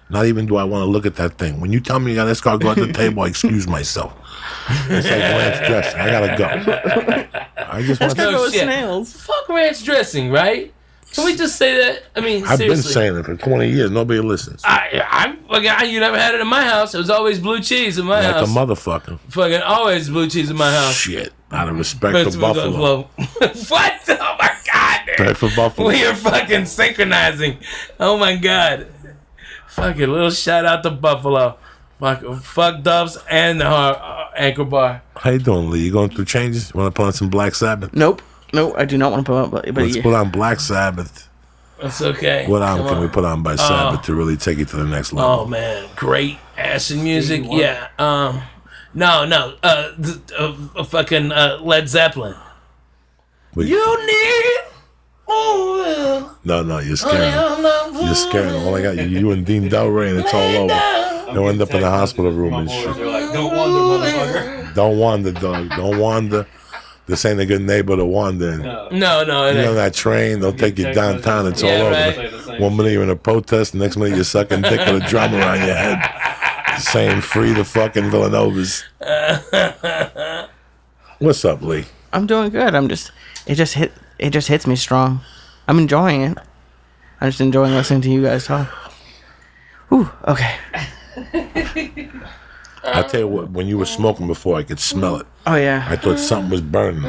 Not 0.10 0.26
even 0.26 0.46
do 0.48 0.56
I 0.56 0.64
want 0.64 0.84
to 0.84 0.90
look 0.90 1.06
at 1.06 1.16
that 1.18 1.38
thing. 1.38 1.60
When 1.60 1.72
you 1.74 1.80
tell 1.82 2.00
me 2.00 2.12
you 2.12 2.16
got 2.16 2.26
to 2.26 2.32
escargot 2.32 2.66
at 2.72 2.78
the 2.88 2.94
table, 2.94 3.24
I 3.24 3.28
excuse 3.28 3.68
myself. 3.68 4.14
It's 4.90 5.06
like 5.06 5.20
ranch 5.20 5.68
dressing. 5.68 6.00
I 6.00 6.10
gotta 6.10 6.38
go. 6.38 7.28
I 7.70 7.82
just 7.84 8.00
want 8.02 8.14
Let's 8.18 8.32
go 8.32 8.32
to. 8.32 8.38
with 8.44 8.54
shit. 8.54 8.64
snails. 8.64 9.14
Fuck 9.14 9.50
ranch 9.50 9.84
dressing, 9.84 10.32
right? 10.32 10.74
Can 11.14 11.26
we 11.26 11.36
just 11.36 11.56
say 11.56 11.76
that? 11.78 12.04
I 12.16 12.20
mean, 12.22 12.44
I've 12.46 12.60
been 12.60 12.78
saying 12.78 13.16
it 13.18 13.26
for 13.26 13.36
20 13.36 13.70
years. 13.70 13.90
Nobody 13.90 14.20
listens. 14.20 14.62
I, 14.64 15.02
I, 15.10 15.36
fucking, 15.48 15.68
I, 15.70 15.84
you 15.84 16.00
never 16.00 16.20
had 16.20 16.36
it 16.36 16.42
in 16.42 16.48
my 16.48 16.64
house. 16.64 16.94
It 16.94 16.98
was 17.00 17.10
always 17.10 17.40
blue 17.40 17.60
cheese 17.62 17.98
in 17.98 18.06
my 18.06 18.22
Like 18.22 18.36
a 18.36 18.40
house. 18.40 18.50
motherfucker. 18.54 19.20
fucking 19.30 19.62
always 19.62 20.10
blue 20.10 20.30
cheese 20.30 20.50
in 20.50 20.58
my 20.58 20.72
house. 20.72 20.94
Shit. 20.96 21.34
Out 21.52 21.70
of 21.70 21.78
respect 21.78 22.14
But 22.14 22.34
for 22.34 22.40
Buffalo. 22.40 23.02
what? 23.08 23.94
Oh 24.10 24.36
my 24.40 24.52
god. 24.72 25.02
Respect 25.08 25.38
for 25.38 25.50
Buffalo. 25.56 25.88
We 25.88 26.06
are 26.06 26.14
fucking 26.16 26.66
synchronizing. 26.66 27.58
Oh 28.00 28.18
my 28.18 28.36
god. 28.36 28.88
Fucking 29.70 30.10
little 30.10 30.30
shout 30.32 30.66
out 30.66 30.84
to 30.84 30.92
Buffalo. 30.92 31.58
Fuck, 32.00 32.24
fuck 32.42 32.84
Duff's 32.84 33.18
and 33.30 33.62
the 33.62 33.66
uh, 33.68 34.30
Anchor 34.36 34.66
Bar. 34.66 35.02
How 35.16 35.32
you 35.32 35.40
doing, 35.40 35.72
Lee? 35.72 35.86
You 35.86 35.92
going 35.92 36.10
through 36.10 36.26
changes? 36.26 36.72
You 36.74 36.80
want 36.80 36.94
to 36.94 36.98
put 36.98 37.06
on 37.08 37.14
some 37.14 37.30
Black 37.30 37.56
Sabbath? 37.56 37.94
Nope. 37.94 38.22
Nope. 38.54 38.76
I 38.78 38.86
do 38.86 38.98
not 38.98 39.12
want 39.12 39.26
to 39.26 39.32
put 39.32 39.38
on. 39.38 39.50
But, 39.50 39.66
but 39.66 39.84
Let's 39.84 39.96
yeah. 39.96 40.02
put 40.04 40.14
on 40.14 40.32
Black 40.32 40.60
Sabbath. 40.60 41.28
That's 41.82 42.02
okay. 42.02 42.48
What 42.48 42.64
album 42.64 42.88
Come 42.88 42.96
can 42.96 43.04
we 43.04 43.10
put 43.10 43.24
on 43.24 43.44
by 43.44 43.56
Sabbath 43.56 44.04
to 44.04 44.16
really 44.16 44.36
take 44.38 44.58
it 44.58 44.68
to 44.70 44.78
the 44.78 44.86
next 44.86 45.14
level? 45.14 45.42
Oh 45.42 45.46
man, 45.46 45.88
great 45.96 46.38
acid 46.58 46.98
music. 46.98 47.44
Yeah. 47.46 47.90
Um. 48.00 48.42
No, 48.94 49.26
no. 49.26 49.56
Uh, 49.62 49.92
th- 49.96 50.18
uh, 50.38 50.84
fucking 50.84 51.32
uh, 51.32 51.60
Led 51.62 51.88
Zeppelin. 51.88 52.36
Wait, 53.54 53.68
You 53.68 54.08
need. 54.08 54.58
Oh, 55.30 56.38
no, 56.46 56.64
no, 56.64 56.80
you're 56.80 56.96
scaring 56.96 57.20
them. 57.20 58.06
You're 58.06 58.16
scaring. 58.16 58.56
All 58.56 58.74
I 58.76 58.82
got 58.82 58.96
you, 58.96 59.04
you 59.04 59.32
and 59.32 59.46
Dean 59.46 59.70
Delray, 59.70 60.10
and 60.10 60.20
it's 60.20 60.34
all 60.34 60.42
over. 60.42 61.34
They'll 61.34 61.50
end 61.50 61.62
up 61.62 61.74
in 61.74 61.82
the 61.82 61.90
hospital 61.90 62.32
room 62.32 62.54
and 62.54 62.72
shit. 62.72 62.96
They're 62.96 63.06
like, 63.06 63.34
don't 63.34 63.56
wander, 63.56 64.08
motherfucker. 64.08 64.74
Don't 64.74 64.98
wander, 64.98 65.32
dog. 65.34 65.70
Don't 65.72 66.00
wander. 66.00 66.48
This 67.08 67.24
ain't 67.26 67.40
a 67.40 67.46
good 67.46 67.62
neighbor 67.62 67.96
to 67.96 68.06
wander 68.06 68.52
in. 68.52 68.62
No. 68.64 68.90
No, 68.92 69.24
no, 69.24 69.50
You're 69.50 69.62
on 69.62 69.68
ain't. 69.68 69.76
that 69.76 69.94
train, 69.94 70.40
they'll 70.42 70.52
take 70.54 70.78
you 70.78 70.92
downtown, 70.94 71.48
it's 71.48 71.64
all 71.64 71.70
Yeah, 71.70 71.76
over. 71.82 71.92
right. 71.92 72.32
The 72.32 72.58
One 72.60 72.76
minute 72.76 72.92
you're 72.92 73.04
in 73.04 73.10
a 73.10 73.16
protest, 73.16 73.72
the 73.72 73.78
next 73.80 73.96
minute 73.98 74.16
you're 74.16 74.26
sucking 74.26 74.62
dick 74.62 74.80
with 74.86 75.04
a 75.04 75.08
drum 75.08 75.34
around 75.34 75.66
your 75.66 75.74
head. 75.76 76.80
Saying 76.80 77.22
free 77.22 77.54
the 77.54 77.64
fucking 77.64 78.04
Villanovas. 78.12 78.84
What's 81.20 81.44
up, 81.46 81.62
Lee? 81.62 81.86
I'm 82.14 82.28
doing 82.28 82.50
good. 82.50 82.76
I'm 82.76 82.88
just. 82.88 83.12
It 83.48 83.56
just 83.56 83.74
hit. 83.74 83.92
It 84.20 84.30
just 84.32 84.48
hits 84.50 84.68
me 84.68 84.76
strong. 84.76 85.22
I'm 85.68 85.80
enjoying 85.80 86.22
it. 86.22 86.38
I'm 87.20 87.30
just 87.30 87.42
enjoying 87.42 87.74
listening 87.74 88.02
to 88.02 88.10
you 88.12 88.22
guys 88.22 88.46
talk. 88.46 88.68
Ooh. 89.92 90.10
Okay. 90.28 90.56
I 92.88 93.04
tell 93.04 93.20
you 93.22 93.28
what, 93.28 93.50
when 93.52 93.68
you 93.68 93.78
were 93.78 93.86
smoking 93.86 94.28
before, 94.28 94.58
I 94.58 94.64
could 94.64 94.80
smell 94.80 95.18
it. 95.18 95.28
Oh 95.46 95.56
yeah. 95.56 95.86
I 95.90 95.96
thought 95.96 96.20
something 96.20 96.50
was 96.50 96.62
burning. 96.62 97.06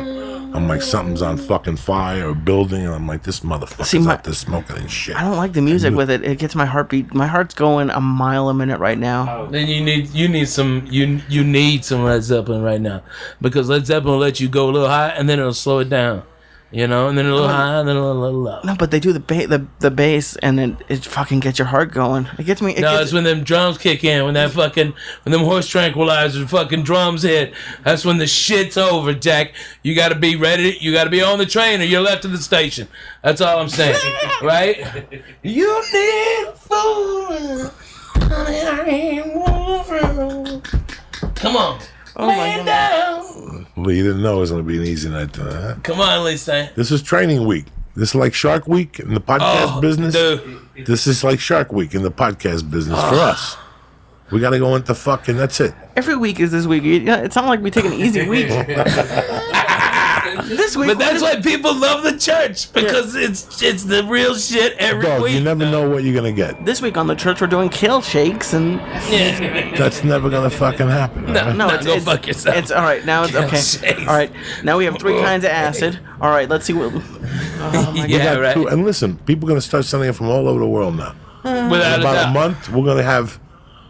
I'm 0.54 0.66
like, 0.66 0.80
something's 0.80 1.20
on 1.20 1.36
fucking 1.36 1.76
fire 1.76 2.30
or 2.30 2.34
building, 2.34 2.84
and 2.86 2.94
I'm 2.94 3.06
like, 3.06 3.22
this 3.22 3.40
motherfucker's 3.40 3.90
See, 3.90 3.98
my- 3.98 4.14
out 4.14 4.24
there 4.24 4.32
smoking 4.32 4.78
and 4.78 4.90
shit. 4.90 5.14
I 5.14 5.20
don't 5.22 5.36
like 5.36 5.52
the 5.52 5.60
music 5.60 5.94
with 5.94 6.08
it. 6.10 6.24
It 6.24 6.38
gets 6.38 6.54
my 6.54 6.64
heartbeat. 6.64 7.12
My 7.14 7.26
heart's 7.26 7.54
going 7.54 7.90
a 7.90 8.00
mile 8.00 8.48
a 8.48 8.54
minute 8.54 8.78
right 8.80 8.98
now. 8.98 9.44
Then 9.46 9.66
you 9.68 9.84
need 9.84 10.08
you 10.08 10.26
need 10.26 10.48
some 10.48 10.86
you 10.90 11.20
you 11.28 11.44
need 11.44 11.84
some 11.84 12.02
Led 12.02 12.22
Zeppelin 12.22 12.62
right 12.62 12.80
now 12.80 13.02
because 13.42 13.68
Led 13.68 13.86
Zeppelin 13.86 14.14
will 14.14 14.20
let 14.20 14.40
you 14.40 14.48
go 14.48 14.70
a 14.70 14.72
little 14.72 14.88
high 14.88 15.10
and 15.10 15.28
then 15.28 15.38
it'll 15.38 15.52
slow 15.52 15.80
it 15.80 15.90
down, 15.90 16.22
you 16.70 16.86
know, 16.86 17.08
and 17.08 17.16
then 17.16 17.24
a 17.26 17.32
little 17.32 17.48
high 17.48 17.78
and 17.80 17.88
then 17.88 17.96
a 17.96 18.00
little, 18.06 18.20
little 18.20 18.40
low. 18.40 18.60
No, 18.62 18.74
but 18.76 18.90
they 18.90 19.00
do 19.00 19.12
the 19.12 19.20
ba- 19.20 19.46
the 19.46 19.66
the 19.78 19.90
bass, 19.90 20.36
and 20.36 20.58
then 20.58 20.76
it 20.88 21.04
fucking 21.04 21.40
gets 21.40 21.58
your 21.58 21.68
heart 21.68 21.92
going. 21.92 22.28
It 22.38 22.44
gets 22.44 22.60
me. 22.60 22.72
It 22.74 22.80
No, 22.82 22.90
gets, 22.92 23.04
it's 23.04 23.12
when 23.12 23.24
them 23.24 23.42
drums 23.44 23.78
kick 23.78 24.04
in, 24.04 24.24
when 24.24 24.34
that 24.34 24.50
fucking, 24.50 24.92
when 25.24 25.32
them 25.32 25.40
horse 25.42 25.66
tranquilizer 25.68 26.46
fucking 26.46 26.82
drums 26.82 27.22
hit. 27.22 27.54
That's 27.84 28.04
when 28.04 28.18
the 28.18 28.26
shit's 28.26 28.76
over, 28.76 29.14
Jack. 29.14 29.54
You 29.82 29.94
gotta 29.94 30.14
be 30.14 30.36
ready. 30.36 30.76
You 30.80 30.92
gotta 30.92 31.10
be 31.10 31.22
on 31.22 31.38
the 31.38 31.46
train 31.46 31.80
or 31.80 31.84
you're 31.84 32.00
left 32.02 32.24
at 32.24 32.32
the 32.32 32.38
station. 32.38 32.88
That's 33.22 33.40
all 33.40 33.58
I'm 33.60 33.68
saying, 33.70 33.96
right? 34.42 35.22
You 35.42 35.82
need 35.92 36.54
food. 36.54 37.70
honey, 38.14 38.60
I 38.60 38.84
ain't 38.86 39.34
want 39.34 39.86
food. 39.86 41.34
Come 41.34 41.56
on, 41.56 41.80
oh 42.18 42.26
my 42.26 42.56
god. 42.56 42.66
down. 42.66 43.66
Lee, 43.76 43.96
you 43.98 44.02
didn't 44.02 44.22
know 44.22 44.38
it 44.38 44.40
was 44.40 44.50
going 44.50 44.62
to 44.62 44.68
be 44.68 44.76
an 44.78 44.84
easy 44.84 45.08
night 45.08 45.32
tonight, 45.32 45.52
huh? 45.52 45.74
Come 45.82 46.00
on, 46.00 46.24
Lisa. 46.24 46.70
This 46.74 46.90
is 46.90 47.02
training 47.02 47.46
week. 47.46 47.66
This 47.94 48.10
is 48.10 48.14
like 48.14 48.34
Shark 48.34 48.68
Week 48.68 49.00
in 49.00 49.14
the 49.14 49.20
podcast 49.20 49.76
Oh, 49.76 49.80
business. 49.80 50.14
dude. 50.14 50.86
This 50.86 51.06
is 51.06 51.24
like 51.24 51.40
Shark 51.40 51.72
Week 51.72 51.94
in 51.94 52.02
the 52.02 52.10
podcast 52.10 52.70
business 52.70 52.98
for 53.00 53.14
ah. 53.16 53.30
us. 53.32 53.56
We 54.30 54.40
got 54.40 54.50
to 54.50 54.58
go 54.58 54.76
into 54.76 54.94
fucking, 54.94 55.36
that's 55.36 55.58
it. 55.60 55.74
Every 55.96 56.14
week 56.16 56.38
is 56.38 56.50
this 56.52 56.66
week. 56.66 56.82
You- 56.82 57.00
yeah, 57.00 57.16
It's 57.22 57.34
not 57.34 57.46
like 57.46 57.60
we 57.60 57.70
take 57.70 57.86
an 57.86 57.94
easy 57.94 58.28
week. 58.28 58.48
This 60.44 60.76
week, 60.76 60.88
But 60.88 60.98
that's 60.98 61.22
why 61.22 61.36
people 61.40 61.74
love 61.74 62.02
the 62.02 62.16
church 62.18 62.72
because 62.72 63.14
it's 63.14 63.62
it's 63.62 63.84
the 63.84 64.04
real 64.04 64.34
shit 64.36 64.74
every 64.78 65.02
Dog, 65.04 65.22
week. 65.22 65.34
you 65.34 65.40
never 65.40 65.64
know 65.64 65.88
what 65.88 66.04
you're 66.04 66.14
gonna 66.14 66.32
get. 66.32 66.64
this 66.64 66.80
week 66.82 66.96
on 66.96 67.06
the 67.06 67.14
church 67.14 67.40
we're 67.40 67.46
doing 67.46 67.68
kill 67.68 68.00
shakes 68.02 68.52
and 68.54 68.78
That's 69.78 70.04
never 70.04 70.30
gonna 70.30 70.50
fucking 70.50 70.88
happen. 70.88 71.32
No, 71.32 71.40
alright? 71.40 71.56
no, 71.56 71.66
Nah, 71.68 71.74
it's, 71.74 71.86
go 71.86 71.94
it's, 71.94 72.04
fuck 72.04 72.26
yourself. 72.26 72.56
It's 72.56 72.70
all 72.70 72.82
right 72.82 73.04
now. 73.04 73.22
It's 73.24 73.32
Kill 73.32 73.44
okay. 73.44 73.56
shakes. 73.60 74.00
All 74.00 74.06
right, 74.14 74.32
now 74.62 74.78
we 74.78 74.84
have 74.84 74.98
three 74.98 75.16
oh. 75.18 75.22
kinds 75.22 75.44
of 75.44 75.50
acid. 75.50 75.98
All 76.20 76.30
right, 76.30 76.48
let's 76.48 76.64
see 76.66 76.72
what. 76.72 76.92
Oh 76.94 77.92
my 77.96 78.06
yeah, 78.06 78.34
Got 78.34 78.40
right. 78.40 78.54
two- 78.54 78.68
And 78.68 78.84
listen, 78.84 79.16
people 79.18 79.46
are 79.48 79.50
gonna 79.50 79.60
start 79.60 79.84
sending 79.84 80.08
it 80.08 80.14
from 80.14 80.28
all 80.28 80.48
over 80.48 80.58
the 80.60 80.66
world 80.68 80.96
now. 80.96 81.14
Without 81.44 81.94
In 81.94 82.00
about 82.00 82.14
a 82.16 82.20
doubt. 82.24 82.32
month, 82.34 82.68
we're 82.68 82.84
gonna 82.84 83.02
have 83.02 83.38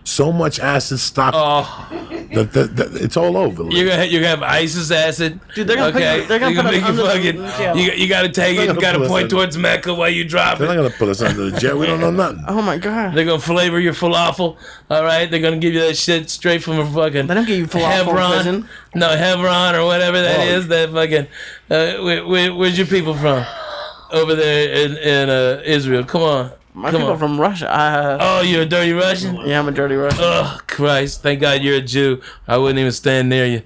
so 0.08 0.32
much 0.32 0.58
acid 0.58 0.98
stock 0.98 1.32
Oh, 1.36 1.86
that, 2.32 2.52
that, 2.52 2.76
that 2.76 2.94
it's 2.96 3.16
all 3.16 3.36
over. 3.36 3.64
you're 3.70 3.86
gonna 3.88 4.04
you're 4.04 4.22
gonna 4.22 4.36
have 4.36 4.42
ISIS 4.42 4.90
acid, 4.90 5.38
Dude, 5.54 5.66
they're 5.66 5.76
gonna 5.76 5.92
put- 5.92 6.00
they're 6.28 6.38
gonna 6.38 6.52
You're 6.54 6.62
put 6.62 6.72
make 6.72 6.82
us 6.82 6.96
you 6.96 7.02
under 7.04 7.14
fucking. 7.14 7.42
the 7.42 7.48
jail. 7.58 7.76
You, 7.76 7.92
you 7.92 8.08
gotta 8.08 8.28
take 8.30 8.56
it. 8.58 8.68
You 8.74 8.80
gotta 8.80 8.98
point 9.00 9.24
under- 9.24 9.28
towards 9.28 9.58
Mecca 9.58 9.92
while 9.94 10.08
you 10.08 10.24
drop 10.24 10.54
it. 10.56 10.58
They're 10.60 10.68
not 10.68 10.76
gonna 10.76 10.90
put 10.90 11.08
us 11.10 11.20
under 11.20 11.50
the 11.50 11.58
jail. 11.60 11.78
We 11.78 11.86
don't 11.86 12.00
know 12.00 12.10
nothing. 12.10 12.42
Oh 12.48 12.62
my 12.62 12.78
god. 12.78 13.14
They're 13.14 13.24
gonna 13.26 13.38
flavor 13.40 13.78
your 13.78 13.92
falafel. 13.92 14.56
All 14.90 15.04
right, 15.04 15.30
they're 15.30 15.40
gonna 15.40 15.58
give 15.58 15.74
you 15.74 15.80
that 15.80 15.96
shit 15.96 16.30
straight 16.30 16.62
from 16.62 16.78
a 16.78 16.86
fucking. 16.86 17.26
Let 17.26 17.36
'em 17.36 17.44
give 17.44 17.58
you 17.58 17.66
falafel 17.66 17.84
in 17.84 18.06
Hebron. 18.06 18.32
prison. 18.34 18.68
No, 18.94 19.08
Hebron 19.16 19.74
or 19.76 19.84
whatever 19.84 20.20
that 20.22 20.40
Oh. 20.40 20.54
is. 20.56 20.68
That 20.68 20.90
fucking. 20.90 21.26
Uh, 21.70 22.02
where, 22.02 22.26
where, 22.26 22.54
where's 22.54 22.78
your 22.78 22.86
people 22.86 23.14
from? 23.14 23.44
Over 24.10 24.34
there 24.34 24.72
in, 24.72 24.96
in 24.96 25.28
uh, 25.28 25.60
Israel. 25.66 26.02
Come 26.04 26.22
on. 26.22 26.50
My 26.78 26.90
Come 26.90 27.00
people 27.00 27.12
on. 27.14 27.18
from 27.18 27.40
Russia. 27.40 27.68
Uh, 27.70 28.18
Oh, 28.20 28.40
you're 28.42 28.62
a 28.62 28.66
dirty 28.66 28.92
Russian. 28.92 29.36
yeah, 29.46 29.58
I'm 29.58 29.68
a 29.68 29.72
dirty 29.72 29.94
Russian. 29.96 30.20
Oh 30.22 30.58
Christ! 30.66 31.22
Thank 31.22 31.40
God 31.40 31.60
you're 31.62 31.76
a 31.76 31.80
Jew. 31.80 32.20
I 32.46 32.56
wouldn't 32.56 32.78
even 32.78 32.92
stand 32.92 33.28
near 33.28 33.46
you. 33.46 33.62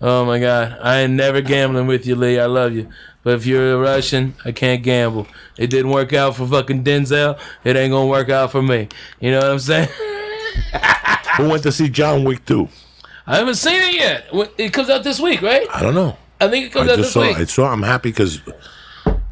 Oh 0.00 0.24
my 0.24 0.38
God! 0.38 0.78
I 0.80 1.00
ain't 1.00 1.12
never 1.12 1.40
gambling 1.40 1.86
with 1.86 2.06
you, 2.06 2.14
Lee. 2.16 2.38
I 2.40 2.46
love 2.46 2.72
you, 2.74 2.88
but 3.22 3.34
if 3.34 3.46
you're 3.46 3.74
a 3.74 3.78
Russian, 3.78 4.34
I 4.44 4.52
can't 4.52 4.82
gamble. 4.82 5.26
It 5.58 5.68
didn't 5.68 5.90
work 5.90 6.12
out 6.12 6.36
for 6.36 6.46
fucking 6.46 6.84
Denzel. 6.84 7.38
It 7.64 7.76
ain't 7.76 7.92
gonna 7.92 8.06
work 8.08 8.28
out 8.30 8.50
for 8.52 8.62
me. 8.62 8.88
You 9.20 9.30
know 9.32 9.40
what 9.40 9.50
I'm 9.50 9.58
saying? 9.58 9.88
Who 11.36 11.48
went 11.48 11.62
to 11.64 11.72
see 11.72 11.88
John 11.88 12.24
Wick 12.24 12.44
2? 12.46 12.68
I 13.26 13.36
haven't 13.38 13.54
seen 13.56 13.80
it 13.82 13.94
yet. 13.94 14.26
It 14.58 14.72
comes 14.72 14.88
out 14.90 15.02
this 15.02 15.18
week, 15.20 15.42
right? 15.42 15.66
I 15.72 15.82
don't 15.82 15.94
know. 15.94 16.16
I 16.40 16.48
think 16.48 16.66
it 16.66 16.72
comes 16.72 16.88
I 16.88 16.92
out 16.92 16.96
just 16.98 17.08
this 17.08 17.12
saw. 17.14 17.22
week. 17.22 17.36
I 17.38 17.44
saw. 17.44 17.72
I'm 17.72 17.82
happy 17.82 18.10
because 18.10 18.40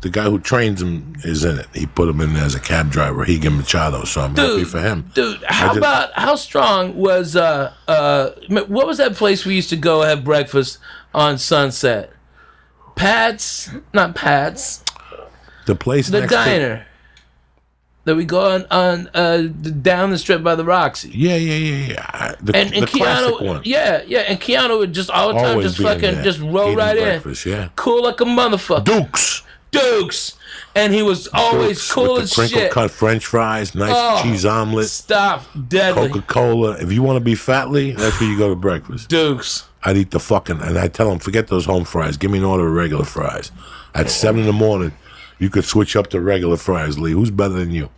the 0.02 0.10
guy 0.10 0.24
who 0.24 0.38
trains 0.38 0.82
him 0.82 1.14
is 1.24 1.44
in 1.44 1.58
it. 1.58 1.66
He 1.74 1.86
put 1.86 2.08
him 2.08 2.20
in 2.20 2.36
as 2.36 2.54
a 2.54 2.60
cab 2.60 2.90
driver, 2.90 3.22
Rigan 3.22 3.56
Machado. 3.56 4.04
So 4.04 4.20
I'm 4.20 4.34
happy 4.36 4.64
for 4.64 4.80
him. 4.80 5.10
Dude, 5.14 5.42
how 5.44 5.68
just- 5.68 5.78
about 5.78 6.12
how 6.14 6.34
strong 6.36 6.94
was 6.96 7.34
uh 7.36 7.72
uh 7.88 8.30
what 8.48 8.86
was 8.86 8.98
that 8.98 9.14
place 9.14 9.44
we 9.46 9.54
used 9.54 9.70
to 9.70 9.76
go 9.76 10.02
have 10.02 10.22
breakfast 10.24 10.78
on 11.14 11.38
Sunset? 11.38 12.12
Pat's, 12.94 13.70
not 13.94 14.14
Pat's. 14.14 14.84
The 15.66 15.74
place 15.74 16.08
the 16.08 16.20
next 16.20 16.32
to- 16.32 16.36
diner 16.38 16.86
that 18.04 18.16
we 18.16 18.24
go 18.24 18.40
on 18.52 18.66
on 18.72 19.08
uh 19.14 19.42
down 19.42 20.10
the 20.10 20.18
strip 20.18 20.42
by 20.42 20.56
the 20.56 20.64
Roxy. 20.64 21.10
yeah, 21.14 21.36
yeah, 21.36 21.54
yeah, 21.54 21.86
yeah. 21.92 22.34
The, 22.40 22.56
And, 22.56 22.74
and 22.74 22.82
the 22.82 22.86
classic 22.88 23.34
Keanu, 23.34 23.46
one. 23.46 23.62
yeah, 23.64 24.02
yeah, 24.08 24.20
and 24.20 24.40
Keanu 24.40 24.78
would 24.78 24.92
just 24.92 25.08
all 25.10 25.28
the 25.28 25.34
time 25.34 25.44
Always 25.52 25.76
just 25.76 25.80
fucking 25.80 26.24
just 26.24 26.40
roll 26.40 26.74
right 26.74 26.98
breakfast, 26.98 27.46
in, 27.46 27.52
Yeah. 27.52 27.68
cool 27.76 28.02
like 28.02 28.20
a 28.20 28.24
motherfucker. 28.24 28.84
Dukes. 28.84 29.44
Dukes, 29.73 30.36
and 30.77 30.93
he 30.93 31.03
was 31.03 31.28
always 31.32 31.78
Dukes 31.78 31.93
cool 31.93 32.15
with 32.15 32.23
as 32.24 32.31
the 32.31 32.35
crinkle 32.36 32.59
shit. 32.61 32.70
cut 32.73 32.90
French 32.90 33.27
fries, 33.27 33.74
nice 33.74 33.93
Oh. 33.94 34.23
cheese 34.23 34.44
omelet, 34.47 34.89
Stop, 34.89 35.44
deadly. 35.69 36.09
Coca 36.09 36.23
Cola. 36.23 36.73
If 36.73 36.93
you 36.93 37.03
want 37.03 37.16
to 37.16 37.20
be 37.24 37.35
fatly, 37.35 37.93
that's 37.93 38.20
where 38.20 38.31
you 38.31 38.39
go 38.39 38.49
to 38.51 38.55
breakfast. 38.57 39.09
Dukes. 39.09 39.65
I'd 39.82 39.97
eat 39.97 40.12
the 40.12 40.20
fucking, 40.20 40.61
and 40.61 40.78
I 40.78 40.86
tell 40.89 41.09
them, 41.11 41.19
forget 41.19 41.49
those 41.49 41.65
home 41.65 41.85
fries. 41.85 42.16
Give 42.16 42.31
me 42.31 42.39
an 42.39 42.44
order 42.44 42.69
of 42.69 42.73
regular 42.74 43.05
fries. 43.05 43.51
At 43.94 44.11
seven 44.11 44.43
in 44.43 44.47
the 44.47 44.53
morning, 44.53 44.93
you 45.39 45.51
could 45.51 45.65
switch 45.65 45.97
up 45.97 46.07
to 46.09 46.20
regular 46.20 46.57
fries, 46.57 46.99
Lee. 46.99 47.12
Who's 47.12 47.31
better 47.31 47.55
than 47.55 47.73
you? 47.73 47.89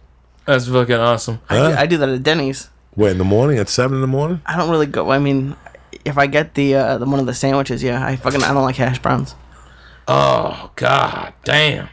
That's 0.46 0.66
fucking 0.68 0.94
awesome. 0.96 1.40
Huh? 1.46 1.74
I 1.78 1.86
do 1.86 1.96
that 1.98 2.08
at 2.08 2.22
Denny's. 2.22 2.70
Wait, 2.96 3.10
in 3.10 3.18
the 3.18 3.24
morning? 3.24 3.58
At 3.58 3.68
seven 3.68 3.96
in 3.96 4.00
the 4.00 4.06
morning? 4.06 4.40
I 4.46 4.56
don't 4.56 4.70
really 4.70 4.86
go. 4.86 5.10
I 5.10 5.18
mean, 5.18 5.56
if 6.04 6.16
I 6.16 6.26
get 6.26 6.54
the 6.54 6.74
uh, 6.76 6.98
the 6.98 7.06
one 7.06 7.18
of 7.18 7.26
the 7.26 7.34
sandwiches, 7.34 7.82
yeah, 7.82 8.04
I 8.06 8.16
fucking 8.16 8.42
I 8.44 8.52
don't 8.54 8.62
like 8.62 8.76
hash 8.76 8.98
browns. 9.00 9.34
Oh 10.06 10.70
God, 10.76 11.34
damn. 11.44 11.88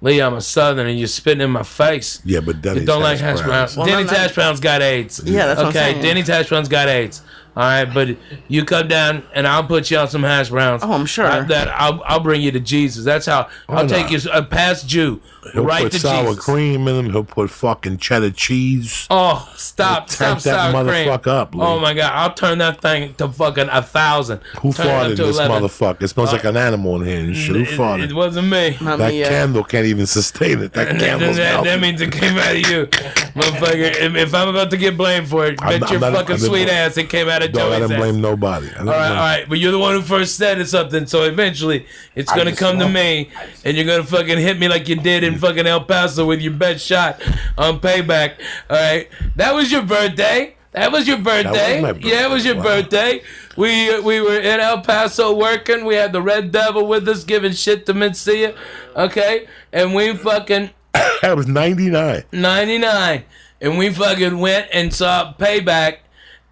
Lee, 0.00 0.20
I'm 0.20 0.34
a 0.34 0.40
Southerner. 0.42 0.90
You're 0.90 1.06
spitting 1.06 1.40
in 1.40 1.50
my 1.50 1.62
face. 1.62 2.20
Yeah, 2.26 2.40
but 2.40 2.60
Denny's 2.60 2.82
You 2.82 2.86
don't 2.86 3.02
like 3.02 3.18
hash 3.18 3.40
browns. 3.40 3.74
Well, 3.74 3.86
Denny's 3.86 4.08
no, 4.08 4.12
no. 4.12 4.18
hash 4.18 4.34
browns 4.34 4.60
got 4.60 4.82
AIDS. 4.82 5.22
Yeah, 5.24 5.46
that's 5.46 5.56
what 5.56 5.66
I'm 5.66 5.70
okay. 5.70 5.92
saying. 5.92 6.02
Denny's 6.02 6.28
hash 6.28 6.50
browns 6.50 6.68
got 6.68 6.88
AIDS. 6.88 7.22
All 7.56 7.62
right, 7.62 7.84
but 7.84 8.16
you 8.48 8.64
come 8.64 8.88
down 8.88 9.22
and 9.32 9.46
I'll 9.46 9.62
put 9.64 9.88
you 9.90 9.96
on 9.98 10.08
some 10.08 10.24
hash 10.24 10.48
browns. 10.50 10.82
Oh, 10.82 10.90
I'm 10.92 11.06
sure. 11.06 11.24
Uh, 11.26 11.44
that 11.44 11.68
I'll, 11.68 12.02
I'll 12.04 12.18
bring 12.20 12.42
you 12.42 12.50
to 12.50 12.58
Jesus. 12.58 13.04
That's 13.04 13.26
how 13.26 13.48
I'll 13.68 13.86
take 13.86 14.10
you 14.10 14.18
a 14.32 14.42
past 14.42 14.88
Jew 14.88 15.20
He'll 15.52 15.64
right 15.64 15.84
put 15.84 15.92
to 15.92 15.98
sour 16.00 16.28
Jesus. 16.30 16.44
cream 16.44 16.88
in 16.88 16.96
them. 16.96 17.10
He'll 17.10 17.22
put 17.22 17.50
fucking 17.50 17.98
cheddar 17.98 18.30
cheese. 18.32 19.06
Oh, 19.10 19.48
stop! 19.56 20.08
Turn 20.08 20.40
Stop 20.40 20.42
that 20.42 20.72
sour 20.72 20.84
cream. 20.84 21.06
motherfucker 21.06 21.26
up, 21.28 21.54
Lee. 21.54 21.60
Oh 21.62 21.78
my 21.78 21.94
God! 21.94 22.10
I'll 22.12 22.34
turn 22.34 22.58
that 22.58 22.80
thing 22.80 23.14
to 23.14 23.28
fucking 23.28 23.68
a 23.70 23.82
thousand. 23.82 24.40
Who 24.60 24.72
Turn 24.72 24.86
it 24.86 24.90
up 24.90 25.02
farted 25.12 25.16
to 25.16 25.22
this 25.26 25.36
11. 25.38 25.62
motherfucker? 25.62 26.02
It 26.02 26.08
smells 26.08 26.32
like 26.32 26.44
an 26.44 26.56
animal 26.56 27.00
in 27.02 27.06
here 27.06 27.18
and 27.20 27.36
shit. 27.36 27.54
Who 27.54 27.62
It, 27.62 27.68
farted? 27.68 28.10
it 28.10 28.14
wasn't 28.14 28.48
me. 28.48 28.76
Not 28.80 28.98
that 28.98 29.12
me, 29.12 29.22
uh, 29.22 29.28
candle 29.28 29.62
can't 29.62 29.86
even 29.86 30.06
sustain 30.06 30.58
it. 30.60 30.72
That 30.72 30.88
And 30.88 31.00
that, 31.00 31.06
candle's 31.06 31.36
that, 31.36 31.58
that 31.58 31.64
melting. 31.64 31.80
means 31.82 32.00
it 32.00 32.10
came 32.10 32.36
out 32.36 32.50
of 32.52 32.58
you, 32.58 32.86
motherfucker. 32.86 33.94
If, 34.00 34.14
if 34.16 34.34
I'm 34.34 34.48
about 34.48 34.70
to 34.70 34.76
get 34.76 34.96
blamed 34.96 35.28
for 35.28 35.46
it, 35.46 35.60
I'm 35.62 35.68
bet 35.72 35.80
not- 35.82 35.90
your 35.90 36.04
I'm 36.04 36.12
not- 36.12 36.18
fucking 36.20 36.34
I 36.34 36.38
didn't- 36.38 36.48
sweet 36.50 36.68
ass 36.68 36.96
it 36.96 37.08
came 37.10 37.28
out 37.28 37.42
of 37.46 37.52
Dog, 37.52 37.72
I 37.72 37.78
didn't 37.80 37.92
ass. 37.92 37.98
blame 37.98 38.20
nobody. 38.20 38.66
I 38.66 38.70
didn't 38.70 38.88
All 38.88 38.94
right, 38.94 39.08
blame- 39.08 39.18
all 39.18 39.24
right, 39.24 39.48
but 39.48 39.58
you're 39.58 39.72
the 39.72 39.78
one 39.78 39.94
who 39.94 40.02
first 40.02 40.36
said 40.36 40.66
something, 40.68 41.06
so 41.06 41.22
eventually 41.24 41.86
it's 42.14 42.32
gonna 42.32 42.50
just 42.50 42.58
come 42.60 42.78
to 42.78 42.88
me, 42.88 43.30
and 43.64 43.76
you're 43.76 43.86
gonna 43.86 44.04
fucking 44.04 44.38
hit 44.38 44.58
me 44.58 44.68
like 44.68 44.88
you 44.88 44.96
did 44.96 45.24
in 45.24 45.38
fucking 45.38 45.66
El 45.66 45.84
Paso 45.84 46.24
with 46.26 46.40
your 46.40 46.52
best 46.52 46.84
shot 46.84 47.20
on 47.58 47.80
payback. 47.80 48.34
All 48.70 48.76
right, 48.76 49.08
that 49.36 49.54
was 49.54 49.70
your 49.72 49.82
birthday. 49.82 50.56
That 50.72 50.90
was 50.90 51.06
your 51.06 51.18
birthday. 51.18 51.80
my 51.80 51.92
Yeah, 52.00 52.24
it 52.26 52.30
was 52.30 52.44
your 52.44 52.56
birthday. 52.56 53.18
birthday. 53.20 53.22
We 53.56 54.00
we 54.00 54.20
were 54.20 54.40
in 54.40 54.58
El 54.60 54.80
Paso 54.80 55.32
working. 55.32 55.84
We 55.84 55.94
had 55.94 56.12
the 56.12 56.20
Red 56.20 56.50
Devil 56.50 56.86
with 56.88 57.08
us, 57.08 57.22
giving 57.22 57.52
shit 57.52 57.86
to 57.86 57.94
Mencia. 57.94 58.56
Okay, 58.96 59.46
and 59.72 59.94
we 59.94 60.16
fucking 60.16 60.70
That 61.22 61.36
was 61.36 61.46
99. 61.46 62.24
99 62.32 63.24
and 63.60 63.78
we 63.78 63.88
fucking 63.90 64.36
went 64.38 64.66
and 64.72 64.92
saw 64.92 65.32
payback 65.38 65.98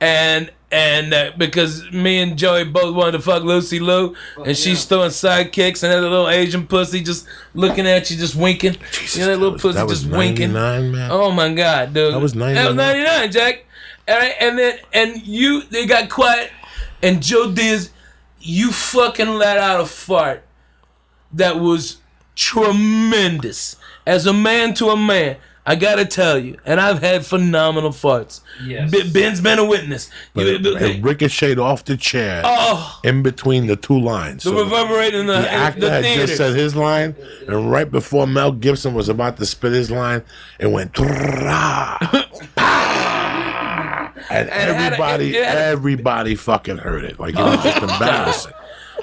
and 0.00 0.50
and 0.72 1.12
uh, 1.12 1.30
because 1.36 1.88
me 1.92 2.20
and 2.22 2.36
joey 2.38 2.64
both 2.64 2.94
wanted 2.96 3.12
to 3.12 3.20
fuck 3.20 3.42
Lucy 3.44 3.78
Liu 3.78 4.16
and 4.44 4.56
she's 4.56 4.84
throwing 4.86 5.10
sidekicks 5.10 5.82
and 5.82 5.92
that 5.92 6.00
little 6.00 6.28
asian 6.28 6.66
pussy 6.66 7.02
just 7.02 7.28
looking 7.54 7.86
at 7.86 8.10
you 8.10 8.16
just 8.16 8.34
winking. 8.34 8.76
Jesus, 8.90 9.16
you 9.16 9.20
know 9.22 9.28
that 9.28 9.36
little 9.36 9.52
was- 9.52 9.62
pussy 9.62 9.76
that 9.76 9.86
was 9.86 10.00
just 10.02 10.12
winking? 10.12 10.52
99, 10.52 10.92
man. 10.92 11.10
oh 11.12 11.30
my 11.30 11.52
god 11.52 11.92
dude. 11.92 12.14
That 12.14 12.20
was 12.20 12.32
that 12.32 12.66
was 12.68 12.74
99. 12.74 12.76
99 12.76 13.32
jack. 13.32 13.64
All 14.08 14.16
right 14.18 14.34
and 14.40 14.58
then 14.58 14.78
and 14.92 15.26
you 15.26 15.62
they 15.64 15.86
got 15.86 16.08
quiet 16.08 16.50
and 17.02 17.22
joe 17.22 17.52
diaz 17.52 17.90
you 18.40 18.72
fucking 18.72 19.28
let 19.28 19.58
out 19.58 19.80
a 19.80 19.86
fart 19.86 20.42
that 21.34 21.60
was 21.60 21.98
tremendous. 22.34 23.76
As 24.06 24.26
a 24.26 24.32
man 24.32 24.74
to 24.74 24.88
a 24.88 24.96
man, 24.96 25.36
I 25.64 25.76
gotta 25.76 26.04
tell 26.04 26.38
you, 26.38 26.56
and 26.66 26.80
I've 26.80 27.00
had 27.00 27.24
phenomenal 27.24 27.90
farts. 27.90 28.40
Yes. 28.64 28.90
B- 28.90 29.08
Ben's 29.12 29.40
been 29.40 29.60
a 29.60 29.64
witness. 29.64 30.10
But 30.34 30.46
You- 30.46 30.54
it, 30.56 30.82
it 30.82 31.04
ricocheted 31.04 31.60
off 31.60 31.84
the 31.84 31.96
chair 31.96 32.42
oh, 32.44 32.98
in 33.04 33.22
between 33.22 33.68
the 33.68 33.76
two 33.76 34.00
lines. 34.00 34.42
the 34.42 34.50
So 34.50 34.58
reverberating 34.64 35.20
in 35.20 35.26
the, 35.28 35.34
the 35.34 35.38
in 35.40 35.44
actor 35.46 35.80
the 35.82 35.90
had 35.90 36.02
theater. 36.04 36.26
just 36.26 36.36
said 36.36 36.56
his 36.56 36.74
line, 36.74 37.14
and 37.46 37.70
right 37.70 37.88
before 37.88 38.26
Mel 38.26 38.50
Gibson 38.50 38.92
was 38.94 39.08
about 39.08 39.36
to 39.36 39.46
spit 39.46 39.70
his 39.72 39.88
line, 39.90 40.22
it 40.58 40.66
went. 40.66 40.94
"Trrrrah, 40.94 42.26
And 44.30 44.48
had 44.48 44.68
a- 44.68 44.76
everybody, 44.76 45.36
it 45.36 45.40
a- 45.42 45.46
everybody 45.48 46.34
fucking 46.34 46.78
heard 46.78 47.04
it. 47.04 47.20
Like 47.20 47.34
it 47.34 47.40
was 47.42 47.62
just 47.62 47.82
embarrassing. 47.82 48.52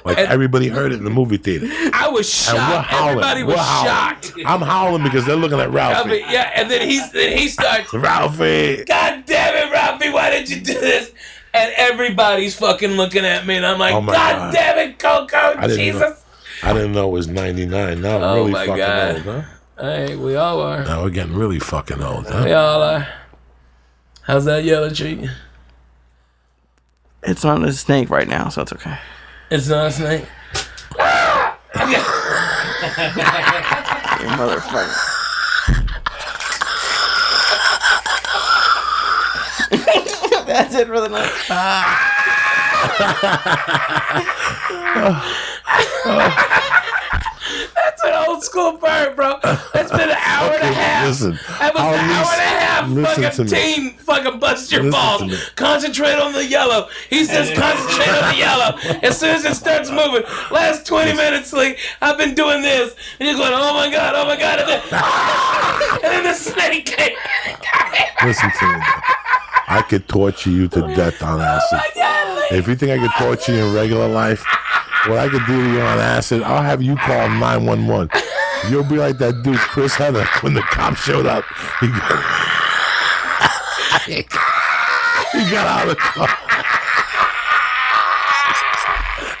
Like 0.04 0.18
everybody 0.18 0.68
heard 0.68 0.92
it 0.92 0.96
in 0.96 1.04
the 1.04 1.10
movie 1.10 1.36
theater. 1.36 1.66
I 1.92 2.08
was 2.08 2.18
we're 2.18 2.22
shocked. 2.24 2.86
howling. 2.88 3.08
Everybody 3.10 3.42
was 3.44 3.56
we're 3.56 3.62
howling. 3.62 3.86
shocked. 3.88 4.32
I'm 4.46 4.60
howling 4.62 5.02
because 5.02 5.26
they're 5.26 5.36
looking 5.36 5.58
at 5.60 5.68
I 5.68 5.72
Ralphie. 5.72 6.08
mean, 6.10 6.24
yeah, 6.30 6.52
and 6.54 6.70
then 6.70 6.88
he's 6.88 7.10
then 7.12 7.36
he 7.36 7.48
starts. 7.48 7.92
Ralphie. 7.92 8.84
God 8.84 9.24
damn 9.26 9.68
it, 9.68 9.72
Ralphie, 9.72 10.10
why 10.10 10.30
did 10.30 10.48
you 10.48 10.60
do 10.60 10.74
this? 10.74 11.12
And 11.52 11.72
everybody's 11.76 12.54
fucking 12.56 12.92
looking 12.92 13.24
at 13.24 13.46
me, 13.46 13.56
and 13.56 13.66
I'm 13.66 13.78
like, 13.78 13.94
Oh 13.94 14.00
God, 14.00 14.12
God. 14.12 14.54
damn 14.54 14.78
it, 14.78 14.98
Coco, 14.98 15.36
I 15.36 15.66
didn't 15.66 15.76
Jesus. 15.78 16.00
know. 16.00 16.16
I 16.62 16.72
didn't 16.74 16.92
know 16.92 17.08
it 17.08 17.12
was 17.12 17.26
99. 17.28 18.00
Now 18.00 18.16
I'm 18.16 18.22
Oh 18.22 18.34
really 18.36 18.52
my 18.52 18.66
fucking 18.66 18.76
God. 18.78 19.14
old, 19.14 19.22
huh? 19.22 19.42
Hey, 19.80 20.14
we 20.16 20.36
all 20.36 20.60
are. 20.60 20.84
Now 20.84 21.02
we're 21.02 21.10
getting 21.10 21.34
really 21.34 21.58
fucking 21.58 22.02
old, 22.02 22.26
huh? 22.28 22.42
We 22.44 22.52
all 22.52 22.82
are. 22.82 23.08
How's 24.22 24.44
that 24.44 24.62
yellow 24.64 24.90
treat? 24.90 25.28
It's 27.22 27.44
not 27.44 27.62
a 27.64 27.72
snake 27.72 28.10
right 28.10 28.28
now, 28.28 28.48
so 28.48 28.62
it's 28.62 28.72
okay. 28.72 28.96
It's 29.52 29.66
not 29.66 29.88
a 29.88 29.90
snake. 29.90 30.20
You 30.20 31.86
motherfucker. 34.36 34.94
That's 40.46 40.74
it 40.76 40.86
for 40.86 41.00
the 41.00 41.08
night. 41.08 41.32
That's 47.74 48.04
an 48.04 48.28
old 48.28 48.42
school 48.44 48.72
bird, 48.78 49.16
bro. 49.16 49.38
That's 49.42 49.90
been 49.90 50.00
an 50.10 50.16
hour 50.16 50.50
and 50.54 50.62
a 50.62 50.72
half. 50.72 51.06
Listen, 51.08 51.32
that 51.58 51.74
was 51.74 51.82
I'll 51.82 51.94
an 51.94 52.00
hour 52.00 52.24
listen- 52.24 52.40
and 52.40 52.56
a 52.56 52.60
half. 52.60 52.70
Fucking 53.34 53.46
team, 53.46 53.90
fucking 53.98 54.38
bust 54.40 54.72
your 54.72 54.82
Listen 54.84 55.28
balls. 55.28 55.50
Concentrate 55.56 56.14
on 56.14 56.32
the 56.32 56.44
yellow. 56.44 56.88
He 57.08 57.24
says 57.24 57.50
concentrate 57.58 58.08
on 58.08 58.32
the 58.32 58.38
yellow. 58.38 58.76
As 59.02 59.18
soon 59.18 59.30
as 59.36 59.44
it 59.44 59.54
starts 59.54 59.90
moving, 59.90 60.22
last 60.50 60.86
twenty 60.86 61.12
minutes, 61.14 61.52
Lee, 61.52 61.76
I've 62.00 62.16
been 62.18 62.34
doing 62.34 62.62
this, 62.62 62.94
and 63.18 63.28
you're 63.28 63.36
going, 63.38 63.52
oh 63.54 63.74
my 63.74 63.90
god, 63.90 64.14
oh 64.16 64.24
my 64.26 64.36
god, 64.36 64.60
and 64.60 64.68
then, 64.68 64.82
and 66.04 66.12
then 66.12 66.24
the 66.24 66.34
snake 66.34 66.86
came. 66.86 67.16
Listen 68.24 68.50
to 68.58 68.66
me. 68.66 68.80
I 69.68 69.82
could 69.88 70.08
torture 70.08 70.50
you 70.50 70.68
to 70.68 70.80
death 70.94 71.22
on 71.22 71.40
acid. 71.40 71.80
If 72.50 72.66
you 72.66 72.74
think 72.74 72.90
I 72.92 72.98
could 72.98 73.12
torture 73.24 73.52
you 73.54 73.64
in 73.66 73.74
regular 73.74 74.08
life, 74.08 74.44
what 75.06 75.18
I 75.18 75.28
could 75.28 75.46
do 75.46 75.62
to 75.62 75.70
you 75.72 75.80
on 75.80 75.98
acid, 75.98 76.42
I'll 76.42 76.62
have 76.62 76.82
you 76.82 76.94
call 76.96 77.28
911. 77.28 78.10
You'll 78.68 78.84
be 78.84 78.96
like 78.96 79.16
that 79.18 79.42
dude, 79.42 79.56
Chris 79.56 79.94
Hunter, 79.94 80.24
when 80.42 80.52
the 80.54 80.60
cops 80.62 81.00
showed 81.00 81.26
up. 81.26 81.44
He 81.80 81.88
got, 81.88 82.24
he 85.32 85.50
got 85.50 85.66
out 85.66 85.82
of 85.84 85.88
the 85.88 85.96
car 85.96 86.28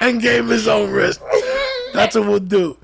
and 0.00 0.22
gave 0.22 0.44
him 0.44 0.48
his 0.48 0.66
own 0.66 0.90
wrist. 0.90 1.20
That's 1.92 2.16
what 2.16 2.26
we'll 2.26 2.38
do. 2.38 2.78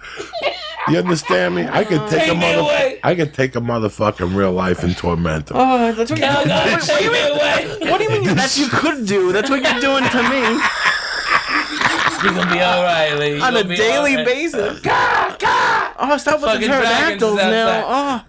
You 0.88 0.98
understand 0.98 1.54
me? 1.56 1.66
I 1.66 1.84
could 1.84 2.08
take, 2.10 2.20
Take 2.24 2.30
a 2.32 2.34
mother. 2.34 2.98
I 3.02 3.14
could 3.16 3.32
take 3.34 3.56
a 3.56 3.60
motherfucker 3.60 4.28
in 4.28 4.36
real 4.36 4.52
life 4.52 4.82
and 4.84 4.96
torment 4.96 5.50
him. 5.50 5.56
Oh, 5.58 5.92
that's 5.92 6.10
what, 6.10 6.22
Oh, 6.22 6.40
you, 6.42 6.46
God, 6.48 6.80
take 6.82 7.10
me 7.10 7.20
away. 7.28 7.90
what 7.90 7.98
do 7.98 8.04
you 8.04 8.10
mean 8.10 8.36
that 8.36 8.56
you 8.56 8.68
could 8.68 9.06
do? 9.06 9.32
That's 9.32 9.48
what 9.50 9.62
you're 9.62 9.80
doing 9.80 10.04
to 10.10 10.22
me 10.28 10.60
You're 12.22 12.34
gonna 12.34 12.52
be 12.52 12.60
all 12.60 12.82
right, 12.82 13.14
Lee. 13.18 13.34
You're 13.36 13.44
on 13.44 13.56
a 13.56 13.62
gonna 13.62 13.68
be 13.68 13.76
daily 13.76 14.12
all 14.12 14.16
right. 14.18 14.26
basis. 14.26 14.80
Oh, 15.98 16.16
stop 16.18 16.34
with 16.34 16.42
the 16.42 16.46
Fucking 16.46 16.68
dragons 16.68 17.22
pterodactyls 17.22 17.36
now. 17.36 18.24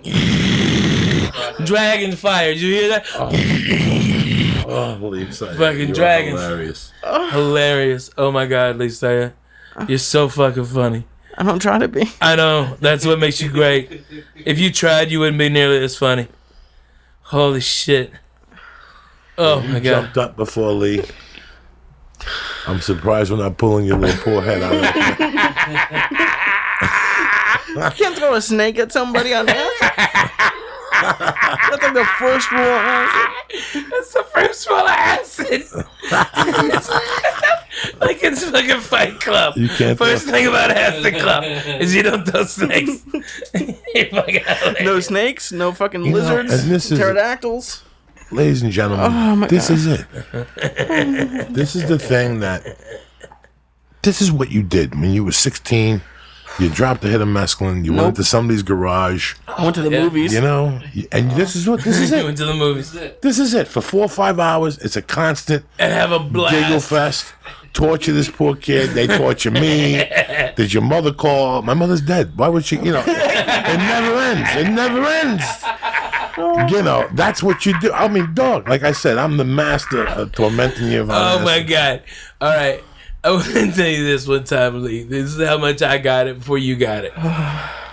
Oh, 1.59 1.63
Dragon 1.65 2.15
fire. 2.15 2.53
Did 2.53 2.61
you 2.61 2.73
hear 2.73 2.89
that? 2.89 3.05
Oh, 3.15 3.29
oh 4.67 4.95
holy 4.95 5.23
excited. 5.23 5.57
Fucking 5.57 5.79
You 5.79 5.89
are 5.89 5.93
dragons. 5.93 6.41
Hilarious. 6.41 6.93
Oh. 7.03 7.29
Hilarious. 7.29 8.09
Oh 8.17 8.31
my 8.31 8.45
god, 8.45 8.77
Lisa. 8.77 9.33
Oh. 9.75 9.85
You're 9.87 9.97
so 9.97 10.29
fucking 10.29 10.65
funny. 10.65 11.05
I 11.37 11.43
don't 11.43 11.59
try 11.59 11.77
to 11.77 11.87
be. 11.87 12.09
I 12.19 12.35
know. 12.35 12.77
That's 12.79 13.05
what 13.05 13.19
makes 13.19 13.41
you 13.41 13.49
great. 13.49 14.01
If 14.45 14.59
you 14.59 14.71
tried, 14.71 15.11
you 15.11 15.19
wouldn't 15.19 15.37
be 15.37 15.49
nearly 15.49 15.83
as 15.83 15.97
funny. 15.97 16.27
Holy 17.23 17.59
shit. 17.59 18.11
Oh 19.37 19.61
my 19.61 19.79
god. 19.79 20.03
Jumped 20.03 20.17
up 20.17 20.35
before 20.37 20.71
Lee. 20.71 21.03
I'm 22.67 22.81
surprised 22.81 23.31
we're 23.31 23.37
not 23.37 23.57
pulling 23.57 23.85
your 23.85 23.97
little 23.97 24.21
poor 24.23 24.41
head 24.41 24.61
out 24.63 24.73
of 24.73 24.81
it. 24.83 26.27
You 27.67 27.91
can't 27.91 28.15
throw 28.17 28.33
a 28.33 28.41
snake 28.41 28.79
at 28.79 28.91
somebody 28.91 29.35
on 29.35 29.47
acid. 29.47 30.31
That's 30.99 31.83
like 31.83 31.93
the 31.93 32.05
first 32.17 32.51
rule 32.51 32.61
of 32.61 32.81
acid. 32.81 33.85
That's 33.91 34.13
the 34.13 34.23
first 34.33 34.69
one 34.71 34.79
of 34.79 34.89
acid. 34.89 35.63
like 38.01 38.23
it's 38.23 38.43
fucking 38.49 38.79
Fight 38.79 39.19
Club. 39.19 39.53
You 39.57 39.67
can't 39.69 39.95
First 39.97 40.23
throw- 40.23 40.33
thing 40.33 40.47
about 40.47 40.71
Acid 40.71 41.15
Club 41.21 41.43
is 41.79 41.93
you 41.93 42.01
don't 42.03 42.25
throw 42.25 42.43
snakes. 42.45 43.03
You're 43.93 44.05
fucking 44.07 44.43
hilarious. 44.43 44.81
No 44.81 44.99
snakes, 44.99 45.51
no 45.51 45.71
fucking 45.71 46.01
know, 46.03 46.09
lizards, 46.11 46.53
and 46.63 46.71
this 46.71 46.89
is- 46.91 46.97
pterodactyls. 46.97 47.83
Ladies 48.31 48.61
and 48.61 48.71
gentlemen, 48.71 49.05
Oh, 49.05 49.35
my 49.37 49.47
this 49.47 49.69
God. 49.69 49.77
is 49.77 49.85
it. 49.87 50.05
this 51.53 51.75
is 51.75 51.87
the 51.87 51.97
thing 51.99 52.39
that. 52.41 52.77
This 54.03 54.21
is 54.21 54.31
what 54.31 54.51
you 54.51 54.63
did 54.63 54.93
when 54.99 55.11
you 55.11 55.23
were 55.23 55.31
16. 55.31 56.01
You 56.59 56.69
dropped 56.69 57.03
a 57.05 57.07
hit 57.07 57.21
of 57.21 57.27
mescaline. 57.27 57.85
You 57.85 57.91
Nope. 57.93 58.03
went 58.05 58.15
to 58.17 58.23
somebody's 58.23 58.63
garage. 58.63 59.35
I 59.47 59.63
went 59.63 59.75
to 59.75 59.81
the 59.81 59.91
Yeah. 59.91 60.03
movies. 60.03 60.33
You 60.33 60.41
know, 60.41 60.79
and 61.11 61.31
this 61.31 61.55
is 61.55 61.67
what 61.67 61.83
this 61.83 61.99
is 61.99 62.11
You 62.11 62.17
it. 62.17 62.23
went 62.25 62.37
to 62.37 62.45
the 62.45 62.53
movies 62.53 62.95
This 63.21 63.37
is 63.39 63.53
it 63.53 63.67
for 63.67 63.81
four 63.81 64.03
or 64.03 64.09
five 64.09 64.39
hours. 64.39 64.77
It's 64.79 64.95
a 64.95 65.01
constant 65.01 65.65
and 65.77 65.93
have 65.93 66.11
a 66.11 66.19
giggle 66.19 66.31
blast. 66.31 66.89
fest. 66.89 67.33
Torture 67.73 68.11
this 68.13 68.29
poor 68.29 68.55
kid. 68.55 68.91
They 68.91 69.05
torture 69.07 69.51
me. 69.51 70.03
Did 70.55 70.73
your 70.73 70.81
mother 70.83 71.13
call? 71.13 71.61
My 71.61 71.75
mother's 71.75 72.01
dead. 72.01 72.31
Why 72.35 72.47
would 72.47 72.65
she? 72.65 72.77
You 72.77 72.93
know, 72.93 73.03
it 73.05 73.77
never 73.77 74.17
ends. 74.19 74.49
It 74.55 74.69
never 74.71 75.05
ends. 75.05 75.43
You 76.37 76.83
know, 76.83 77.07
that's 77.13 77.41
what 77.41 77.65
you 77.65 77.79
do. 77.79 77.91
I 77.91 78.07
mean, 78.07 78.33
dog. 78.33 78.67
Like 78.69 78.83
I 78.83 78.91
said, 78.91 79.17
I'm 79.17 79.37
the 79.37 79.45
master 79.45 80.07
of 80.07 80.31
tormenting 80.31 80.91
you. 80.91 81.07
Oh 81.09 81.43
my 81.43 81.61
god! 81.63 82.03
All 82.39 82.55
right, 82.55 82.83
I 83.23 83.31
want 83.31 83.45
to 83.45 83.71
tell 83.71 83.87
you 83.87 84.03
this 84.03 84.27
one 84.27 84.43
time, 84.43 84.83
Lee. 84.83 85.03
This 85.03 85.35
is 85.35 85.47
how 85.47 85.57
much 85.57 85.81
I 85.81 85.97
got 85.97 86.27
it 86.27 86.39
before 86.39 86.57
you 86.57 86.75
got 86.75 87.05
it. 87.05 87.13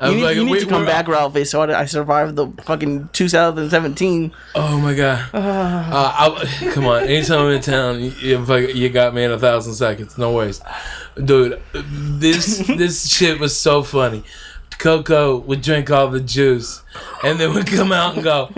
You 0.00 0.14
need, 0.14 0.36
you 0.36 0.44
need 0.44 0.60
to 0.60 0.66
come 0.66 0.84
back, 0.84 1.08
Ralphie, 1.08 1.44
so 1.44 1.60
I, 1.60 1.80
I 1.80 1.84
survived 1.86 2.36
the 2.36 2.46
fucking 2.62 3.08
2017. 3.12 4.32
Oh 4.54 4.78
my 4.78 4.94
god! 4.94 5.28
Uh, 5.88 6.36
I, 6.36 6.70
come 6.72 6.86
on, 6.86 7.02
anytime 7.02 7.40
I'm 7.40 7.50
in 7.50 7.60
town, 7.60 8.00
you, 8.00 8.10
you 8.20 8.56
you 8.68 8.88
got 8.90 9.12
me 9.12 9.24
in 9.24 9.32
a 9.32 9.38
thousand 9.38 9.74
seconds. 9.74 10.16
No 10.16 10.32
ways, 10.32 10.60
dude. 11.16 11.60
This 11.72 12.58
this 12.66 13.10
shit 13.10 13.40
was 13.40 13.56
so 13.56 13.82
funny. 13.82 14.22
Coco 14.78 15.38
would 15.38 15.62
drink 15.62 15.90
all 15.90 16.08
the 16.08 16.20
juice, 16.20 16.82
and 17.24 17.38
then 17.38 17.52
would 17.54 17.66
come 17.66 17.92
out 17.92 18.14
and 18.14 18.24
go. 18.24 18.50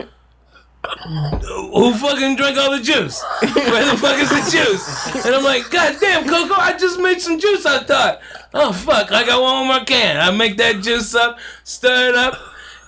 Who 0.82 1.94
fucking 1.94 2.36
drank 2.36 2.56
all 2.58 2.76
the 2.76 2.82
juice? 2.82 3.22
Where 3.40 3.90
the 3.90 3.98
fuck 3.98 4.18
is 4.18 4.30
the 4.30 4.50
juice? 4.50 5.24
And 5.24 5.34
I'm 5.34 5.44
like, 5.44 5.70
God 5.70 5.96
damn, 6.00 6.26
Coco, 6.26 6.54
I 6.54 6.76
just 6.78 6.98
made 6.98 7.20
some 7.20 7.38
juice. 7.38 7.66
I 7.66 7.82
thought, 7.82 8.20
oh 8.54 8.72
fuck, 8.72 9.12
I 9.12 9.24
got 9.24 9.42
one 9.42 9.66
more 9.66 9.84
can. 9.84 10.16
I 10.16 10.30
make 10.30 10.56
that 10.56 10.82
juice 10.82 11.14
up, 11.14 11.38
stir 11.64 12.10
it 12.10 12.14
up, 12.14 12.34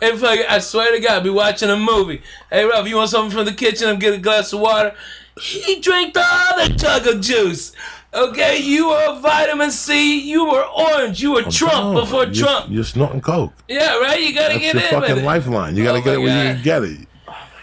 and 0.00 0.18
fuck, 0.18 0.38
I 0.48 0.58
swear 0.58 0.92
to 0.92 1.00
God, 1.00 1.18
I 1.18 1.20
be 1.20 1.30
watching 1.30 1.70
a 1.70 1.76
movie. 1.76 2.22
Hey, 2.50 2.64
Ralph, 2.64 2.88
you 2.88 2.96
want 2.96 3.10
something 3.10 3.36
from 3.36 3.44
the 3.44 3.52
kitchen? 3.52 3.88
I'm 3.88 3.98
getting 3.98 4.20
a 4.20 4.22
glass 4.22 4.52
of 4.52 4.60
water. 4.60 4.94
He 5.40 5.80
drank 5.80 6.16
all 6.16 6.56
the 6.56 6.64
other 6.64 6.74
jug 6.74 7.06
of 7.06 7.20
juice. 7.20 7.72
Okay, 8.14 8.58
you 8.58 8.88
were 8.90 9.18
vitamin 9.20 9.70
C. 9.70 10.20
You 10.20 10.44
were 10.44 10.64
orange. 10.64 11.22
You 11.22 11.32
were 11.32 11.44
oh, 11.46 11.50
Trump 11.50 11.94
before 11.94 12.24
you're, 12.24 12.34
Trump. 12.46 12.66
You're 12.70 12.84
snorting 12.84 13.22
coke. 13.22 13.54
yeah, 13.68 13.98
right. 14.00 14.20
You 14.20 14.34
gotta 14.34 14.54
That's 14.54 14.60
get 14.60 14.74
your 14.74 14.82
in 14.84 14.90
fucking 14.90 15.18
it. 15.18 15.24
lifeline. 15.24 15.76
You 15.76 15.84
got 15.84 15.92
to 15.92 15.98
Oh 15.98 16.02
get 16.02 16.14
it 16.14 16.18
when 16.18 16.56
you 16.56 16.62
get 16.62 16.82
it. 16.82 17.08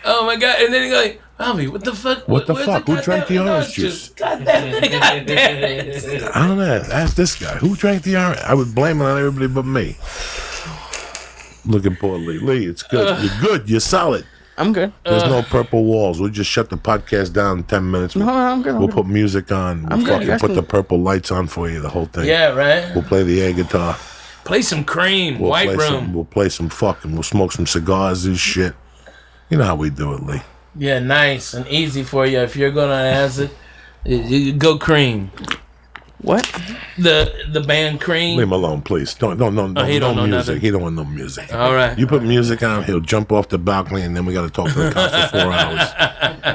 Oh 0.05 0.25
my 0.25 0.37
god! 0.37 0.61
And 0.61 0.73
then 0.73 0.83
he 0.83 0.89
go, 0.89 0.95
like, 0.95 1.21
Bobby, 1.37 1.67
what 1.67 1.83
the 1.83 1.93
fuck? 1.93 2.27
What 2.27 2.47
the 2.47 2.55
fuck? 2.55 2.87
Who 2.87 2.99
drank 3.01 3.27
the 3.27 3.39
orange 3.39 3.73
juice? 3.73 4.09
God 4.09 4.43
damn 4.43 4.73
it! 4.83 4.89
God 4.91 5.25
damn 5.27 5.63
it! 5.63 6.23
I 6.35 6.47
don't 6.47 6.57
know. 6.57 6.83
Ask 6.91 7.15
this 7.15 7.35
guy. 7.39 7.55
Who 7.57 7.75
drank 7.75 8.01
the 8.03 8.15
orange? 8.17 8.39
I 8.39 8.53
would 8.55 8.73
blame 8.73 9.01
it 9.01 9.05
on 9.05 9.19
everybody 9.19 9.47
but 9.47 9.65
me. 9.65 9.97
Looking 11.65 11.95
poor 11.97 12.17
Lee. 12.17 12.39
Lee, 12.39 12.65
it's 12.65 12.81
good. 12.83 13.23
You're 13.23 13.39
good. 13.41 13.69
You're 13.69 13.79
solid. 13.81 14.25
I'm 14.59 14.73
good. 14.73 14.91
There's 15.05 15.23
uh, 15.23 15.29
no 15.29 15.41
purple 15.41 15.85
walls. 15.85 16.19
We'll 16.19 16.29
just 16.29 16.51
shut 16.51 16.69
the 16.69 16.75
podcast 16.77 17.31
down 17.33 17.59
in 17.59 17.63
10 17.63 17.89
minutes. 17.89 18.15
No, 18.15 18.25
We'll, 18.25 18.35
I'm 18.35 18.61
good. 18.61 18.73
I'm 18.73 18.79
we'll 18.79 18.87
good. 18.89 18.95
put 18.95 19.07
music 19.07 19.51
on. 19.51 19.83
We'll 19.83 19.93
I'm 19.93 20.05
fucking 20.05 20.27
guys 20.27 20.41
put 20.41 20.53
the 20.53 20.61
purple 20.63 20.99
lights 20.99 21.31
on 21.31 21.47
for 21.47 21.69
you, 21.69 21.79
the 21.81 21.89
whole 21.89 22.05
thing. 22.07 22.25
Yeah, 22.25 22.49
right. 22.49 22.93
We'll 22.93 23.05
play 23.05 23.23
the 23.23 23.41
air 23.41 23.53
guitar. 23.53 23.95
Play 24.43 24.61
some 24.61 24.83
cream, 24.83 25.39
We'll 25.39 25.51
white 25.51 25.69
room. 25.69 25.79
Some, 25.79 26.13
we'll 26.13 26.25
play 26.25 26.49
some 26.49 26.69
fucking. 26.69 27.13
We'll 27.13 27.23
smoke 27.23 27.51
some 27.53 27.65
cigars 27.67 28.25
and 28.25 28.37
shit. 28.37 28.75
You 29.49 29.57
know 29.57 29.63
how 29.63 29.75
we 29.75 29.89
do 29.89 30.13
it, 30.13 30.23
Lee. 30.23 30.41
Yeah, 30.75 30.99
nice 30.99 31.53
and 31.53 31.65
easy 31.67 32.03
for 32.03 32.25
you. 32.25 32.39
If 32.39 32.55
you're 32.55 32.71
gonna 32.71 32.93
ask 32.93 33.39
it, 33.39 33.51
you 34.05 34.53
go 34.53 34.77
cream. 34.77 35.31
What? 36.21 36.43
The 36.97 37.31
the 37.51 37.61
band 37.61 38.01
Cream. 38.01 38.37
Leave 38.37 38.47
him 38.47 38.51
alone, 38.51 38.81
please. 38.81 39.13
Don't, 39.13 39.37
don't, 39.37 39.55
don't, 39.55 39.77
Oh, 39.77 39.85
he 39.85 39.93
no 39.99 40.07
don't 40.07 40.15
know 40.17 40.27
music. 40.27 40.47
nothing. 40.55 40.61
He 40.61 40.69
don't 40.71 40.81
want 40.81 40.95
no 40.95 41.05
music. 41.05 41.53
All 41.53 41.73
right. 41.73 41.97
You 41.97 42.07
put 42.07 42.23
music 42.23 42.61
on, 42.61 42.83
he'll 42.83 42.99
jump 42.99 43.31
off 43.31 43.47
the 43.47 43.57
balcony, 43.57 44.01
and 44.01 44.15
then 44.15 44.25
we 44.25 44.33
got 44.33 44.41
to 44.43 44.49
talk 44.49 44.67
to 44.73 44.73
the 44.79 44.91
cops 44.91 45.31
for 45.31 45.39
four 45.39 45.53
hours 45.53 45.89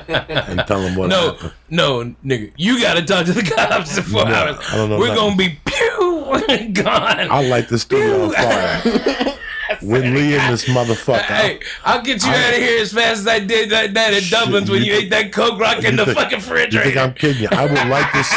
and 0.48 0.60
tell 0.66 0.82
them 0.82 0.96
what 0.96 1.08
no, 1.08 1.32
happened. 1.32 1.52
no, 1.70 2.04
nigga, 2.24 2.52
you 2.56 2.78
gotta 2.80 3.02
talk 3.02 3.24
to 3.26 3.32
the 3.32 3.42
cops 3.42 3.96
in 3.96 4.02
four 4.04 4.26
No, 4.26 4.34
hours. 4.34 4.56
I 4.70 4.76
don't 4.76 4.90
know 4.90 4.98
We're 4.98 5.08
nothing. 5.14 5.22
gonna 5.22 5.36
be 5.36 5.58
pew 5.64 6.72
gone. 6.82 7.30
I'll 7.30 7.44
light 7.48 7.68
the 7.68 7.78
studio 7.78 8.24
on 8.24 8.32
fire. 8.32 8.82
With 9.82 10.04
Lee 10.04 10.36
and 10.36 10.52
this 10.52 10.66
motherfucker. 10.66 11.20
Hey, 11.22 11.60
I'll 11.84 12.02
get 12.02 12.22
you 12.22 12.30
out 12.30 12.50
of 12.52 12.58
here 12.60 12.80
as 12.82 12.92
fast 12.92 13.20
as 13.20 13.26
I 13.26 13.38
did 13.40 13.70
that 13.70 13.92
night 13.92 14.12
at 14.14 14.30
Dublin's 14.30 14.70
when 14.70 14.82
you 14.82 14.92
you 14.92 15.00
think- 15.00 15.04
ake 15.04 15.10
that 15.10 15.32
coke 15.32 15.58
rock 15.58 15.82
in 15.84 15.96
the 15.96 16.04
think- 16.04 16.18
fucking 16.18 16.40
You 16.72 16.80
think. 16.82 16.96
I'm 16.98 17.14
kidding 17.14 17.42
you? 17.42 17.48
I 17.50 17.62
would 17.64 17.88
light 17.88 18.10
this. 18.12 18.30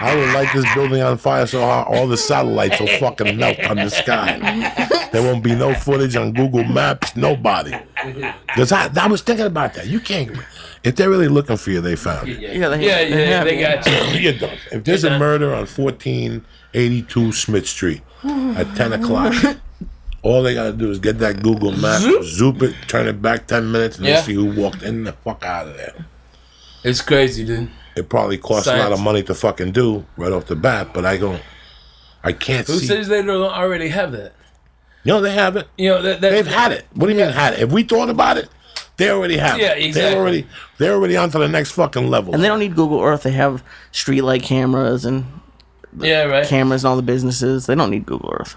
I 0.00 0.16
would 0.16 0.32
light 0.32 0.48
this 0.54 0.64
building 0.74 1.02
on 1.02 1.18
fire 1.18 1.46
so 1.46 1.60
hard 1.60 1.94
all 1.94 2.06
the 2.08 2.16
satellites 2.16 2.80
will 2.80 2.86
fucking 2.98 3.36
melt 3.36 3.60
on 3.64 3.76
the 3.76 3.90
sky. 3.90 4.38
There 5.12 5.22
won't 5.22 5.44
be 5.44 5.54
no 5.54 5.74
footage 5.74 6.16
on 6.16 6.32
Google 6.32 6.64
Maps. 6.64 7.16
Nobody. 7.16 7.74
Because 8.46 8.72
I, 8.72 8.90
I 8.96 9.06
was 9.08 9.20
thinking 9.22 9.46
about 9.46 9.74
that. 9.74 9.86
You 9.86 10.00
can't. 10.00 10.30
If 10.82 10.96
they're 10.96 11.10
really 11.10 11.28
looking 11.28 11.56
for 11.58 11.70
you, 11.70 11.80
they 11.82 11.96
found 11.96 12.28
you. 12.28 12.36
Yeah, 12.36 12.68
they, 12.68 12.86
yeah, 12.86 13.00
yeah, 13.02 13.16
have 13.38 13.44
they 13.44 13.60
got 13.60 13.86
you. 14.14 14.20
You're 14.20 14.38
done. 14.38 14.56
If 14.72 14.84
there's 14.84 15.04
a 15.04 15.18
murder 15.18 15.48
on 15.52 15.66
1482 15.66 17.32
Smith 17.32 17.66
Street 17.68 18.00
at 18.24 18.74
10 18.76 18.92
o'clock, 18.94 19.34
all 20.22 20.42
they 20.42 20.54
gotta 20.54 20.72
do 20.72 20.90
is 20.90 20.98
get 20.98 21.18
that 21.18 21.42
Google 21.42 21.72
map, 21.72 22.00
zoop, 22.22 22.62
it, 22.62 22.74
turn 22.88 23.06
it 23.08 23.20
back 23.20 23.46
10 23.46 23.70
minutes, 23.70 23.98
and 23.98 24.06
Yeah. 24.06 24.20
they 24.20 24.26
see 24.26 24.34
who 24.34 24.46
walked 24.46 24.82
in 24.82 25.04
the 25.04 25.12
fuck 25.12 25.44
out 25.44 25.68
of 25.68 25.76
there. 25.76 26.06
It's 26.82 27.02
crazy, 27.02 27.44
dude. 27.44 27.70
It 28.00 28.08
probably 28.08 28.38
costs 28.38 28.66
a 28.66 28.76
lot 28.76 28.92
of 28.92 29.00
money 29.00 29.22
to 29.24 29.34
fucking 29.34 29.72
do 29.72 30.04
right 30.16 30.32
off 30.32 30.46
the 30.46 30.56
bat, 30.56 30.88
but 30.94 31.04
I 31.04 31.16
don't. 31.18 31.42
I 32.24 32.32
can't 32.32 32.66
Who 32.66 32.78
see. 32.78 32.86
says 32.86 33.08
they 33.08 33.22
don't 33.22 33.42
already 33.42 33.88
have 33.88 34.12
that? 34.12 34.32
you 35.04 35.12
know, 35.12 35.20
they 35.20 35.32
have 35.32 35.56
it. 35.56 35.68
You 35.78 35.90
know 35.90 36.02
that, 36.02 36.20
that 36.20 36.30
They've 36.30 36.46
had 36.46 36.72
it. 36.72 36.86
What 36.94 37.06
do 37.06 37.12
you 37.12 37.18
mean 37.18 37.30
had 37.30 37.54
it? 37.54 37.60
If 37.60 37.72
we 37.72 37.82
thought 37.82 38.10
about 38.10 38.36
it, 38.38 38.48
they 38.96 39.10
already 39.10 39.36
have 39.38 39.58
Yeah, 39.58 39.72
it. 39.74 39.84
exactly. 39.84 40.10
They're 40.10 40.18
already 40.20 40.46
they're 40.78 40.92
already 40.94 41.16
on 41.16 41.30
to 41.30 41.38
the 41.38 41.48
next 41.48 41.72
fucking 41.72 42.08
level. 42.08 42.34
And 42.34 42.42
they 42.42 42.48
don't 42.48 42.58
need 42.58 42.74
Google 42.74 43.00
Earth. 43.02 43.22
They 43.22 43.32
have 43.32 43.62
streetlight 43.92 44.42
cameras 44.42 45.04
and 45.04 45.24
Yeah, 45.98 46.24
right. 46.24 46.46
cameras 46.46 46.84
and 46.84 46.90
all 46.90 46.96
the 46.96 47.02
businesses. 47.02 47.66
They 47.66 47.74
don't 47.74 47.90
need 47.90 48.04
Google 48.06 48.30
Earth. 48.38 48.56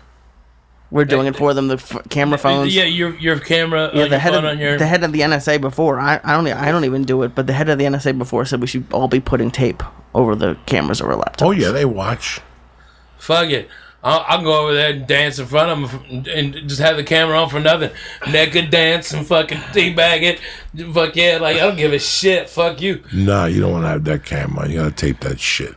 We're 0.93 1.05
doing 1.05 1.25
it 1.25 1.35
for 1.35 1.55
them. 1.55 1.69
The 1.69 1.77
f- 1.77 2.07
camera 2.09 2.37
phones. 2.37 2.75
Yeah, 2.75 2.83
your 2.83 3.15
your 3.15 3.39
camera. 3.39 3.89
Yeah, 3.95 4.03
uh, 4.03 4.07
the 4.09 4.19
head 4.19 4.33
phone 4.33 4.45
of 4.45 4.51
on 4.51 4.59
your. 4.59 4.77
the 4.77 4.85
head 4.85 5.03
of 5.03 5.11
the 5.11 5.21
NSA 5.21 5.59
before. 5.59 5.99
I, 5.99 6.19
I 6.23 6.33
don't 6.33 6.47
I 6.47 6.71
don't 6.71 6.85
even 6.85 7.03
do 7.03 7.23
it, 7.23 7.33
but 7.33 7.47
the 7.47 7.53
head 7.53 7.67
of 7.67 7.79
the 7.79 7.85
NSA 7.85 8.15
before 8.15 8.45
said 8.45 8.61
we 8.61 8.67
should 8.67 8.85
all 8.93 9.07
be 9.07 9.19
putting 9.19 9.49
tape 9.49 9.81
over 10.13 10.35
the 10.35 10.55
cameras 10.67 11.01
of 11.01 11.07
our 11.07 11.15
laptops. 11.15 11.41
oh 11.41 11.49
yeah, 11.49 11.71
they 11.71 11.83
watch. 11.83 12.41
Fuck 13.17 13.49
it. 13.49 13.69
I'll, 14.03 14.23
I'll 14.27 14.43
go 14.43 14.63
over 14.63 14.73
there 14.75 14.91
and 14.91 15.07
dance 15.07 15.39
in 15.39 15.47
front 15.47 15.71
of 15.71 15.91
them 15.91 16.25
and 16.29 16.53
just 16.69 16.79
have 16.79 16.97
the 16.97 17.03
camera 17.03 17.41
on 17.41 17.49
for 17.49 17.59
nothing. 17.59 17.89
Naked 18.29 18.69
dance 18.69 19.13
and 19.13 19.25
fucking 19.25 19.57
teabag 19.57 20.21
it. 20.21 20.93
Fuck 20.93 21.15
yeah, 21.15 21.39
like 21.41 21.55
I 21.55 21.61
don't 21.61 21.77
give 21.77 21.93
a 21.93 21.99
shit. 21.99 22.49
Fuck 22.49 22.81
you. 22.81 23.01
Nah, 23.11 23.45
you 23.45 23.61
don't 23.61 23.71
want 23.71 23.85
to 23.85 23.87
have 23.89 24.03
that 24.03 24.25
camera. 24.25 24.69
You 24.69 24.75
gotta 24.81 24.91
tape 24.91 25.21
that 25.21 25.39
shit. 25.39 25.73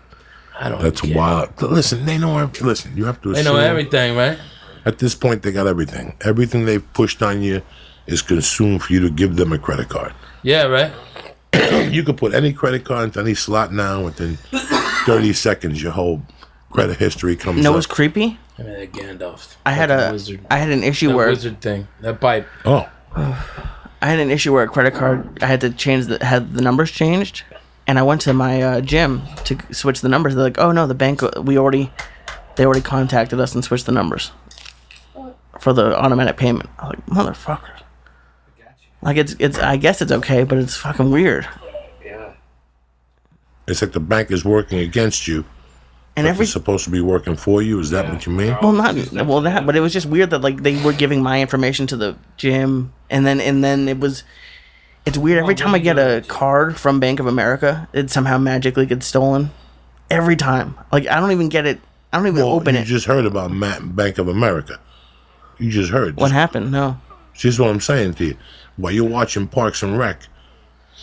I 0.60 0.68
don't. 0.68 0.82
That's 0.82 1.00
care. 1.00 1.16
wild. 1.16 1.62
Listen, 1.62 2.04
they 2.04 2.18
know. 2.18 2.50
Listen, 2.60 2.94
you 2.94 3.06
have 3.06 3.22
to. 3.22 3.32
They 3.32 3.42
know 3.42 3.56
everything, 3.56 4.14
right? 4.14 4.38
At 4.86 4.98
this 5.00 5.14
point, 5.16 5.42
they 5.42 5.50
got 5.52 5.66
everything. 5.66 6.16
Everything 6.24 6.64
they've 6.64 6.92
pushed 6.94 7.20
on 7.22 7.42
you 7.42 7.60
is 8.06 8.22
consumed 8.22 8.84
for 8.84 8.92
you 8.92 9.00
to 9.00 9.10
give 9.10 9.34
them 9.36 9.52
a 9.52 9.58
credit 9.58 9.88
card. 9.88 10.14
Yeah, 10.42 10.64
right. 10.64 10.92
You 11.92 12.02
can 12.04 12.16
put 12.16 12.34
any 12.34 12.52
credit 12.52 12.84
card 12.84 13.04
into 13.04 13.20
any 13.20 13.34
slot 13.34 13.72
now. 13.72 14.04
Within 14.04 14.36
thirty 15.06 15.32
seconds, 15.32 15.82
your 15.82 15.92
whole 15.92 16.22
credit 16.70 16.98
history 16.98 17.34
comes 17.36 17.56
You 17.58 17.62
know 17.64 17.70
up. 17.70 17.76
what's 17.76 17.86
creepy? 17.86 18.38
I 18.58 18.62
mean 18.62 18.72
that 18.74 18.92
Gandalf. 18.92 19.56
I 19.66 19.72
had 19.72 19.88
fucking 19.88 20.08
a 20.08 20.12
wizard. 20.12 20.46
I 20.50 20.56
had 20.58 20.70
an 20.70 20.82
issue 20.84 21.08
that 21.08 21.16
where 21.16 21.28
wizard 21.28 21.60
thing. 21.60 21.88
That 22.00 22.20
pipe. 22.20 22.46
oh, 22.64 22.88
I 23.16 24.06
had 24.06 24.18
an 24.20 24.30
issue 24.30 24.52
where 24.52 24.62
a 24.64 24.68
credit 24.68 24.94
card 24.94 25.42
I 25.42 25.46
had 25.46 25.60
to 25.62 25.70
change 25.70 26.06
the 26.06 26.24
had 26.24 26.54
the 26.54 26.62
numbers 26.62 26.90
changed, 26.92 27.42
and 27.86 27.98
I 27.98 28.02
went 28.02 28.20
to 28.22 28.32
my 28.34 28.62
uh, 28.62 28.80
gym 28.80 29.22
to 29.44 29.58
switch 29.72 30.00
the 30.02 30.08
numbers. 30.08 30.34
They're 30.34 30.44
like, 30.44 30.58
"Oh 30.58 30.70
no, 30.72 30.86
the 30.86 30.94
bank 30.94 31.22
we 31.42 31.58
already 31.58 31.90
they 32.56 32.64
already 32.64 32.82
contacted 32.82 33.40
us 33.40 33.54
and 33.54 33.64
switched 33.64 33.86
the 33.86 33.92
numbers 33.92 34.30
for 35.60 35.72
the 35.72 35.98
automatic 35.98 36.36
payment." 36.36 36.68
I 36.78 36.88
was 36.88 36.96
like, 36.96 37.06
"Motherfucker!" 37.06 37.76
Like 39.02 39.16
it's 39.18 39.36
it's 39.38 39.58
I 39.58 39.76
guess 39.76 40.02
it's 40.02 40.12
okay, 40.12 40.44
but 40.44 40.58
it's 40.58 40.76
fucking 40.76 41.10
weird. 41.10 41.46
Yeah. 42.04 42.32
It's 43.68 43.80
like 43.82 43.92
the 43.92 44.00
bank 44.00 44.30
is 44.30 44.44
working 44.44 44.78
against 44.80 45.28
you. 45.28 45.44
And 46.16 46.26
every 46.26 46.44
it's 46.44 46.52
supposed 46.52 46.84
to 46.84 46.90
be 46.90 47.00
working 47.00 47.36
for 47.36 47.60
you. 47.62 47.78
Is 47.78 47.90
that 47.90 48.10
what 48.10 48.24
you 48.26 48.32
mean? 48.32 48.56
well 48.62 48.72
not 48.72 48.96
well 49.12 49.42
that, 49.42 49.66
but 49.66 49.76
it 49.76 49.80
was 49.80 49.92
just 49.92 50.06
weird 50.06 50.30
that 50.30 50.40
like 50.40 50.62
they 50.62 50.82
were 50.82 50.94
giving 50.94 51.22
my 51.22 51.40
information 51.40 51.86
to 51.88 51.96
the 51.96 52.16
gym, 52.36 52.92
and 53.10 53.26
then 53.26 53.40
and 53.40 53.62
then 53.62 53.88
it 53.88 54.00
was. 54.00 54.24
It's 55.04 55.18
weird. 55.18 55.38
Every 55.38 55.54
time 55.54 55.72
I 55.72 55.78
get 55.78 55.98
a 55.98 56.24
card 56.26 56.76
from 56.80 56.98
Bank 56.98 57.20
of 57.20 57.26
America, 57.28 57.86
it 57.92 58.10
somehow 58.10 58.38
magically 58.38 58.86
gets 58.86 59.06
stolen. 59.06 59.50
Every 60.10 60.34
time, 60.34 60.76
like 60.90 61.06
I 61.06 61.20
don't 61.20 61.30
even 61.30 61.48
get 61.48 61.64
it. 61.64 61.78
I 62.12 62.16
don't 62.16 62.26
even 62.26 62.42
Well, 62.42 62.54
open 62.54 62.74
you 62.74 62.80
it. 62.80 62.88
You 62.88 62.94
just 62.94 63.06
heard 63.06 63.24
about 63.24 63.52
Bank 63.94 64.18
of 64.18 64.26
America. 64.26 64.80
You 65.58 65.70
just 65.70 65.90
heard. 65.90 66.16
what 66.16 66.32
happened? 66.32 66.70
No. 66.72 66.98
See, 67.34 67.48
this 67.48 67.54
is 67.54 67.60
what 67.60 67.70
I'm 67.70 67.80
saying 67.80 68.14
to 68.14 68.24
you. 68.26 68.36
While 68.76 68.92
you're 68.92 69.08
watching 69.08 69.46
Parks 69.48 69.82
and 69.82 69.98
Rec, 69.98 70.20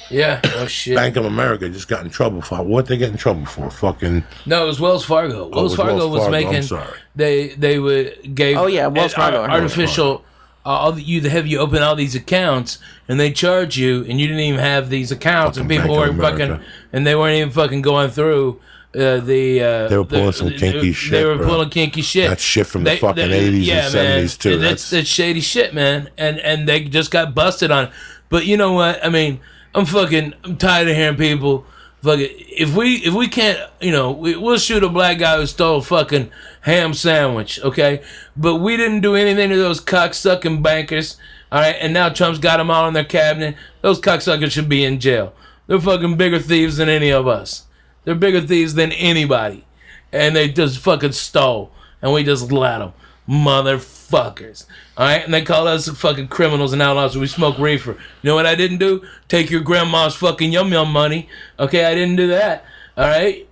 Yeah. 0.10 0.42
Oh 0.44 0.66
shit. 0.68 0.96
Bank 0.96 1.16
of 1.16 1.26
America 1.26 1.70
just 1.70 1.88
got 1.88 2.04
in 2.04 2.10
trouble 2.12 2.42
for 2.42 2.62
what 2.64 2.86
they 2.88 2.98
get 2.98 3.10
in 3.12 3.18
trouble 3.18 3.46
for? 3.46 3.70
Fucking 3.70 4.24
No, 4.46 4.64
it 4.64 4.68
was 4.68 4.80
Wells 4.80 5.06
Fargo. 5.06 5.48
Wells 5.48 5.54
Oh, 5.56 5.64
was 5.64 5.76
Fargo 5.76 5.96
Wells 5.98 6.12
was 6.12 6.22
Fargo, 6.24 6.38
I'm 6.38 6.44
making. 6.46 6.62
sorry. 6.64 6.98
They 7.16 7.50
they 7.50 7.80
would 7.80 8.36
gave. 8.36 8.58
Oh, 8.58 8.68
yeah, 8.68 8.88
Wells 8.88 9.14
Fargo, 9.14 9.42
I 9.44 9.50
heard 9.52 9.62
artificial. 9.64 10.24
Uh, 10.66 10.70
all 10.70 10.92
the, 10.94 11.02
you 11.02 11.20
have 11.30 11.46
you 11.46 11.60
open 11.60 11.84
all 11.84 11.94
these 11.96 12.16
accounts 12.16 12.80
and 13.10 13.20
they 13.20 13.32
charge 13.34 13.76
you 13.78 14.06
and 14.08 14.22
you 14.22 14.28
didn't 14.28 14.40
even 14.44 14.62
have 14.62 14.90
these 14.90 15.12
accounts 15.12 15.58
and 15.58 15.68
people 15.70 15.88
Bank 15.88 16.00
were 16.00 16.10
of 16.10 16.18
fucking 16.38 16.64
and 16.94 17.06
they 17.06 17.16
weren't 17.16 17.36
even 17.36 17.52
fucking 17.52 17.82
going 17.82 18.10
through 18.10 18.62
uh, 18.96 19.18
the. 19.20 19.62
Uh, 19.62 19.88
They 19.88 19.98
were 19.98 20.06
pulling 20.06 20.26
the- 20.28 20.34
some 20.34 20.50
kinky 20.52 20.80
They 20.88 20.92
shit, 20.94 21.26
were 21.26 21.38
bro. 21.38 21.48
pulling 21.48 21.70
kinky 21.70 22.02
shit. 22.02 22.30
That's 22.30 22.42
shit 22.44 22.68
from 22.68 22.84
the 22.84 22.96
fucking 22.98 23.30
80s 23.30 23.68
and 23.70 23.94
70s, 23.94 24.38
too. 24.38 24.50
That's, 24.58 24.62
That's- 24.62 24.90
that's 24.92 25.08
shady 25.08 25.42
shit, 25.42 25.74
man. 25.74 26.10
And 26.18 26.40
and 26.40 26.68
they 26.68 26.84
just 26.86 27.12
got 27.12 27.34
busted 27.36 27.72
on. 27.72 27.86
it. 27.86 27.92
But 28.30 28.46
you 28.46 28.58
know 28.58 28.74
what? 28.74 29.04
I 29.06 29.10
mean, 29.10 29.40
I'm 29.76 29.86
fucking. 29.86 30.34
I'm 30.44 30.58
tired 30.58 30.88
of 30.88 30.96
hearing 30.96 31.18
people. 31.18 31.66
Fucking. 32.02 32.30
If 32.32 32.76
we 32.76 32.96
if 32.98 33.14
we 33.14 33.28
can't, 33.28 33.60
you 33.82 33.92
know, 33.92 34.12
we, 34.12 34.36
we'll 34.36 34.58
shoot 34.58 34.84
a 34.84 34.90
black 34.90 35.20
guy 35.20 35.38
who 35.38 35.46
stole 35.46 35.78
a 35.78 35.82
fucking 35.82 36.30
ham 36.62 36.94
sandwich, 36.94 37.60
okay? 37.62 38.02
But 38.36 38.56
we 38.58 38.76
didn't 38.78 39.02
do 39.02 39.16
anything 39.16 39.50
to 39.50 39.56
those 39.58 39.80
cocksucking 39.82 40.62
bankers. 40.62 41.18
All 41.52 41.60
right, 41.62 41.76
and 41.80 41.94
now 41.94 42.10
Trump's 42.10 42.40
got 42.40 42.58
them 42.58 42.72
all 42.72 42.88
in 42.88 42.94
their 42.96 43.04
cabinet. 43.04 43.56
Those 43.82 44.02
cocksuckers 44.02 44.52
should 44.52 44.68
be 44.68 44.84
in 44.84 45.00
jail. 45.00 45.34
They're 45.68 45.80
fucking 45.80 46.18
bigger 46.18 46.40
thieves 46.40 46.78
than 46.78 46.90
any 46.90 47.12
of 47.12 47.28
us. 47.28 47.64
They're 48.06 48.16
bigger 48.16 48.42
thieves 48.42 48.74
than 48.74 48.92
anybody. 48.92 49.66
And 50.12 50.36
they 50.36 50.50
just 50.50 50.80
fucking 50.80 51.14
stole. 51.14 51.72
And 52.02 52.14
we 52.14 52.24
just 52.24 52.52
let 52.52 52.80
them. 52.80 52.94
Motherfuckers. 53.28 54.66
Alright? 54.98 55.24
And 55.24 55.34
they 55.34 55.42
call 55.42 55.68
us 55.68 55.88
fucking 55.88 56.28
criminals 56.28 56.74
and 56.74 56.82
outlaws. 56.82 57.18
We 57.18 57.28
smoke 57.28 57.58
reefer. 57.58 57.92
You 57.92 57.98
know 58.24 58.36
what 58.36 58.46
I 58.46 58.56
didn't 58.56 58.80
do? 58.80 59.04
Take 59.28 59.50
your 59.50 59.62
grandma's 59.62 60.16
fucking 60.16 60.52
yum 60.52 60.72
yum 60.72 60.92
money. 60.92 61.30
Okay, 61.58 61.86
I 61.86 61.96
didn't 61.96 62.18
do 62.18 62.28
that. 62.28 62.66
Alright? 62.98 63.48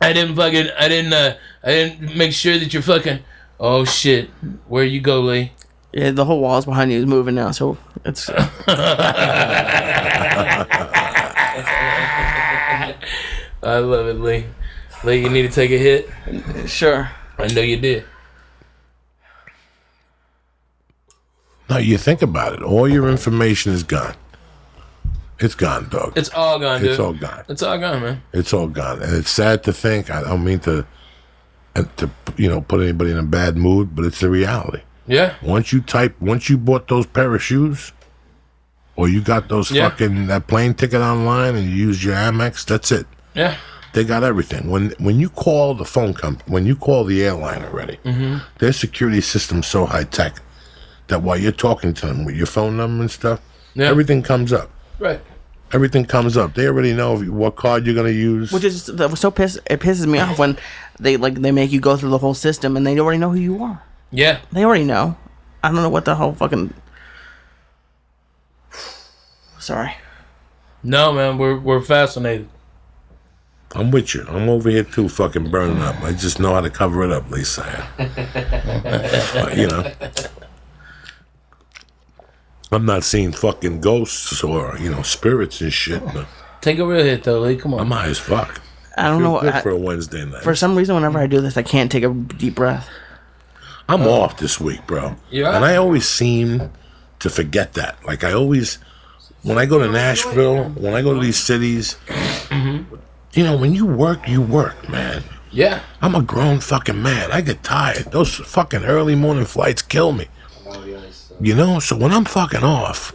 I 0.00 0.12
didn't 0.12 0.36
fucking, 0.36 0.68
I 0.78 0.88
didn't, 0.88 1.12
uh, 1.12 1.36
I 1.62 1.68
didn't 1.68 2.16
make 2.16 2.32
sure 2.32 2.58
that 2.58 2.72
you're 2.72 2.82
fucking, 2.82 3.20
oh 3.58 3.84
shit. 3.84 4.30
Where 4.68 4.84
you 4.84 5.00
go, 5.00 5.20
Lee? 5.20 5.52
Yeah, 5.92 6.12
the 6.12 6.24
whole 6.24 6.40
walls 6.40 6.64
behind 6.64 6.92
you 6.92 6.98
is 6.98 7.06
moving 7.06 7.34
now, 7.34 7.50
so 7.50 7.76
it's 8.04 8.28
I 13.68 13.78
love 13.78 14.06
it, 14.08 14.20
Lee. 14.20 14.46
Lee, 15.04 15.22
you 15.22 15.28
need 15.28 15.42
to 15.42 15.48
take 15.50 15.70
a 15.70 15.78
hit? 15.78 16.68
sure. 16.68 17.10
I 17.38 17.46
know 17.48 17.60
you 17.60 17.76
did. 17.76 18.04
Now 21.68 21.78
you 21.78 21.98
think 21.98 22.22
about 22.22 22.54
it. 22.54 22.62
All 22.62 22.88
your 22.88 23.08
information 23.08 23.72
is 23.72 23.82
gone. 23.82 24.14
It's 25.38 25.54
gone, 25.54 25.88
dog. 25.88 26.14
It's 26.16 26.30
all 26.30 26.58
gone, 26.58 26.80
dude. 26.80 26.90
It's 26.90 26.98
all 26.98 27.12
gone. 27.12 27.44
It's 27.48 27.62
all 27.62 27.78
gone, 27.78 28.02
man. 28.02 28.22
It's 28.32 28.52
all 28.52 28.66
gone, 28.66 29.02
and 29.02 29.12
it's 29.14 29.30
sad 29.30 29.62
to 29.64 29.72
think. 29.72 30.10
I 30.10 30.22
don't 30.22 30.42
mean 30.42 30.58
to, 30.60 30.84
and 31.76 31.96
to 31.98 32.10
you 32.36 32.48
know, 32.48 32.60
put 32.62 32.80
anybody 32.80 33.12
in 33.12 33.18
a 33.18 33.22
bad 33.22 33.56
mood, 33.56 33.94
but 33.94 34.04
it's 34.04 34.18
the 34.18 34.30
reality. 34.30 34.82
Yeah. 35.06 35.34
Once 35.42 35.72
you 35.72 35.80
type, 35.80 36.20
once 36.20 36.48
you 36.50 36.58
bought 36.58 36.88
those 36.88 37.06
pair 37.06 37.32
of 37.34 37.42
shoes, 37.42 37.92
or 38.96 39.08
you 39.08 39.20
got 39.20 39.48
those 39.48 39.70
Yeah. 39.70 39.88
fucking 39.90 40.26
that 40.26 40.48
plane 40.48 40.74
ticket 40.74 41.00
online 41.00 41.54
and 41.54 41.68
you 41.68 41.76
used 41.76 42.02
your 42.02 42.14
Amex, 42.16 42.64
that's 42.64 42.90
it. 42.90 43.06
Yeah. 43.34 43.56
They 43.94 44.04
got 44.04 44.22
everything. 44.22 44.68
When 44.70 44.90
when 44.98 45.18
you 45.18 45.30
call 45.30 45.74
the 45.74 45.84
phone 45.84 46.12
company, 46.14 46.52
when 46.52 46.66
you 46.66 46.76
call 46.76 47.04
the 47.04 47.24
airline 47.24 47.64
already, 47.64 47.98
Mm-hmm. 48.04 48.38
their 48.58 48.72
security 48.72 49.20
system's 49.20 49.66
so 49.66 49.86
high 49.86 50.04
tech 50.04 50.40
that 51.08 51.22
while 51.22 51.38
you're 51.38 51.52
talking 51.52 51.94
to 51.94 52.06
them 52.06 52.24
with 52.24 52.36
your 52.36 52.46
phone 52.46 52.76
number 52.76 53.00
and 53.02 53.10
stuff, 53.10 53.40
Yeah. 53.74 53.88
everything 53.88 54.22
comes 54.22 54.52
up. 54.52 54.70
Right. 54.98 55.20
Everything 55.72 56.04
comes 56.04 56.36
up. 56.36 56.54
They 56.54 56.66
already 56.66 56.92
know 56.92 57.20
you- 57.20 57.32
what 57.32 57.56
card 57.56 57.86
you're 57.86 57.94
gonna 57.94 58.10
use. 58.10 58.52
Which 58.52 58.64
is 58.64 58.86
that 58.86 59.10
was 59.10 59.20
so 59.20 59.30
piss 59.30 59.58
it 59.70 59.80
pisses 59.80 60.06
me 60.06 60.18
off 60.18 60.38
when 60.38 60.58
they 61.00 61.16
like 61.16 61.34
they 61.36 61.50
make 61.52 61.72
you 61.72 61.80
go 61.80 61.96
through 61.96 62.10
the 62.10 62.18
whole 62.18 62.34
system 62.34 62.76
and 62.76 62.86
they 62.86 62.98
already 62.98 63.18
know 63.18 63.30
who 63.30 63.38
you 63.40 63.62
are. 63.64 63.82
Yeah. 64.10 64.38
They 64.52 64.64
already 64.64 64.84
know. 64.84 65.16
I 65.64 65.68
don't 65.72 65.82
know 65.82 65.88
what 65.90 66.04
the 66.04 66.14
whole 66.14 66.34
fucking 66.34 66.72
Sorry. 69.58 69.92
No, 70.82 71.12
man, 71.12 71.38
we're 71.38 71.58
we're 71.58 71.80
fascinated. 71.82 72.48
I'm 73.74 73.90
with 73.90 74.14
you. 74.14 74.24
I'm 74.28 74.48
over 74.48 74.70
here 74.70 74.84
too, 74.84 75.08
fucking 75.08 75.50
burning 75.50 75.82
up. 75.82 76.02
I 76.02 76.12
just 76.12 76.40
know 76.40 76.54
how 76.54 76.60
to 76.60 76.70
cover 76.70 77.04
it 77.04 77.12
up, 77.12 77.30
Lisa. 77.30 77.86
But, 77.96 79.56
you 79.56 79.66
know, 79.66 79.92
I'm 82.72 82.86
not 82.86 83.04
seeing 83.04 83.32
fucking 83.32 83.80
ghosts 83.80 84.42
or 84.42 84.76
you 84.78 84.90
know 84.90 85.02
spirits 85.02 85.60
and 85.60 85.72
shit. 85.72 86.02
But 86.12 86.26
Take 86.60 86.78
a 86.78 86.86
real 86.86 87.04
hit 87.04 87.24
though, 87.24 87.40
Lee. 87.40 87.56
Come 87.56 87.74
on. 87.74 87.80
I'm 87.80 87.90
high 87.90 88.08
as 88.08 88.18
fuck. 88.18 88.60
I 88.96 89.08
don't 89.08 89.20
Feel 89.20 89.32
know. 89.34 89.40
good 89.40 89.54
I, 89.54 89.60
for 89.60 89.70
a 89.70 89.76
Wednesday 89.76 90.24
night. 90.24 90.42
for 90.42 90.54
some 90.56 90.74
reason, 90.74 90.94
whenever 90.94 91.18
I 91.18 91.26
do 91.26 91.40
this, 91.40 91.56
I 91.56 91.62
can't 91.62 91.90
take 91.90 92.02
a 92.02 92.12
deep 92.12 92.56
breath. 92.56 92.88
I'm 93.88 94.02
uh, 94.02 94.10
off 94.10 94.38
this 94.38 94.60
week, 94.60 94.86
bro. 94.86 95.16
Yeah? 95.30 95.54
And 95.54 95.64
I 95.64 95.76
always 95.76 96.06
seem 96.06 96.70
to 97.20 97.30
forget 97.30 97.74
that. 97.74 98.04
Like 98.04 98.24
I 98.24 98.32
always, 98.32 98.78
when 99.42 99.56
I 99.56 99.66
go 99.66 99.78
to 99.78 99.90
Nashville, 99.90 100.64
when 100.70 100.94
I 100.94 101.02
go 101.02 101.14
to 101.14 101.20
these 101.20 101.38
cities, 101.38 101.96
mm-hmm. 102.06 102.96
You 103.32 103.44
know, 103.44 103.56
when 103.56 103.74
you 103.74 103.86
work, 103.86 104.26
you 104.28 104.40
work, 104.42 104.88
man. 104.88 105.22
yeah. 105.50 105.80
I'm 106.02 106.14
a 106.14 106.22
grown 106.22 106.60
fucking 106.60 107.00
man. 107.02 107.30
I 107.32 107.40
get 107.40 107.62
tired. 107.62 108.10
Those 108.12 108.34
fucking 108.34 108.84
early 108.84 109.14
morning 109.14 109.44
flights 109.44 109.82
kill 109.82 110.12
me. 110.12 110.26
You 111.40 111.54
know, 111.54 111.78
so 111.78 111.96
when 111.96 112.12
I'm 112.12 112.24
fucking 112.24 112.64
off, 112.64 113.12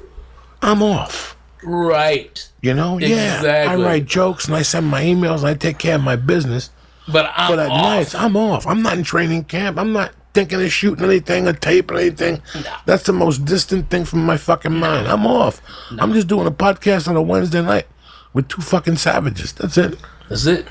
I'm 0.61 0.81
off. 0.81 1.35
Right. 1.64 2.49
You 2.61 2.73
know, 2.73 2.98
yeah. 2.98 3.65
I 3.69 3.76
write 3.76 4.06
jokes 4.06 4.48
and 4.48 4.56
I 4.56 4.61
send 4.61 4.88
my 4.88 5.03
emails 5.03 5.40
and 5.40 5.48
I 5.48 5.53
take 5.56 5.77
care 5.77 5.95
of 5.95 6.03
my 6.03 6.15
business. 6.15 6.69
But 7.11 7.31
I'm 7.35 7.52
But 7.52 7.60
at 7.60 7.69
off. 7.69 7.81
nights, 7.81 8.15
I'm 8.15 8.38
off. 8.38 8.65
I'm 8.65 8.81
not 8.81 8.98
in 8.98 9.03
training 9.03 9.44
camp. 9.45 9.77
I'm 9.77 9.91
not 9.91 10.14
thinking 10.34 10.61
of 10.61 10.72
shooting 10.72 11.03
anything 11.06 11.48
or 11.48 11.53
taping 11.53 11.98
anything. 11.98 12.41
That's 12.85 13.03
the 13.03 13.14
most 13.14 13.44
distant 13.45 13.90
thing 13.90 14.06
from 14.06 14.26
my 14.26 14.38
fucking 14.38 14.73
mind. 14.73 15.07
I'm 15.07 15.27
off. 15.27 15.61
I'm 15.99 16.14
just 16.14 16.27
doing 16.27 16.48
a 16.48 16.52
podcast 16.52 17.07
on 17.10 17.15
a 17.18 17.22
Wednesday 17.22 17.61
night 17.61 17.88
with 18.34 18.47
two 18.47 18.61
fucking 18.61 18.97
savages. 18.97 19.53
That's 19.53 19.77
it. 19.77 19.97
That's 20.30 20.45
it. 20.45 20.68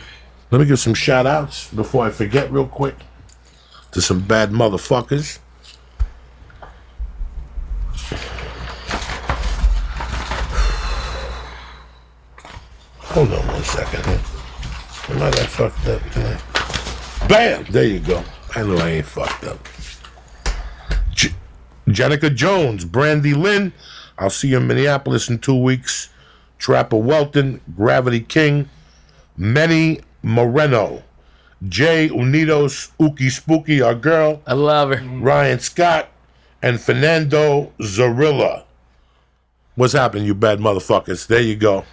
Let 0.50 0.60
me 0.60 0.66
give 0.66 0.78
some 0.78 0.94
shout 0.94 1.26
outs 1.26 1.72
before 1.72 2.04
I 2.04 2.10
forget 2.10 2.50
real 2.52 2.66
quick 2.66 2.96
to 3.92 4.02
some 4.02 4.20
bad 4.20 4.50
motherfuckers. 4.50 5.38
Hold 12.98 13.32
on 13.32 13.46
one 13.46 13.62
second. 13.62 14.06
Am 14.06 15.22
I 15.22 15.30
that 15.30 15.46
fucked 15.48 15.86
up 15.86 16.02
tonight? 16.12 17.28
Bam! 17.28 17.64
There 17.70 17.84
you 17.84 18.00
go. 18.00 18.22
I 18.54 18.62
know 18.62 18.76
I 18.78 18.88
ain't 18.90 19.06
fucked 19.06 19.44
up. 19.44 19.58
J- 21.10 21.34
Jenica 21.88 22.34
Jones, 22.34 22.84
Brandy 22.84 23.34
Lynn. 23.34 23.72
I'll 24.18 24.30
see 24.30 24.48
you 24.48 24.58
in 24.58 24.66
Minneapolis 24.66 25.28
in 25.28 25.38
two 25.38 25.56
weeks. 25.60 26.08
Trapper 26.62 26.96
Welton, 26.96 27.60
Gravity 27.76 28.20
King, 28.20 28.68
Manny 29.36 29.98
Moreno, 30.22 31.02
Jay 31.68 32.08
Unidos, 32.08 32.92
Uki 33.00 33.28
Spooky, 33.32 33.82
our 33.82 33.96
girl, 33.96 34.40
I 34.46 34.52
love 34.52 34.90
her. 34.90 35.02
Ryan 35.18 35.58
Scott, 35.58 36.08
and 36.62 36.80
Fernando 36.80 37.72
Zarilla. 37.80 38.62
What's 39.74 39.92
happening, 39.94 40.24
you 40.24 40.36
bad 40.36 40.60
motherfuckers? 40.60 41.26
There 41.26 41.40
you 41.40 41.56
go. 41.56 41.84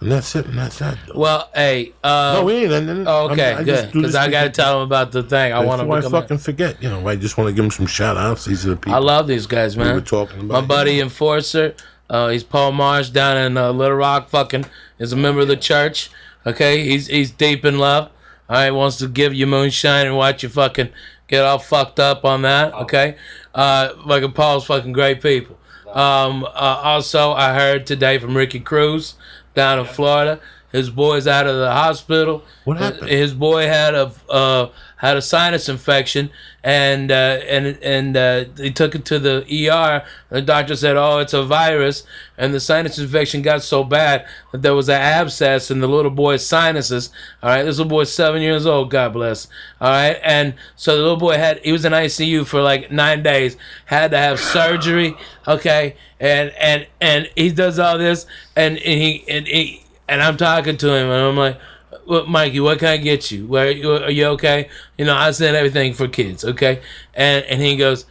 And 0.00 0.12
that's 0.12 0.34
it, 0.36 0.46
and 0.46 0.56
that's 0.56 0.78
that. 0.78 0.96
Well, 1.14 1.50
hey. 1.52 1.92
Uh, 2.04 2.36
No, 2.38 2.44
we 2.44 2.54
ain't 2.54 2.72
it. 2.72 3.06
oh, 3.08 3.30
okay, 3.30 3.50
I'm- 3.50 3.58
I 3.62 3.64
good. 3.64 3.92
Because 3.92 4.14
I 4.14 4.30
got 4.30 4.44
to 4.44 4.50
tell 4.50 4.74
them 4.78 4.82
about 4.86 5.10
the 5.10 5.24
thing. 5.24 5.52
I 5.52 5.58
want 5.64 5.80
I 5.82 5.84
to 5.84 5.96
become. 5.96 6.12
fucking 6.12 6.38
forget, 6.38 6.80
you 6.80 6.88
know, 6.88 7.06
I 7.08 7.16
just 7.16 7.36
want 7.36 7.48
to 7.48 7.52
give 7.52 7.64
them 7.64 7.70
some 7.72 7.86
shout 7.86 8.16
outs. 8.16 8.44
These 8.44 8.64
are 8.64 8.70
the 8.70 8.76
people 8.76 8.94
I 8.94 8.98
love 8.98 9.26
these 9.26 9.46
guys, 9.48 9.76
man. 9.76 9.88
we 9.88 9.92
were 9.94 10.00
talking 10.00 10.46
My 10.46 10.60
about. 10.60 10.68
buddy 10.68 11.00
Enforcer, 11.00 11.74
uh, 12.10 12.28
he's 12.28 12.44
Paul 12.44 12.72
Marsh 12.72 13.08
down 13.08 13.38
in 13.38 13.56
uh, 13.56 13.70
Little 13.70 13.96
Rock. 13.96 14.28
Fucking 14.28 14.66
is 14.98 15.12
a 15.12 15.16
member 15.16 15.40
of 15.40 15.48
the 15.48 15.56
church. 15.56 16.10
Okay, 16.44 16.84
he's 16.84 17.06
he's 17.06 17.30
deep 17.30 17.64
in 17.64 17.78
love. 17.78 18.10
All 18.48 18.56
right, 18.56 18.70
wants 18.70 18.98
to 18.98 19.08
give 19.08 19.32
you 19.32 19.46
moonshine 19.46 20.06
and 20.06 20.16
watch 20.16 20.42
you 20.42 20.48
fucking 20.48 20.90
get 21.28 21.44
all 21.44 21.60
fucked 21.60 22.00
up 22.00 22.24
on 22.24 22.42
that. 22.42 22.74
Okay, 22.74 23.16
uh, 23.54 23.90
fucking 24.06 24.32
Paul's 24.32 24.66
fucking 24.66 24.92
great 24.92 25.22
people. 25.22 25.56
Um, 25.86 26.44
uh, 26.44 26.80
also, 26.82 27.32
I 27.32 27.54
heard 27.54 27.86
today 27.86 28.18
from 28.18 28.36
Ricky 28.36 28.60
Cruz 28.60 29.14
down 29.54 29.78
in 29.78 29.84
Florida. 29.84 30.40
His 30.72 30.88
boy's 30.88 31.26
out 31.26 31.46
of 31.46 31.56
the 31.56 31.70
hospital. 31.70 32.44
What 32.64 32.76
happened? 32.76 33.08
His 33.08 33.34
boy 33.34 33.66
had 33.66 33.94
a 33.94 34.12
uh, 34.28 34.70
had 35.00 35.16
a 35.16 35.22
sinus 35.22 35.68
infection, 35.68 36.30
and 36.62 37.10
uh, 37.10 37.14
and 37.48 37.66
and 37.82 38.16
uh, 38.16 38.44
they 38.54 38.70
took 38.70 38.94
it 38.94 39.04
to 39.06 39.18
the 39.18 39.38
ER. 39.68 40.04
The 40.28 40.42
doctor 40.42 40.76
said, 40.76 40.96
"Oh, 40.96 41.18
it's 41.18 41.32
a 41.32 41.42
virus," 41.42 42.04
and 42.38 42.54
the 42.54 42.60
sinus 42.60 42.98
infection 42.98 43.42
got 43.42 43.62
so 43.62 43.82
bad 43.82 44.26
that 44.52 44.62
there 44.62 44.74
was 44.74 44.88
an 44.88 45.00
abscess 45.00 45.70
in 45.72 45.80
the 45.80 45.88
little 45.88 46.10
boy's 46.10 46.46
sinuses. 46.46 47.10
All 47.42 47.50
right, 47.50 47.64
this 47.64 47.78
little 47.78 47.90
boy's 47.90 48.12
seven 48.12 48.40
years 48.40 48.64
old. 48.64 48.90
God 48.90 49.12
bless. 49.14 49.48
All 49.80 49.90
right, 49.90 50.18
and 50.22 50.54
so 50.76 50.96
the 50.96 51.02
little 51.02 51.16
boy 51.16 51.36
had 51.36 51.58
he 51.64 51.72
was 51.72 51.84
in 51.84 51.92
ICU 51.92 52.46
for 52.46 52.62
like 52.62 52.92
nine 52.92 53.22
days. 53.24 53.56
Had 53.86 54.10
to 54.12 54.18
have 54.18 54.38
surgery. 54.38 55.16
Okay, 55.48 55.96
and 56.20 56.50
and 56.60 56.86
and 57.00 57.28
he 57.34 57.50
does 57.50 57.78
all 57.78 57.98
this, 57.98 58.26
and, 58.54 58.76
and 58.76 59.00
he 59.00 59.24
and 59.28 59.46
he 59.46 59.79
and 60.10 60.22
I'm 60.22 60.36
talking 60.36 60.76
to 60.76 60.88
him, 60.92 61.08
and 61.08 61.22
I'm 61.22 61.36
like, 61.36 61.58
well, 62.06 62.26
Mikey, 62.26 62.60
what 62.60 62.80
can 62.80 62.88
I 62.88 62.96
get 62.96 63.30
you? 63.30 63.46
Where 63.46 63.70
you, 63.70 63.92
are 63.92 64.10
you 64.10 64.26
okay? 64.26 64.68
You 64.98 65.04
know, 65.04 65.14
I 65.14 65.30
send 65.30 65.56
everything 65.56 65.94
for 65.94 66.08
kids, 66.08 66.44
okay? 66.44 66.82
And 67.14 67.44
and 67.46 67.62
he 67.62 67.76
goes, 67.76 68.04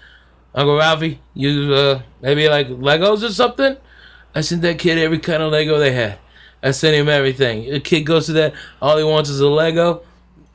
Uncle 0.55 0.77
Ralphie, 0.77 1.19
you 1.33 1.73
uh, 1.73 2.01
maybe 2.21 2.47
like 2.47 2.67
Legos 2.69 3.23
or 3.23 3.31
something? 3.31 3.75
I 4.33 4.41
sent 4.41 4.61
that 4.61 4.79
kid 4.79 4.97
every 4.97 5.19
kind 5.19 5.43
of 5.43 5.51
Lego 5.51 5.77
they 5.77 5.91
had. 5.91 6.19
I 6.63 6.71
sent 6.71 6.95
him 6.95 7.09
everything. 7.09 7.69
The 7.69 7.79
kid 7.79 8.01
goes 8.01 8.27
to 8.27 8.33
that, 8.33 8.53
all 8.81 8.97
he 8.97 9.03
wants 9.03 9.29
is 9.29 9.39
a 9.41 9.49
Lego. 9.49 10.03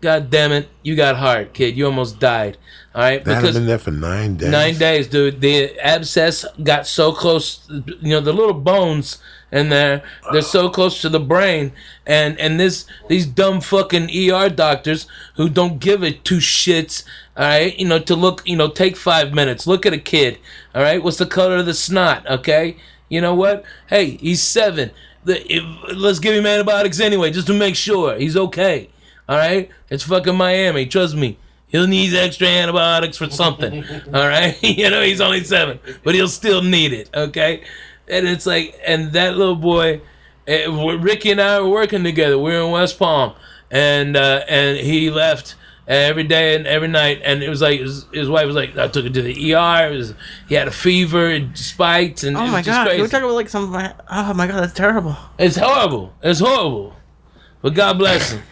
God 0.00 0.30
damn 0.30 0.52
it, 0.52 0.68
you 0.82 0.96
got 0.96 1.16
heart, 1.16 1.54
kid. 1.54 1.76
You 1.76 1.86
almost 1.86 2.18
died. 2.18 2.58
All 2.94 3.02
right, 3.02 3.24
That 3.24 3.42
had 3.42 3.54
been 3.54 3.66
there 3.66 3.78
for 3.78 3.90
nine 3.90 4.36
days. 4.36 4.50
Nine 4.50 4.78
days, 4.78 5.08
dude. 5.08 5.40
The 5.40 5.78
abscess 5.80 6.44
got 6.62 6.86
so 6.86 7.12
close. 7.12 7.66
You 7.68 8.10
know, 8.10 8.20
the 8.20 8.32
little 8.32 8.54
bones 8.54 9.18
in 9.54 9.68
there, 9.68 10.02
they're 10.32 10.42
so 10.42 10.68
close 10.68 11.00
to 11.00 11.08
the 11.08 11.20
brain. 11.20 11.72
And 12.06 12.38
and 12.38 12.58
this 12.58 12.86
these 13.08 13.24
dumb 13.24 13.60
fucking 13.60 14.10
ER 14.10 14.50
doctors 14.50 15.06
who 15.36 15.48
don't 15.48 15.78
give 15.78 16.02
a 16.02 16.10
two 16.12 16.38
shits. 16.38 17.04
All 17.36 17.44
right, 17.44 17.78
you 17.78 17.86
know, 17.86 18.00
to 18.00 18.16
look, 18.16 18.46
you 18.46 18.56
know, 18.56 18.68
take 18.68 18.96
five 18.96 19.32
minutes. 19.32 19.66
Look 19.66 19.86
at 19.86 19.92
a 19.92 19.98
kid. 19.98 20.38
All 20.74 20.82
right, 20.82 21.02
what's 21.02 21.18
the 21.18 21.26
color 21.26 21.56
of 21.56 21.66
the 21.66 21.74
snot? 21.74 22.28
Okay, 22.28 22.76
you 23.08 23.20
know 23.20 23.34
what? 23.34 23.64
Hey, 23.88 24.16
he's 24.16 24.42
seven. 24.42 24.90
The, 25.24 25.40
if, 25.50 25.64
let's 25.94 26.18
give 26.18 26.34
him 26.34 26.46
antibiotics 26.46 27.00
anyway, 27.00 27.30
just 27.30 27.46
to 27.46 27.54
make 27.54 27.76
sure 27.76 28.18
he's 28.18 28.36
okay. 28.36 28.90
All 29.28 29.38
right, 29.38 29.70
it's 29.88 30.02
fucking 30.02 30.36
Miami. 30.36 30.86
Trust 30.86 31.14
me. 31.14 31.38
He'll 31.68 31.88
need 31.88 32.14
extra 32.14 32.46
antibiotics 32.46 33.16
for 33.16 33.28
something. 33.30 33.82
all 34.14 34.28
right, 34.28 34.56
you 34.62 34.90
know 34.90 35.02
he's 35.02 35.20
only 35.20 35.42
seven, 35.42 35.80
but 36.04 36.14
he'll 36.14 36.28
still 36.28 36.62
need 36.62 36.92
it. 36.92 37.10
Okay, 37.14 37.64
and 38.08 38.26
it's 38.28 38.46
like, 38.46 38.78
and 38.86 39.12
that 39.12 39.36
little 39.36 39.56
boy, 39.56 40.00
eh, 40.46 40.66
Ricky 40.98 41.30
and 41.30 41.40
I 41.40 41.60
were 41.60 41.68
working 41.70 42.04
together. 42.04 42.38
We 42.38 42.52
were 42.52 42.60
in 42.66 42.70
West 42.70 42.98
Palm, 42.98 43.34
and 43.70 44.16
uh, 44.16 44.44
and 44.48 44.78
he 44.78 45.10
left 45.10 45.54
every 45.86 46.24
day 46.24 46.54
and 46.56 46.66
every 46.66 46.88
night, 46.88 47.20
and 47.24 47.42
it 47.42 47.48
was 47.48 47.60
like 47.60 47.78
his, 47.80 48.06
his 48.12 48.28
wife 48.28 48.46
was 48.46 48.56
like, 48.56 48.76
I 48.78 48.88
took 48.88 49.04
him 49.04 49.12
to 49.12 49.22
the 49.22 49.54
ER. 49.54 49.90
Was, 49.90 50.14
he 50.48 50.54
had 50.54 50.66
a 50.68 50.70
fever, 50.70 51.28
it 51.30 51.56
spiked, 51.58 52.22
and 52.24 52.36
it 52.36 52.40
Oh 52.40 52.44
was 52.44 52.52
my 52.52 52.62
just 52.62 52.76
god, 52.76 52.86
crazy. 52.88 53.02
talking 53.08 53.24
about 53.24 53.34
like 53.34 53.48
some. 53.48 53.74
Oh 53.74 54.34
my 54.34 54.46
god, 54.46 54.60
that's 54.62 54.72
terrible. 54.74 55.16
It's 55.38 55.56
horrible. 55.56 56.14
It's 56.22 56.40
horrible. 56.40 56.94
But 57.62 57.74
God 57.74 57.98
bless 57.98 58.32
him. 58.32 58.42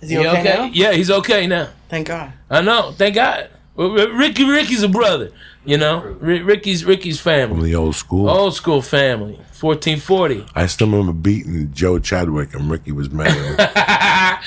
Is 0.00 0.10
he 0.10 0.16
He 0.16 0.26
okay, 0.26 0.42
now? 0.44 0.64
Yeah, 0.72 0.92
he's 0.92 1.10
okay 1.10 1.46
now. 1.46 1.68
Thank 1.88 2.08
God. 2.08 2.32
I 2.50 2.60
know. 2.60 2.92
Thank 2.92 3.14
God. 3.14 3.48
Ricky, 3.76 4.44
Ricky's 4.48 4.82
a 4.84 4.88
brother. 4.88 5.32
You 5.66 5.78
know, 5.78 6.02
R- 6.20 6.42
Ricky's 6.44 6.84
Ricky's 6.84 7.18
From 7.20 7.30
family, 7.50 7.70
the 7.70 7.76
old 7.76 7.96
school. 7.96 8.28
old 8.28 8.54
school 8.54 8.82
family, 8.82 9.38
fourteen 9.52 9.98
forty. 9.98 10.44
I 10.54 10.66
still 10.66 10.88
remember 10.90 11.12
beating 11.14 11.72
Joe 11.72 11.98
Chadwick 11.98 12.52
and 12.54 12.70
Ricky 12.70 12.92
was 12.92 13.10
mad 13.10 13.28
at. 13.58 14.42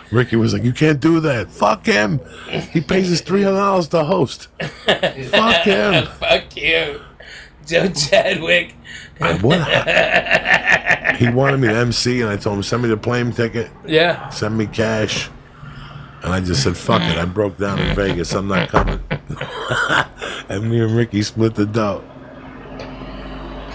Ricky 0.10 0.36
was 0.36 0.52
like, 0.52 0.64
"You 0.64 0.72
can't 0.72 0.98
do 1.00 1.20
that. 1.20 1.50
Fuck 1.50 1.86
him. 1.86 2.20
He 2.72 2.80
pays 2.80 3.12
us 3.12 3.20
three 3.20 3.42
hundred 3.42 3.58
dollars 3.58 3.88
to 3.88 4.02
host. 4.04 4.48
Fuck 4.86 5.64
him." 5.64 6.06
Fuck 6.20 6.56
you, 6.56 7.00
Joe 7.66 7.88
Chadwick. 7.90 8.74
I- 9.20 9.34
what? 9.38 11.16
He 11.16 11.28
wanted 11.28 11.60
me 11.60 11.68
to 11.68 11.74
MC, 11.76 12.22
and 12.22 12.30
I 12.30 12.36
told 12.38 12.56
him, 12.56 12.62
"Send 12.62 12.82
me 12.82 12.88
the 12.88 12.96
plane 12.96 13.30
ticket. 13.32 13.70
Yeah, 13.86 14.30
Send 14.30 14.56
me 14.56 14.66
cash." 14.66 15.28
And 16.22 16.32
I 16.32 16.40
just 16.40 16.62
said, 16.62 16.76
"Fuck 16.76 17.02
it." 17.02 17.16
I 17.16 17.24
broke 17.24 17.56
down 17.56 17.78
in 17.78 17.94
Vegas. 17.96 18.32
I'm 18.34 18.48
not 18.48 18.68
coming. 18.68 19.00
and 20.48 20.70
me 20.70 20.80
and 20.80 20.94
Ricky 20.94 21.22
split 21.22 21.54
the 21.54 21.66
dough. 21.66 22.04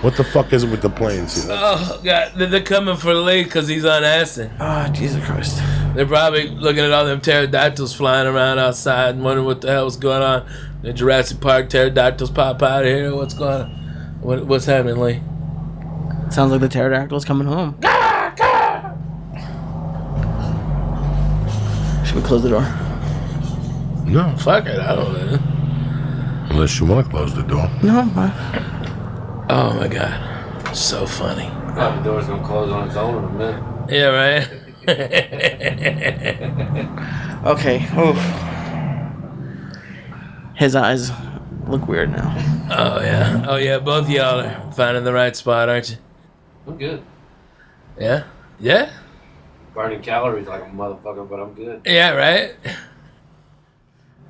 What 0.01 0.17
the 0.17 0.23
fuck 0.23 0.53
is 0.53 0.63
it 0.63 0.69
with 0.69 0.83
the 0.83 0.89
planes? 0.89 1.43
You 1.43 1.49
know? 1.49 1.57
Oh 1.57 2.01
God, 2.03 2.33
they're 2.35 2.47
they're 2.47 2.61
coming 2.61 2.95
for 2.95 3.13
Lee 3.15 3.43
because 3.43 3.67
he's 3.67 3.85
on 3.85 4.03
acid. 4.03 4.51
Oh 4.59 4.87
Jesus 4.89 5.25
Christ. 5.25 5.59
They're 5.95 6.05
probably 6.05 6.49
looking 6.49 6.83
at 6.83 6.91
all 6.91 7.05
them 7.05 7.21
pterodactyls 7.21 7.95
flying 7.95 8.27
around 8.27 8.59
outside 8.59 9.15
and 9.15 9.23
wondering 9.23 9.47
what 9.47 9.61
the 9.61 9.71
hell's 9.71 9.97
going 9.97 10.21
on. 10.21 10.47
The 10.83 10.93
Jurassic 10.93 11.39
Park 11.39 11.69
pterodactyls 11.69 12.29
pop 12.29 12.61
out 12.61 12.83
of 12.83 12.87
here. 12.87 13.15
What's 13.15 13.33
going 13.33 13.63
on? 13.63 13.69
What, 14.21 14.45
what's 14.45 14.65
happening, 14.65 14.97
Lee? 14.97 15.21
Sounds 16.29 16.51
like 16.51 16.61
the 16.61 16.69
pterodactyl's 16.69 17.25
coming 17.25 17.47
home. 17.47 17.79
Ah! 17.83 18.04
Should 22.15 22.23
we 22.23 22.27
close 22.29 22.43
the 22.43 22.49
door? 22.49 22.61
No, 24.05 24.33
Fuck 24.37 24.67
it, 24.67 24.79
I 24.79 24.95
don't 24.95 25.13
know. 25.13 25.39
unless 26.49 26.79
you 26.79 26.85
want 26.85 27.03
to 27.05 27.11
close 27.11 27.33
the 27.35 27.43
door. 27.43 27.69
No. 27.83 28.09
I- 28.15 28.31
Oh 29.49 29.73
my 29.73 29.87
god, 29.89 30.73
so 30.75 31.05
funny. 31.05 31.49
the 31.75 32.01
door's 32.03 32.25
gonna 32.27 32.41
close 32.43 32.71
on 32.71 32.87
its 32.87 32.95
own 32.95 33.17
in 33.17 33.23
a 33.29 33.33
minute. 33.33 33.61
Yeah, 33.91 34.07
right. 34.07 34.47
Okay. 37.45 37.85
Oh. 37.93 38.13
His 40.55 40.75
eyes 40.75 41.11
look 41.67 41.87
weird 41.87 42.11
now. 42.11 42.33
oh 42.71 43.01
yeah, 43.03 43.45
oh 43.47 43.57
yeah. 43.57 43.77
Both 43.79 44.09
y'all 44.09 44.39
are 44.39 44.71
finding 44.71 45.03
the 45.03 45.13
right 45.13 45.35
spot, 45.35 45.69
aren't 45.69 45.89
you? 45.91 45.97
I'm 46.65 46.77
good. 46.77 47.03
Yeah, 47.99 48.23
yeah, 48.59 48.89
Burning 49.75 50.01
calories 50.01 50.47
like 50.47 50.63
a 50.63 50.65
motherfucker, 50.67 51.29
but 51.29 51.39
I'm 51.39 51.53
good. 51.53 51.81
yeah. 51.85 52.11
Right. 52.11 52.55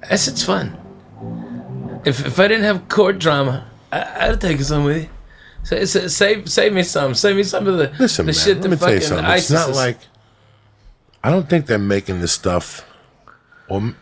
That's 0.09 0.27
it's 0.27 0.43
fun. 0.43 0.75
If 2.05 2.25
if 2.25 2.39
I 2.39 2.47
didn't 2.47 2.63
have 2.65 2.87
court 2.89 3.19
drama, 3.19 3.69
I, 3.91 4.27
I'd 4.29 4.41
take 4.41 4.51
taken 4.51 4.63
some 4.65 4.83
with 4.85 5.03
you. 5.03 5.09
Say, 5.63 5.85
say, 5.85 6.07
save, 6.07 6.49
save 6.49 6.73
me 6.73 6.83
some. 6.83 7.15
Save 7.15 7.35
me 7.37 7.43
some 7.43 7.65
of 7.67 7.77
the, 7.79 7.91
Listen, 7.99 8.25
the 8.27 8.31
man, 8.31 8.39
shit 8.39 8.57
let 8.57 8.61
that 8.63 8.69
me 8.69 8.75
tell 8.77 8.89
you 8.89 8.95
fucking 8.99 9.07
something. 9.07 9.25
ISIS 9.25 9.49
It's 9.49 9.51
not 9.51 9.69
is- 9.69 9.75
like 9.75 9.97
I 11.23 11.31
don't 11.31 11.49
think 11.49 11.65
they're 11.65 11.79
making 11.79 12.21
this 12.21 12.31
stuff. 12.33 12.85
Or 13.67 13.95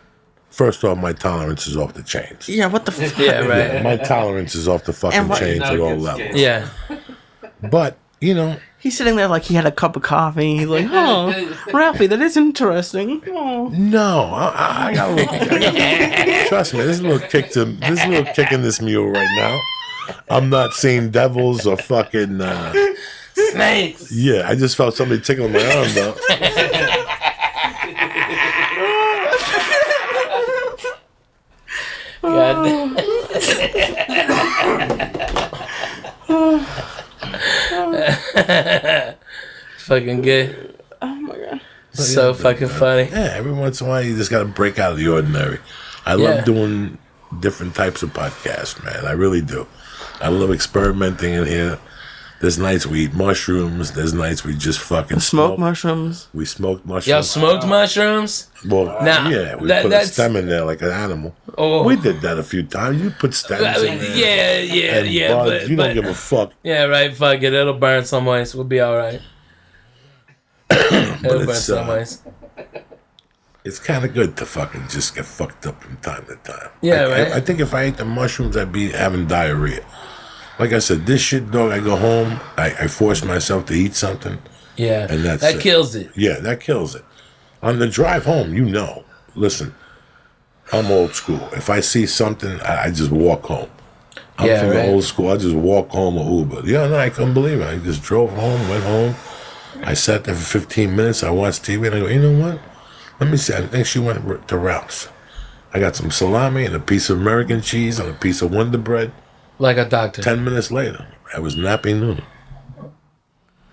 first 0.50 0.84
off, 0.84 0.98
my 0.98 1.14
tolerance 1.14 1.66
is 1.66 1.74
off 1.76 1.94
the 1.94 2.02
chains. 2.02 2.48
Yeah, 2.50 2.66
what 2.66 2.84
the 2.84 2.92
fuck? 2.92 3.18
Yeah, 3.18 3.40
right. 3.46 3.82
My 3.82 3.96
tolerance 3.96 4.54
is 4.54 4.68
off 4.68 4.84
the 4.84 4.92
fucking 4.92 5.18
And 5.18 5.28
what- 5.30 5.38
chains 5.38 5.60
at 5.62 5.78
all 5.80 5.94
good 5.94 6.00
levels. 6.02 6.30
Yeah. 6.34 6.68
But 7.62 7.96
you 8.20 8.34
know, 8.34 8.58
He's 8.84 8.94
sitting 8.98 9.16
there 9.16 9.28
like 9.28 9.44
he 9.44 9.54
had 9.54 9.64
a 9.64 9.72
cup 9.72 9.96
of 9.96 10.02
coffee. 10.02 10.58
He's 10.58 10.66
like, 10.66 10.84
oh, 10.90 11.56
Ralphie, 11.72 12.06
that 12.06 12.20
is 12.20 12.36
interesting. 12.36 13.22
Oh. 13.28 13.68
no, 13.68 14.24
I, 14.30 14.44
I- 14.44 14.86
I 14.90 14.94
got 14.94 15.08
a 15.08 15.14
little. 15.14 15.34
I 15.34 15.48
got, 15.48 16.46
trust 16.48 16.74
me, 16.74 16.80
there's 16.80 17.00
a 17.00 17.02
little 17.08 17.26
kick 17.26 17.50
to 17.52 17.64
there's 17.64 18.02
a 18.04 18.08
little 18.08 18.30
kick 18.34 18.52
in 18.52 18.60
this 18.60 18.82
mule 18.82 19.08
right 19.10 19.34
now. 19.36 19.58
I'm 20.28 20.50
not 20.50 20.74
seeing 20.74 21.10
devils 21.10 21.66
or 21.66 21.78
fucking. 21.78 22.42
Uh, 22.42 22.74
Snakes. 23.32 24.12
yeah, 24.12 24.46
I 24.46 24.54
just 24.54 24.76
felt 24.76 24.94
somebody 24.94 25.22
tickling 25.22 25.52
my 25.52 25.64
arm 25.64 25.88
though. 25.94 26.14
God. 36.28 36.60
fucking 39.78 40.22
good. 40.22 40.80
oh 41.02 41.14
my 41.14 41.36
god. 41.36 41.60
So 41.92 42.34
fucking 42.34 42.68
funny. 42.68 43.08
Yeah, 43.10 43.34
every 43.36 43.52
once 43.52 43.80
in 43.80 43.86
a 43.86 43.90
while 43.90 44.02
you 44.02 44.16
just 44.16 44.30
got 44.30 44.40
to 44.40 44.44
break 44.46 44.78
out 44.78 44.92
of 44.92 44.98
the 44.98 45.08
ordinary. 45.08 45.58
I 46.04 46.16
Yeah. 46.16 46.28
love 46.36 46.44
doing 46.44 46.98
different 47.40 47.74
types 47.74 48.02
of 48.02 48.12
podcasts, 48.12 48.82
man. 48.84 49.04
I 49.06 49.12
really 49.12 49.40
do. 49.42 49.66
I 50.20 50.28
love 50.28 50.50
experimenting 50.52 51.34
in 51.34 51.46
here. 51.46 51.78
There's 52.44 52.58
nights 52.58 52.86
we 52.86 53.06
eat 53.06 53.14
mushrooms. 53.14 53.92
There's 53.92 54.12
nights 54.12 54.44
we 54.44 54.54
just 54.54 54.78
fucking 54.78 55.20
Smoke 55.20 55.56
smoke. 55.56 55.58
mushrooms. 55.58 56.28
We 56.34 56.44
smoked 56.44 56.84
mushrooms. 56.84 57.06
Y'all 57.06 57.16
mushrooms. 57.20 57.48
smoked 57.62 57.66
mushrooms? 57.66 58.50
well, 58.68 58.84
Nah, 59.02 59.30
yeah, 59.30 59.56
we 59.56 59.68
that- 59.68 59.82
put 59.84 59.92
a 59.94 60.04
stem 60.06 60.36
in 60.36 60.46
there 60.46 60.62
like 60.62 60.82
an 60.82 60.90
animal. 60.90 61.34
Oh. 61.56 61.84
We 61.84 61.96
did 61.96 62.20
that 62.20 62.36
a 62.38 62.42
few 62.42 62.62
times. 62.62 63.00
You 63.00 63.12
put 63.12 63.32
stems 63.32 63.62
I 63.62 63.80
mean, 63.80 63.92
in 63.94 63.98
there. 63.98 64.16
yeah, 64.18 64.58
yeah, 64.74 64.98
and 64.98 65.08
yeah, 65.08 65.34
buds. 65.34 65.50
but, 65.52 65.68
you 65.70 65.76
but 65.78 65.84
don't 65.86 65.94
give 65.94 66.04
a 66.04 66.12
fuck. 66.12 66.52
yeah, 66.62 66.84
right. 66.84 67.16
Fuck 67.16 67.42
it, 67.42 67.54
it'll 67.54 67.72
burn 67.78 68.04
some 68.04 68.26
ways. 68.26 68.54
We'll 68.54 68.64
be 68.64 68.80
all 68.80 68.94
right. 68.94 69.22
it'll 70.70 71.46
burn 71.46 71.48
it's, 71.48 71.60
some 71.60 71.88
uh, 71.88 71.92
ways. 71.94 72.20
It's 73.64 73.78
kind 73.78 74.04
of 74.04 74.12
good 74.12 74.36
to 74.36 74.44
fucking 74.44 74.88
just 74.88 75.14
get 75.14 75.24
fucked 75.24 75.64
up 75.64 75.82
from 75.82 75.96
time 75.96 76.26
to 76.26 76.36
time. 76.36 76.68
Yeah, 76.82 77.04
I, 77.06 77.08
right. 77.08 77.32
I, 77.32 77.36
I 77.36 77.40
think 77.40 77.60
if 77.60 77.72
I 77.72 77.84
ate 77.84 77.96
the 77.96 78.04
mushrooms, 78.04 78.54
I'd 78.54 78.70
be 78.70 78.90
having 78.90 79.26
diarrhea. 79.26 79.82
Like 80.58 80.72
I 80.72 80.78
said, 80.78 81.06
this 81.06 81.20
shit, 81.20 81.50
dog. 81.50 81.72
I 81.72 81.80
go 81.80 81.96
home, 81.96 82.38
I, 82.56 82.66
I 82.80 82.86
force 82.86 83.24
myself 83.24 83.66
to 83.66 83.74
eat 83.74 83.94
something. 83.94 84.38
Yeah, 84.76 85.06
and 85.10 85.24
that's 85.24 85.42
that 85.42 85.56
it. 85.56 85.60
kills 85.62 85.94
it. 85.94 86.10
Yeah, 86.16 86.38
that 86.40 86.60
kills 86.60 86.94
it. 86.94 87.04
On 87.62 87.78
the 87.78 87.88
drive 87.88 88.24
home, 88.24 88.54
you 88.54 88.64
know. 88.64 89.04
Listen, 89.34 89.74
I'm 90.72 90.86
old 90.90 91.14
school. 91.14 91.40
If 91.52 91.70
I 91.70 91.80
see 91.80 92.06
something, 92.06 92.60
I, 92.60 92.84
I 92.84 92.90
just 92.90 93.10
walk 93.10 93.42
home. 93.44 93.70
I'm 94.38 94.46
Yeah, 94.48 94.60
from 94.60 94.68
right. 94.70 94.86
the 94.86 94.92
old 94.92 95.04
school. 95.04 95.30
I 95.30 95.36
just 95.36 95.54
walk 95.54 95.90
home 95.90 96.16
or 96.18 96.38
Uber. 96.40 96.62
Yeah, 96.68 96.86
no, 96.88 96.96
I 96.98 97.10
couldn't 97.10 97.34
believe 97.34 97.60
it. 97.60 97.66
I 97.66 97.78
just 97.78 98.02
drove 98.02 98.30
home, 98.30 98.68
went 98.68 98.84
home. 98.84 99.14
I 99.82 99.94
sat 99.94 100.24
there 100.24 100.34
for 100.34 100.58
15 100.60 100.94
minutes. 100.94 101.22
I 101.22 101.30
watched 101.30 101.62
TV, 101.64 101.86
and 101.86 101.96
I 101.96 102.00
go, 102.00 102.06
you 102.08 102.20
know 102.20 102.46
what? 102.46 102.60
Let 103.20 103.30
me 103.30 103.36
see. 103.36 103.54
I 103.54 103.62
think 103.66 103.86
she 103.86 103.98
went 103.98 104.48
to 104.48 104.58
Ralph's. 104.58 105.08
I 105.72 105.80
got 105.80 105.96
some 105.96 106.10
salami 106.10 106.64
and 106.64 106.74
a 106.74 106.80
piece 106.80 107.10
of 107.10 107.20
American 107.20 107.60
cheese 107.60 107.98
and 107.98 108.08
a 108.10 108.14
piece 108.14 108.42
of 108.42 108.52
Wonder 108.52 108.78
Bread. 108.78 109.12
Like 109.58 109.76
a 109.76 109.84
doctor. 109.88 110.22
10 110.22 110.42
minutes 110.44 110.70
later, 110.70 111.06
I 111.34 111.38
was 111.40 111.54
nappy 111.56 111.98
noodle. 111.98 112.24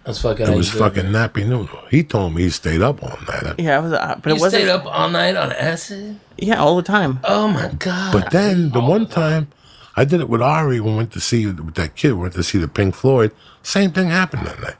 That's 0.04 0.20
fucking. 0.22 0.48
It 0.48 0.56
was 0.56 0.74
you 0.74 0.80
do 0.80 0.86
it. 0.86 0.90
fucking 0.90 1.12
nappy 1.12 1.48
noodle. 1.48 1.80
He 1.92 2.04
told 2.04 2.34
me 2.34 2.44
he 2.44 2.50
stayed 2.50 2.82
up 2.82 3.04
all 3.04 3.18
night. 3.28 3.56
Yeah, 3.60 3.80
it 3.80 3.84
was, 3.84 3.94
uh, 3.94 4.20
but 4.22 4.30
You 4.32 4.36
it 4.36 4.40
wasn't. 4.42 4.62
stayed 4.64 4.70
up 4.72 4.86
all 4.86 5.10
night 5.10 5.36
on 5.36 5.52
acid. 5.52 6.20
Yeah, 6.38 6.60
all 6.60 6.76
the 6.76 6.82
time. 6.84 7.20
Oh 7.24 7.48
my 7.48 7.68
god. 7.78 8.12
But 8.14 8.32
then 8.32 8.72
the 8.72 8.80
one 8.82 9.06
time 9.06 9.50
I 9.96 10.06
did 10.06 10.20
it 10.20 10.28
with 10.30 10.42
Ari 10.42 10.80
when 10.80 10.94
we 10.94 10.98
went 10.98 11.12
to 11.14 11.20
see 11.20 11.46
with 11.46 11.76
that 11.76 11.96
kid, 11.96 12.14
we 12.14 12.22
went 12.22 12.34
to 12.34 12.44
see 12.44 12.58
the 12.58 12.68
Pink 12.68 12.96
Floyd. 12.96 13.32
Same 13.62 13.92
thing 13.92 14.08
happened 14.08 14.48
that 14.48 14.60
night. 14.60 14.76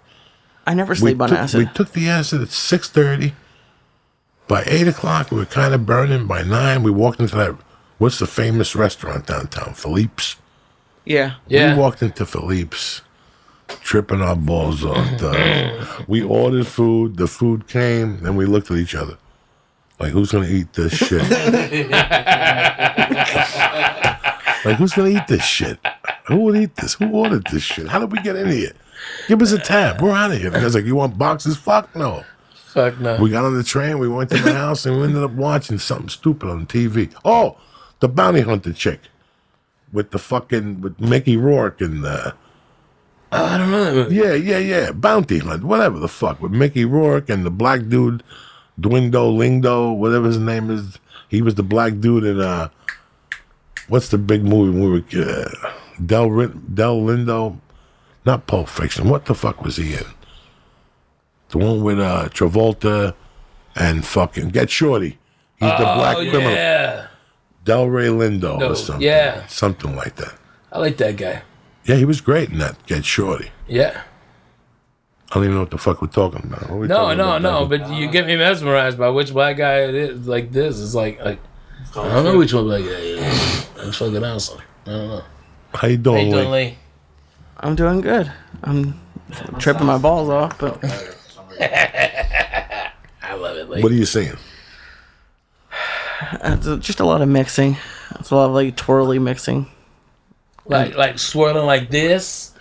I 0.66 0.74
never 0.74 0.94
We 0.94 0.98
sleep 0.98 1.22
on 1.22 1.30
took, 1.30 1.38
acid. 1.38 1.60
we 1.60 1.66
took 1.74 1.92
the 1.92 2.10
acid 2.10 2.42
at 2.42 2.50
six 2.50 2.90
thirty. 2.90 3.34
By 4.48 4.64
eight 4.66 4.88
o'clock, 4.88 5.30
we 5.32 5.38
were 5.38 5.46
kind 5.46 5.74
of 5.76 5.86
burning. 5.86 6.26
By 6.26 6.42
nine, 6.44 6.82
we 6.82 6.90
walked 6.92 7.20
into 7.20 7.36
that. 7.36 7.56
What's 8.00 8.18
the 8.18 8.28
famous 8.28 8.76
restaurant 8.76 9.28
downtown? 9.28 9.76
Philippe's. 9.76 10.36
Yeah. 11.06 11.36
yeah. 11.48 11.74
We 11.74 11.80
walked 11.80 12.02
into 12.02 12.26
Philippe's, 12.26 13.02
tripping 13.82 14.22
our 14.22 14.36
balls 14.36 14.86
off. 14.86 15.18
dog. 15.20 16.08
we 16.08 16.22
ordered 16.22 16.68
food. 16.68 17.18
The 17.18 17.28
food 17.28 17.68
came. 17.68 18.20
Then 18.22 18.36
we 18.36 18.46
looked 18.46 18.72
at 18.72 18.78
each 18.78 18.96
other, 18.96 19.18
like, 20.00 20.12
"Who's 20.12 20.32
gonna 20.32 20.48
eat 20.48 20.74
this 20.74 20.94
shit?" 20.94 21.22
like, 24.66 24.78
who's 24.78 24.94
gonna 24.94 25.10
eat 25.10 25.28
this 25.28 25.44
shit? 25.44 25.80
Who 26.26 26.38
would 26.38 26.56
eat 26.56 26.76
this? 26.76 26.94
Who 26.96 27.12
ordered 27.12 27.46
this 27.52 27.64
shit? 27.64 27.88
How 27.88 28.00
did 28.00 28.12
we 28.12 28.22
get 28.22 28.36
in 28.36 28.50
here? 28.50 28.74
Give 29.28 29.42
us 29.42 29.52
a 29.52 29.60
tab. 29.60 30.02
We're 30.02 30.12
out 30.12 30.32
of 30.32 30.40
here. 30.40 30.52
Because 30.52 30.76
like, 30.76 30.86
you 30.86 30.96
want 30.96 31.18
boxes? 31.18 31.58
Fuck 31.58 31.96
no. 31.96 32.24
Fuck 32.54 33.00
no. 33.00 33.18
We 33.18 33.30
got 33.30 33.44
on 33.44 33.58
the 33.58 33.64
train. 33.64 34.00
We 34.00 34.08
went 34.08 34.30
to 34.30 34.42
my 34.42 34.54
house, 34.54 34.86
and 34.86 34.98
we 34.98 35.04
ended 35.04 35.24
up 35.24 35.32
watching 35.32 35.78
something 35.78 36.10
stupid 36.10 36.50
on 36.50 36.68
TV. 36.68 37.14
Oh, 37.26 37.58
the 38.00 38.08
bounty 38.08 38.42
hunter 38.42 38.72
chick 38.72 39.02
with 39.94 40.12
the 40.12 40.20
fucking 40.20 40.82
with 40.82 41.00
Mickey 41.00 41.38
Rourke 41.38 41.82
and 41.82 42.04
the. 42.04 42.34
oh, 43.32 43.46
I 43.46 43.58
don't 43.58 43.72
know. 43.72 44.08
Yeah, 44.10 44.34
yeah, 44.34 44.58
yeah. 44.58 44.92
Bounty 44.92 45.40
Hunt, 45.40 45.64
whatever 45.64 46.00
the 46.00 46.08
fuck, 46.08 46.42
with 46.42 46.52
Mickey 46.52 46.86
Rourke 46.86 47.30
and 47.30 47.46
the 47.46 47.52
black 47.52 47.88
dude, 47.88 48.24
Dwindo 48.80 49.32
Lingdo, 49.36 49.96
whatever 49.96 50.28
his 50.28 50.38
name 50.38 50.70
is. 50.70 50.98
He 51.30 51.42
was 51.42 51.56
the 51.56 51.64
black 51.64 52.00
dude 52.00 52.26
in 52.26 52.42
uh, 52.42 52.70
what's 53.88 54.10
the 54.10 54.18
big 54.18 54.44
movie 54.44 54.78
we 54.78 54.90
were 54.90 55.26
uh, 55.26 55.72
Del 56.06 56.30
Del 56.74 57.02
Lindo, 57.02 57.58
not 58.26 58.48
Pulp 58.48 58.68
Fiction. 58.70 59.10
What 59.10 59.26
the 59.26 59.36
fuck 59.36 59.64
was 59.64 59.78
he 59.78 59.94
in? 59.94 60.06
The 61.50 61.58
one 61.58 61.84
with 61.84 62.00
uh 62.00 62.30
Travolta 62.30 63.14
and 63.76 64.06
fucking 64.06 64.50
Get 64.50 64.70
Shorty. 64.70 65.18
He's 65.60 65.70
the 65.70 65.78
black 65.78 66.18
oh 66.18 66.22
criminal. 66.30 66.52
yeah, 66.52 67.08
Delroy 67.66 68.10
Lindo 68.10 68.58
No, 68.60 68.72
or 68.72 68.76
something. 68.76 69.02
yeah. 69.06 69.46
Something 69.48 69.96
like 69.96 70.16
that. 70.16 70.34
I 70.72 70.80
like 70.80 70.98
that 70.98 71.18
guy. 71.18 71.44
Yeah, 71.86 71.96
he 71.96 72.06
was 72.06 72.22
great 72.22 72.50
in 72.50 72.58
that 72.60 72.84
Get 72.86 73.06
Shorty. 73.06 73.52
Yeah. 73.68 74.02
I 75.32 75.36
don't 75.36 75.44
even 75.46 75.56
know 75.56 75.62
what 75.62 75.72
the 75.72 75.78
fuck 75.78 76.02
we're 76.02 76.08
talking 76.10 76.42
about. 76.46 76.70
We 76.72 76.88
No, 76.88 76.98
talking 76.98 77.18
no, 77.18 77.24
about, 77.36 77.42
no. 77.42 77.68
Devin? 77.68 77.88
But 77.88 77.98
you 77.98 78.08
get 78.12 78.26
me 78.28 78.36
mesmerized 78.36 78.98
by 78.98 79.10
which 79.10 79.32
black 79.32 79.58
guy 79.58 79.82
it 79.84 79.96
is. 79.96 80.28
Like 80.28 80.52
this 80.52 80.78
is 80.78 80.94
like 80.94 81.24
like 81.24 81.40
I 81.96 82.08
don't 82.10 82.24
know 82.26 82.38
which 82.38 82.54
one. 82.54 82.68
Like 82.68 82.84
yeah, 82.86 82.98
yeah. 82.98 83.64
That's 83.78 83.98
fucking 83.98 84.24
awesome. 84.24 84.60
I 84.86 84.90
don't 84.90 85.08
know. 85.08 85.24
How 85.74 85.88
you 85.88 85.98
How 85.98 86.04
doing, 86.04 86.28
you 86.28 86.36
Lee? 86.36 86.42
doing, 86.42 86.52
Lee? 86.52 86.78
I'm 87.62 87.76
doing 87.76 88.02
good. 88.02 88.32
I'm 88.64 89.00
tripping 89.60 89.86
my 89.86 89.98
balls 89.98 90.28
off, 90.30 90.58
but 90.60 90.84
I 91.62 93.36
love 93.36 93.56
it, 93.58 93.70
Lee. 93.70 93.82
What 93.82 93.92
are 93.92 93.96
you 93.96 94.06
seeing? 94.06 94.36
It's 96.44 96.86
just 96.86 97.00
a 97.00 97.06
lot 97.06 97.22
of 97.22 97.30
mixing. 97.30 97.78
It's 98.20 98.32
a 98.32 98.36
lot 98.36 98.46
of 98.46 98.52
like 98.52 98.76
twirly 98.76 99.20
mixing. 99.20 99.68
Like 100.66 100.96
like 100.96 101.20
swirling 101.20 101.66
like 101.66 101.90
this, 101.90 102.54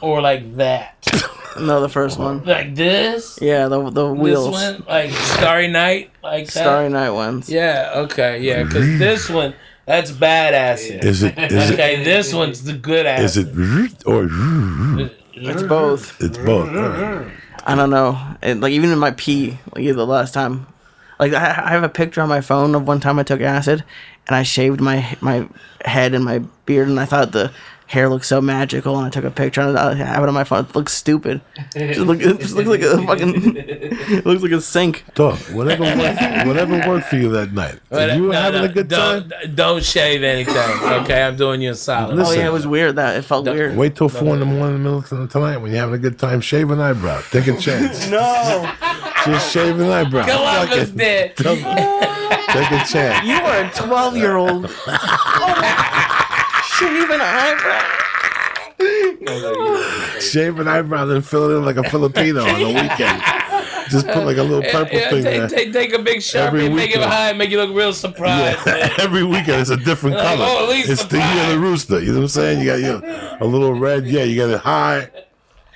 or 0.00 0.20
like 0.20 0.56
that. 0.56 1.06
No, 1.60 1.80
the 1.80 1.88
first 1.88 2.18
one. 2.18 2.44
Like 2.44 2.74
this. 2.74 3.38
Yeah, 3.40 3.68
the 3.68 3.90
the 3.90 4.12
wheels. 4.12 4.52
This 4.52 4.78
one, 4.78 4.84
like 4.86 5.10
Starry 5.10 5.68
Night, 5.68 6.10
like 6.22 6.46
that. 6.46 6.52
Starry 6.52 6.88
Night 6.88 7.10
ones. 7.10 7.50
Yeah. 7.50 7.92
Okay. 7.96 8.40
Yeah. 8.40 8.64
Because 8.64 8.84
mm-hmm. 8.84 8.98
this 8.98 9.28
one, 9.28 9.54
that's 9.86 10.10
badass. 10.12 11.02
Is 11.02 11.22
it 11.22 11.38
is 11.38 11.70
it 11.70 11.74
Okay. 11.74 12.04
This 12.04 12.32
one's 12.32 12.62
the 12.64 12.74
good 12.74 13.06
ass. 13.06 13.36
is 13.36 13.48
it 13.48 14.06
or 14.06 14.28
It's 15.32 15.62
both. 15.62 16.20
it's 16.20 16.38
both? 16.38 16.68
I 17.64 17.74
don't 17.74 17.90
know. 17.90 18.18
And 18.42 18.60
like 18.60 18.72
even 18.72 18.90
in 18.90 18.98
my 18.98 19.12
pee, 19.12 19.58
like 19.74 19.84
the 19.84 20.06
last 20.06 20.34
time, 20.34 20.66
like 21.18 21.32
I, 21.32 21.70
have 21.70 21.82
a 21.82 21.88
picture 21.88 22.20
on 22.20 22.28
my 22.28 22.40
phone 22.40 22.74
of 22.74 22.86
one 22.86 23.00
time 23.00 23.18
I 23.18 23.22
took 23.22 23.40
acid, 23.40 23.84
and 24.26 24.36
I 24.36 24.42
shaved 24.42 24.80
my 24.80 25.16
my 25.20 25.48
head 25.84 26.14
and 26.14 26.24
my 26.24 26.40
beard, 26.66 26.88
and 26.88 27.00
I 27.00 27.04
thought 27.04 27.32
the 27.32 27.52
hair 27.88 28.08
looked 28.08 28.26
so 28.26 28.40
magical, 28.40 28.96
and 28.98 29.06
I 29.06 29.10
took 29.10 29.24
a 29.24 29.30
picture 29.30 29.62
and 29.62 29.76
I 29.76 29.94
have 29.94 30.22
it 30.22 30.28
on 30.28 30.34
my 30.34 30.44
phone. 30.44 30.66
It 30.66 30.74
looks 30.74 30.92
stupid. 30.92 31.40
It 31.74 31.94
just, 31.94 32.06
look, 32.06 32.20
it 32.20 32.38
just 32.38 32.54
looks 32.54 32.68
like 32.68 32.82
a 32.82 33.02
fucking. 33.04 33.56
it 33.56 34.26
looks 34.26 34.42
like 34.42 34.52
a 34.52 34.60
sink. 34.60 35.04
Dog, 35.14 35.38
whatever 35.52 35.84
worked, 35.84 36.46
whatever 36.46 36.88
worked 36.88 37.06
for 37.08 37.16
you 37.16 37.30
that 37.30 37.52
night. 37.52 37.80
But, 37.88 38.14
you 38.16 38.24
were 38.24 38.32
no, 38.34 38.40
having 38.40 38.62
no, 38.62 38.68
a 38.68 38.72
good 38.72 38.90
time, 38.90 39.28
don't, 39.28 39.56
Don't 39.56 39.84
shave 39.84 40.22
anything. 40.22 40.54
Okay, 40.54 41.22
I'm 41.22 41.36
doing 41.36 41.62
you 41.62 41.70
a 41.70 41.74
solid. 41.74 42.18
Oh 42.18 42.30
yeah, 42.32 42.46
it 42.46 42.52
was 42.52 42.66
weird. 42.66 42.96
That 42.96 43.16
it 43.16 43.22
felt 43.22 43.46
weird. 43.46 43.74
wait 43.74 43.96
till 43.96 44.10
four 44.10 44.34
in 44.34 44.40
the 44.40 44.46
morning, 44.46 44.76
in 44.76 44.82
the 44.82 44.90
middle 44.90 44.98
of 44.98 45.08
the 45.08 45.26
tonight 45.26 45.56
when 45.56 45.70
you're 45.70 45.80
having 45.80 45.94
a 45.94 45.98
good 45.98 46.18
time. 46.18 46.42
Shave 46.42 46.70
an 46.70 46.80
eyebrow. 46.80 47.22
Take 47.30 47.46
a 47.46 47.56
chance. 47.56 48.08
No, 48.08 48.70
Just 49.24 49.52
shave 49.52 49.80
an 49.80 49.88
eyebrow. 49.88 50.26
Come 50.26 50.42
on, 50.42 50.66
Fuck 50.66 50.76
Miss 50.76 50.90
it. 50.90 50.96
Dick. 50.96 51.36
Take 51.36 52.70
a 52.70 52.84
chance. 52.84 53.26
you 53.26 53.34
are 53.34 53.64
a 53.64 53.70
twelve 53.72 54.16
year 54.16 54.36
old. 54.36 54.70
Oh, 55.40 56.24
Shave 56.78 57.10
an 57.10 57.20
eyebrow. 57.20 57.84
Shave 60.20 60.58
an 60.60 60.68
eyebrow, 60.68 61.04
then 61.06 61.22
fill 61.22 61.50
it 61.50 61.56
in 61.56 61.64
like 61.64 61.76
a 61.76 61.88
Filipino 61.90 62.42
on 62.44 62.60
the 62.60 62.68
weekend. 62.68 63.22
Just 63.90 64.06
put 64.06 64.24
like 64.24 64.36
a 64.36 64.42
little 64.42 64.62
purple 64.70 64.98
Yeah, 64.98 65.10
thing 65.10 65.22
take, 65.24 65.38
there. 65.38 65.48
take, 65.48 65.72
take 65.72 65.92
a 65.94 65.98
big 65.98 66.22
Every 66.34 66.60
sharpie 66.60 66.66
and 66.66 66.76
make 66.76 66.90
it 66.94 67.00
high, 67.02 67.32
make 67.32 67.50
you 67.50 67.56
look 67.58 67.74
real 67.74 67.92
surprised. 67.92 68.58
Yeah, 68.66 68.94
every 68.98 69.24
weekend 69.24 69.60
it's 69.62 69.70
a 69.70 69.76
different 69.78 70.16
Like, 70.16 70.36
color. 70.38 70.44
oh, 70.46 70.64
at 70.64 70.68
least 70.70 70.90
it's 70.90 71.04
the 71.04 71.16
the 71.16 71.18
year 71.34 71.44
of 71.44 71.48
the 71.50 71.58
rooster. 71.58 71.98
You 72.00 72.08
know 72.12 72.18
what 72.18 72.22
I'm 72.24 72.28
saying? 72.28 72.60
You 72.60 72.66
got 72.66 72.80
your 72.80 73.02
a 73.40 73.44
little 73.46 73.72
red. 73.74 74.06
Yeah, 74.06 74.24
you 74.24 74.36
got 74.40 74.50
it 74.50 74.60
high. 74.60 75.10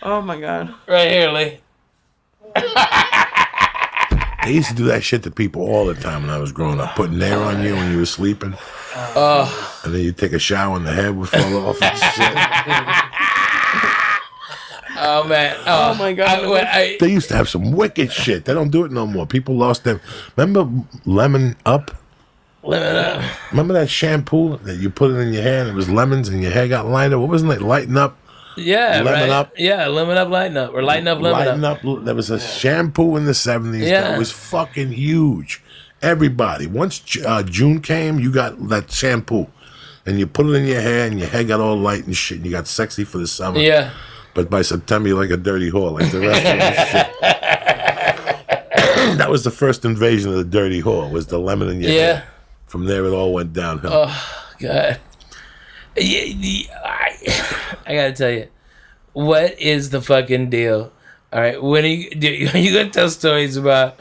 Oh 0.03 0.21
my 0.21 0.39
god. 0.39 0.75
Right 0.87 1.11
here, 1.11 1.31
Lee. 1.31 1.59
They 4.45 4.53
used 4.53 4.69
to 4.71 4.75
do 4.75 4.85
that 4.87 5.03
shit 5.05 5.23
to 5.23 5.31
people 5.31 5.63
all 5.63 5.87
the 5.87 5.95
time 5.95 6.23
when 6.23 6.31
I 6.31 6.39
was 6.39 6.51
growing 6.53 6.81
up, 6.81 6.97
putting 6.97 7.19
hair 7.21 7.39
on 7.39 7.63
you 7.63 7.75
when 7.75 7.93
you 7.93 7.99
were 7.99 8.07
sleeping, 8.07 8.55
Oh, 8.95 9.81
and 9.85 9.95
then 9.95 10.03
you 10.03 10.13
take 10.13 10.33
a 10.33 10.39
shower 10.39 10.77
and 10.77 10.87
the 10.87 10.93
head 10.93 11.17
would 11.17 11.29
fall 11.29 11.69
off 11.69 11.81
and 11.83 11.99
shit. 11.99 12.33
oh 14.99 15.25
man. 15.29 15.57
Oh, 15.67 15.93
Oh, 15.93 15.95
my 15.99 16.13
God. 16.13 16.45
I, 16.45 16.47
when 16.49 16.67
I, 16.67 16.97
They 17.01 17.09
used 17.11 17.29
to 17.29 17.37
have 17.37 17.49
some 17.49 17.73
wicked 17.73 18.13
shit. 18.13 18.45
They 18.45 18.55
don't 18.55 18.71
do 18.71 18.85
it 18.85 18.93
no 18.93 19.07
more. 19.07 19.27
People 19.27 19.57
lost 19.57 19.85
them. 19.85 20.01
Remember 20.37 20.69
lemon 21.07 21.57
up? 21.67 21.91
lemon 22.63 22.95
up. 22.97 23.23
Remember 23.51 23.75
that 23.75 23.89
shampoo 23.91 24.57
that 24.59 24.77
you 24.77 24.89
put 24.91 25.11
it 25.11 25.15
in 25.17 25.33
your 25.33 25.43
hair 25.43 25.63
and 25.63 25.71
it 25.71 25.75
was 25.75 25.89
lemons 25.91 26.29
and 26.29 26.43
your 26.43 26.53
hair 26.53 26.69
got 26.69 26.87
lighter. 26.87 27.19
What 27.19 27.29
wasn't 27.31 27.53
it? 27.53 27.63
Lighten 27.63 27.97
up? 27.97 28.17
Yeah, 28.55 28.99
Lemon 29.03 29.13
right. 29.15 29.31
up. 29.31 29.53
Yeah, 29.57 29.87
lemon 29.87 30.19
up, 30.19 30.29
lighten 30.29 30.59
up, 30.59 30.75
or 30.75 30.83
lighten 30.83 31.09
up, 31.09 31.23
lemon 31.23 31.39
Lighten 31.47 31.65
up. 31.65 31.83
up. 31.83 32.05
There 32.05 32.15
was 32.15 32.29
a 32.29 32.39
shampoo 32.39 33.17
in 33.17 33.25
the 33.25 33.33
70s 33.33 33.81
Yeah. 33.81 34.03
that 34.03 34.19
was 34.19 34.31
fucking 34.31 34.93
huge. 34.93 35.62
Everybody. 36.03 36.67
Once 36.67 37.17
uh, 37.25 37.43
June 37.45 37.81
came, 37.81 38.19
you 38.19 38.33
got 38.33 38.69
that 38.69 38.91
shampoo. 38.91 39.47
And 40.05 40.19
you 40.19 40.27
put 40.27 40.47
it 40.47 40.55
in 40.55 40.67
your 40.67 40.81
hair 40.81 41.07
and 41.07 41.21
your 41.21 41.29
hair 41.29 41.45
got 41.45 41.61
all 41.61 41.77
light 41.77 42.07
and 42.07 42.17
shit 42.17 42.39
and 42.39 42.47
you 42.47 42.51
got 42.53 42.67
sexy 42.67 43.05
for 43.05 43.19
the 43.19 43.27
summer. 43.29 43.61
Yeah. 43.61 43.93
But 44.35 44.51
by 44.51 44.63
September, 44.63 45.09
you're 45.09 45.19
like 45.21 45.31
a 45.31 45.37
dirty 45.37 45.71
whore, 45.71 45.93
like 45.93 46.11
the 46.11 46.19
rest 46.21 46.45
of 46.45 46.59
the 46.59 46.75
shit. 46.87 47.07
that 49.19 49.31
was 49.31 49.45
the 49.45 49.51
first 49.51 49.85
invasion 49.85 50.31
of 50.31 50.37
the 50.39 50.45
dirty 50.45 50.83
whore, 50.83 51.09
was 51.11 51.27
the 51.29 51.39
lemon 51.39 51.69
in 51.69 51.81
your 51.81 51.91
Yeah. 51.93 51.99
hair. 52.15 52.25
From 52.67 52.87
there, 52.87 53.05
it 53.05 53.11
all 53.13 53.33
went 53.33 53.53
downhill. 53.53 53.91
Oh 53.93 54.49
God. 54.59 54.99
Yeah, 55.97 56.23
yeah, 56.25 56.81
I, 56.85 57.77
I 57.87 57.95
gotta 57.95 58.13
tell 58.13 58.31
you, 58.31 58.49
what 59.13 59.61
is 59.61 59.91
the 59.91 60.01
fucking 60.01 60.51
deal? 60.51 60.91
All 61.33 61.41
right, 61.41 61.63
when 61.63 61.85
are 61.85 61.89
you, 61.89 62.49
are 62.49 62.59
you 62.59 62.73
gonna 62.73 62.91
tell 62.91 63.09
stories 63.11 63.57
about 63.57 63.99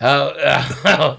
how, 0.00 0.32
how, 0.82 1.18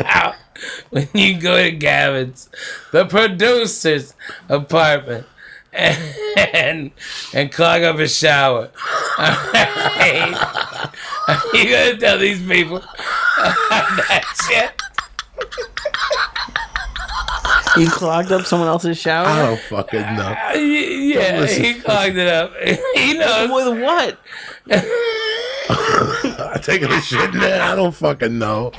how 0.00 0.34
when 0.90 1.08
you 1.14 1.38
go 1.40 1.62
to 1.62 1.70
Gavin's, 1.72 2.48
the 2.92 3.04
producer's 3.06 4.14
apartment, 4.48 5.26
and 5.72 5.98
and, 6.36 6.90
and 7.34 7.52
clog 7.52 7.82
up 7.82 7.96
a 7.98 8.08
shower? 8.08 8.70
All 9.18 9.24
right? 9.24 10.34
Are 11.28 11.42
you 11.56 11.64
gonna 11.70 11.96
tell 11.98 12.18
these 12.18 12.40
people 12.46 12.80
that 13.38 14.24
shit? 14.48 14.72
You 17.76 17.88
clogged 17.88 18.30
up 18.32 18.44
someone 18.44 18.68
else's 18.68 18.98
shower? 18.98 19.26
I 19.26 19.46
don't 19.46 19.58
fucking 19.60 20.00
know. 20.00 20.36
Uh, 20.50 20.58
Yeah, 20.58 21.46
he 21.46 21.80
clogged 21.80 22.16
it 22.16 22.28
up. 22.28 22.52
He 22.94 23.14
knows. 23.14 23.50
With 23.50 23.82
what? 23.82 24.18
I'm 25.70 26.60
taking 26.60 26.90
a 26.92 27.00
shit 27.00 27.32
in 27.34 27.40
there. 27.40 27.62
I 27.62 27.74
don't 27.74 27.94
fucking 27.94 28.38
know. 28.38 28.72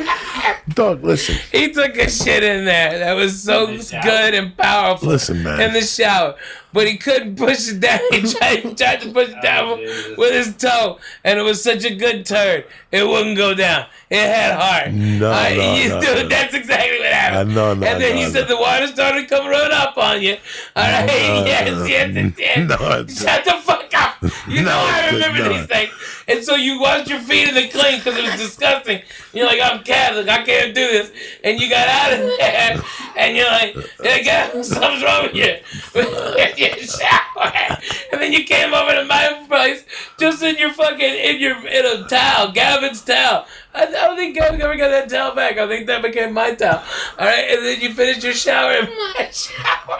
Dog, 0.70 1.04
listen. 1.04 1.36
He 1.52 1.72
took 1.72 1.96
a 1.98 2.10
shit 2.10 2.44
in 2.44 2.66
there 2.66 3.00
that 3.00 3.14
was 3.14 3.42
so 3.44 3.68
good 3.68 4.34
and 4.34 4.56
powerful. 4.58 5.10
Listen, 5.10 5.44
man. 5.44 5.60
In 5.60 5.74
the 5.74 5.82
shower, 5.82 6.36
but 6.72 6.88
he 6.88 6.98
couldn't 6.98 7.36
push 7.38 7.70
it 7.70 7.80
down. 7.82 8.00
He 8.12 8.22
tried, 8.22 8.60
he 8.60 8.74
tried 8.74 9.02
to 9.02 9.12
push 9.12 9.30
it 9.30 9.42
down 9.42 9.78
Jesus. 9.80 10.18
with 10.18 10.34
his 10.34 10.56
toe, 10.56 11.00
and 11.24 11.38
it 11.38 11.44
was 11.44 11.62
such 11.62 11.84
a 11.84 11.94
good 11.94 12.26
turd. 12.26 12.66
It 12.92 13.06
wouldn't 13.08 13.38
go 13.38 13.54
down. 13.54 13.88
It 14.10 14.18
had 14.26 14.58
heart. 14.58 14.92
No, 14.94 15.28
Alright, 15.28 15.58
no, 15.58 15.76
you 15.76 15.90
no, 15.90 16.02
dude, 16.02 16.16
no. 16.24 16.28
that's 16.30 16.54
exactly 16.54 17.00
what 17.00 17.12
happened. 17.12 17.52
I 17.52 17.54
know, 17.54 17.74
no, 17.74 17.88
and 17.88 18.02
then 18.02 18.16
no, 18.16 18.22
you 18.22 18.30
said 18.30 18.48
the 18.48 18.58
water 18.58 18.88
started 18.88 19.28
coming 19.28 19.50
right 19.52 19.72
up 19.72 19.98
on 19.98 20.22
you. 20.22 20.38
All 20.76 20.84
right, 20.84 21.06
No, 21.08 21.46
yes, 21.46 21.70
no, 21.72 21.86
yes, 21.86 22.10
it 22.16 22.36
did. 22.36 22.68
no, 22.70 22.78
Shut 23.08 23.44
the 23.46 23.60
fuck 23.64 23.92
up. 23.96 24.16
You 24.48 24.62
No, 24.64 24.70
know 24.70 24.72
I 24.78 25.10
remember 25.12 25.38
did 25.50 25.52
these 25.52 25.66
things. 25.68 25.92
And 26.28 26.44
so 26.44 26.56
you 26.56 26.80
washed 26.80 27.10
your 27.10 27.20
feet 27.20 27.50
in 27.50 27.56
the 27.56 27.68
clean 27.68 27.98
because 28.00 28.18
it 28.18 28.24
was 28.24 28.40
disgusting. 28.40 29.02
You're 29.34 29.46
like, 29.46 29.60
I'm 29.62 29.84
Catholic, 29.84 30.23
I 30.30 30.44
can't 30.44 30.74
do 30.76 30.86
this. 30.88 31.12
And 31.44 31.60
you 31.60 31.70
got 31.70 31.88
out 31.88 32.14
of 32.14 32.20
there, 32.40 32.82
and 33.18 33.36
you're 33.38 33.48
like, 33.52 33.76
hey, 34.02 34.24
God, 34.24 34.64
something's 34.66 35.04
wrong 35.04 35.24
with 35.24 35.36
you. 35.36 35.56
With 35.96 36.58
your 36.58 36.76
shower. 36.78 37.78
And 38.12 38.22
then 38.22 38.32
you 38.34 38.44
came 38.46 38.74
over 38.74 38.94
to 38.94 39.06
my 39.06 39.44
place, 39.48 39.86
just 40.20 40.42
in 40.44 40.58
your 40.58 40.72
fucking, 40.74 41.00
in 41.00 41.40
your, 41.40 41.56
in 41.68 41.86
a 41.86 42.08
towel, 42.08 42.52
Gavin's 42.52 43.02
towel. 43.04 43.46
I, 43.74 43.84
I 43.86 43.92
don't 43.92 44.16
think 44.18 44.36
Gavin 44.36 44.62
ever 44.62 44.76
got 44.76 44.90
that 44.90 45.10
towel 45.10 45.36
back. 45.36 45.58
I 45.58 45.68
think 45.68 45.88
that 45.88 46.02
became 46.02 46.34
my 46.34 46.54
towel. 46.56 46.84
All 47.20 47.26
right, 47.26 47.46
and 47.50 47.66
then 47.66 47.82
you 47.82 47.94
finished 47.94 48.24
your 48.24 48.34
shower 48.34 48.72
in 48.74 48.86
my 48.86 49.30
shower. 49.32 50.00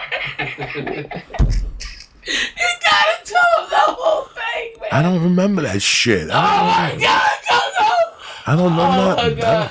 you 2.26 2.68
gotta 2.86 3.24
tell 3.24 3.64
him 3.64 3.70
the 3.70 3.76
whole 3.76 4.24
thing, 4.24 4.80
man. 4.80 4.88
I 4.92 5.02
don't 5.02 5.22
remember 5.22 5.62
that 5.62 5.82
shit. 5.82 6.28
Oh 6.30 6.34
I 6.34 6.62
my 6.84 6.90
don't, 6.90 7.00
god, 7.00 7.30
go, 7.50 7.60
go. 7.78 7.90
I 8.46 8.56
don't 8.56 8.76
know 8.76 8.82
Oh 8.82 8.88
my 8.88 9.14
nothing. 9.22 9.38
God. 9.38 9.70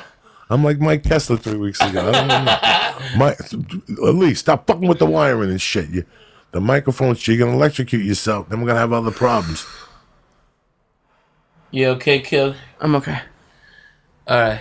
Don't- 0.50 0.60
I'm 0.60 0.64
like 0.64 0.80
Mike 0.80 1.04
Kessler 1.04 1.38
three 1.38 1.58
weeks 1.58 1.80
ago. 1.82 2.08
I 2.08 2.12
don't 2.12 2.28
know. 2.28 3.18
My, 3.18 3.30
at 4.10 4.16
least 4.16 4.42
stop 4.42 4.68
fucking 4.68 4.88
with 4.88 5.00
the 5.00 5.06
wiring 5.06 5.50
and 5.52 5.62
shit. 5.62 5.90
You, 5.90 6.06
the 6.52 6.62
microphones, 6.62 7.28
you're 7.28 7.38
gonna 7.38 7.52
electrocute 7.58 8.06
yourself. 8.06 8.50
Then 8.50 8.62
we're 8.62 8.68
gonna 8.68 8.80
have 8.80 8.94
other 8.94 9.12
problems. 9.12 9.66
You 11.72 11.88
okay, 11.90 12.20
kid? 12.20 12.56
I'm 12.80 12.96
okay. 12.96 13.20
All 14.28 14.38
right. 14.40 14.60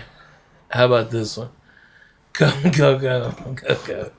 How 0.69 0.85
about 0.87 1.11
this 1.11 1.37
one? 1.37 1.49
Go, 2.33 2.51
go, 2.71 2.97
go, 2.97 3.31
go, 3.53 3.75
go. 3.85 4.11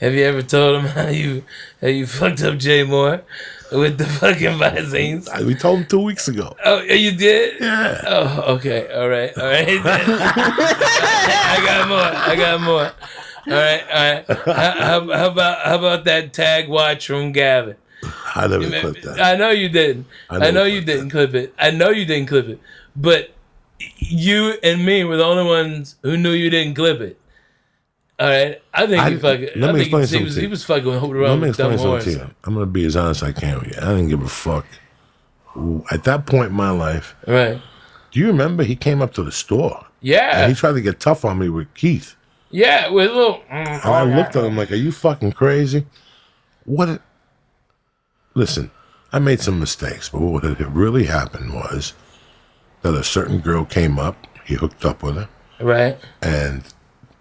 Have 0.00 0.14
you 0.14 0.24
ever 0.24 0.42
told 0.42 0.80
him 0.82 0.86
how 0.98 1.08
you 1.08 1.44
how 1.80 1.88
you 1.88 2.06
fucked 2.06 2.42
up 2.42 2.58
Jay 2.58 2.84
Mohr 2.84 3.22
with 3.70 3.98
the 3.98 4.04
fucking 4.06 4.58
vaccines? 4.58 5.28
I- 5.28 5.42
We 5.48 5.54
told 5.54 5.80
him 5.80 5.86
two 5.86 6.00
weeks 6.00 6.28
ago. 6.28 6.54
Oh, 6.64 6.80
you 6.82 7.12
did? 7.12 7.60
Yeah. 7.60 8.00
Oh, 8.06 8.54
okay. 8.56 8.92
All 8.92 9.08
right. 9.08 9.36
All 9.38 9.46
right. 9.46 9.68
I 9.84 11.62
got 11.64 11.88
more. 11.88 11.98
I 11.98 12.36
got 12.36 12.60
more. 12.60 12.90
All 13.46 13.60
right. 13.60 13.82
All 13.92 14.12
right. 14.12 14.24
How, 14.46 14.72
how, 14.72 15.12
how 15.18 15.26
about 15.30 15.66
how 15.66 15.78
about 15.78 16.04
that 16.04 16.32
tag 16.32 16.68
watch 16.68 17.06
from 17.06 17.32
Gavin? 17.32 17.76
I 18.34 18.46
never 18.48 18.68
clipped 18.68 19.02
that. 19.04 19.20
I 19.20 19.36
know 19.36 19.50
you 19.50 19.68
didn't. 19.68 20.06
I 20.30 20.48
I, 20.48 20.50
know 20.50 20.64
you 20.64 20.80
didn't 20.80 21.10
clip 21.10 21.34
it. 21.34 21.54
I 21.58 21.70
know 21.70 21.90
you 21.90 22.04
didn't 22.04 22.28
clip 22.28 22.48
it. 22.48 22.60
But 22.96 23.30
you 23.98 24.54
and 24.62 24.84
me 24.84 25.04
were 25.04 25.16
the 25.16 25.24
only 25.24 25.44
ones 25.44 25.96
who 26.02 26.16
knew 26.16 26.32
you 26.32 26.50
didn't 26.50 26.74
clip 26.74 27.00
it. 27.00 27.18
All 28.18 28.28
right. 28.28 28.62
I 28.72 28.86
think 28.86 29.02
I- 29.02 29.08
you 29.08 29.18
fucking. 29.18 29.48
let 29.56 29.70
I 29.70 29.72
me 29.72 29.78
think 29.80 29.86
explain 29.88 30.00
he 30.02 30.06
something 30.06 30.24
was 30.24 30.34
to 30.36 30.40
he 30.42 30.46
was 30.46 30.64
fucking 30.64 30.88
around 30.88 31.12
Let 31.12 31.38
me 31.40 31.48
explain 31.48 31.70
something 31.78 31.78
horse. 31.88 32.04
to 32.04 32.10
you. 32.10 32.30
I'm 32.44 32.54
gonna 32.54 32.66
be 32.66 32.84
as 32.84 32.94
honest 32.96 33.22
as 33.22 33.28
I 33.30 33.32
can 33.32 33.58
with 33.60 33.68
you. 33.68 33.74
I 33.82 33.86
didn't 33.94 34.08
give 34.08 34.22
a 34.22 34.28
fuck. 34.28 34.66
At 35.90 36.04
that 36.04 36.26
point 36.26 36.48
in 36.50 36.54
my 36.54 36.70
life, 36.70 37.14
Right. 37.26 37.60
do 38.10 38.20
you 38.20 38.26
remember 38.28 38.62
he 38.64 38.76
came 38.76 39.02
up 39.02 39.12
to 39.14 39.22
the 39.22 39.32
store 39.32 39.86
Yeah. 40.00 40.40
and 40.42 40.50
he 40.50 40.54
tried 40.58 40.72
to 40.72 40.80
get 40.80 41.00
tough 41.00 41.24
on 41.24 41.38
me 41.38 41.48
with 41.48 41.72
Keith? 41.74 42.14
yeah. 42.50 42.88
With 42.88 43.10
a 43.10 43.14
little. 43.14 43.42
mm, 43.50 43.66
And 43.84 43.94
I 43.94 44.02
looked 44.04 44.36
at 44.36 44.44
him 44.44 44.56
like, 44.56 44.70
"Are 44.70 44.76
you 44.76 44.92
fucking 44.92 45.32
crazy?" 45.32 45.86
What? 46.64 46.88
It, 46.90 47.02
listen, 48.34 48.70
I 49.12 49.18
made 49.18 49.40
some 49.40 49.58
mistakes, 49.58 50.08
but 50.10 50.20
what 50.20 50.44
had 50.44 50.74
really 50.76 51.04
happened 51.04 51.52
was 51.54 51.94
that 52.82 52.94
a 52.94 53.02
certain 53.04 53.38
girl 53.40 53.64
came 53.64 53.98
up. 53.98 54.16
He 54.44 54.54
hooked 54.54 54.84
up 54.84 55.02
with 55.02 55.16
her, 55.16 55.28
Right. 55.60 55.98
and 56.22 56.62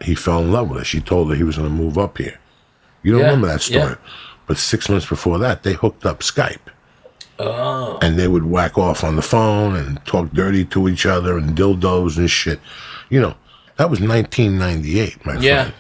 he 0.04 0.16
fell 0.16 0.40
in 0.40 0.52
love 0.52 0.70
with 0.70 0.80
her. 0.80 0.86
She 0.86 1.02
told 1.02 1.30
her 1.30 1.36
he 1.36 1.44
was 1.44 1.58
going 1.58 1.70
to 1.70 1.76
move 1.76 1.98
up 1.98 2.18
here. 2.18 2.40
You 3.04 3.12
don't 3.14 3.22
Yeah, 3.22 3.26
remember 3.28 3.48
that 3.48 3.62
story, 3.62 3.84
yeah. 3.92 3.96
but 4.48 4.58
six 4.58 4.90
months 4.90 5.08
before 5.08 5.38
that, 5.40 5.64
they 5.64 5.74
hooked 5.74 6.06
up 6.06 6.20
Skype. 6.20 6.60
Oh. 7.44 7.98
and 8.04 8.20
they 8.20 8.28
would 8.28 8.46
whack 8.46 8.78
off 8.78 9.04
on 9.04 9.16
the 9.16 9.22
phone 9.24 9.76
and 9.76 10.04
talk 10.06 10.32
dirty 10.32 10.64
to 10.66 10.88
each 10.88 11.08
other 11.08 11.40
and 11.40 11.58
dildos 11.58 12.18
and 12.18 12.30
shit. 12.30 12.60
You 13.10 13.20
know, 13.20 13.34
that 13.78 13.90
was 13.90 14.00
1998, 14.00 15.26
my 15.26 15.40
Yeah. 15.40 15.64
friend. 15.64 15.74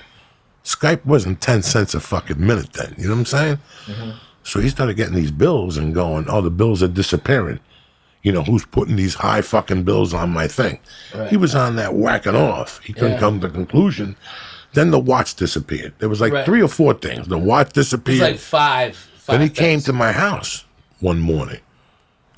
Skype 0.63 1.05
wasn't 1.05 1.39
10 1.39 1.61
cents 1.61 1.93
a 1.93 1.99
fucking 1.99 2.43
minute 2.43 2.73
then. 2.73 2.95
You 2.97 3.03
know 3.09 3.11
what 3.13 3.19
I'm 3.19 3.25
saying? 3.25 3.57
Mm-hmm. 3.85 4.11
So 4.43 4.59
he 4.59 4.69
started 4.69 4.95
getting 4.95 5.13
these 5.13 5.29
bills 5.29 5.77
and 5.77 5.93
going, 5.93 6.25
oh, 6.29 6.41
the 6.41 6.49
bills 6.49 6.81
are 6.81 6.87
disappearing. 6.87 7.59
You 8.23 8.31
know, 8.31 8.43
who's 8.43 8.65
putting 8.65 8.95
these 8.95 9.15
high 9.15 9.41
fucking 9.41 9.83
bills 9.83 10.13
on 10.13 10.29
my 10.29 10.47
thing? 10.47 10.79
He 11.29 11.37
was 11.37 11.55
on 11.55 11.75
that 11.77 11.95
whacking 11.95 12.35
off. 12.35 12.79
He 12.83 12.93
couldn't 12.93 13.13
Yeah. 13.13 13.19
come 13.19 13.39
to 13.39 13.47
the 13.47 13.53
conclusion. 13.53 14.15
Then 14.73 14.91
the 14.91 14.99
watch 14.99 15.35
disappeared. 15.35 15.93
There 15.99 16.07
was 16.07 16.21
like 16.21 16.31
Right. 16.31 16.45
three 16.45 16.61
or 16.61 16.67
four 16.67 16.93
things. 16.93 17.27
The 17.27 17.37
watch 17.37 17.73
disappeared. 17.73 18.21
like 18.21 18.37
five. 18.37 18.95
five 18.95 19.39
Then 19.39 19.41
he 19.41 19.49
came 19.49 19.81
to 19.81 19.93
my 19.93 20.11
house 20.11 20.65
one 20.99 21.19
morning. 21.19 21.59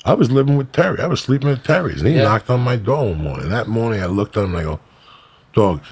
I 0.06 0.14
was 0.14 0.30
living 0.30 0.56
with 0.56 0.72
Terry. 0.72 1.00
I 1.00 1.06
was 1.06 1.20
sleeping 1.20 1.48
at 1.50 1.64
Terry's. 1.64 2.00
And 2.00 2.08
he 2.08 2.16
Yeah. 2.16 2.24
knocked 2.24 2.50
on 2.50 2.60
my 2.60 2.76
door 2.76 3.10
one 3.10 3.22
morning. 3.22 3.48
That 3.50 3.68
morning 3.68 4.02
I 4.02 4.06
looked 4.06 4.36
at 4.36 4.44
him 4.44 4.50
and 4.54 4.58
I 4.60 4.62
go, 4.64 4.80
Dogs, 5.54 5.88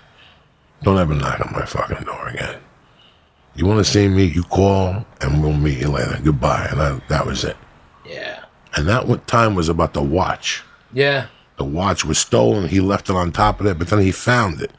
don't 0.82 0.98
ever 0.98 1.14
knock 1.14 1.40
on 1.40 1.52
my 1.52 1.64
fucking 1.64 2.04
door 2.04 2.28
again. 2.28 2.56
You 3.54 3.66
want 3.66 3.78
to 3.78 3.84
see 3.90 4.08
me? 4.08 4.24
You 4.24 4.42
call, 4.42 5.04
and 5.20 5.42
we'll 5.42 5.52
meet 5.52 5.78
you 5.78 5.88
later. 5.90 6.18
Goodbye. 6.24 6.66
And 6.70 6.80
I, 6.82 7.00
that 7.08 7.24
was 7.26 7.44
it. 7.44 7.56
Yeah. 8.08 8.40
And 8.76 8.88
that 8.88 9.26
time 9.26 9.54
was 9.54 9.68
about 9.68 9.92
the 9.92 10.02
watch. 10.02 10.62
Yeah. 10.92 11.26
The 11.58 11.64
watch 11.64 12.04
was 12.04 12.18
stolen. 12.18 12.68
He 12.68 12.80
left 12.80 13.10
it 13.10 13.16
on 13.16 13.30
top 13.32 13.60
of 13.60 13.66
it, 13.66 13.78
but 13.78 13.88
then 13.88 14.00
he 14.00 14.10
found 14.12 14.60
it. 14.62 14.70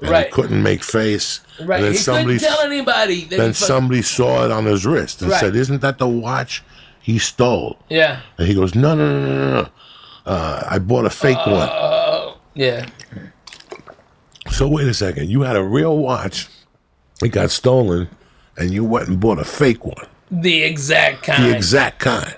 And 0.00 0.10
Right. 0.10 0.26
he 0.26 0.32
couldn't 0.32 0.62
make 0.62 0.82
face. 0.82 1.40
Right. 1.60 1.76
And 1.76 1.84
then 1.86 1.92
he 1.92 1.98
somebody, 1.98 2.38
couldn't 2.38 2.48
tell 2.54 2.60
anybody. 2.66 3.24
Then 3.24 3.48
he 3.48 3.52
somebody 3.54 4.02
saw 4.02 4.44
it 4.44 4.50
on 4.50 4.64
his 4.66 4.86
wrist 4.86 5.20
and 5.22 5.30
Right. 5.30 5.40
said, 5.40 5.54
"Isn't 5.56 5.80
that 5.82 5.98
the 5.98 6.08
watch 6.08 6.62
he 7.00 7.18
stole?" 7.18 7.78
Yeah. 7.88 8.20
And 8.38 8.46
he 8.48 8.54
goes, 8.54 8.74
"No, 8.74 8.94
no, 8.94 9.06
no, 9.20 9.26
no, 9.26 9.36
no. 9.36 9.62
no. 9.62 9.68
Uh, 10.26 10.62
I 10.68 10.78
bought 10.78 11.04
a 11.06 11.10
fake 11.10 11.44
one." 11.46 11.68
Yeah. 12.54 12.86
So 14.50 14.68
wait 14.68 14.86
a 14.88 14.94
second. 14.94 15.28
You 15.30 15.42
had 15.42 15.56
a 15.56 15.62
real 15.62 15.96
watch. 15.98 16.48
It 17.22 17.28
got 17.28 17.50
stolen, 17.50 18.08
and 18.56 18.72
you 18.72 18.84
went 18.84 19.08
and 19.08 19.20
bought 19.20 19.38
a 19.38 19.44
fake 19.44 19.84
one, 19.84 20.06
The 20.30 20.62
exact 20.62 21.22
kind. 21.24 21.44
the 21.44 21.54
exact 21.54 21.98
kind. 21.98 22.34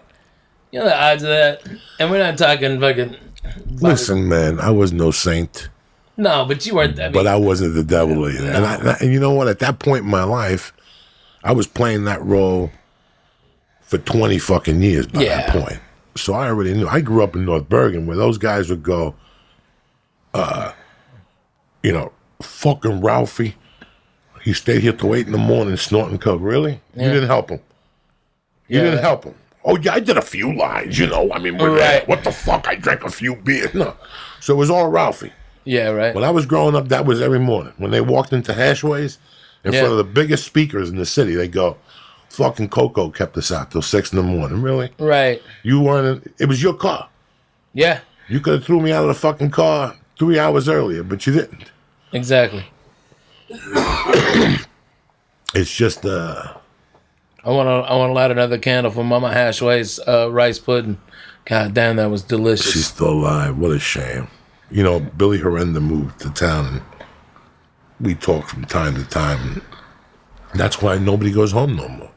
You 0.72 0.78
know 0.80 0.86
the 0.86 1.00
odds 1.00 1.22
of 1.22 1.28
that? 1.28 1.62
And 2.00 2.10
we're 2.10 2.18
not 2.18 2.36
talking 2.38 2.80
fucking. 2.80 3.16
Listen, 3.80 4.28
man, 4.28 4.58
I 4.60 4.70
was 4.70 4.92
no 4.92 5.10
saint, 5.10 5.68
No, 6.16 6.44
but 6.44 6.64
you 6.66 6.74
weren't. 6.74 6.98
I 6.98 7.04
mean, 7.04 7.12
but 7.12 7.26
I 7.26 7.36
wasn't 7.36 7.74
the 7.74 7.84
devil 7.84 8.28
either. 8.28 8.50
And, 8.50 8.64
I, 8.64 8.74
and 8.76 8.88
I- 8.90 8.96
and 9.00 9.12
you 9.12 9.20
know 9.20 9.32
what? 9.32 9.48
At 9.48 9.58
that 9.60 9.78
point 9.78 10.04
in 10.04 10.10
my 10.10 10.24
life, 10.24 10.72
I 11.44 11.52
was 11.52 11.66
playing 11.66 12.04
that 12.04 12.22
role 12.24 12.70
for 13.82 13.98
twenty 13.98 14.38
fucking 14.38 14.80
years 14.82 15.06
by 15.06 15.22
Yeah. 15.22 15.42
that 15.42 15.50
point. 15.64 15.80
So 16.16 16.34
I 16.34 16.46
already 16.48 16.74
knew. 16.74 16.86
I 16.88 17.00
grew 17.00 17.22
up 17.24 17.34
in 17.36 17.44
North 17.44 17.68
Bergen, 17.68 18.06
where 18.06 18.16
those 18.16 18.38
guys 18.38 18.68
would 18.70 18.82
go, 18.82 19.14
uh, 20.34 20.72
you 21.82 21.92
know, 21.92 22.12
fucking 22.42 23.00
Ralphie. 23.00 23.56
He 24.42 24.52
stayed 24.52 24.82
here 24.82 24.92
till 24.92 25.14
eight 25.14 25.26
in 25.26 25.32
the 25.32 25.38
morning 25.38 25.76
snorting 25.76 26.18
coke. 26.18 26.40
Really? 26.42 26.80
You 26.94 27.02
didn't 27.04 27.28
help 27.28 27.50
him. 27.50 27.60
You 28.68 28.78
Yeah. 28.78 28.84
didn't 28.84 29.00
help 29.00 29.24
him. 29.24 29.34
Oh 29.64 29.76
yeah, 29.78 29.94
I 29.94 30.00
did 30.00 30.16
a 30.16 30.22
few 30.22 30.52
lines. 30.56 30.98
You 30.98 31.06
know, 31.06 31.32
I 31.32 31.38
mean, 31.38 31.56
Right. 31.58 32.06
what 32.08 32.24
the 32.24 32.32
fuck? 32.32 32.66
I 32.68 32.74
drank 32.74 33.04
a 33.04 33.10
few 33.10 33.36
beers. 33.36 33.72
No, 33.74 33.94
so 34.40 34.54
it 34.54 34.56
was 34.56 34.70
all 34.70 34.88
Ralphie. 34.88 35.32
yeah, 35.64 35.88
right. 35.90 36.14
When 36.14 36.24
I 36.24 36.30
was 36.30 36.46
growing 36.46 36.74
up, 36.74 36.88
that 36.88 37.06
was 37.06 37.20
every 37.20 37.38
morning. 37.38 37.72
When 37.78 37.90
they 37.92 38.00
walked 38.00 38.32
into 38.32 38.52
Hashways, 38.54 39.18
in 39.64 39.72
Yeah. 39.72 39.80
front 39.80 39.92
of 39.92 39.98
the 39.98 40.04
biggest 40.12 40.44
speakers 40.44 40.90
in 40.90 40.96
the 40.96 41.06
city, 41.06 41.34
they 41.36 41.46
go, 41.48 41.76
"Fucking 42.30 42.70
Coco 42.70 43.10
kept 43.10 43.36
us 43.36 43.52
out 43.52 43.70
till 43.70 43.82
six 43.82 44.10
in 44.12 44.16
the 44.16 44.22
morning." 44.24 44.60
Really? 44.62 44.90
right. 44.98 45.40
You 45.62 45.80
weren't. 45.80 46.32
It 46.40 46.46
was 46.46 46.60
your 46.62 46.74
car. 46.74 47.08
Yeah. 47.72 48.00
You 48.28 48.40
could 48.40 48.54
have 48.54 48.64
threw 48.64 48.80
me 48.80 48.90
out 48.92 49.02
of 49.02 49.08
the 49.08 49.14
fucking 49.14 49.50
car 49.50 49.94
three 50.18 50.38
hours 50.38 50.68
earlier, 50.68 51.02
but 51.04 51.24
you 51.26 51.32
didn't. 51.34 51.70
Exactly. 52.12 52.64
It's 55.54 55.70
just 55.74 56.06
uh, 56.06 56.54
I 57.44 57.50
want 57.50 57.66
to. 57.66 57.90
I 57.90 57.96
want 57.96 58.10
to 58.10 58.14
light 58.14 58.30
another 58.30 58.58
candle 58.58 58.92
for 58.92 59.02
Mama 59.04 59.30
Hashway's 59.30 59.98
uh, 60.06 60.30
rice 60.30 60.58
pudding. 60.58 61.00
God 61.44 61.74
damn, 61.74 61.96
that 61.96 62.10
was 62.10 62.22
delicious. 62.22 62.72
she's 62.72 62.86
still 62.86 63.10
alive. 63.10 63.58
What 63.58 63.72
a 63.72 63.78
shame. 63.80 64.28
You 64.70 64.82
know, 64.84 65.00
Billy 65.00 65.38
Horrenda 65.38 65.82
moved 65.82 66.20
to 66.20 66.30
town, 66.30 66.66
and 66.66 66.82
we 68.00 68.14
talk 68.14 68.48
from 68.48 68.64
time 68.64 68.94
to 68.94 69.04
time. 69.04 69.60
And 70.52 70.60
that's 70.60 70.80
why 70.80 70.98
nobody 70.98 71.32
goes 71.32 71.50
home 71.52 71.74
no 71.76 71.88
more. 71.88 72.10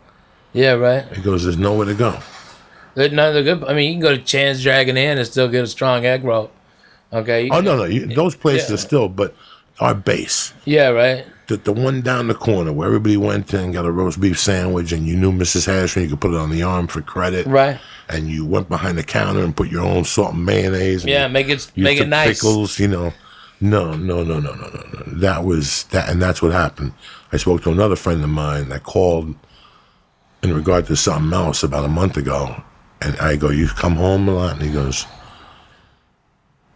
yeah, 0.54 0.74
right. 0.74 1.10
Because 1.10 1.44
there's 1.44 1.58
nowhere 1.58 1.86
to 1.88 1.94
go. 1.96 2.20
They're, 2.94 3.10
no, 3.10 3.34
they're 3.34 3.44
good. 3.44 3.64
I 3.64 3.74
mean, 3.74 3.88
you 3.88 3.94
can 3.96 4.02
go 4.02 4.16
to 4.16 4.22
Chan's 4.24 4.62
Dragon 4.62 4.96
Inn 4.98 5.18
and 5.18 5.26
still 5.28 5.48
get 5.50 5.64
a 5.64 5.68
strong 5.68 6.06
egg 6.06 6.24
roll. 6.24 6.52
Okay. 7.12 7.50
Oh 7.50 7.56
can- 7.56 7.66
no, 7.66 7.78
no, 7.78 7.84
you, 7.86 8.06
those 8.08 8.36
places 8.36 8.70
Yeah. 8.70 8.76
are 8.76 8.78
still, 8.78 9.10
but 9.10 9.34
our 9.80 9.94
base. 9.94 10.54
Yeah, 10.66 10.90
right. 10.90 11.26
the, 11.48 11.58
the 11.58 11.74
one 11.74 12.02
down 12.02 12.28
the 12.28 12.34
corner 12.36 12.72
where 12.72 12.88
everybody 12.88 13.18
went 13.18 13.54
and 13.54 13.74
got 13.74 13.86
a 13.86 13.92
roast 13.92 14.20
beef 14.20 14.40
sandwich 14.40 14.92
and 14.92 15.06
you 15.06 15.16
knew 15.16 15.32
Mrs. 15.32 15.66
Harrison, 15.66 16.04
you 16.04 16.10
could 16.10 16.22
put 16.22 16.34
it 16.34 16.38
on 16.38 16.50
the 16.50 16.64
arm 16.64 16.88
for 16.88 17.02
credit. 17.02 17.46
Right. 17.46 17.80
And 18.10 18.30
you 18.30 18.46
went 18.46 18.70
behind 18.70 18.98
the 18.98 19.04
counter 19.04 19.44
and 19.44 19.56
put 19.56 19.70
your 19.70 19.84
own 19.84 20.06
salt 20.06 20.34
and 20.34 20.46
mayonnaise. 20.46 21.04
And 21.04 21.12
Yeah, 21.12 21.28
you 21.28 21.34
make 21.34 21.50
it 21.50 21.72
make 21.76 22.00
it 22.00 22.08
nice. 22.08 22.40
Pickles, 22.40 22.80
you 22.80 22.88
know. 22.88 23.14
No, 23.62 23.94
no, 23.94 24.24
no, 24.24 24.40
no, 24.40 24.54
no, 24.54 24.68
no, 24.68 24.84
no. 24.94 25.04
That 25.08 25.46
was 25.46 25.86
that, 25.86 26.10
and 26.10 26.22
that's 26.22 26.42
what 26.42 26.52
happened. 26.52 26.94
I 27.32 27.38
spoke 27.38 27.64
to 27.64 27.72
another 27.72 27.96
friend 27.96 28.22
of 28.24 28.30
mine 28.30 28.70
that 28.70 28.84
called 28.84 29.34
in 30.44 30.54
regard 30.54 30.86
to 30.88 30.96
something 30.96 31.34
else 31.34 31.64
about 31.64 31.86
a 31.86 31.88
month 31.90 32.18
ago, 32.18 32.62
and 33.02 33.18
I 33.18 33.38
go, 33.38 33.50
"You 33.50 33.68
come 33.70 33.96
home 33.96 34.28
a 34.28 34.34
lot?" 34.34 34.56
And 34.58 34.62
he 34.62 34.72
goes, 34.72 35.06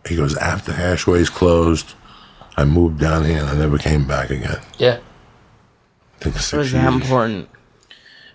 "He 0.08 0.16
goes 0.16 0.36
after 0.38 0.72
Hashways 0.72 1.30
closed, 1.30 1.94
I 2.60 2.66
moved 2.66 3.00
down 3.00 3.26
here 3.26 3.40
and 3.40 3.48
I 3.50 3.56
never 3.56 3.78
came 3.78 4.06
back 4.08 4.30
again." 4.30 4.60
Yeah. 4.78 4.98
I 6.20 6.24
think 6.24 6.36
It 6.36 6.40
six 6.40 6.58
was 6.58 6.72
that 6.74 6.94
important. 6.94 7.48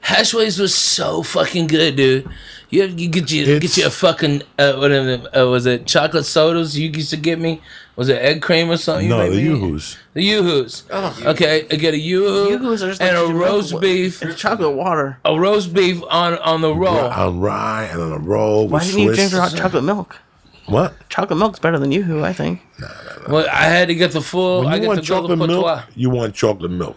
Hashways 0.03 0.59
was 0.59 0.75
so 0.75 1.23
fucking 1.23 1.67
good, 1.67 1.97
dude. 1.97 2.29
You, 2.69 2.85
you 2.85 3.09
get 3.09 3.31
you 3.31 3.43
It's- 3.45 3.61
get 3.61 3.77
you 3.79 3.87
a 3.87 3.91
fucking 3.91 4.43
uh, 4.59 4.75
whatever 4.75 5.29
uh, 5.37 5.47
was 5.47 5.65
it 5.65 5.87
chocolate 5.87 6.27
sodas 6.27 6.79
you 6.79 6.91
used 6.91 7.11
to 7.11 7.17
get 7.17 7.39
me? 7.39 7.63
Was 7.97 8.09
it 8.09 8.17
egg 8.21 8.43
cream 8.43 8.71
or 8.71 8.77
something? 8.77 9.05
you 9.07 9.11
No, 9.11 9.19
made 9.19 9.33
the 9.33 9.37
me? 9.37 9.43
Yoo-Hoos. 9.45 9.97
The 10.15 10.23
yoo-hoos. 10.23 10.83
Okay, 10.91 11.67
I 11.71 11.77
get 11.77 11.95
a 11.95 11.99
yoo-hoo, 11.99 12.51
Yoo-hoos 12.51 12.83
like 12.83 13.01
and 13.01 13.17
a 13.17 13.33
roast 13.33 13.71
milk. 13.71 13.83
beef, 13.83 14.21
It's 14.23 14.39
chocolate 14.41 14.75
water. 14.75 15.19
a 15.25 15.39
roast 15.39 15.73
beef 15.73 16.03
on 16.11 16.37
on 16.39 16.61
the 16.61 16.75
roll. 16.75 16.99
On 16.99 17.41
rye 17.41 17.85
and 17.85 18.03
on 18.03 18.13
a 18.13 18.19
roll 18.19 18.67
Why 18.69 18.79
with 18.79 18.87
didn't 18.89 18.99
you 19.01 19.07
Swiss. 19.09 19.17
drink 19.19 19.33
your 19.33 19.41
hot 19.43 19.55
chocolate 19.57 19.85
milk? 19.85 20.19
What? 20.67 20.95
Chocolate 21.11 21.39
milk's 21.39 21.59
better 21.59 21.79
than 21.79 21.93
Yoo-Hoo, 21.93 22.25
I 22.25 22.33
think. 22.33 22.61
Nah, 22.79 22.87
nah, 22.87 23.33
Well, 23.33 23.47
I 23.53 23.65
had 23.65 23.89
to 23.89 23.95
get 23.95 24.13
the 24.13 24.21
full. 24.23 24.65
When 24.65 24.73
you 24.75 24.81
get 24.81 24.87
want 24.87 25.01
the 25.01 25.07
chocolate 25.07 25.39
milk, 25.39 25.51
potois. 25.51 25.83
you 25.95 26.11
want 26.11 26.35
chocolate 26.35 26.71
milk. 26.71 26.97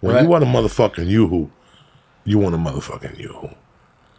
When 0.00 0.14
Right. 0.14 0.22
you 0.22 0.28
want 0.28 0.44
a 0.44 0.46
motherfucking 0.46 1.08
Yoo-Hoo, 1.08 1.50
you 2.24 2.38
want 2.38 2.54
a 2.54 2.58
motherfucking 2.58 3.18
Yoo-Hoo. 3.18 3.50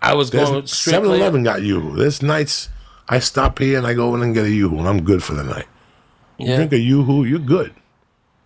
I 0.02 0.14
was 0.15 0.30
going 0.32 0.52
There's 0.52 0.72
strictly. 0.74 1.19
7-Eleven 1.19 1.44
got 1.44 1.61
Yoo-Hoo. 1.61 1.95
There's 1.95 2.22
nights 2.24 2.69
I 3.10 3.19
stop 3.19 3.60
here 3.60 3.78
and 3.78 3.86
I 3.86 3.94
go 3.94 4.15
in 4.15 4.22
and 4.24 4.34
get 4.34 4.45
a 4.45 4.49
Yoo-Hoo 4.49 4.80
and 4.80 4.88
I'm 4.88 5.03
good 5.03 5.24
for 5.24 5.34
the 5.34 5.44
night. 5.44 5.65
You 6.40 6.48
Yeah. 6.49 6.56
drink 6.57 6.74
a 6.74 6.80
Yoo-Hoo, 6.80 7.24
you're 7.24 7.40
good. 7.40 7.74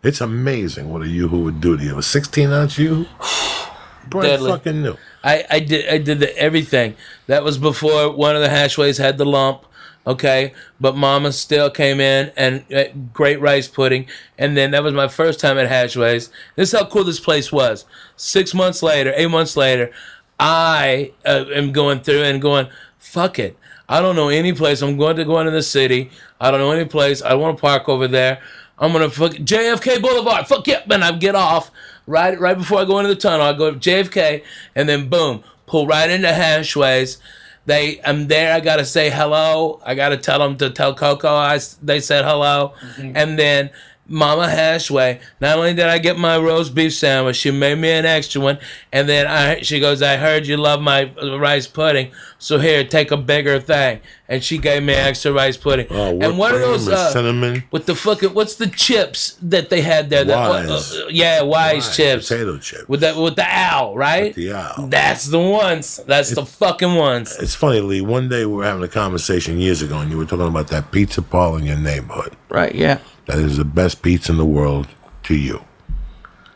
It's 0.04 0.20
amazing 0.20 0.90
what 0.90 1.02
a 1.02 1.08
Yoo-Hoo 1.08 1.44
would 1.46 1.62
do 1.62 1.78
to 1.78 1.84
you. 1.84 1.98
A 1.98 2.04
16 2.04 2.52
ounce 2.52 2.78
Yoo-Hoo? 2.78 3.06
Brand 4.10 4.28
Deadly. 4.28 4.52
fucking 4.52 4.82
new. 4.82 4.98
I, 5.24 5.46
I 5.50 5.60
did 5.60 5.88
I 5.88 5.98
did 6.00 6.20
the 6.20 6.36
everything. 6.38 6.96
That 7.28 7.44
was 7.44 7.58
before 7.60 8.12
one 8.12 8.36
of 8.36 8.42
the 8.42 8.50
hashways 8.50 8.98
had 8.98 9.18
the 9.20 9.26
lump. 9.26 9.64
Okay, 10.06 10.54
but 10.80 10.96
Mama 10.96 11.32
still 11.32 11.70
came 11.70 12.00
in 12.00 12.32
and 12.36 12.66
uh, 12.74 12.86
great 13.14 13.40
rice 13.40 13.68
pudding, 13.68 14.08
and 14.36 14.58
then 14.58 14.72
that 14.72 14.84
was 14.84 14.96
my 14.96 15.08
first 15.08 15.40
time 15.40 15.60
at 15.60 15.70
Hashways. 15.70 16.30
This 16.56 16.74
is 16.74 16.80
how 16.80 16.88
cool 16.88 17.04
this 17.04 17.20
place 17.20 17.52
was. 17.52 17.86
Six 18.16 18.56
months 18.56 18.82
later, 18.82 19.14
eight 19.16 19.30
months 19.30 19.56
later, 19.56 19.92
I 20.40 21.14
uh, 21.24 21.46
am 21.54 21.72
going 21.72 22.00
through 22.00 22.24
and 22.24 22.42
going, 22.42 22.68
fuck 22.98 23.38
it. 23.38 23.56
I 23.88 24.02
don't 24.02 24.16
know 24.16 24.30
any 24.30 24.54
place. 24.54 24.82
I'm 24.82 24.98
going 24.98 25.18
to 25.18 25.26
go 25.26 25.40
into 25.40 25.52
the 25.52 25.62
city. 25.62 26.10
I 26.40 26.50
don't 26.50 26.62
know 26.62 26.72
any 26.72 26.86
place. 26.86 27.22
I 27.22 27.36
want 27.36 27.58
to 27.58 27.62
park 27.62 27.88
over 27.88 28.08
there. 28.08 28.42
I'm 28.82 28.92
gonna 28.94 29.12
fuck 29.12 29.34
JFK 29.34 30.02
Boulevard. 30.02 30.48
Fuck 30.48 30.66
yeah, 30.66 30.82
man. 30.88 31.04
I 31.04 31.12
get 31.12 31.36
off 31.36 31.70
right 32.08 32.38
right 32.40 32.58
before 32.58 32.80
I 32.80 32.86
go 32.86 32.98
into 32.98 33.14
the 33.14 33.20
tunnel. 33.20 33.46
I 33.46 33.54
go 33.54 33.72
to 33.72 33.78
JFK 33.78 34.44
and 34.74 34.90
then 34.90 35.08
boom, 35.08 35.44
pull 35.68 35.86
right 35.86 36.10
into 36.10 36.28
Hashways. 36.28 37.18
They, 37.66 38.02
I'm 38.04 38.28
there. 38.28 38.54
I 38.54 38.60
gotta 38.60 38.86
say 38.86 39.10
hello. 39.10 39.82
I 39.86 39.96
gotta 39.96 40.18
tell 40.18 40.40
them 40.40 40.58
to 40.58 40.70
tell 40.70 40.96
Coco. 40.96 41.30
I 41.30 41.60
they 41.82 42.00
said 42.00 42.26
hello, 42.26 42.74
mm-hmm. 42.82 43.16
and 43.16 43.38
then 43.38 43.70
Mama 44.08 44.48
Hashway. 44.48 45.22
Not 45.40 45.58
only 45.58 45.74
did 45.74 45.86
I 45.86 45.98
get 45.98 46.18
my 46.18 46.38
roast 46.38 46.76
beef 46.76 46.94
sandwich, 46.94 47.38
she 47.38 47.52
made 47.52 47.78
me 47.78 47.92
an 47.92 48.06
extra 48.06 48.42
one, 48.42 48.60
and 48.92 49.08
then 49.08 49.28
I 49.28 49.62
she 49.62 49.80
goes, 49.80 50.02
"I 50.02 50.18
heard 50.18 50.48
you 50.48 50.58
love 50.58 50.82
my 50.82 51.12
rice 51.38 51.68
pudding, 51.68 52.12
so 52.38 52.60
here, 52.60 52.84
take 52.84 53.12
a 53.12 53.18
bigger 53.18 53.60
thing." 53.60 54.02
And 54.32 54.42
she 54.42 54.60
gave 54.60 54.82
me 54.82 54.94
extra 54.94 55.34
rice 55.34 55.58
pudding. 55.58 55.88
Oh, 55.90 56.18
and 56.22 56.38
what 56.38 56.56
are 56.56 56.60
those 56.60 56.88
uh, 56.88 57.12
cinnamon? 57.12 57.64
with 57.70 57.86
the 57.86 57.96
fucking 57.96 58.34
what's 58.34 58.56
the 58.56 58.68
chips 58.68 59.38
that 59.42 59.70
they 59.70 59.82
had 59.82 60.10
there? 60.10 60.24
That, 60.24 60.50
Wise. 60.50 60.96
uh, 60.96 61.08
yeah, 61.10 61.42
wise, 61.42 61.94
chips 61.96 62.30
Potato 62.30 62.58
chips. 62.58 62.88
with 62.88 63.02
that 63.02 63.18
with 63.18 63.36
the 63.36 63.46
owl, 63.46 63.98
right? 63.98 64.34
the 64.34 64.54
owl. 64.54 64.88
That's 64.88 65.26
the 65.26 65.38
ones. 65.40 66.00
That's 66.08 66.30
the 66.34 66.46
fucking 66.46 66.96
ones. 66.96 67.36
It's 67.42 67.56
funny, 67.56 67.82
Lee. 67.82 68.00
One 68.00 68.30
day 68.30 68.46
we 68.46 68.54
were 68.54 68.64
having 68.64 68.84
a 68.84 68.88
conversation 68.88 69.60
years 69.60 69.82
ago, 69.82 70.00
and 70.00 70.10
you 70.10 70.18
were 70.18 70.26
talking 70.26 70.48
about 70.48 70.70
that 70.70 70.92
pizza 70.94 71.22
parlor 71.22 71.60
in 71.60 71.66
your 71.66 71.78
neighborhood. 71.78 72.34
Right, 72.48 72.74
yeah. 72.74 73.00
That 73.26 73.38
is 73.40 73.58
the 73.58 73.66
best 73.66 74.02
pizza 74.02 74.32
in 74.32 74.38
the 74.38 74.46
world 74.46 74.88
to 75.24 75.36
you. 75.36 75.62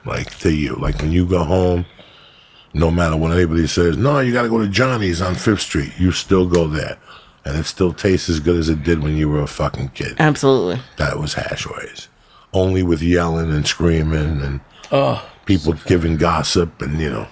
Like 0.06 0.38
to 0.39 0.53
you. 0.53 0.76
Like 0.76 0.99
when 1.02 1.11
you 1.11 1.26
go 1.26 1.43
home, 1.43 1.85
no 2.73 2.91
matter 2.91 3.18
what 3.18 3.31
anybody 3.31 3.68
says, 3.68 3.97
no, 3.97 4.19
you 4.19 4.31
got 4.34 4.43
to 4.43 4.49
go 4.49 4.60
to 4.60 4.68
Johnny's 4.68 5.22
on 5.22 5.35
Fifth 5.35 5.61
Street. 5.61 5.91
You 5.97 6.11
still 6.11 6.45
go 6.47 6.68
there, 6.68 6.97
and 7.46 7.58
it 7.58 7.66
still 7.66 7.94
tastes 7.94 8.28
as 8.28 8.40
good 8.40 8.58
as 8.58 8.70
it 8.70 8.84
did 8.84 9.02
when 9.04 9.16
you 9.16 9.30
were 9.30 9.42
a 9.42 9.48
fucking 9.48 9.90
kid. 9.90 10.16
Absolutely. 10.20 10.82
That 10.98 11.20
was 11.20 11.36
Hashways. 11.36 12.08
Only 12.54 12.84
with 12.84 13.02
yelling 13.02 13.52
and 13.52 13.66
screaming 13.68 14.42
and 14.42 14.60
Oh 14.92 15.28
people 15.46 15.74
giving 15.74 16.18
gossip 16.18 16.82
and 16.82 17.00
you 17.00 17.10
know. 17.10 17.28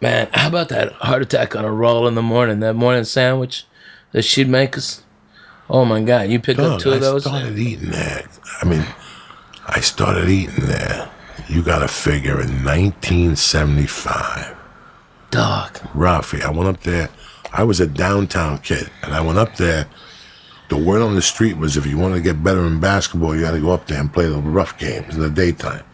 man, 0.00 0.28
how 0.32 0.48
about 0.48 0.68
that 0.68 0.92
heart 0.92 1.22
attack 1.22 1.56
on 1.56 1.64
a 1.64 1.72
roll 1.72 2.06
in 2.06 2.14
the 2.14 2.22
morning? 2.22 2.60
That 2.60 2.74
morning 2.74 3.04
sandwich 3.04 3.64
that 4.12 4.22
she'd 4.22 4.48
make 4.48 4.76
us. 4.76 5.02
Oh 5.70 5.84
my 5.84 6.00
god, 6.02 6.28
you 6.28 6.38
pick 6.38 6.58
up 6.58 6.72
Dog, 6.72 6.80
two 6.80 6.92
I 6.92 6.94
of 6.96 7.00
those. 7.00 7.26
I 7.26 7.30
started 7.30 7.58
eating 7.58 7.90
there. 7.90 8.28
I 8.60 8.66
mean, 8.66 8.84
I 9.66 9.80
started 9.80 10.28
eating 10.28 10.66
there 10.66 11.10
You 11.48 11.62
got 11.62 11.78
to 11.78 11.88
figure 11.88 12.40
in 12.40 12.64
1975, 12.64 14.56
Dog. 15.30 15.74
Rafi, 15.94 16.42
I 16.42 16.50
went 16.50 16.68
up 16.68 16.80
there. 16.82 17.08
I 17.52 17.64
was 17.64 17.80
a 17.80 17.86
downtown 17.86 18.58
kid, 18.58 18.90
and 19.02 19.14
I 19.14 19.20
went 19.20 19.38
up 19.38 19.56
there. 19.56 19.86
The 20.68 20.76
word 20.76 21.02
on 21.02 21.14
the 21.14 21.22
street 21.22 21.58
was 21.58 21.76
if 21.76 21.86
you 21.86 21.98
want 21.98 22.14
to 22.14 22.20
get 22.20 22.42
better 22.42 22.66
in 22.66 22.80
basketball, 22.80 23.34
you 23.34 23.42
got 23.42 23.50
to 23.52 23.60
go 23.60 23.72
up 23.72 23.86
there 23.86 24.00
and 24.00 24.12
play 24.12 24.26
the 24.28 24.38
rough 24.38 24.78
games 24.78 25.14
in 25.14 25.20
the 25.20 25.30
daytime. 25.30 25.84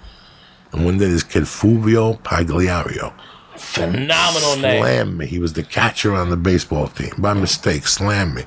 And 0.73 0.85
one 0.85 0.99
day, 0.99 1.07
this 1.07 1.23
kid 1.23 1.45
Fulvio 1.45 2.21
Pagliario 2.23 3.13
Phenomenal 3.57 4.57
name. 4.57 4.83
slammed 4.83 5.19
me. 5.19 5.27
He 5.27 5.39
was 5.39 5.55
the 5.55 5.63
catcher 5.63 6.15
on 6.15 6.31
the 6.31 6.37
baseball 6.37 6.89
team. 6.89 7.13
By 7.19 7.35
mistake, 7.35 7.87
slammed 7.87 8.35
me. 8.35 8.45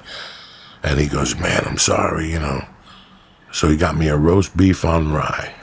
And 0.83 0.99
he 0.99 1.07
goes, 1.07 1.37
Man, 1.37 1.63
I'm 1.65 1.77
sorry, 1.77 2.31
you 2.31 2.39
know. 2.39 2.63
So 3.51 3.67
he 3.67 3.75
got 3.75 3.97
me 3.97 4.07
a 4.07 4.15
roast 4.15 4.55
beef 4.55 4.85
on 4.85 5.11
rye 5.11 5.53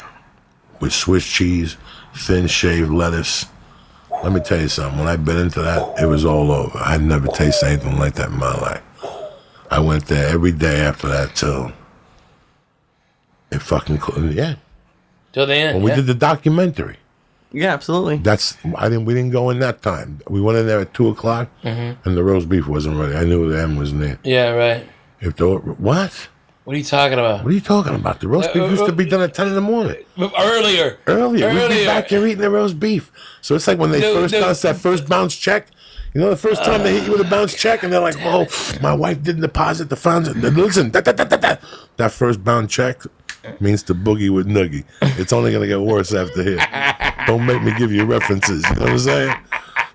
with 0.80 0.92
Swiss 0.92 1.26
cheese, 1.26 1.76
thin 2.14 2.46
shaved 2.46 2.90
lettuce. 2.90 3.46
Let 4.22 4.32
me 4.32 4.40
tell 4.40 4.60
you 4.60 4.68
something. 4.68 4.98
When 4.98 5.08
I 5.08 5.16
bit 5.16 5.36
into 5.36 5.62
that, 5.62 5.98
it 6.00 6.06
was 6.06 6.24
all 6.24 6.50
over. 6.50 6.76
I 6.78 6.92
had 6.92 7.02
never 7.02 7.28
tasted 7.28 7.66
anything 7.66 7.98
like 7.98 8.14
that 8.14 8.28
in 8.30 8.38
my 8.38 8.52
life. 8.60 8.82
I 9.70 9.78
went 9.80 10.06
there 10.06 10.28
every 10.28 10.52
day 10.52 10.80
after 10.80 11.08
that 11.08 11.36
till 11.36 11.72
it 13.50 13.60
fucking 13.62 14.00
cl- 14.00 14.32
yeah. 14.32 14.56
Till 15.32 15.46
the 15.46 15.54
end. 15.54 15.76
When 15.76 15.84
we 15.84 15.90
yeah. 15.90 15.96
did 15.96 16.06
the 16.06 16.14
documentary. 16.14 16.96
Yeah, 17.52 17.72
absolutely. 17.72 18.18
That's 18.18 18.58
I 18.76 18.88
didn't. 18.88 19.04
We 19.06 19.14
didn't 19.14 19.30
go 19.30 19.48
in 19.50 19.58
that 19.60 19.80
time. 19.82 20.20
We 20.28 20.40
went 20.40 20.58
in 20.58 20.66
there 20.66 20.80
at 20.80 20.92
two 20.92 21.08
o'clock, 21.08 21.48
Mm-hmm. 21.62 22.06
and 22.08 22.16
the 22.16 22.22
roast 22.24 22.48
beef 22.48 22.66
wasn't 22.66 22.98
ready. 22.98 23.14
I 23.14 23.24
knew 23.24 23.50
the 23.50 23.62
end 23.62 23.78
was 23.78 23.92
near. 23.92 24.18
yeah, 24.24 24.50
right. 24.50 24.86
If 25.20 25.36
the 25.36 25.56
what? 25.56 26.28
What 26.68 26.74
are 26.74 26.78
you 26.80 26.84
talking 26.84 27.18
about? 27.18 27.44
What 27.44 27.50
are 27.50 27.54
you 27.54 27.62
talking 27.62 27.94
about? 27.94 28.20
The 28.20 28.28
roast 28.28 28.52
beef 28.52 28.70
used 28.70 28.84
to 28.84 28.92
be 28.92 29.06
done 29.06 29.22
at 29.22 29.32
ten 29.32 29.48
in 29.48 29.54
the 29.54 29.60
morning. 29.62 30.04
Earlier. 30.18 30.98
Earlier, 31.06 31.46
Earlier. 31.46 31.48
we'd 31.54 31.68
be 31.78 31.86
back 31.86 32.08
here 32.08 32.26
eating 32.26 32.42
the 32.42 32.50
roast 32.50 32.78
beef. 32.78 33.10
So 33.40 33.54
it's 33.54 33.66
like 33.66 33.78
when 33.78 33.90
they 33.90 34.02
No, 34.02 34.12
first 34.12 34.34
no. 34.34 34.40
got 34.40 34.50
us 34.50 34.60
that 34.60 34.76
first 34.76 35.08
bounce 35.08 35.34
check. 35.34 35.68
You 36.12 36.20
know, 36.20 36.28
the 36.28 36.36
first 36.36 36.62
time 36.62 36.82
they 36.82 36.92
hit 36.98 37.04
you 37.06 37.12
with 37.12 37.22
a 37.22 37.30
bounce 37.30 37.54
check, 37.54 37.84
and 37.84 37.90
they're 37.90 38.02
like, 38.02 38.16
"Oh, 38.18 38.46
my 38.82 38.92
wife 38.92 39.22
didn't 39.22 39.40
deposit 39.40 39.88
the 39.88 39.96
funds." 39.96 40.28
Listen, 40.36 40.90
da, 40.90 41.00
da, 41.00 41.12
da, 41.12 41.24
da, 41.24 41.36
da. 41.38 41.56
that 41.96 42.12
first 42.12 42.44
bounce 42.44 42.70
check 42.70 43.00
means 43.60 43.82
to 43.84 43.94
boogie 43.94 44.28
with 44.28 44.46
noogie. 44.46 44.84
It's 45.18 45.32
only 45.32 45.52
gonna 45.52 45.68
get 45.68 45.80
worse 45.80 46.12
after 46.12 46.42
here. 46.42 46.58
Don't 47.26 47.46
make 47.46 47.62
me 47.62 47.72
give 47.78 47.92
you 47.92 48.04
references. 48.04 48.62
You 48.68 48.74
know 48.74 48.82
what 48.82 48.90
I'm 48.90 48.98
saying? 48.98 49.34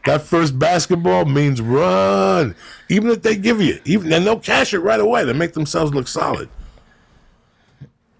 That 0.07 0.23
first 0.23 0.57
basketball 0.57 1.25
means 1.25 1.61
run. 1.61 2.55
Even 2.89 3.11
if 3.11 3.21
they 3.21 3.35
give 3.35 3.61
you, 3.61 3.79
even 3.85 4.11
and 4.11 4.25
they'll 4.25 4.39
cash 4.39 4.73
it 4.73 4.79
right 4.79 4.99
away. 4.99 5.23
They 5.23 5.33
make 5.33 5.53
themselves 5.53 5.93
look 5.93 6.07
solid. 6.07 6.49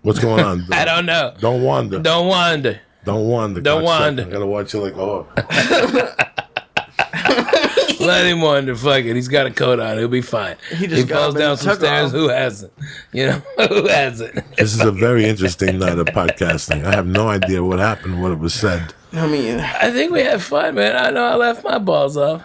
What's 0.03 0.19
going 0.19 0.43
on? 0.43 0.65
I 0.71 0.85
don't 0.85 1.05
know. 1.05 1.33
Don't 1.39 1.63
wander. 1.63 1.99
Don't 1.99 2.27
wander. 2.27 2.81
Don't 3.05 3.27
wander. 3.27 3.61
Don't 3.61 3.83
cocksucker. 3.83 3.85
wander. 3.85 4.23
I 4.23 4.29
gotta 4.29 4.45
watch 4.45 4.73
you 4.73 4.81
like 4.81 4.97
oh. 4.97 5.27
Let 8.05 8.25
him 8.25 8.41
wander. 8.41 8.75
Fuck 8.75 9.05
it. 9.05 9.15
He's 9.15 9.29
got 9.29 9.45
a 9.45 9.51
coat 9.51 9.79
on. 9.79 9.97
He'll 9.97 10.09
be 10.09 10.21
fine. 10.21 10.57
He 10.75 10.87
just 10.87 11.07
got 11.07 11.19
falls 11.19 11.35
down 11.35 11.55
some 11.55 11.77
stairs. 11.77 12.07
off. 12.07 12.11
Who 12.11 12.27
hasn't? 12.27 12.73
You 13.13 13.27
know, 13.27 13.41
who 13.69 13.87
hasn't? 13.87 14.35
This 14.57 14.73
is 14.73 14.81
a 14.81 14.91
very 14.91 15.23
interesting 15.23 15.79
night 15.79 15.97
of 15.97 16.07
podcasting. 16.07 16.83
I 16.83 16.95
have 16.95 17.07
no 17.07 17.29
idea 17.29 17.63
what 17.63 17.79
happened, 17.79 18.21
what 18.21 18.33
it 18.33 18.39
was 18.39 18.53
said. 18.53 18.93
I 19.13 19.25
mean, 19.27 19.59
I 19.59 19.89
think 19.91 20.11
we 20.11 20.19
had 20.19 20.41
fun, 20.41 20.75
man. 20.75 20.97
I 20.97 21.11
know 21.11 21.23
I 21.23 21.35
left 21.35 21.63
my 21.63 21.77
balls 21.77 22.17
off. 22.17 22.43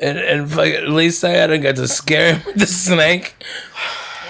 And, 0.00 0.18
and 0.18 0.50
fuck 0.50 0.68
at 0.68 0.88
least 0.88 1.22
I 1.22 1.30
hadn't 1.30 1.62
got 1.62 1.76
to 1.76 1.88
scare 1.88 2.36
him 2.36 2.42
with 2.46 2.56
the 2.56 2.66
snake. 2.66 3.34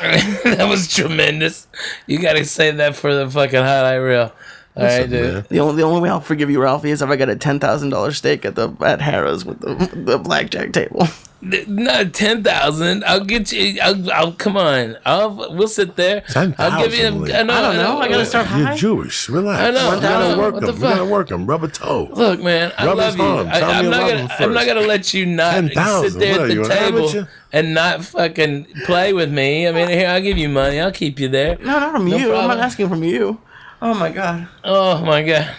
that 0.45 0.67
was 0.69 0.93
tremendous. 0.93 1.67
You 2.07 2.19
gotta 2.19 2.45
say 2.45 2.71
that 2.71 2.97
for 2.97 3.15
the 3.15 3.31
fucking 3.31 3.59
highlight 3.59 3.97
reel. 3.97 4.33
All 4.77 4.83
right, 4.83 5.09
dude. 5.09 5.33
Man. 5.35 5.47
the 5.49 5.61
only 5.61 5.77
the 5.77 5.83
only 5.83 6.01
way 6.03 6.11
I'll 6.11 6.21
forgive 6.21 6.51
you, 6.51 6.61
Ralphie, 6.61 6.91
is 6.91 7.01
if 7.01 7.09
I 7.09 7.17
get 7.17 7.29
a 7.31 7.37
ten 7.37 7.59
thousand 7.59 7.91
dollar 7.91 8.13
stake 8.13 8.45
at 8.45 8.57
the 8.57 8.69
at 8.81 9.01
Harrah's 9.01 9.45
with 9.45 9.61
the 9.61 9.75
the 9.95 10.19
blackjack 10.19 10.73
table. 10.73 11.07
Not 11.43 12.15
ten 12.15 12.43
thousand. 12.43 13.05
I'll 13.05 13.23
get 13.25 13.53
you. 13.53 13.79
I'll, 13.83 14.11
I'll 14.11 14.33
come 14.33 14.57
on. 14.57 14.97
I'll 15.05 15.55
we'll 15.55 15.69
sit 15.69 15.95
there. 15.95 16.25
I'll 16.35 16.83
give 16.83 16.95
you. 16.95 17.03
10,000, 17.27 17.31
I 17.35 17.43
know. 17.43 17.55
I 17.55 17.61
don't 17.63 17.77
know. 17.77 17.99
I 18.01 18.09
gotta 18.09 18.25
start 18.25 18.49
You're. 18.57 18.75
Jewish. 18.75 19.29
Relax. 19.29 19.61
I 19.63 19.71
know, 19.71 19.95
You 19.95 20.01
gotta 20.01 20.41
work 20.41 20.55
them. 20.55 20.65
the 20.65 20.73
You 20.73 20.81
gotta 20.81 21.05
work 21.05 21.29
them. 21.29 21.47
Rub 21.47 21.63
a 21.63 21.69
toe. 21.69 22.09
Look, 22.11 22.41
man, 22.43 22.73
I 22.79 22.87
Rub 22.87 22.97
love 22.97 23.07
his 23.09 23.17
you. 23.17 23.23
arm. 23.23 23.49
I, 23.49 23.61
I'm, 23.61 23.85
you 23.85 23.91
not 23.91 24.01
gonna. 24.09 24.29
him 24.29 24.31
I'm 24.49 24.55
not 24.55 24.67
gonna 24.67 24.81
let 24.81 25.13
you 25.13 25.27
not 25.27 25.53
10,000. 25.53 26.11
sit 26.11 26.19
there 26.19 26.33
What 26.33 26.41
at 26.43 26.49
the 26.49 26.55
you, 26.55 26.65
an 26.65 26.69
table 26.71 27.29
and 27.53 27.75
not 27.75 28.03
fucking 28.05 28.67
play 28.87 29.13
with 29.13 29.31
me. 29.31 29.69
I 29.69 29.73
mean, 29.73 29.89
here 29.89 30.09
I'll 30.09 30.23
give 30.23 30.39
you 30.39 30.49
money. 30.49 30.81
I'll 30.81 30.91
keep 30.91 31.21
you 31.21 31.29
there. 31.29 31.59
No, 31.59 31.67
not 31.79 31.93
from 31.93 32.09
you. 32.09 32.35
I'm 32.35 32.49
not 32.49 32.59
asking 32.59 32.89
from 32.89 33.05
you. 33.05 33.41
Oh 33.83 33.93
my 33.93 34.11
god. 34.11 34.49
Oh 34.65 35.05
my 35.05 35.23
god. 35.23 35.55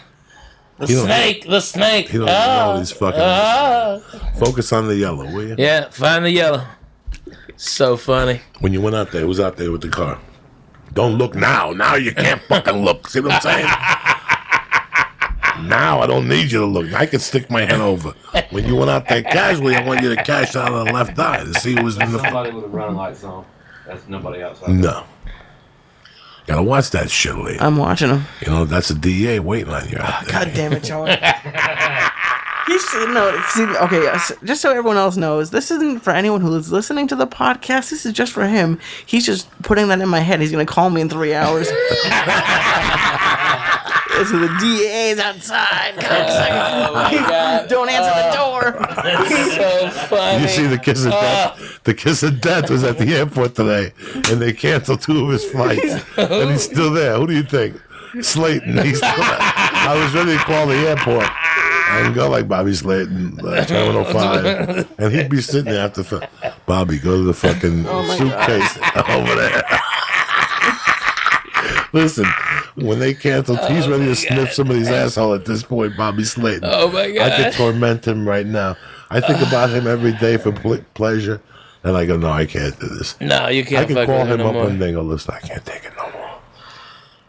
The 0.80 0.86
He 0.88 0.96
snake. 0.96 1.46
The 1.48 1.60
snake. 1.60 2.10
He 2.10 2.18
don't 2.20 2.30
Ah, 2.30 2.74
know 2.74 2.80
these 2.80 2.92
fucking. 2.92 3.20
ah. 3.22 4.00
Focus 4.38 4.72
on 4.74 4.88
the 4.88 4.96
yellow, 4.96 5.26
will 5.32 5.48
you? 5.48 5.56
Yeah, 5.58 5.90
find 5.90 6.24
the 6.26 6.30
yellow. 6.32 6.64
So 7.56 7.98
funny. 7.98 8.42
When 8.60 8.74
you 8.74 8.82
went 8.82 8.96
out 8.96 9.12
there, 9.12 9.22
who 9.22 9.28
was 9.28 9.40
out 9.40 9.58
there 9.58 9.72
with 9.72 9.82
the 9.82 9.90
car? 9.90 10.20
Don't 10.94 11.18
look 11.18 11.34
now. 11.36 11.72
Now 11.72 11.96
you 11.96 12.14
can't 12.14 12.42
fucking 12.44 12.84
look. 12.86 13.08
See 13.10 13.20
what 13.20 13.32
I'm 13.34 13.42
saying? 13.42 13.66
now 15.68 16.00
I 16.02 16.08
don't 16.08 16.28
need 16.28 16.52
you 16.52 16.60
to 16.60 16.66
look. 16.66 16.94
I 16.94 17.06
can 17.08 17.20
stick 17.20 17.50
my 17.50 17.66
head 17.66 17.82
over. 17.82 18.14
When 18.52 18.66
you 18.66 18.76
went 18.76 18.92
out 18.92 19.08
there 19.08 19.24
casually, 19.24 19.76
I 19.76 19.84
want 19.86 20.02
you 20.04 20.14
to 20.16 20.24
cash 20.24 20.56
out 20.56 20.72
of 20.72 20.86
the 20.86 20.94
left 20.94 21.18
eye 21.18 21.44
to 21.44 21.54
see 21.60 21.74
who 21.76 21.84
was 21.84 21.98
in 21.98 22.12
the. 22.12 22.20
Somebody 22.20 22.52
with 22.52 22.66
a 22.66 22.68
running 22.68 22.96
lights 22.96 23.24
on. 23.24 23.46
That's 23.88 24.08
nobody 24.08 24.44
outside. 24.44 24.70
No. 24.70 25.04
Gotta 26.48 26.64
watch 26.64 26.92
that 26.92 27.12
shit, 27.12 27.36
Lee. 27.36 27.58
I'm 27.60 27.76
watching 27.76 28.10
him. 28.10 28.24
You 28.42 28.48
know, 28.48 28.66
that's 28.66 28.90
a 28.90 28.96
DA 28.96 29.40
waiting 29.40 29.74
on 29.74 29.88
you 29.90 29.98
oh, 30.00 30.04
out 30.04 30.26
there. 30.26 30.32
God 30.32 30.54
damn 30.54 30.74
it, 30.74 30.86
Sean. 30.86 31.10
You 32.68 32.80
see, 32.80 33.06
no, 33.08 33.42
see, 33.48 33.64
okay, 33.64 34.08
uh, 34.08 34.20
just 34.44 34.62
so 34.62 34.70
everyone 34.70 34.98
else 34.98 35.16
knows, 35.16 35.52
this 35.52 35.72
isn't 35.72 36.02
for 36.02 36.12
anyone 36.12 36.42
who 36.42 36.54
is 36.54 36.70
listening 36.70 37.08
to 37.08 37.16
the 37.16 37.26
podcast. 37.26 37.92
This 37.92 38.06
is 38.06 38.12
just 38.12 38.34
for 38.34 38.46
him. 38.46 38.78
He's 39.06 39.26
just 39.26 39.50
putting 39.62 39.88
that 39.88 40.02
in 40.02 40.10
my 40.10 40.20
head. 40.20 40.42
He's 40.42 40.52
going 40.52 40.66
to 40.66 40.72
call 40.72 40.90
me 40.90 41.00
in 41.00 41.08
three 41.08 41.34
hours. 41.34 41.70
so 44.26 44.40
the 44.40 44.48
DA 44.60 45.12
is 45.12 45.20
outside. 45.20 45.94
Oh 46.88 46.94
my 46.94 47.12
god. 47.12 47.70
Don't 47.70 47.90
answer 47.90 48.14
the 48.22 48.36
door. 48.36 48.74
so 49.56 49.90
funny. 50.08 50.42
You 50.44 50.48
see 50.48 50.66
the 50.68 50.78
kiss 50.78 51.06
of 51.06 51.12
death? 51.12 51.80
The 51.84 51.94
kiss 51.94 52.24
of 52.24 52.40
death 52.42 52.70
was 52.70 52.84
at 52.84 52.98
the 52.98 53.14
airport 53.16 53.56
today, 53.56 53.92
and 54.30 54.42
they 54.42 54.54
canceled 54.54 55.02
two 55.02 55.26
of 55.26 55.32
his 55.32 55.44
flights, 55.46 56.04
and 56.18 56.50
he's 56.52 56.64
still 56.64 56.92
there. 56.92 57.16
Who 57.18 57.28
do 57.28 57.34
you 57.34 57.44
think? 57.44 57.80
Slayton. 58.22 58.78
He's 58.84 58.98
still 58.98 59.16
there. 59.16 59.38
I 59.40 60.00
was 60.02 60.14
ready 60.14 60.38
to 60.38 60.44
call 60.44 60.68
the 60.68 60.76
airport 60.76 61.28
and 61.90 62.14
go 62.16 62.30
like 62.30 62.48
Bobby 62.48 62.74
Slayton, 62.74 63.40
uh, 63.46 63.66
Terminal 63.66 64.04
Five, 64.06 64.88
and 65.00 65.14
he'd 65.14 65.30
be 65.30 65.42
sitting 65.42 65.72
there 65.72 65.86
after. 65.86 66.28
Bobby, 66.66 67.00
go 67.00 67.18
to 67.18 67.24
the 67.24 67.34
fucking 67.34 67.84
suitcase 68.18 68.78
over 69.10 69.36
there. 69.36 69.64
Listen, 71.94 72.26
when 72.76 73.00
they 73.00 73.14
canceled, 73.14 73.60
he's 73.70 73.88
oh 73.88 73.92
ready 73.92 74.06
to 74.06 74.16
sniff 74.16 74.52
somebody's 74.54 74.88
asshole 74.90 75.34
at 75.34 75.46
this 75.46 75.64
point, 75.64 75.96
Bobby 75.96 76.24
Slayton. 76.24 76.64
Oh 76.66 76.92
my 76.92 77.12
God. 77.12 77.32
I 77.32 77.44
could 77.44 77.54
torment 77.54 78.06
him 78.08 78.28
right 78.28 78.46
now. 78.46 78.76
I 79.10 79.22
think 79.22 79.40
about 79.48 79.70
him 79.70 79.88
every 79.88 80.12
day 80.14 80.38
for 80.38 80.52
ple- 80.52 80.84
pleasure, 80.94 81.42
and 81.84 81.96
I 81.96 82.06
go, 82.06 82.18
no, 82.18 82.30
I 82.30 82.46
can't 82.46 82.78
do 82.80 82.88
this. 82.90 83.20
No, 83.22 83.48
you 83.48 83.64
can't 83.64 83.90
I 83.90 83.94
can 83.94 84.06
call 84.06 84.22
him 84.26 84.28
him 84.34 84.38
no 84.40 84.48
up 84.48 84.54
more. 84.54 84.64
one 84.66 84.80
day 84.80 84.88
and 84.88 84.96
go, 84.96 85.02
listen, 85.02 85.34
I 85.34 85.40
can't 85.40 85.66
take 85.66 85.86
it 85.86 85.94
no 85.96 86.12
more. 86.12 86.40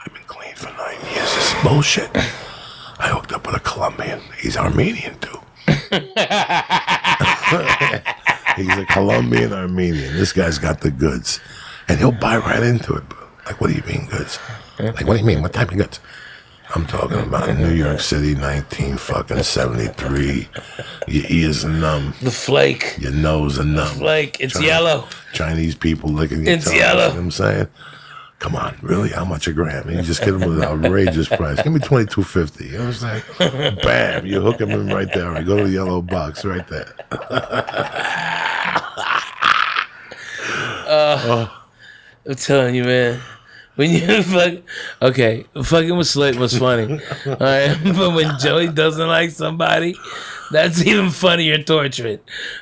I've 0.05 0.13
been 0.13 0.25
clean 0.27 0.55
for 0.57 0.71
nine 0.71 1.01
years. 1.15 1.35
This 1.35 1.53
is 1.55 1.63
bullshit. 1.63 2.11
I 3.01 3.09
hooked 3.11 3.33
up 3.33 3.47
with 3.47 3.55
a 3.55 3.61
Colombian. 3.61 4.21
He's 4.41 4.57
Armenian, 4.57 5.17
too. 5.21 5.39
He's 8.57 8.77
a 8.77 8.85
Colombian 8.87 9.53
Armenian. 9.53 10.17
This 10.17 10.33
guy's 10.33 10.59
got 10.59 10.81
the 10.81 10.91
goods. 10.91 11.39
And 11.89 11.99
he'll 11.99 12.11
buy 12.13 12.37
right 12.39 12.63
into 12.63 12.95
it. 12.95 13.05
Like, 13.49 13.61
what 13.61 13.69
do 13.71 13.75
you 13.77 13.83
mean 13.87 14.07
goods? 14.07 14.39
Like, 14.79 15.07
what 15.07 15.15
do 15.15 15.21
you 15.21 15.25
mean? 15.25 15.43
What 15.43 15.53
type 15.53 15.71
of 15.73 15.79
goods? 15.79 16.01
I'm 16.75 16.87
talking 16.87 17.19
about 17.19 17.57
New 17.57 17.71
York 17.73 17.99
City, 18.01 18.35
19 18.35 18.99
fucking 18.99 19.43
73. 19.43 20.49
Your 21.09 21.25
ears 21.31 21.65
are 21.65 21.71
numb. 21.71 22.13
The 22.21 22.31
flake. 22.31 22.97
Your 23.01 23.13
nose 23.13 23.59
are 23.59 23.65
numb. 23.65 23.89
Flake. 23.97 24.37
It's 24.39 24.61
yellow. 24.61 25.09
Chinese 25.33 25.75
people 25.75 26.11
licking 26.11 26.45
your 26.45 26.55
It's 26.57 26.67
tongue. 26.67 26.77
yellow. 26.77 27.01
You 27.05 27.09
know 27.09 27.15
what 27.15 27.21
I'm 27.23 27.31
saying? 27.31 27.69
Come 28.39 28.55
on, 28.55 28.77
really? 28.83 29.09
How 29.09 29.25
much 29.25 29.49
a 29.49 29.53
gram? 29.53 29.89
And 29.89 29.97
you 29.97 30.03
just 30.03 30.21
get 30.23 30.33
them 30.33 30.41
with 30.49 30.59
an 30.59 30.65
outrageous 30.65 31.27
price. 31.29 31.61
Give 31.63 31.73
me 31.73 31.81
twenty 31.81 32.07
two 32.07 32.23
fifty. 32.23 32.67
You 32.67 32.73
know 32.79 32.87
what 32.87 33.03
I'm 33.03 33.23
saying? 33.41 33.79
Bam! 33.83 34.27
You 34.27 34.41
hook 34.43 34.59
them 34.59 34.71
in 34.71 34.89
right 34.89 35.13
there. 35.13 35.31
Right, 35.33 35.45
go 35.45 35.57
to 35.57 35.65
the 35.65 35.71
yellow 35.71 36.03
box 36.03 36.45
right 36.45 36.67
there. 36.69 36.95
Uh, 40.91 41.47
I'm 42.27 42.35
telling 42.37 42.75
you, 42.75 42.83
man. 42.85 43.21
When 43.79 43.93
you 43.93 44.23
fuck, 44.25 44.55
okay, 45.01 45.45
fucking 45.63 45.97
with 45.97 46.09
Slick 46.09 46.37
was 46.37 46.59
funny. 46.59 47.01
All 47.27 47.37
right, 47.37 47.79
but 47.85 48.13
when 48.13 48.37
Joey 48.41 48.67
doesn't 48.67 49.07
like 49.07 49.31
somebody, 49.31 49.95
that's 50.51 50.85
even 50.85 51.11
funnier 51.11 51.63
torturing. 51.63 52.19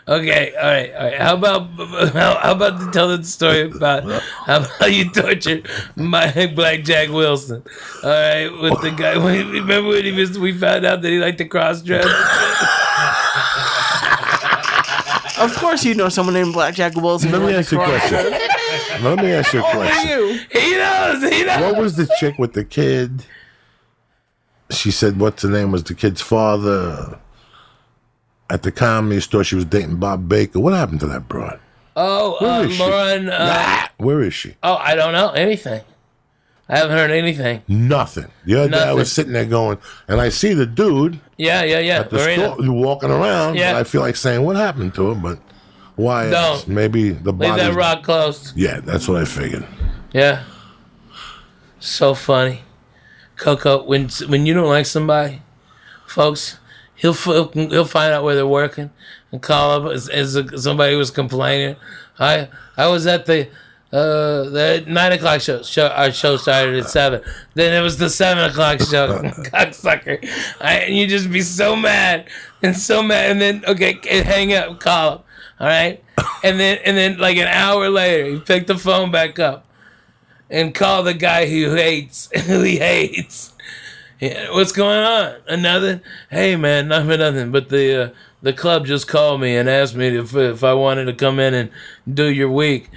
Okay, 0.07 0.55
all 0.57 0.63
right, 0.63 0.93
all 0.95 1.05
right. 1.05 1.19
How 1.19 1.35
about 1.35 1.71
how, 2.13 2.37
how 2.37 2.53
about 2.53 2.81
to 2.81 2.91
tell 2.91 3.17
the 3.17 3.25
story 3.25 3.63
about 3.63 4.05
how 4.45 4.59
about 4.59 4.93
you 4.93 5.09
tortured 5.11 5.67
my 5.95 6.53
Black 6.55 6.83
Jack 6.83 7.09
Wilson? 7.09 7.63
All 8.05 8.11
right, 8.11 8.49
with 8.49 8.83
the 8.83 8.91
guy. 8.91 9.17
When, 9.17 9.51
remember 9.53 9.89
when 9.89 10.05
he 10.05 10.13
was, 10.13 10.39
we 10.39 10.53
found 10.53 10.85
out 10.85 11.01
that 11.01 11.09
he 11.09 11.19
liked 11.19 11.39
to 11.39 11.47
cross 11.47 11.81
dress? 11.81 12.05
Of 15.39 15.55
course, 15.57 15.83
you 15.83 15.95
know 15.95 16.11
someone 16.11 16.35
named 16.35 16.53
Blackjack 16.53 16.95
Wilson. 16.97 17.33
Let 17.33 17.41
me 17.41 17.55
ask 17.55 17.73
you 17.73 17.81
a 17.81 17.85
question. 17.85 18.33
Let 19.03 19.19
me 19.19 19.33
ask 19.33 19.53
you 19.53 19.61
a 19.65 19.71
question. 19.71 20.09
You. 20.11 20.41
He 20.51 20.77
knows. 20.77 21.23
He 21.23 21.45
knows. 21.45 21.61
What 21.63 21.77
was 21.81 21.97
the 21.97 22.09
chick 22.19 22.39
with 22.39 22.53
the 22.55 22.65
kid? 22.65 23.25
She 24.71 24.91
said, 24.91 25.21
"What's 25.21 25.43
the 25.43 25.49
name?" 25.51 25.71
Was 25.73 25.85
the 25.85 25.95
kid's 25.95 26.21
father 26.21 27.19
at 28.51 28.63
the 28.63 28.73
comedy 28.73 29.21
store? 29.21 29.45
She 29.45 29.55
was 29.55 29.65
dating 29.65 29.97
Bob 29.97 30.29
Baker. 30.29 30.59
What 30.61 30.73
happened 30.75 31.01
to 31.01 31.07
that 31.07 31.29
broad? 31.29 31.61
Oh, 31.95 32.37
Where 32.41 32.51
uh, 32.51 32.63
is 32.65 32.75
she? 32.75 32.83
Lauren. 32.83 33.29
Uh, 33.29 33.87
Where 33.99 34.21
is 34.23 34.35
she? 34.35 34.55
oh, 34.63 34.75
I 34.77 34.95
don't 34.95 35.13
know 35.13 35.31
anything. 35.31 35.83
I 36.69 36.79
haven't 36.79 36.97
heard 36.97 37.13
anything. 37.13 37.63
Nothing. 37.69 38.27
The 38.45 38.57
other 38.57 38.69
day 38.71 38.77
I 38.77 38.81
Nothing. 38.87 38.97
was 38.97 39.13
sitting 39.13 39.33
there 39.33 39.45
going, 39.45 39.79
and 40.09 40.21
I 40.21 40.31
see 40.31 40.53
the 40.53 40.67
dude 40.67 41.21
Yeah, 41.37 41.63
yeah, 41.63 41.79
yeah. 41.79 42.01
at 42.01 42.11
the 42.11 42.17
Marina. 42.17 42.55
store 42.55 42.73
walking 42.73 43.11
around. 43.13 43.55
Yeah. 43.55 43.69
And 43.69 43.79
I 43.79 43.85
feel 43.85 44.01
like 44.01 44.17
saying, 44.17 44.43
"What 44.43 44.57
happened 44.57 44.95
to 44.97 45.11
him?" 45.13 45.23
But 45.23 45.39
why? 45.97 46.31
Don't. 46.31 46.69
Maybe 46.69 47.11
the 47.11 47.33
Leave 47.33 47.57
that 47.57 47.75
rock 47.75 48.03
closed. 48.03 48.57
Yeah, 48.57 48.81
that's 48.81 49.09
what 49.09 49.21
I 49.21 49.25
figured. 49.25 49.67
Yeah. 50.13 50.45
So 51.81 52.15
funny. 52.15 52.63
Coco, 53.37 53.83
when 53.83 54.09
when 54.29 54.47
you 54.47 54.55
don't 54.55 54.69
like 54.69 54.87
somebody, 54.87 55.43
folks, 56.07 56.59
he'll 56.95 57.13
he'll 57.13 57.85
find 57.85 58.13
out 58.13 58.25
where 58.25 58.35
they're 58.35 58.47
working 58.47 58.91
and 59.33 59.43
call 59.43 59.71
up 59.73 59.93
as, 59.93 60.09
as 60.09 60.39
somebody 60.63 60.97
was 60.97 61.11
complaining. 61.11 61.77
I 62.19 62.49
I 62.77 62.89
was 62.89 63.07
at 63.07 63.27
the 63.27 63.49
uh 63.93 64.51
the 64.51 64.85
nine 64.87 65.13
o'clock 65.13 65.41
show. 65.41 65.63
show 65.63 65.89
our 65.89 66.11
show 66.13 66.37
started 66.37 66.77
at 66.77 66.89
seven. 66.89 67.23
Then 67.55 67.75
it 67.75 67.83
was 67.83 67.99
the 67.99 68.11
seven 68.11 68.45
o'clock 68.45 68.81
show. 68.81 69.19
Cocksucker. 69.23 70.27
I, 70.61 70.75
and 70.81 70.97
you 70.97 71.07
just 71.07 71.31
be 71.31 71.43
so 71.43 71.77
mad 71.77 72.29
and 72.63 72.77
so 72.77 73.03
mad, 73.03 73.31
and 73.31 73.41
then 73.41 73.65
okay, 73.67 73.99
hang 74.23 74.55
up, 74.55 74.81
call 74.81 75.13
him. 75.13 75.23
All 75.59 75.67
right, 75.67 76.03
and 76.43 76.61
then 76.61 76.79
and 76.85 76.97
then 76.97 77.19
like 77.19 77.39
an 77.39 77.47
hour 77.49 77.89
later, 77.89 78.31
he 78.31 78.41
picked 78.41 78.67
the 78.67 78.77
phone 78.79 79.11
back 79.11 79.39
up 79.39 79.67
and 80.51 80.75
call 80.75 81.03
the 81.03 81.15
guy 81.15 81.47
who 81.47 81.75
hates 81.75 82.29
who 82.47 82.63
he 82.63 82.79
hates. 82.79 83.53
Yeah, 84.21 84.51
what's 84.53 84.73
going 84.73 84.99
on? 85.05 85.37
Another? 85.49 86.03
Hey 86.31 86.57
man, 86.57 86.89
nothing, 86.89 87.19
nothing. 87.19 87.53
But 87.53 87.69
the 87.71 88.03
uh, 88.03 88.11
the 88.43 88.53
club 88.53 88.87
just 88.87 89.09
called 89.09 89.41
me 89.41 89.57
and 89.57 89.69
asked 89.69 89.95
me 89.95 90.09
if 90.09 90.35
if 90.35 90.65
I 90.65 90.75
wanted 90.75 91.07
to 91.07 91.13
come 91.15 91.39
in 91.39 91.55
and 91.55 91.71
do 92.13 92.27
your 92.31 92.51
week. 92.51 92.91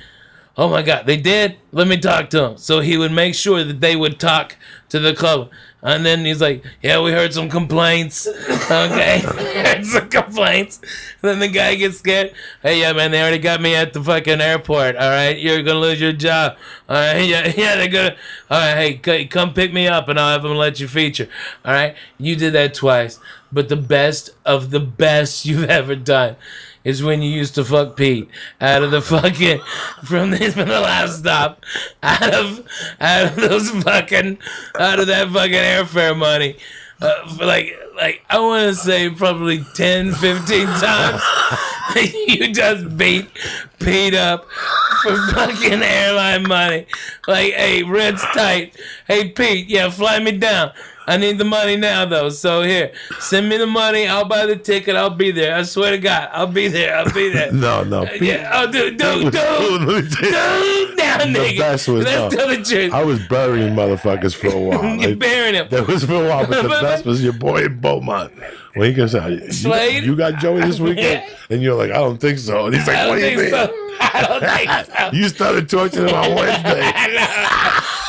Oh 0.58 0.70
my 0.70 0.82
God, 0.82 1.06
they 1.06 1.18
did. 1.18 1.58
Let 1.72 1.88
me 1.88 1.98
talk 1.98 2.30
to 2.32 2.44
him. 2.44 2.58
So 2.58 2.82
he 2.82 2.98
would 2.98 3.14
make 3.14 3.36
sure 3.36 3.64
that 3.64 3.80
they 3.80 3.96
would 3.96 4.20
talk 4.20 4.58
to 4.90 5.00
the 5.00 5.14
club. 5.14 5.50
And 5.82 6.06
then 6.06 6.26
he's 6.26 6.42
like, 6.42 6.64
"Yeah, 6.82 7.02
we 7.02 7.12
heard 7.12 7.34
some 7.34 7.50
complaints. 7.50 8.28
Okay, 8.70 9.20
heard 9.24 9.86
some 9.86 10.10
complaints." 10.10 10.80
then 11.22 11.40
the 11.40 11.48
guy 11.48 11.76
gets 11.76 11.98
scared. 11.98 12.34
Hey, 12.62 12.82
yeah, 12.82 12.94
man, 12.94 13.12
they 13.12 13.22
already 13.22 13.40
got 13.40 13.62
me 13.62 13.74
at 13.76 13.94
the 13.94 14.04
fucking 14.04 14.42
airport. 14.42 14.96
All 14.96 15.10
right, 15.10 15.38
you're 15.38 15.64
gonna 15.64 15.80
lose 15.80 16.00
your 16.00 16.14
job. 16.14 16.58
All 16.88 16.96
right, 16.96 17.22
yeah, 17.26 17.52
yeah, 17.56 17.76
they're 17.76 17.88
gonna. 17.88 18.16
All 18.50 18.60
right, 18.60 19.00
hey, 19.04 19.26
come 19.26 19.54
pick 19.54 19.74
me 19.74 19.88
up, 19.88 20.08
and 20.08 20.20
I'll 20.20 20.34
have 20.34 20.44
them 20.44 20.56
let 20.56 20.80
you 20.80 20.88
feature. 20.88 21.28
All 21.66 21.74
right, 21.74 21.96
you 22.18 22.36
did 22.36 22.54
that 22.54 22.74
twice, 22.74 23.20
but 23.52 23.70
the 23.70 23.76
best 23.76 24.32
of 24.46 24.72
the 24.72 24.80
best 24.80 25.46
you've 25.46 25.70
ever 25.70 25.96
done 25.96 26.36
is 26.84 27.04
when 27.04 27.22
you 27.22 27.30
used 27.30 27.56
to 27.56 27.64
fuck 27.64 27.96
Pete 27.96 28.30
out 28.62 28.84
of 28.84 28.92
the 28.92 29.02
fucking 29.02 29.62
from 30.04 30.32
the 30.32 30.52
from 30.52 30.70
the 30.70 30.80
Laff 30.80 31.10
Stop, 31.10 31.64
out 32.04 32.34
of 32.34 32.68
out 33.00 33.26
of 33.28 33.36
those 33.36 33.70
fucking 33.84 34.38
out 34.80 35.00
of 35.00 35.08
that 35.08 35.30
fucking 35.30 35.54
airfare 35.54 36.18
money. 36.18 36.58
Uh, 37.02 37.38
like 37.40 37.74
like 37.96 38.22
I 38.30 38.40
want 38.40 38.70
to 38.70 38.76
say 38.76 39.10
probably 39.10 39.64
10, 39.76 40.14
15 40.14 40.66
times 40.80 41.22
you 42.28 42.54
just 42.54 42.98
beat 42.98 43.28
Pete 43.80 44.14
up 44.14 44.46
for 45.04 45.16
fucking 45.34 45.82
airline 45.82 46.48
money. 46.48 46.86
Like, 47.28 47.54
hey, 47.54 47.84
red's 47.84 48.22
tight. 48.22 48.76
Hey, 49.08 49.30
Pete, 49.30 49.68
yeah, 49.68 49.90
fly 49.90 50.20
me 50.20 50.38
down. 50.38 50.72
I 51.10 51.18
need 51.18 51.38
the 51.38 51.44
money 51.46 51.76
now, 51.76 52.06
though. 52.06 52.30
So 52.30 52.62
here, 52.62 52.92
send 53.20 53.50
me 53.50 53.58
the 53.58 53.66
money. 53.68 54.08
I'll 54.08 54.26
buy 54.26 54.46
the 54.46 54.56
ticket. 54.56 54.96
I'll 54.96 55.10
be 55.10 55.32
there. 55.32 55.56
I 55.56 55.64
swear 55.64 55.92
to 55.92 55.98
God, 55.98 56.30
I'll 56.32 56.48
be 56.48 56.68
there. 56.68 56.96
I'll 56.96 57.12
be 57.14 57.30
there. 57.32 57.52
No, 57.60 57.84
no. 57.84 58.04
Uh, 58.04 58.10
Pete- 58.12 58.22
Yeah, 58.22 58.52
oh, 58.54 58.72
dude, 58.72 58.98
dude, 58.98 59.32
dude, 59.32 59.34
Let 59.34 60.04
me 60.04 60.10
tell 60.10 60.66
you, 60.66 60.88
dude, 60.88 60.98
down, 60.98 61.34
The 61.34 61.40
nigga. 61.40 61.58
best 61.58 61.88
was, 61.88 62.06
Let's 62.06 62.34
no. 62.36 62.40
tell 62.40 62.48
the 62.50 62.64
truth. 62.64 62.94
I 62.94 63.04
was 63.04 63.20
burying 63.28 63.74
motherfuckers 63.74 64.36
for 64.36 64.48
a 64.48 64.60
while. 64.60 64.84
You're 64.96 65.10
Like, 65.10 65.20
burying 65.20 65.56
him. 65.56 65.68
that 65.70 65.88
was 65.88 66.04
for 66.06 66.14
a 66.26 66.30
while, 66.30 66.46
but 66.48 66.62
the 66.62 66.70
best 66.70 67.06
was 67.06 67.24
your 67.24 67.34
boy 67.34 67.68
Beaumont. 67.68 68.32
When 68.76 68.88
he 68.88 68.94
goes, 68.94 69.14
you, 69.16 69.52
Slade? 69.52 70.04
you 70.04 70.16
got 70.16 70.40
Joey 70.40 70.62
this 70.62 70.80
weekend? 70.80 71.24
And 71.50 71.62
you're 71.62 71.76
like, 71.76 71.90
I 71.92 71.96
don't 71.96 72.20
think 72.20 72.38
so. 72.38 72.68
And 72.68 72.76
he's 72.76 72.86
like, 72.88 73.08
what 73.08 73.16
do 73.18 73.28
you 73.28 73.38
mean? 73.38 73.50
so. 73.50 73.86
I 74.02 74.22
don't 74.22 74.42
think 74.42 74.96
so. 74.98 75.10
You 75.12 75.28
started 75.28 75.68
torturing 75.70 76.08
him 76.08 76.16
on 76.16 76.34
Wednesday. 76.36 76.80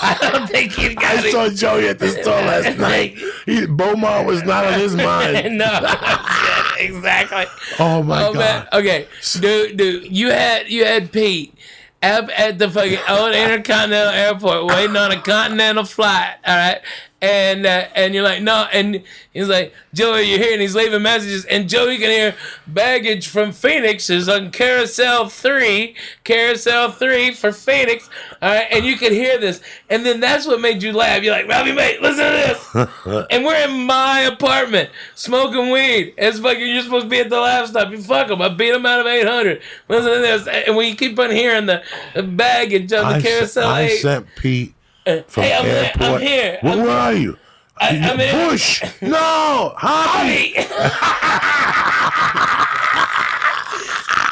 I 0.03 0.19
don't 0.33 0.49
think 0.49 0.73
he's 0.73 0.95
got 0.95 1.05
I 1.25 1.27
it. 1.29 1.33
saw 1.33 1.49
Joey 1.49 1.89
at 1.89 1.99
the 1.99 2.09
store 2.09 2.41
last 2.43 2.79
night. 2.79 3.17
He, 3.47 3.67
Beaumont 3.67 4.27
was 4.27 4.43
not 4.45 4.65
on 4.67 4.79
his 4.79 4.97
mind. 4.97 5.59
no, 5.59 5.67
exactly. 6.79 7.45
Oh 7.79 8.03
my 8.03 8.25
Oh 8.25 8.33
god! 8.33 8.39
man, 8.39 8.69
okay, 8.73 9.07
dude, 9.41 9.77
dude, 9.77 10.11
you 10.11 10.31
had 10.31 10.69
you 10.69 10.85
had 10.85 11.13
Pete 11.13 11.55
up 12.03 12.29
at 12.37 12.59
the 12.59 12.71
fucking 12.71 12.99
old 13.09 13.35
Intercontinental 13.35 14.13
Airport 14.13 14.67
waiting 14.67 14.97
on 14.97 15.13
a 15.13 15.21
continental 15.21 15.85
flight. 15.85 16.35
All 16.47 16.57
right. 16.57 16.81
And 17.23 17.67
uh, 17.67 17.85
and 17.95 18.15
you're 18.15 18.25
like 18.25 18.43
no, 18.43 18.67
and 18.73 19.03
he's 19.35 19.49
like 19.49 19.75
Joey, 19.93 20.23
you're 20.23 20.39
here, 20.39 20.53
and 20.55 20.63
he's 20.63 20.75
leaving 20.75 21.03
messages, 21.03 21.45
and 21.45 21.69
Joey 21.69 21.99
can 21.99 22.09
hear 22.09 22.35
baggage 22.67 23.29
from 23.29 23.53
Phoenix 23.53 24.09
is 24.09 24.27
on 24.27 24.51
Carousel 24.51 25.29
Three, 25.29 25.97
Carousel 26.25 26.93
Three 26.93 27.33
for 27.33 27.53
Phoenix, 27.53 28.09
all 28.41 28.55
right, 28.55 28.67
and 28.71 28.87
you 28.87 28.97
can 28.97 29.13
hear 29.13 29.39
this, 29.39 29.61
and 29.91 30.07
then 30.07 30.21
that's 30.21 30.47
what 30.47 30.63
made 30.63 30.83
you 30.83 30.93
laugh. 30.95 31.23
You're 31.23 31.35
like, 31.35 31.47
Robbie, 31.47 31.73
mate, 31.73 32.01
listen 32.01 32.25
to 32.25 32.95
this, 33.05 33.27
and 33.31 33.45
we're 33.45 33.69
in 33.69 33.85
my 33.85 34.21
apartment 34.21 34.89
smoking 35.15 35.69
weed. 35.71 36.15
It's 36.17 36.39
fucking 36.39 36.67
you're 36.67 36.83
supposed 36.83 37.05
to 37.05 37.11
be 37.11 37.21
at 37.21 37.29
the 37.29 37.39
Laff 37.39 37.69
Stop. 37.69 37.91
You 37.91 38.01
fuck 38.03 38.29
them. 38.29 38.41
I 38.41 38.49
beat 38.49 38.71
them 38.71 38.87
out 38.87 39.01
of 39.01 39.07
800. 39.07 39.61
Listen 39.89 40.11
to 40.11 40.19
this, 40.21 40.47
and 40.47 40.75
we 40.75 40.95
keep 40.95 41.19
on 41.19 41.31
hearing 41.31 41.67
the, 41.67 41.83
the 42.15 42.23
baggage 42.23 42.91
on 42.95 43.13
the 43.13 43.19
I, 43.19 43.21
Carousel 43.21 43.69
I 43.69 43.81
Eight. 43.83 43.99
sent 43.99 44.27
Pete 44.37 44.75
Eh, 45.07 45.23
from 45.27 45.43
hey, 45.45 45.55
I'm, 45.55 45.67
airport. 45.67 46.03
I'm 46.03 46.21
here. 46.21 46.59
Where, 46.61 46.73
I'm- 46.75 46.83
where 46.85 46.99
are 46.99 47.13
you? 47.13 47.39
I, 47.79 47.89
I'm 47.97 48.19
here. 48.19 48.33
Bush. 48.51 48.83
No, 49.01 49.73
Hobby. 49.77 50.55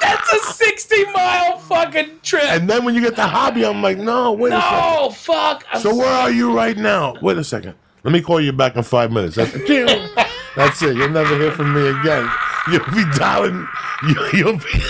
That's 0.03 0.33
a 0.33 0.53
60 0.53 1.05
mile 1.13 1.59
fucking 1.59 2.21
trip. 2.23 2.45
And 2.45 2.69
then 2.69 2.85
when 2.85 2.95
you 2.95 3.01
get 3.01 3.17
the 3.17 3.27
hobby, 3.27 3.65
I'm 3.65 3.83
like, 3.83 3.97
no, 3.99 4.33
wait 4.33 4.53
a 4.53 4.61
second. 4.61 4.77
no, 4.79 5.11
fuck. 5.11 5.65
I'm 5.73 5.81
So 5.81 5.95
where 5.97 6.07
are 6.13 6.31
you 6.31 6.55
right 6.55 6.77
now? 6.77 7.15
Wait 7.23 7.39
a 7.39 7.45
second. 7.45 7.75
Let 8.05 8.13
me 8.13 8.21
call 8.21 8.41
you 8.41 8.53
back 8.53 8.77
in 8.77 8.83
five 8.83 9.11
minutes. 9.11 9.37
That's, 9.37 9.53
it. 9.55 10.11
that's 10.57 10.83
it. 10.83 10.97
You'll 10.97 11.09
never 11.11 11.37
hear 11.39 11.53
from 11.53 11.73
me 11.75 11.89
again. 11.89 12.31
You'll 12.71 12.85
be 12.93 13.05
dialing. 13.17 13.67
You, 14.07 14.29
you'll 14.35 14.59
be. 14.59 14.83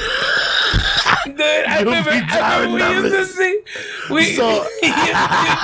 Dude, 1.37 1.41
I 1.41 1.79
You'll 1.81 1.85
remember, 1.87 2.11
be 2.11 2.21
I 2.31 2.63
remember 2.65 3.03
we 3.09 3.09
used 3.17 3.17
to 3.17 3.27
see. 3.37 3.61
We, 4.13 4.25
So- 4.35 4.67
you, 4.83 4.89
you 4.89 4.93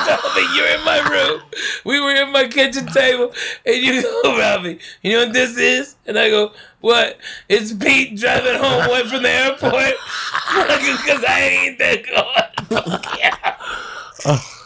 told 0.07 0.37
me 0.37 0.57
you 0.57 0.63
were 0.63 0.75
in 0.79 0.85
my 0.85 1.01
room. 1.11 1.43
We 1.85 2.01
were 2.01 2.11
in 2.15 2.33
my 2.33 2.49
kitchen 2.49 2.87
table, 2.87 3.33
and 3.67 3.77
you 3.77 4.03
go, 4.03 4.23
Ralphie, 4.39 4.79
you 5.03 5.13
know 5.13 5.25
what 5.25 5.33
this 5.33 5.57
is? 5.57 5.97
And 6.07 6.19
I 6.19 6.29
go, 6.31 6.53
what? 6.81 7.19
It's 7.49 7.73
Pete 7.73 8.17
driving 8.19 8.57
home 8.61 8.89
away 8.89 9.07
from 9.09 9.23
the 9.23 9.31
airport 9.31 9.61
because 10.69 11.25
I 11.27 11.41
ain't 11.41 11.79
that 11.79 12.05
going. 12.07 13.01
yeah. 13.19 13.57
Oh, 14.27 14.61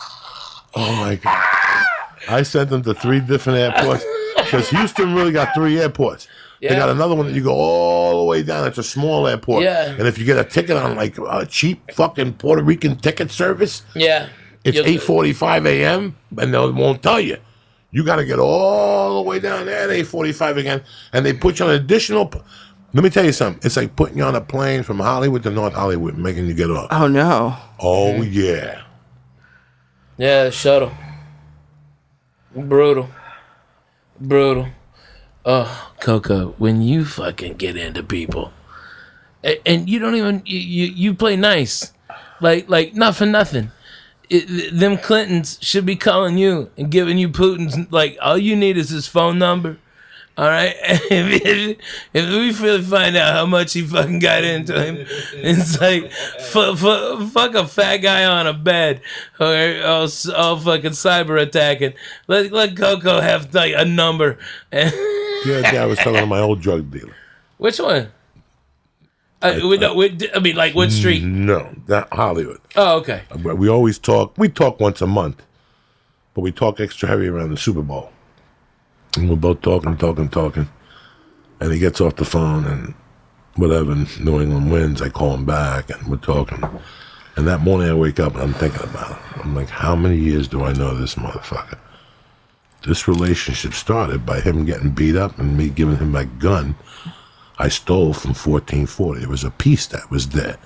oh 0.76 0.96
my 0.96 1.16
god! 1.16 1.84
I 2.28 2.42
sent 2.42 2.70
them 2.70 2.82
to 2.82 2.94
three 2.94 3.20
different 3.20 3.58
airports 3.58 4.04
because 4.36 4.68
Houston 4.70 5.14
really 5.14 5.32
got 5.32 5.54
three 5.54 5.80
airports. 5.80 6.28
They 6.60 6.68
got 6.74 6.88
another 6.88 7.14
one 7.14 7.26
that 7.26 7.34
you 7.34 7.42
go 7.42 7.52
all 7.54 8.18
the 8.20 8.24
way 8.24 8.42
down. 8.42 8.66
It's 8.66 8.78
a 8.78 8.82
small 8.82 9.26
airport. 9.28 9.62
Yeah. 9.62 9.90
And 9.90 10.08
if 10.08 10.18
you 10.18 10.24
get 10.24 10.38
a 10.38 10.44
ticket 10.44 10.76
on 10.76 10.96
like 10.96 11.16
a 11.18 11.46
cheap 11.46 11.92
fucking 11.92 12.34
Puerto 12.34 12.62
Rican 12.62 12.96
ticket 12.96 13.30
service, 13.30 13.82
Yeah. 13.94 14.28
it's 14.64 14.78
eight 14.78 15.02
forty 15.02 15.32
five 15.32 15.66
a.m. 15.66 16.16
and 16.36 16.52
they 16.52 16.58
won't 16.58 17.02
tell 17.02 17.20
you. 17.20 17.36
You 17.90 18.04
got 18.04 18.16
to 18.16 18.24
get 18.26 18.38
all 18.38 19.22
the 19.22 19.28
way 19.28 19.38
down 19.40 19.66
there 19.66 19.84
at 19.84 19.90
eight 19.90 20.06
forty 20.06 20.32
five 20.32 20.56
again, 20.58 20.82
and 21.12 21.24
they 21.24 21.32
put 21.32 21.58
you 21.58 21.66
on 21.66 21.70
additional. 21.72 22.26
p- 22.26 22.40
Let 22.92 23.02
me 23.04 23.08
tell 23.10 23.24
you 23.24 23.32
something. 23.32 23.60
It's 23.64 23.76
like 23.76 23.94
putting 23.96 24.18
you 24.18 24.24
on 24.24 24.34
a 24.34 24.40
plane 24.40 24.82
from 24.82 24.98
Hollywood 24.98 25.42
to 25.44 25.50
North 25.50 25.74
Hollywood, 25.74 26.18
making 26.18 26.46
you 26.46 26.54
get 26.54 26.70
off. 26.70 26.88
Oh 26.90 27.06
no. 27.08 27.56
Oh 27.78 28.20
yeah. 28.22 28.82
Yeah, 30.18 30.44
the 30.44 30.50
shuttle. 30.50 30.90
Brutal. 32.54 33.08
Brutal. 34.20 34.68
Oh, 35.44 35.87
Coco, 36.00 36.54
when 36.58 36.82
you 36.82 37.04
fucking 37.04 37.54
get 37.54 37.76
into 37.76 38.02
people, 38.02 38.52
a- 39.44 39.60
and 39.68 39.88
you 39.88 39.98
don't 39.98 40.14
even 40.14 40.42
you 40.44 40.58
you, 40.58 40.86
you 40.86 41.14
play 41.14 41.36
nice, 41.36 41.92
like 42.40 42.68
like 42.68 42.94
not 42.94 43.16
for 43.16 43.26
nothing. 43.26 43.70
It, 44.30 44.78
them 44.78 44.98
Clintons 44.98 45.58
should 45.62 45.86
be 45.86 45.96
calling 45.96 46.36
you 46.36 46.70
and 46.76 46.90
giving 46.90 47.16
you 47.18 47.30
Putin's 47.30 47.90
like 47.90 48.18
all 48.20 48.36
you 48.36 48.54
need 48.56 48.76
is 48.76 48.90
his 48.90 49.06
phone 49.08 49.38
number. 49.38 49.78
All 50.36 50.46
right, 50.46 50.76
if, 50.82 51.78
if 52.14 52.28
we 52.28 52.64
really 52.64 52.82
find 52.82 53.16
out 53.16 53.34
how 53.34 53.44
much 53.44 53.72
he 53.72 53.82
fucking 53.82 54.20
got 54.20 54.44
into 54.44 54.80
him, 54.80 54.96
it's 55.34 55.80
like 55.80 56.04
f- 56.38 56.54
f- 56.56 57.32
fuck 57.32 57.54
a 57.56 57.66
fat 57.66 57.96
guy 57.96 58.24
on 58.24 58.46
a 58.46 58.52
bed 58.54 59.00
or 59.40 59.82
all, 59.84 60.08
all 60.36 60.56
fucking 60.60 60.92
cyber 60.92 61.42
attacking. 61.42 61.94
Let 62.28 62.52
let 62.52 62.76
Coco 62.76 63.20
have 63.20 63.52
like 63.52 63.74
a 63.76 63.84
number. 63.84 64.38
The 65.44 65.58
other 65.58 65.70
day 65.70 65.78
I 65.78 65.86
was 65.86 65.98
telling 65.98 66.28
my 66.28 66.38
old 66.40 66.60
drug 66.60 66.90
dealer. 66.90 67.14
Which 67.58 67.78
one? 67.78 68.10
Uh, 69.40 69.60
we, 69.62 69.78
no, 69.78 69.94
we, 69.94 70.18
I 70.34 70.40
mean, 70.40 70.56
like 70.56 70.74
what 70.74 70.90
street? 70.90 71.22
No, 71.22 71.72
not 71.86 72.12
Hollywood. 72.12 72.60
Oh, 72.74 72.98
okay. 72.98 73.22
But 73.38 73.56
We 73.56 73.68
always 73.68 73.98
talk. 73.98 74.36
We 74.36 74.48
talk 74.48 74.80
once 74.80 75.00
a 75.00 75.06
month, 75.06 75.44
but 76.34 76.40
we 76.40 76.50
talk 76.50 76.80
extra 76.80 77.08
heavy 77.08 77.28
around 77.28 77.50
the 77.50 77.56
Super 77.56 77.82
Bowl. 77.82 78.10
And 79.16 79.30
we're 79.30 79.36
both 79.36 79.60
talking, 79.60 79.96
talking, 79.96 80.28
talking. 80.28 80.68
And 81.60 81.72
he 81.72 81.78
gets 81.78 82.00
off 82.00 82.16
the 82.16 82.24
phone 82.24 82.64
and 82.64 82.94
whatever. 83.54 83.92
and 83.92 84.24
New 84.24 84.40
England 84.40 84.70
wins. 84.72 85.02
I 85.02 85.08
call 85.08 85.34
him 85.34 85.44
back 85.44 85.90
and 85.90 86.06
we're 86.08 86.16
talking. 86.18 86.62
And 87.36 87.46
that 87.46 87.60
morning 87.60 87.88
I 87.88 87.94
wake 87.94 88.18
up 88.20 88.34
and 88.34 88.42
I'm 88.42 88.54
thinking 88.54 88.82
about 88.82 89.12
it. 89.12 89.18
I'm 89.44 89.54
like, 89.54 89.68
how 89.68 89.94
many 89.94 90.16
years 90.16 90.48
do 90.48 90.64
I 90.64 90.72
know 90.72 90.94
this 90.96 91.14
motherfucker? 91.14 91.78
This 92.88 93.06
relationship 93.06 93.74
started 93.74 94.24
by 94.24 94.40
him 94.40 94.64
getting 94.64 94.90
beat 94.90 95.14
up 95.14 95.38
and 95.38 95.56
me 95.56 95.68
giving 95.68 95.98
him 95.98 96.10
my 96.10 96.24
gun 96.24 96.74
I 97.58 97.68
stole 97.68 98.14
from 98.14 98.30
1440. 98.30 99.22
It 99.22 99.28
was 99.28 99.44
a 99.44 99.50
piece 99.50 99.86
that 99.88 100.10
was 100.10 100.28
there, 100.28 100.56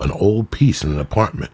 an 0.00 0.12
old 0.12 0.50
piece 0.50 0.84
in 0.84 0.92
an 0.92 1.00
apartment. 1.00 1.50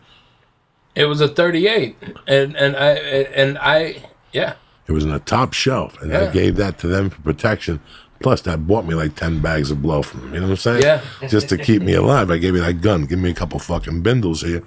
It 0.94 1.06
was 1.06 1.20
a 1.20 1.28
38, 1.28 1.96
and 2.28 2.54
and 2.56 2.76
I 2.76 2.90
and 2.90 3.58
I 3.58 4.04
yeah. 4.32 4.54
It 4.86 4.92
was 4.92 5.04
in 5.04 5.10
a 5.10 5.18
top 5.18 5.54
shelf, 5.54 6.00
and 6.02 6.14
I 6.14 6.30
gave 6.30 6.56
that 6.56 6.78
to 6.80 6.86
them 6.86 7.08
for 7.08 7.20
protection. 7.22 7.80
Plus, 8.20 8.42
that 8.42 8.66
bought 8.66 8.84
me 8.84 8.94
like 8.94 9.16
10 9.16 9.40
bags 9.40 9.70
of 9.70 9.82
blow 9.82 10.02
from 10.02 10.20
them. 10.20 10.34
You 10.34 10.40
know 10.40 10.46
what 10.46 10.52
I'm 10.52 10.56
saying? 10.56 10.82
Yeah. 10.82 11.02
Just 11.28 11.48
to 11.48 11.58
keep 11.58 11.82
me 11.82 11.94
alive, 11.94 12.30
I 12.30 12.38
gave 12.38 12.54
you 12.54 12.60
that 12.60 12.80
gun. 12.80 13.06
Give 13.06 13.18
me 13.18 13.30
a 13.30 13.34
couple 13.34 13.58
fucking 13.58 14.02
bindles 14.02 14.42
here. 14.42 14.62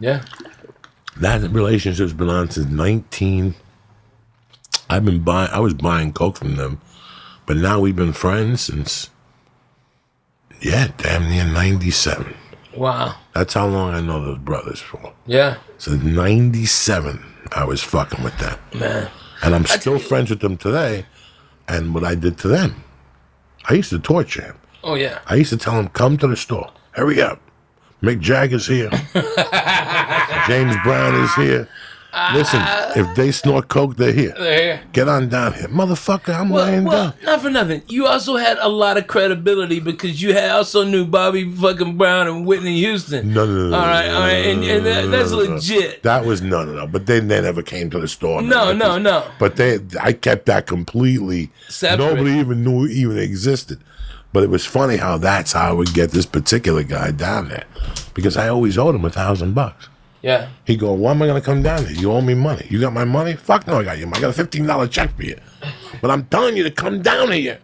Yeah. 0.00 0.22
That 1.16 1.50
relationship's 1.50 2.12
been 2.12 2.28
on 2.28 2.50
since 2.50 2.70
19. 2.70 3.54
I've 4.92 5.06
been 5.06 5.20
buying, 5.20 5.50
I 5.50 5.58
was 5.58 5.72
buying 5.72 6.12
Coke 6.12 6.36
from 6.36 6.56
them, 6.56 6.78
but 7.46 7.56
now 7.56 7.80
we've 7.80 7.96
been 7.96 8.12
friends 8.12 8.60
since, 8.60 9.08
yeah, 10.60 10.88
damn 10.98 11.30
near 11.30 11.44
97. 11.44 12.34
Wow. 12.76 13.16
That's 13.34 13.54
how 13.54 13.66
long 13.68 13.94
I 13.94 14.02
know 14.02 14.22
those 14.22 14.38
brothers 14.38 14.80
for. 14.80 15.14
Yeah. 15.26 15.56
Since 15.78 16.04
97, 16.04 17.24
I 17.52 17.64
was 17.64 17.82
fucking 17.82 18.22
with 18.22 18.36
them. 18.36 18.58
Man. 18.74 19.10
And 19.42 19.54
I'm 19.54 19.64
still 19.64 19.98
friends 19.98 20.28
with 20.28 20.40
them 20.40 20.58
today. 20.58 21.06
And 21.68 21.94
what 21.94 22.04
I 22.04 22.14
did 22.14 22.36
to 22.38 22.48
them, 22.48 22.84
I 23.64 23.74
used 23.74 23.90
to 23.90 23.98
torture 23.98 24.42
him. 24.42 24.56
Oh 24.84 24.94
yeah. 24.94 25.20
I 25.26 25.36
used 25.36 25.50
to 25.50 25.56
tell 25.56 25.78
him, 25.78 25.88
come 25.88 26.18
to 26.18 26.26
the 26.26 26.36
store. 26.36 26.70
Hurry 26.90 27.22
up. 27.22 27.40
Mick 28.02 28.20
Jagger's 28.20 28.66
here. 28.66 28.90
James 30.48 30.76
Brown 30.82 31.14
is 31.14 31.34
here. 31.34 31.68
Listen, 32.34 32.60
uh, 32.60 32.92
if 32.94 33.14
they 33.16 33.30
snort 33.32 33.68
coke, 33.68 33.96
they're 33.96 34.12
here. 34.12 34.34
There. 34.36 34.82
Get 34.92 35.08
on 35.08 35.30
down 35.30 35.54
here. 35.54 35.68
Motherfucker, 35.68 36.38
I'm 36.38 36.50
Well, 36.50 36.66
laying 36.66 36.84
well, 36.84 37.10
down. 37.10 37.14
not 37.24 37.40
for 37.40 37.48
nothing. 37.48 37.82
You 37.88 38.06
also 38.06 38.36
had 38.36 38.58
a 38.58 38.68
lot 38.68 38.98
of 38.98 39.06
credibility 39.06 39.80
because 39.80 40.20
you 40.20 40.34
had 40.34 40.50
also 40.50 40.84
knew 40.84 41.06
Bobby 41.06 41.50
fucking 41.50 41.96
Brown 41.96 42.28
and 42.28 42.44
Whitney 42.46 42.78
Houston. 42.80 43.32
No, 43.32 43.46
no, 43.46 43.70
no. 43.70 43.76
All 43.76 43.86
right, 43.86 44.06
no, 44.08 44.14
all 44.14 44.20
right, 44.20 44.44
and, 44.46 44.62
and 44.62 44.84
that, 44.84 45.10
that's 45.10 45.30
no, 45.30 45.42
no. 45.44 45.54
legit. 45.54 46.02
That 46.02 46.26
was 46.26 46.42
no, 46.42 46.64
no, 46.64 46.74
no. 46.74 46.86
But 46.86 47.06
they, 47.06 47.18
they 47.18 47.40
never 47.40 47.62
came 47.62 47.88
to 47.90 47.98
the 47.98 48.08
store. 48.08 48.42
No, 48.42 48.74
no, 48.74 48.94
this. 48.94 49.04
no. 49.04 49.30
But 49.38 49.56
they, 49.56 49.78
I 49.98 50.12
kept 50.12 50.44
that 50.46 50.66
completely. 50.66 51.50
Separate. 51.68 52.04
Nobody 52.04 52.32
even 52.38 52.62
knew 52.62 52.84
it 52.84 52.90
even 52.90 53.18
existed. 53.18 53.80
But 54.34 54.42
it 54.42 54.50
was 54.50 54.66
funny 54.66 54.96
how 54.98 55.16
that's 55.18 55.52
how 55.52 55.70
I 55.70 55.72
would 55.72 55.92
get 55.94 56.10
this 56.10 56.26
particular 56.26 56.82
guy 56.82 57.10
down 57.10 57.48
there, 57.48 57.64
because 58.14 58.36
I 58.36 58.48
always 58.48 58.76
owed 58.76 58.94
him 58.94 59.04
a 59.04 59.10
thousand 59.10 59.54
bucks. 59.54 59.88
Yeah. 60.22 60.48
He 60.64 60.76
go, 60.76 60.92
why 60.92 61.10
am 61.10 61.20
I 61.20 61.26
gonna 61.26 61.40
come 61.40 61.62
down 61.62 61.84
here? 61.84 61.96
You 61.96 62.12
owe 62.12 62.20
me 62.20 62.34
money. 62.34 62.66
You 62.70 62.80
got 62.80 62.92
my 62.92 63.04
money? 63.04 63.34
Fuck 63.34 63.66
no, 63.66 63.80
I 63.80 63.84
got 63.84 63.98
you. 63.98 64.06
I 64.06 64.20
got 64.20 64.30
a 64.30 64.32
fifteen 64.32 64.66
dollar 64.66 64.86
check 64.86 65.14
for 65.16 65.24
you. 65.24 65.36
But 66.00 66.10
I'm 66.10 66.24
telling 66.26 66.56
you 66.56 66.62
to 66.62 66.70
come 66.70 67.02
down 67.02 67.32
here 67.32 67.58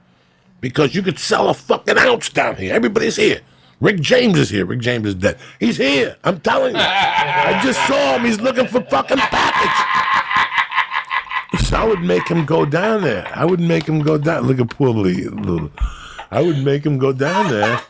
because 0.60 0.94
you 0.94 1.02
could 1.02 1.18
sell 1.18 1.48
a 1.48 1.54
fucking 1.54 1.96
ounce 1.96 2.30
down 2.30 2.56
here. 2.56 2.74
Everybody's 2.74 3.16
here. 3.16 3.40
Rick 3.80 4.00
James 4.00 4.36
is 4.36 4.50
here. 4.50 4.66
Rick 4.66 4.80
James 4.80 5.06
is 5.06 5.14
dead. 5.14 5.38
He's 5.60 5.76
here. 5.76 6.16
I'm 6.24 6.40
telling 6.40 6.74
you. 6.74 6.82
I 6.82 7.60
just 7.62 7.78
saw 7.86 8.16
him. 8.16 8.24
He's 8.24 8.40
looking 8.40 8.66
for 8.66 8.80
fucking 8.82 9.18
package. 9.18 10.08
So 11.60 11.76
I 11.76 11.84
would 11.84 12.00
make 12.00 12.26
him 12.28 12.44
go 12.44 12.64
down 12.64 13.02
there. 13.02 13.30
I 13.34 13.44
would 13.44 13.60
make 13.60 13.86
him 13.88 14.00
go 14.00 14.18
down. 14.18 14.46
Look 14.48 14.58
at 14.58 14.68
poor 14.70 14.88
Lee. 14.88 15.28
Little. 15.28 15.70
I 16.32 16.42
would 16.42 16.58
make 16.64 16.84
him 16.84 16.98
go 16.98 17.12
down 17.12 17.50
there. 17.50 17.80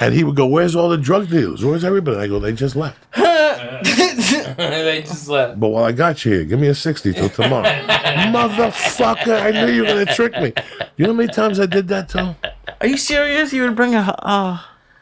And 0.00 0.14
he 0.14 0.22
would 0.24 0.36
go, 0.36 0.46
Where's 0.46 0.76
all 0.76 0.90
the 0.90 0.98
drug 0.98 1.28
dealers? 1.30 1.64
Where's 1.64 1.84
everybody? 1.84 2.18
I 2.18 2.26
go, 2.26 2.38
They 2.38 2.52
just 2.52 2.76
left. 2.76 2.98
they 4.56 5.02
just 5.02 5.28
left. 5.28 5.58
But 5.60 5.68
while 5.68 5.84
I 5.84 5.92
got 5.92 6.24
you 6.24 6.32
here, 6.32 6.44
give 6.44 6.58
me 6.60 6.68
a 6.68 6.74
60 6.74 7.12
till 7.12 7.28
tomorrow. 7.28 7.64
Motherfucker, 8.32 9.40
I 9.42 9.50
knew 9.50 9.72
you 9.72 9.82
were 9.82 9.88
going 9.88 10.06
to 10.06 10.14
trick 10.14 10.32
me. 10.40 10.52
You 10.96 11.06
know 11.06 11.12
how 11.12 11.16
many 11.16 11.32
times 11.32 11.58
I 11.60 11.66
did 11.66 11.88
that 11.88 12.08
to 12.10 12.24
him? 12.24 12.36
Are 12.80 12.86
you 12.86 12.96
serious? 12.96 13.52
You 13.52 13.62
would 13.62 13.76
bring 13.76 13.94
a 13.94 14.14
uh 14.22 14.58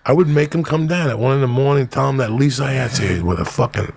I 0.07 0.13
would 0.13 0.29
make 0.29 0.55
him 0.55 0.65
come 0.65 0.87
down 0.87 1.11
at 1.11 1.19
one 1.19 1.35
in 1.35 1.41
the 1.43 1.47
morning, 1.47 1.87
tell 1.87 2.09
him 2.09 2.17
that 2.17 2.33
Lee 2.33 2.49
Syatt's 2.49 2.97
here 2.99 3.23
with 3.25 3.39
a 3.41 3.45
fucking 3.45 3.93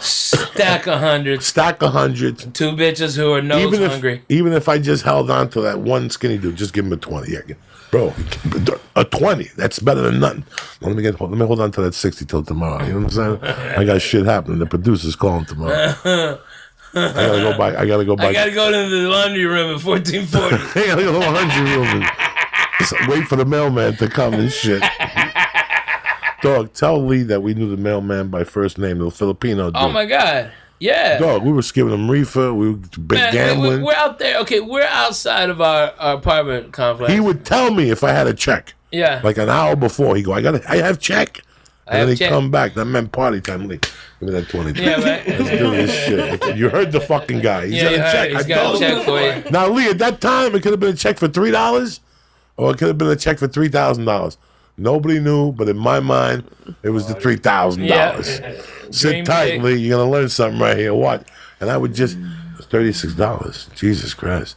Stack 0.00 0.86
a 0.86 0.96
hundred. 0.96 1.42
stack 1.42 1.82
a 1.82 1.90
hundreds. 1.90 2.44
Two 2.52 2.72
bitches 2.72 3.16
who 3.16 3.32
are 3.32 3.42
nose 3.42 3.66
Even 3.66 3.82
if, 3.82 3.90
hungry. 3.90 4.22
even 4.28 4.52
if 4.52 4.68
I 4.68 4.78
just 4.78 5.02
held 5.04 5.30
on 5.30 5.50
to 5.50 5.60
that 5.62 5.80
one 5.80 6.08
skinny 6.08 6.38
dude, 6.38 6.56
just 6.56 6.72
give 6.72 6.86
him 6.86 6.92
a 6.92 6.96
20. 6.96 7.32
Yeah, 7.32 7.40
bro, 7.90 8.12
a 8.96 9.04
20. 9.04 9.44
That's 9.56 9.78
better 9.78 10.02
than 10.02 10.20
nothing. 10.20 10.44
Let 10.80 10.96
me 10.96 11.02
get, 11.02 11.20
let 11.20 11.30
me 11.30 11.46
hold 11.46 11.60
on 11.60 11.70
to 11.72 11.82
that 11.82 11.94
60 11.94 12.24
till 12.24 12.42
tomorrow. 12.42 12.84
You 12.84 12.92
know 12.94 13.06
what 13.06 13.16
I'm 13.18 13.40
saying? 13.40 13.54
I 13.78 13.84
got 13.84 14.00
shit 14.02 14.26
happening. 14.26 14.58
The 14.58 14.66
producer's 14.66 15.16
calling 15.16 15.44
tomorrow. 15.44 15.94
I 16.94 17.12
gotta 17.12 17.38
go 17.42 17.58
back. 17.58 17.76
I 17.76 17.86
gotta 17.86 18.04
go 18.04 18.16
back. 18.16 18.28
I 18.28 18.32
gotta 18.32 18.50
go 18.52 18.70
to 18.70 18.88
the 18.88 19.08
laundry 19.08 19.44
room 19.44 19.76
at 19.76 19.84
1440. 19.84 20.56
I 20.80 20.86
gotta 20.86 21.02
go 21.02 21.12
to 21.12 21.18
the 21.18 21.30
laundry 21.30 21.76
room 21.76 22.02
and 22.02 23.08
wait 23.08 23.24
for 23.28 23.36
the 23.36 23.44
mailman 23.44 23.96
to 23.96 24.08
come 24.08 24.34
and 24.34 24.50
shit. 24.50 24.82
Dog, 26.40 26.72
tell 26.72 27.04
Lee 27.04 27.24
that 27.24 27.42
we 27.42 27.52
knew 27.52 27.68
the 27.68 27.76
mailman 27.76 28.28
by 28.28 28.44
first 28.44 28.78
name, 28.78 28.98
the 28.98 29.10
Filipino 29.10 29.66
dude. 29.66 29.76
oh 29.76 29.90
my 29.90 30.06
god. 30.06 30.52
Yeah. 30.80 31.18
Dog, 31.18 31.42
we 31.42 31.52
were 31.52 31.62
giving 31.62 31.92
him 31.92 32.10
reefer, 32.10 32.54
we 32.54 32.70
were 32.70 32.76
big 32.76 33.18
Man, 33.18 33.32
gambling. 33.32 33.82
we, 33.82 33.92
are 33.92 33.96
out 33.96 34.18
there. 34.18 34.38
Okay, 34.40 34.60
we're 34.60 34.82
outside 34.84 35.50
of 35.50 35.60
our, 35.60 35.92
our 35.98 36.14
apartment 36.16 36.72
complex. 36.72 37.12
he 37.12 37.20
would 37.20 37.44
tell 37.44 37.72
me 37.72 37.90
if 37.90 38.04
I 38.04 38.12
had 38.12 38.26
a 38.26 38.34
check. 38.34 38.74
yeah. 38.92 39.20
Like 39.24 39.38
an 39.38 39.48
hour 39.48 39.74
before, 39.76 40.14
he 40.16 40.22
go, 40.22 40.32
I 40.32 40.40
got 40.42 40.64
I 40.68 40.76
have 40.76 40.98
check. 41.00 41.40
And 41.90 42.02
then 42.06 42.16
he'd 42.16 42.28
come 42.28 42.50
back. 42.50 42.74
That 42.74 42.84
meant 42.84 43.12
party 43.12 43.40
time. 43.40 43.66
Lee, 43.66 43.78
give 43.78 43.92
me 44.20 44.30
that 44.32 44.50
20. 44.50 44.78
yeah, 44.78 44.90
right. 45.02 45.26
Let's 45.26 45.48
do 45.50 45.70
this 45.70 45.90
shit. 46.04 46.56
You 46.56 46.68
heard 46.68 46.92
the 46.92 47.00
fucking 47.00 47.40
guy. 47.40 47.64
He's 47.66 47.76
Yeah, 47.76 47.82
got 47.84 47.92
a 47.94 47.98
heard 48.02 48.12
check. 48.12 48.28
He's 48.30 48.44
I 48.44 48.48
got 48.48 48.74
a 48.74 48.78
check 48.78 49.04
for 49.06 49.20
you. 49.20 49.50
Now, 49.50 49.68
Lee, 49.68 49.88
at 49.88 49.96
that 49.98 50.20
time, 50.20 50.54
it 50.54 50.62
could 50.62 50.72
have 50.72 50.80
been 50.80 50.92
a 50.92 50.96
check 50.96 51.16
for 51.18 51.28
three 51.28 51.50
dollars, 51.50 52.00
or 52.58 52.72
it 52.72 52.78
could 52.78 52.88
have 52.88 52.98
been 52.98 53.08
a 53.08 53.16
check 53.16 53.38
for 53.38 53.48
three 53.48 53.68
thousand 53.70 54.04
dollars. 54.04 54.36
Nobody 54.78 55.18
knew, 55.18 55.52
but 55.52 55.68
in 55.68 55.76
my 55.76 56.00
mind, 56.00 56.44
it 56.82 56.90
was 56.90 57.06
the 57.08 57.14
three 57.14 57.36
thousand 57.36 57.88
dollars. 57.88 58.40
Sit 58.90 59.10
Dream 59.10 59.24
tight, 59.24 59.50
big. 59.50 59.62
Lee. 59.62 59.74
You're 59.76 59.98
gonna 59.98 60.10
learn 60.10 60.28
something 60.28 60.60
right 60.60 60.76
here. 60.76 60.94
What? 60.94 61.28
And 61.60 61.68
I 61.70 61.76
would 61.76 61.94
just 61.94 62.16
thirty 62.70 62.92
six 62.92 63.14
dollars. 63.14 63.68
Jesus 63.74 64.14
Christ. 64.14 64.56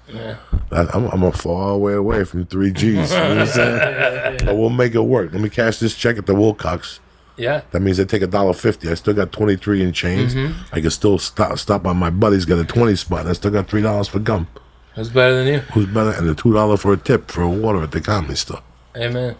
I, 0.71 0.87
I'm, 0.93 1.05
I'm 1.07 1.23
a 1.23 1.31
far 1.31 1.77
way 1.77 1.93
away 1.93 2.23
from 2.23 2.45
three 2.45 2.71
G's. 2.71 3.11
You 3.11 3.17
know 3.17 3.29
what 3.29 3.37
I'm 3.39 3.47
saying? 3.47 4.37
But 4.45 4.55
we'll 4.55 4.69
make 4.69 4.95
it 4.95 5.01
work. 5.01 5.33
Let 5.33 5.41
me 5.41 5.49
cash 5.49 5.79
this 5.79 5.95
check 5.95 6.17
at 6.17 6.25
the 6.25 6.35
Wilcox. 6.35 6.99
Yeah. 7.37 7.61
That 7.71 7.81
means 7.81 7.99
I 7.99 8.03
take 8.03 8.21
a 8.21 8.27
dollar 8.27 8.53
fifty. 8.53 8.89
I 8.89 8.93
still 8.93 9.13
got 9.13 9.31
twenty 9.31 9.55
three 9.55 9.81
in 9.81 9.91
change. 9.93 10.33
Mm-hmm. 10.33 10.75
I 10.75 10.81
can 10.81 10.91
still 10.91 11.17
stop 11.17 11.57
stop 11.57 11.85
on 11.85 11.97
my 11.97 12.09
buddy's 12.09 12.45
got 12.45 12.59
a 12.59 12.65
twenty 12.65 12.95
spot. 12.95 13.27
I 13.27 13.33
still 13.33 13.51
got 13.51 13.67
three 13.67 13.81
dollars 13.81 14.07
for 14.07 14.19
gum. 14.19 14.47
Who's 14.95 15.09
better 15.09 15.43
than 15.43 15.47
you? 15.47 15.59
Who's 15.73 15.87
better? 15.87 16.11
And 16.11 16.27
the 16.27 16.35
two 16.35 16.53
dollar 16.53 16.77
for 16.77 16.93
a 16.93 16.97
tip 16.97 17.31
for 17.31 17.41
a 17.41 17.49
water 17.49 17.81
at 17.81 17.91
the 17.91 18.01
comedy 18.01 18.35
store. 18.35 18.61
Amen. 18.95 19.35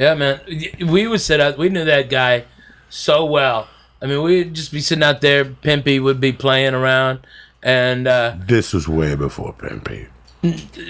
Yeah, 0.00 0.14
man. 0.14 0.40
We 0.88 1.06
would 1.06 1.20
sit 1.20 1.40
out. 1.40 1.58
We 1.58 1.68
knew 1.68 1.84
that 1.84 2.08
guy 2.08 2.46
so 2.88 3.26
well. 3.26 3.68
I 4.00 4.06
mean, 4.06 4.22
we'd 4.22 4.54
just 4.54 4.72
be 4.72 4.80
sitting 4.80 5.04
out 5.04 5.20
there. 5.20 5.44
Pimpy 5.44 6.02
would 6.02 6.20
be 6.20 6.32
playing 6.32 6.72
around, 6.72 7.20
and 7.62 8.08
uh, 8.08 8.34
This 8.38 8.72
was 8.72 8.88
way 8.88 9.14
before 9.14 9.52
Pimpy. 9.52 10.06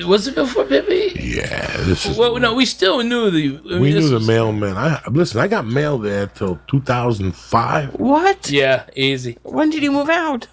Was 0.06 0.28
it 0.28 0.36
before 0.36 0.64
Pippi? 0.64 1.10
Yeah, 1.20 1.76
this 1.78 2.06
is. 2.06 2.16
Well, 2.16 2.38
no, 2.38 2.54
we 2.54 2.64
still 2.64 3.02
knew 3.02 3.32
the. 3.32 3.58
I 3.58 3.72
mean, 3.72 3.80
we 3.80 3.92
knew 3.92 4.08
the 4.08 4.14
was- 4.14 4.28
mailman. 4.28 4.76
I 4.76 5.02
listen. 5.10 5.40
I 5.40 5.48
got 5.48 5.66
mail 5.66 5.98
there 5.98 6.28
till 6.28 6.60
2005. 6.68 7.94
What? 7.94 8.48
Yeah, 8.48 8.84
easy. 8.94 9.38
When 9.42 9.70
did 9.70 9.82
he 9.82 9.88
move 9.88 10.08
out? 10.08 10.46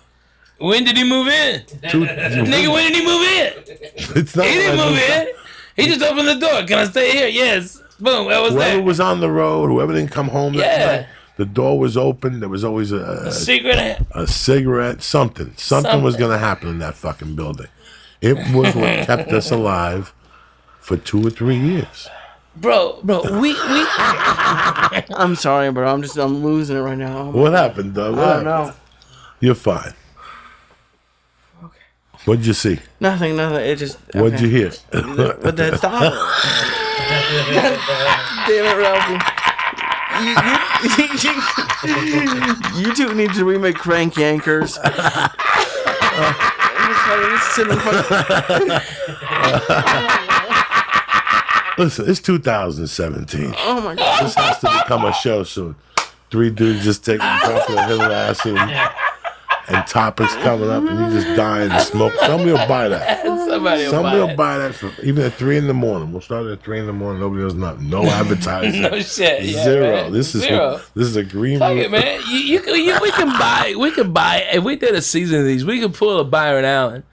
When 0.58 0.84
did 0.84 0.98
he 0.98 1.08
move 1.08 1.28
in? 1.28 1.64
Two, 1.92 2.02
Nigga, 2.06 2.74
when 2.74 2.92
did 2.92 2.96
he 2.96 3.06
move 3.06 3.22
in? 3.22 3.54
it's 4.20 4.36
not. 4.36 4.48
He 4.48 4.54
didn't 4.56 4.78
move 4.78 4.94
moved 4.94 5.02
in. 5.04 5.28
He 5.76 5.86
just 5.86 6.02
opened 6.02 6.28
the 6.28 6.40
door. 6.40 6.64
Can 6.66 6.80
I 6.80 6.86
stay 6.86 7.12
here? 7.12 7.28
Yes. 7.28 7.84
Boom. 8.00 8.28
That 8.30 8.42
was 8.42 8.54
Whoever 8.54 8.78
that. 8.78 8.84
was 8.84 9.00
on 9.00 9.20
the 9.22 9.30
road, 9.32 9.68
whoever 9.68 9.94
didn't 9.94 10.12
come 10.12 10.28
home 10.30 10.54
that 10.54 10.80
Yeah. 10.80 10.86
night, 10.98 11.08
the 11.38 11.46
door 11.46 11.80
was 11.80 11.98
open. 11.98 12.40
There 12.40 12.50
was 12.50 12.64
always 12.64 12.92
a, 12.92 12.98
a, 13.28 13.32
Secret. 13.32 14.00
a 14.12 14.28
cigarette, 14.28 15.02
something. 15.04 15.54
Something 15.58 16.02
was 16.04 16.16
going 16.16 16.32
to 16.32 16.38
happen 16.38 16.70
in 16.70 16.80
that 16.80 16.96
fucking 16.96 17.36
building. 17.36 17.68
It 18.22 18.36
was 18.54 18.76
what 18.76 19.06
kept 19.08 19.32
us 19.32 19.52
alive 19.52 20.14
for 20.80 20.98
two 20.98 21.26
or 21.26 21.30
three 21.30 21.58
years. 21.58 22.08
Bro, 22.56 23.02
bro, 23.04 23.22
we, 23.40 23.54
we, 23.54 23.58
I'm 25.16 25.36
sorry, 25.36 25.72
bro. 25.72 25.88
I'm 25.94 26.02
just 26.02 26.18
I'm 26.18 26.44
losing 26.44 26.76
it 26.78 26.82
right 26.82 26.98
now. 26.98 27.30
What 27.30 27.54
happened, 27.54 27.94
Doug? 27.94 28.16
What 28.16 28.24
I 28.28 28.34
don't 28.38 28.46
happened? 28.48 28.76
know. 28.76 28.82
You're 29.40 29.54
fine. 29.54 29.94
Okay. 31.64 31.78
What'd 32.26 32.48
you 32.48 32.54
see? 32.54 32.80
Nothing, 33.00 33.36
nothing. 33.36 33.64
It 33.64 33.76
just. 33.76 34.00
What'd 34.16 34.34
okay. 34.36 34.46
you 34.46 34.50
hear? 34.50 34.72
But 34.92 35.56
that 35.58 35.78
stop. 35.78 36.14
Damn 38.48 38.66
it, 38.66 38.78
Ralphie. 38.78 39.20
You, 40.24 40.34
you, 42.76 42.88
you 42.88 42.96
two 42.96 43.14
need 43.14 43.34
to 43.34 43.46
remake 43.46 43.76
Crank 43.78 44.16
Yankers. 44.16 44.78
I'm 44.84 44.94
just 46.90 47.08
like, 47.08 47.22
just 47.30 47.56
sitting 47.56 47.74
in 47.74 47.80
front- 47.80 48.84
Listen, 51.78 52.10
it's 52.10 52.20
2017. 52.22 53.54
Oh 53.60 53.82
my 53.82 53.94
god. 53.96 54.24
This 54.26 54.34
has 54.36 54.58
to 54.60 54.68
become 54.82 55.06
a 55.06 55.14
show 55.14 55.44
soon. 55.44 55.76
Three 56.32 56.50
dudes 56.50 56.84
just 56.84 57.06
taking 57.06 57.20
drugs 57.46 57.70
with 57.70 57.78
a 57.78 57.86
hill 57.86 58.02
of 58.02 58.12
acid 58.12 58.58
and, 58.58 58.72
and 59.70 59.86
topics 59.88 60.34
coming 60.38 60.70
up, 60.70 60.84
and 60.88 61.00
you 61.14 61.20
just 61.22 61.36
die 61.36 61.64
and 61.64 61.82
smoke. 61.82 62.14
Somebody 62.22 62.52
will 62.52 62.68
buy 62.68 62.88
that. 62.90 63.24
somebody 63.26 63.84
will 63.84 63.92
Somebody 63.92 64.18
buy 64.18 64.24
will 64.24 64.30
it. 64.30 64.38
buy 64.38 64.58
that 64.60 64.76
for 64.76 64.92
even 65.04 65.24
at 65.26 65.34
three 65.34 65.58
in 65.58 65.68
the 65.68 65.74
morning. 65.74 66.12
We'll 66.12 66.22
start 66.22 66.46
at 66.48 66.64
three 66.64 66.80
in 66.80 66.86
the 66.88 66.94
morning. 66.94 67.20
Nobody 67.22 67.42
does 67.44 67.56
nothing. 67.56 67.90
No 67.90 68.04
advertising. 68.10 68.82
No 68.82 69.00
shit. 69.02 69.44
Yeah, 69.44 69.64
Zero. 69.64 69.92
man. 70.04 70.12
This 70.14 70.36
is 70.36 70.44
Zero. 70.44 70.80
this 70.96 71.08
is 71.08 71.16
a 71.16 71.24
green. 71.24 71.60
Fuck 71.60 71.70
room. 71.70 71.80
it, 71.80 71.92
man. 71.92 72.22
You, 72.30 72.38
you, 72.40 72.76
you, 72.76 72.98
we 73.02 73.12
can 73.12 73.28
buy. 73.40 73.74
We 73.78 73.92
can 73.92 74.14
buy. 74.14 74.46
If 74.54 74.64
we 74.64 74.76
did 74.76 74.96
a 74.96 75.02
season 75.02 75.40
of 75.40 75.46
these, 75.46 75.66
we 75.66 75.80
could 75.80 75.94
pull 75.94 76.20
a 76.20 76.24
Byron 76.24 76.66
Allen. 76.66 77.04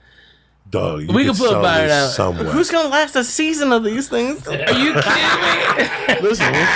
Dog, 0.75 1.01
you 1.03 1.07
We 1.13 1.23
can 1.25 1.35
put 1.35 1.51
a 1.53 1.61
Byron 1.61 1.87
this 1.87 1.93
out. 1.93 2.11
somewhere. 2.11 2.45
Who's 2.51 2.69
gonna 2.69 2.89
last 2.89 3.15
a 3.15 3.23
season 3.23 3.71
of 3.71 3.83
these 3.85 4.09
things? 4.09 4.45
Are 4.47 4.53
you 4.55 4.93
kidding 4.93 4.93
me? 4.93 6.21
listen, 6.21 6.51
we'll, 6.51 6.67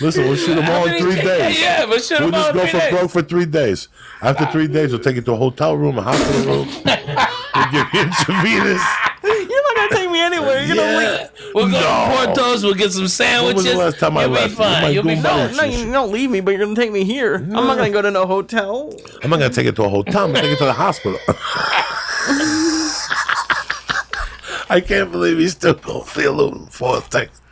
listen, 0.00 0.24
we'll 0.24 0.36
shoot 0.36 0.54
them 0.54 0.68
all 0.70 0.86
in 0.86 0.98
three 1.02 1.16
days. 1.16 1.60
Yeah, 1.60 1.84
but 1.86 2.02
shoot 2.02 2.20
We'll 2.20 2.30
them 2.30 2.40
all 2.40 2.52
just 2.52 2.54
in 2.54 2.56
go 2.56 2.62
three 2.64 2.70
for 2.70 2.78
days. 2.78 2.90
broke 2.98 3.10
for 3.10 3.22
three 3.22 3.44
days. 3.44 3.88
After 4.22 4.46
three 4.46 4.68
days, 4.68 4.92
we'll 4.92 5.02
take 5.02 5.16
you 5.16 5.22
to 5.22 5.32
a 5.32 5.36
hotel 5.36 5.76
room, 5.76 5.98
a 5.98 6.02
hospital 6.02 6.42
room. 6.46 6.68
we'll 6.84 7.70
give 7.72 7.86
you 7.92 8.00
intravenous. 8.00 8.82
You're 9.24 9.62
not 9.62 9.76
gonna 9.76 9.88
take 10.02 10.10
me 10.10 10.20
anywhere. 10.20 10.64
You're 10.64 10.76
gonna 10.76 10.92
Yeah. 10.92 10.98
leave. 11.10 11.54
We'll 11.54 11.70
go 11.70 11.78
No. 11.78 11.80
to 11.80 12.32
Porto's. 12.32 12.64
We'll 12.64 12.74
get 12.74 12.92
some 12.92 13.02
When 13.02 13.08
sandwiches. 13.10 13.64
was 13.64 13.72
the 13.72 13.78
last 13.78 13.98
time 13.98 14.16
I 14.16 14.22
You'll 14.22 14.30
left? 14.30 14.48
be 14.48 14.54
fine. 14.54 14.82
My 14.82 14.88
You'll 14.88 15.04
be 15.04 15.10
Goomba 15.16 15.22
fine. 15.22 15.48
was- 15.48 15.56
No, 15.58 15.64
you 15.64 15.92
don't 15.92 16.10
leave 16.12 16.30
me, 16.30 16.40
but 16.40 16.52
you're 16.52 16.64
gonna 16.64 16.74
take 16.74 16.90
me 16.92 17.04
here. 17.04 17.34
I'm 17.34 17.66
not 17.66 17.76
gonna 17.76 17.90
go 17.90 18.00
to 18.00 18.10
no 18.10 18.26
hotel. 18.26 18.94
I'm 19.22 19.28
not 19.30 19.38
gonna 19.40 19.52
take 19.52 19.66
it 19.66 19.76
to 19.76 19.84
a 19.84 19.88
hotel. 19.90 20.24
I'm 20.24 20.32
gonna 20.32 20.40
take 20.42 20.52
it 20.52 20.58
to 20.58 20.64
the 20.64 20.72
hospital. 20.72 21.18
I 24.72 24.80
can't 24.80 25.12
believe 25.12 25.38
he's 25.38 25.52
still 25.52 25.74
gonna 25.74 26.04
feel 26.04 26.40
a 26.40 26.66
fourth 26.66 27.10
text. 27.10 27.42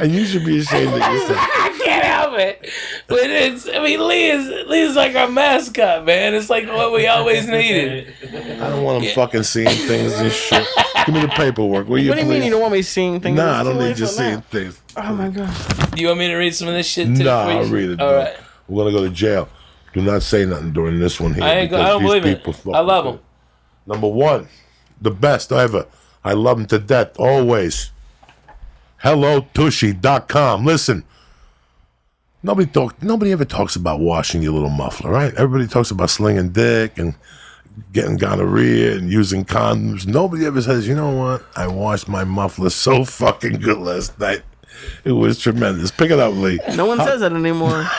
And 0.00 0.12
you 0.12 0.24
should 0.26 0.44
be 0.44 0.58
ashamed 0.58 0.92
of 0.92 0.98
yourself. 0.98 1.38
I 1.40 1.80
can't 1.84 2.04
help 2.04 2.38
it. 2.38 2.70
But 3.08 3.18
it's. 3.22 3.66
I 3.68 3.82
mean, 3.82 4.06
Lee 4.06 4.30
is 4.30 4.46
Lee 4.68 4.82
is 4.82 4.94
like 4.94 5.16
our 5.16 5.28
mascot, 5.28 6.04
man. 6.04 6.34
It's 6.34 6.48
like 6.50 6.68
what 6.68 6.92
we 6.92 7.06
always 7.08 7.48
needed. 7.48 8.14
I 8.22 8.68
don't 8.70 8.84
want 8.84 9.02
him 9.02 9.12
fucking 9.14 9.42
seeing 9.42 9.66
things 9.68 10.12
and 10.12 10.30
shit. 10.30 10.66
Give 11.06 11.14
me 11.14 11.22
the 11.22 11.28
paperwork. 11.28 11.88
Will 11.88 11.98
you 11.98 12.10
What 12.10 12.16
do 12.18 12.22
you 12.24 12.28
mean 12.28 12.40
please? 12.40 12.44
you 12.44 12.50
don't 12.52 12.60
want 12.60 12.74
me 12.74 12.82
seeing 12.82 13.20
things? 13.20 13.36
Nah, 13.36 13.60
I 13.60 13.64
don't 13.64 13.78
need 13.78 13.98
you 13.98 14.06
seeing 14.06 14.36
that. 14.36 14.44
things. 14.44 14.80
Oh 14.96 15.14
my 15.14 15.30
god. 15.30 15.52
Do 15.96 16.00
you 16.02 16.08
want 16.08 16.20
me 16.20 16.28
to 16.28 16.36
read 16.36 16.54
some 16.54 16.68
of 16.68 16.74
this 16.74 16.86
shit 16.86 17.16
too? 17.16 17.24
Nah, 17.24 17.46
for 17.46 17.50
you? 17.52 17.58
I'll 17.58 17.66
read 17.68 17.90
it. 17.90 18.00
All 18.00 18.14
right. 18.14 18.36
We're 18.68 18.84
gonna 18.84 18.94
go 18.96 19.02
to 19.04 19.10
jail. 19.10 19.48
Do 19.94 20.02
not 20.02 20.22
say 20.22 20.44
nothing 20.44 20.72
during 20.72 21.00
this 21.00 21.18
one 21.18 21.34
here. 21.34 21.42
I 21.42 21.54
ain't. 21.54 21.70
Go, 21.70 21.76
I 21.76 21.80
because 21.80 21.88
don't 21.94 22.02
these 22.02 22.10
believe 22.22 22.26
it. 22.26 22.38
people 22.38 22.52
fucking 22.52 22.74
I 22.76 22.80
love 22.80 23.04
do. 23.04 23.10
him. 23.12 23.20
Number 23.86 24.06
one, 24.08 24.46
the 25.00 25.10
best 25.10 25.50
ever. 25.50 25.86
I 26.24 26.32
love 26.32 26.58
him 26.58 26.66
to 26.66 26.78
death, 26.78 27.18
always. 27.18 27.90
HelloTushy.com. 29.02 30.64
Listen, 30.64 31.04
nobody 32.42 32.70
talk. 32.70 33.02
Nobody 33.02 33.32
ever 33.32 33.44
talks 33.44 33.76
about 33.76 34.00
washing 34.00 34.42
your 34.42 34.52
little 34.52 34.70
muffler, 34.70 35.10
right? 35.10 35.32
Everybody 35.34 35.68
talks 35.68 35.90
about 35.90 36.10
slinging 36.10 36.50
dick 36.50 36.98
and 36.98 37.14
getting 37.92 38.16
gonorrhea 38.16 38.96
and 38.96 39.10
using 39.10 39.44
condoms. 39.44 40.06
Nobody 40.06 40.46
ever 40.46 40.60
says, 40.60 40.88
you 40.88 40.96
know 40.96 41.10
what? 41.14 41.44
I 41.54 41.68
washed 41.68 42.08
my 42.08 42.24
muffler 42.24 42.70
so 42.70 43.04
fucking 43.04 43.60
good 43.60 43.78
last 43.78 44.18
night. 44.18 44.42
It 45.04 45.12
was 45.12 45.38
tremendous. 45.38 45.90
Pick 45.90 46.10
it 46.10 46.18
up, 46.18 46.34
Lee. 46.34 46.60
No 46.76 46.86
one 46.86 46.98
says 46.98 47.20
that 47.20 47.32
anymore. 47.32 47.86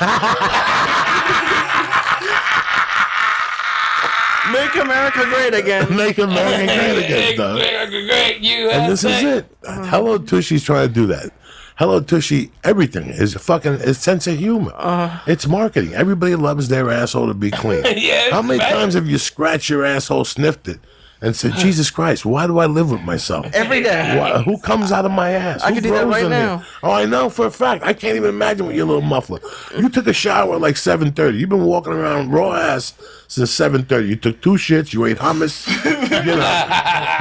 Make 4.51 4.76
America 4.76 5.23
great 5.26 5.53
again. 5.53 5.95
Make 5.95 6.17
America 6.17 6.65
great 6.65 7.05
again, 7.05 7.38
dog. 7.38 7.59
Great, 7.59 8.07
great. 8.07 8.39
You 8.41 8.69
And 8.69 8.91
this 8.91 9.03
is 9.03 9.23
it. 9.23 9.57
Uh-huh. 9.65 9.85
Hello 9.85 10.17
Tushy's 10.17 10.63
trying 10.63 10.88
to 10.88 10.93
do 10.93 11.05
that. 11.07 11.31
Hello 11.77 12.01
Tushy, 12.01 12.51
everything 12.63 13.07
is 13.07 13.35
a 13.35 13.39
fucking 13.39 13.73
it's 13.81 13.99
sense 13.99 14.27
of 14.27 14.38
humor. 14.38 14.73
Uh-huh. 14.76 15.19
it's 15.27 15.47
marketing. 15.47 15.93
Everybody 15.93 16.35
loves 16.35 16.67
their 16.67 16.89
asshole 16.91 17.27
to 17.27 17.34
be 17.34 17.51
clean. 17.51 17.84
Yeah, 17.97 18.31
How 18.31 18.41
many 18.41 18.59
right. 18.59 18.73
times 18.73 18.95
have 18.95 19.07
you 19.07 19.17
scratched 19.17 19.69
your 19.69 19.85
asshole, 19.85 20.26
sniffed 20.26 20.67
it, 20.67 20.80
and 21.21 21.35
said, 21.35 21.53
"Jesus 21.53 21.89
Christ, 21.89 22.25
why 22.25 22.47
do 22.47 22.59
I 22.59 22.65
live 22.65 22.91
with 22.91 23.01
myself? 23.01 23.47
Every 23.53 23.81
day. 23.83 24.17
Why, 24.17 24.41
who 24.41 24.57
comes 24.59 24.91
out 24.91 25.05
of 25.05 25.11
my 25.11 25.31
ass? 25.31 25.61
I 25.61 25.69
Who 25.69 25.75
could 25.75 25.83
do 25.83 25.91
that 25.91 26.03
grows 26.03 26.13
right 26.13 26.23
in 26.25 26.29
now. 26.29 26.57
here? 26.57 26.67
Oh, 26.83 26.91
I 26.91 27.05
know 27.05 27.29
for 27.29 27.45
a 27.45 27.51
fact. 27.51 27.83
I 27.83 27.93
can't 27.93 28.15
even 28.15 28.29
imagine 28.29 28.67
with 28.67 28.75
your 28.75 28.85
little 28.85 29.01
muffler. 29.01 29.39
You 29.77 29.89
took 29.89 30.07
a 30.07 30.13
shower 30.13 30.55
at 30.55 30.61
like 30.61 30.77
seven 30.77 31.11
thirty. 31.11 31.37
You've 31.37 31.49
been 31.49 31.65
walking 31.65 31.93
around 31.93 32.31
raw 32.31 32.53
ass 32.53 32.93
since 33.27 33.51
seven 33.51 33.83
thirty. 33.83 34.07
You 34.07 34.15
took 34.15 34.41
two 34.41 34.51
shits. 34.51 34.93
You 34.93 35.05
ate 35.05 35.17
hummus. 35.17 35.67
you 35.85 36.25
know, 36.25 36.35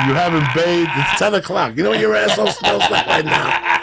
you 0.07 0.15
haven't 0.15 0.55
bathed. 0.55 0.91
It's 0.95 1.19
ten 1.19 1.35
o'clock. 1.35 1.77
You 1.77 1.83
know 1.83 1.91
what 1.91 2.01
your 2.01 2.15
asshole 2.15 2.49
smells 2.49 2.89
like 2.91 3.07
right 3.07 3.25
now? 3.25 3.79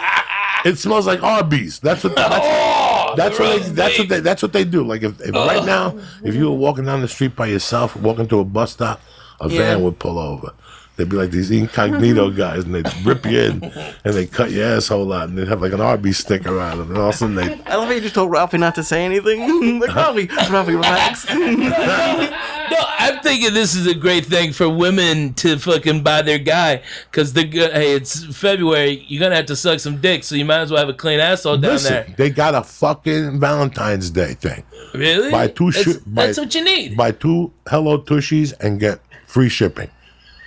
It 0.64 0.78
smells 0.78 1.06
like 1.06 1.22
Arby's. 1.22 1.78
That's 1.78 2.02
what. 2.02 2.16
That's, 2.16 2.46
Oh, 3.08 3.14
that's 3.14 3.38
what. 3.38 3.62
They, 3.62 3.68
that's 3.70 3.98
what 3.98 4.08
they. 4.08 4.20
That's 4.20 4.42
what 4.42 4.52
they 4.52 4.64
do. 4.64 4.82
Like 4.82 5.02
if, 5.02 5.20
if 5.20 5.32
right 5.32 5.62
oh. 5.62 5.64
now, 5.64 5.98
if 6.24 6.34
you 6.34 6.50
were 6.50 6.56
walking 6.56 6.84
down 6.84 7.02
the 7.02 7.08
street 7.08 7.36
by 7.36 7.46
yourself, 7.46 7.94
walking 7.94 8.26
to 8.28 8.40
a 8.40 8.44
bus 8.44 8.72
stop, 8.72 9.00
a 9.40 9.48
Yeah. 9.48 9.58
van 9.58 9.82
would 9.82 9.98
pull 9.98 10.18
over. 10.18 10.52
They'd 10.96 11.10
be 11.10 11.16
like 11.16 11.30
these 11.30 11.50
incognito 11.50 12.30
guys, 12.44 12.64
and 12.64 12.74
they'd 12.74 12.90
rip 13.04 13.26
you 13.26 13.38
in, 13.38 13.64
and 14.04 14.14
they 14.14 14.24
cut 14.24 14.50
your 14.50 14.64
asshole 14.66 15.12
out, 15.12 15.28
and 15.28 15.36
they'd 15.36 15.46
have 15.48 15.60
like 15.60 15.74
an 15.74 15.80
RB 15.80 16.14
sticker 16.14 16.58
on 16.58 16.78
them, 16.78 16.88
and 16.88 16.96
all 16.98 17.08
of 17.10 17.14
a 17.14 17.18
sudden 17.18 17.34
they. 17.34 17.42
I 17.66 17.76
love 17.76 17.88
how 17.88 17.92
you 17.92 18.00
just 18.00 18.14
told 18.14 18.30
Ralphie 18.30 18.56
not 18.56 18.74
to 18.76 18.82
say 18.82 19.04
anything. 19.04 19.78
like 19.80 19.94
Ralphie, 19.94 20.26
Ralphie, 20.50 20.74
relax. 20.74 21.26
No, 22.68 22.78
I'm 22.98 23.20
thinking 23.20 23.54
this 23.54 23.76
is 23.76 23.86
a 23.86 23.94
great 23.94 24.26
thing 24.26 24.52
for 24.52 24.68
women 24.68 25.34
to 25.34 25.56
fucking 25.56 26.02
buy 26.02 26.22
their 26.22 26.38
guy 26.40 26.82
because 27.10 27.32
the 27.32 27.42
hey, 27.46 27.92
it's 27.94 28.24
February. 28.36 29.04
You're 29.06 29.20
gonna 29.20 29.36
have 29.36 29.46
to 29.46 29.54
suck 29.56 29.78
some 29.78 30.00
dick, 30.00 30.24
so 30.24 30.34
you 30.34 30.44
might 30.44 30.60
as 30.62 30.72
well 30.72 30.80
have 30.80 30.88
a 30.88 30.92
clean 30.98 31.20
asshole 31.20 31.58
down 31.58 31.72
Listen, 31.74 32.14
they 32.18 32.28
got 32.28 32.56
a 32.56 32.64
fucking 32.64 33.38
Valentine's 33.38 34.10
Day 34.10 34.34
thing. 34.34 34.64
Really? 34.94 35.30
Buy 35.30 35.46
two 35.46 35.70
That's, 35.70 35.84
shi- 35.84 35.98
buy- 36.06 36.26
that's 36.26 36.38
what 36.38 36.54
you 36.56 36.64
need. 36.64 36.96
Buy 36.96 37.12
two 37.12 37.52
Hello 37.68 37.98
Tushies 38.00 38.52
and 38.60 38.80
get 38.80 38.98
free 39.36 39.50
shipping. 39.50 39.90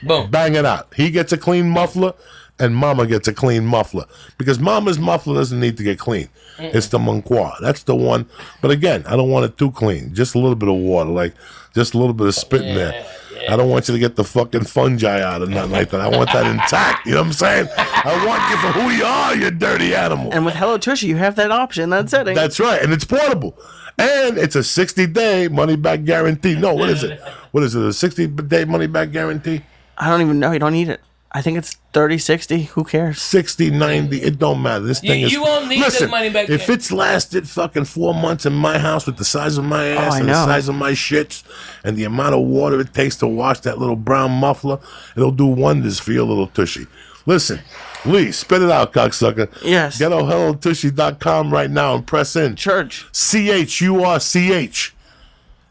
Boom. 0.02 0.32
Bang 0.32 0.56
it 0.56 0.66
out. 0.66 0.91
He 0.95 1.11
gets 1.11 1.32
a 1.32 1.38
clean 1.38 1.70
muffler, 1.70 2.14
and 2.57 2.76
Mama 2.76 3.06
gets 3.06 3.28
a 3.28 3.34
clean 3.34 3.64
muffler 3.64 4.06
because 4.40 4.57
Mama's 4.57 4.98
muffler 4.98 5.36
doesn't 5.36 5.60
need 5.60 5.78
to 5.78 5.84
get 5.84 5.99
clean. 5.99 6.28
It's 6.57 6.88
the 6.88 6.98
Monqua. 6.98 7.56
That's 7.61 7.84
the 7.84 7.95
one. 7.95 8.26
But 8.64 8.72
again, 8.72 9.06
I 9.06 9.16
don't 9.16 9.30
want 9.30 9.45
it 9.45 9.60
too 9.60 9.70
clean. 9.70 10.16
Just 10.16 10.34
a 10.34 10.40
little 10.40 10.56
bit 10.56 10.70
of 10.70 10.76
water, 10.76 11.11
like 11.11 11.36
just 11.76 11.94
a 11.94 11.99
little 11.99 12.16
bit 12.16 12.26
of 12.26 12.34
spit 12.34 12.64
in 12.64 12.74
there. 12.74 13.06
I 13.49 13.55
don't 13.55 13.69
want 13.69 13.88
you 13.88 13.93
to 13.93 13.99
get 13.99 14.15
the 14.15 14.23
fucking 14.23 14.65
fungi 14.65 15.21
out 15.21 15.41
or 15.41 15.47
nothing 15.47 15.71
like 15.71 15.89
that. 15.89 16.01
I 16.01 16.07
want 16.07 16.31
that 16.34 16.45
intact. 16.45 17.05
You 17.05 17.13
know 17.13 17.21
what 17.21 17.27
I'm 17.27 17.34
saying? 17.34 17.67
I 17.77 18.26
want 18.26 18.41
you 18.49 18.57
for 18.57 18.80
who 18.80 18.89
you 18.91 19.03
are, 19.03 19.35
you 19.35 19.51
dirty 19.51 19.95
animal. 19.95 20.31
and 20.31 20.45
with 20.45 20.55
Hello 20.55 20.77
Tushy, 20.77 21.07
you 21.07 21.15
have 21.17 21.35
that 21.35 21.51
option, 21.51 21.89
that 21.89 22.09
setting. 22.09 22.35
That's 22.35 22.59
right, 22.59 22.81
and 22.81 22.93
it's 22.93 23.05
portable, 23.05 23.57
and 23.97 24.38
it's 24.38 24.55
a 24.55 24.63
60 24.63 25.07
day 25.07 25.47
money 25.47 25.76
back 25.76 26.03
guarantee. 26.03 26.55
No, 26.55 26.73
what 26.73 26.89
is 26.89 27.03
it? 27.03 27.19
What 27.51 27.63
is 27.63 27.76
it? 27.76 27.84
A 27.84 27.91
60 27.93 28.27
day 28.27 28.65
money 28.65 28.88
back 28.88 29.11
guarantee? 29.11 29.61
I 29.97 30.09
don't 30.09 30.21
even 30.21 30.39
know. 30.39 30.51
You 30.51 30.59
don't 30.59 30.73
need 30.73 30.89
it. 30.89 31.01
I 31.31 31.43
think 31.43 31.60
it's 31.60 31.77
30, 31.93 32.18
60. 32.18 32.64
Who 32.64 32.84
cares? 32.84 33.22
60, 33.22 33.69
90, 33.69 34.18
it 34.23 34.39
don't 34.39 34.64
matter. 34.64 34.84
This 34.84 35.03
You- 35.03 35.10
thing 35.10 35.22
is. 35.22 35.31
you 35.31 35.43
won't 35.43 35.68
need 35.68 35.81
that 35.81 35.91
Listen, 35.91 36.10
money 36.10 36.30
back 36.30 36.49
If 36.49 36.65
then. 36.65 36.76
it's 36.77 36.91
lasted 36.91 37.47
fucking 37.47 37.85
four 37.85 38.15
months 38.15 38.47
in 38.47 38.53
my 38.53 38.80
house 38.80 39.06
with 39.06 39.18
the 39.18 39.26
size 39.26 39.57
of 39.60 39.64
my 39.65 39.91
oh, 39.93 39.97
ass 39.99 40.14
Oh, 40.14 40.15
I 40.15 40.19
and 40.22 40.30
the 40.30 40.34
size 40.45 40.68
of 40.69 40.76
my 40.76 40.93
shits 40.93 41.43
and 41.84 41.95
the 41.95 42.03
amount 42.06 42.34
of 42.34 42.41
water 42.41 42.80
it 42.80 42.95
takes 42.95 43.15
to 43.18 43.27
wash 43.27 43.60
that 43.60 43.77
little 43.77 43.95
brown 43.95 44.31
muffler, 44.31 44.80
it'll 45.15 45.31
do 45.31 45.45
wonders 45.45 45.99
for 45.99 46.11
your 46.14 46.26
little 46.26 46.47
tushy. 46.47 46.88
Listen, 47.27 47.60
Lee, 48.06 48.31
spit 48.31 48.64
it 48.64 48.72
out, 48.72 48.91
cocksucker. 48.91 49.49
Yes. 49.64 49.99
Get 49.99 50.11
on 50.11 50.23
hellotushy.com 50.23 51.51
right 51.51 51.69
now 51.69 51.93
and 51.95 52.07
press 52.07 52.35
in. 52.35 52.56
Church, 52.56 53.06
C 53.11 53.51
H 53.51 53.81
U 53.81 54.03
R 54.03 54.19
C 54.19 54.51
H. 54.51 54.95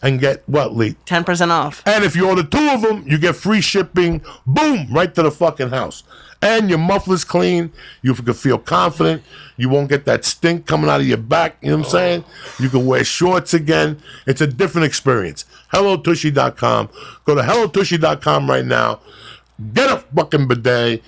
And 0.02 0.20
get 0.20 0.42
what, 0.46 0.76
Lee? 0.76 0.94
10% 1.06 1.50
off. 1.50 1.82
And 1.84 2.04
if 2.04 2.14
you 2.14 2.28
order 2.28 2.44
two 2.44 2.68
of 2.70 2.82
them, 2.82 3.04
you 3.06 3.18
get 3.18 3.34
free 3.34 3.60
shipping. 3.60 4.22
Boom, 4.46 4.86
right 4.92 5.12
to 5.14 5.22
the 5.22 5.30
fucking 5.30 5.70
house. 5.70 6.04
And 6.40 6.68
your 6.68 6.78
muffler's 6.78 7.24
clean. 7.24 7.72
You 8.00 8.14
can 8.14 8.32
feel 8.32 8.58
confident. 8.58 9.22
You 9.56 9.68
won't 9.68 9.88
get 9.88 10.04
that 10.04 10.24
stink 10.24 10.66
coming 10.66 10.88
out 10.88 11.00
of 11.00 11.08
your 11.08 11.18
back. 11.18 11.56
You 11.60 11.70
know 11.70 11.78
what 11.78 11.86
I'm 11.86 11.90
saying? 11.90 12.24
You 12.60 12.68
can 12.68 12.86
wear 12.86 13.02
shorts 13.02 13.54
again. 13.54 14.00
It's 14.24 14.40
a 14.40 14.46
different 14.46 14.86
experience. 14.86 15.46
HelloTushy.com. 15.72 16.90
Go 17.24 17.34
to 17.34 17.42
HelloTushy.com 17.42 18.48
right 18.48 18.64
now. 18.64 19.00
Get 19.74 19.90
a 19.90 19.96
fucking 20.14 20.46
bidet. 20.46 21.02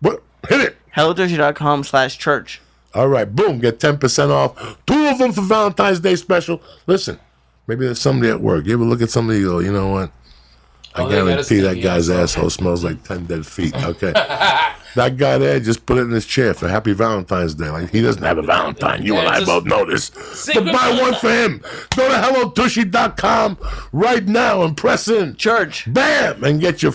What? 0.00 0.22
Hit 0.48 0.60
it. 0.60 0.76
HelloTushy.com 0.94 1.82
slash 1.82 2.16
church. 2.16 2.60
All 2.94 3.08
right, 3.08 3.26
boom, 3.34 3.58
get 3.58 3.78
10% 3.78 4.30
off. 4.30 4.78
Two 4.86 5.06
of 5.06 5.18
them 5.18 5.32
for 5.32 5.42
Valentine's 5.42 6.00
Day 6.00 6.16
special. 6.16 6.62
Listen, 6.86 7.20
maybe 7.66 7.84
there's 7.84 8.00
somebody 8.00 8.30
at 8.30 8.40
work. 8.40 8.66
You 8.66 8.74
ever 8.74 8.84
look 8.84 9.02
at 9.02 9.10
somebody 9.10 9.38
and 9.40 9.48
go, 9.48 9.58
you 9.60 9.72
know 9.72 9.88
what? 9.88 10.12
I 10.94 11.02
Oh, 11.02 11.08
they 11.08 11.16
got 11.16 11.22
a 11.22 11.30
guarantee 11.30 11.60
that 11.60 11.82
guy's 11.82 12.08
asshole. 12.08 12.22
asshole 12.22 12.50
smells 12.50 12.84
like 12.84 13.02
10 13.04 13.26
dead 13.26 13.46
feet. 13.46 13.74
Okay. 13.74 14.12
that 14.94 15.16
guy 15.18 15.36
there, 15.36 15.60
just 15.60 15.84
put 15.84 15.98
it 15.98 16.02
in 16.02 16.10
his 16.10 16.24
chair 16.24 16.54
for 16.54 16.68
Happy 16.68 16.94
Valentine's 16.94 17.54
Day. 17.54 17.68
Like, 17.68 17.90
he 17.90 18.00
doesn't 18.00 18.22
have 18.22 18.38
a 18.38 18.42
Valentine. 18.42 19.04
You 19.04 19.14
Yeah, 19.14 19.20
and 19.20 19.28
I 19.28 19.44
both 19.44 19.66
know 19.66 19.84
this. 19.84 20.10
But 20.54 20.64
buy 20.64 20.98
one 20.98 21.14
for 21.16 21.30
him. 21.30 21.62
Go 21.94 22.08
to 22.08 22.14
HelloTushy.com 22.14 23.58
right 23.92 24.24
now 24.26 24.62
and 24.62 24.74
press 24.76 25.06
in. 25.08 25.36
Church, 25.36 25.92
Bam! 25.92 26.42
And 26.42 26.60
get 26.60 26.82
your. 26.82 26.94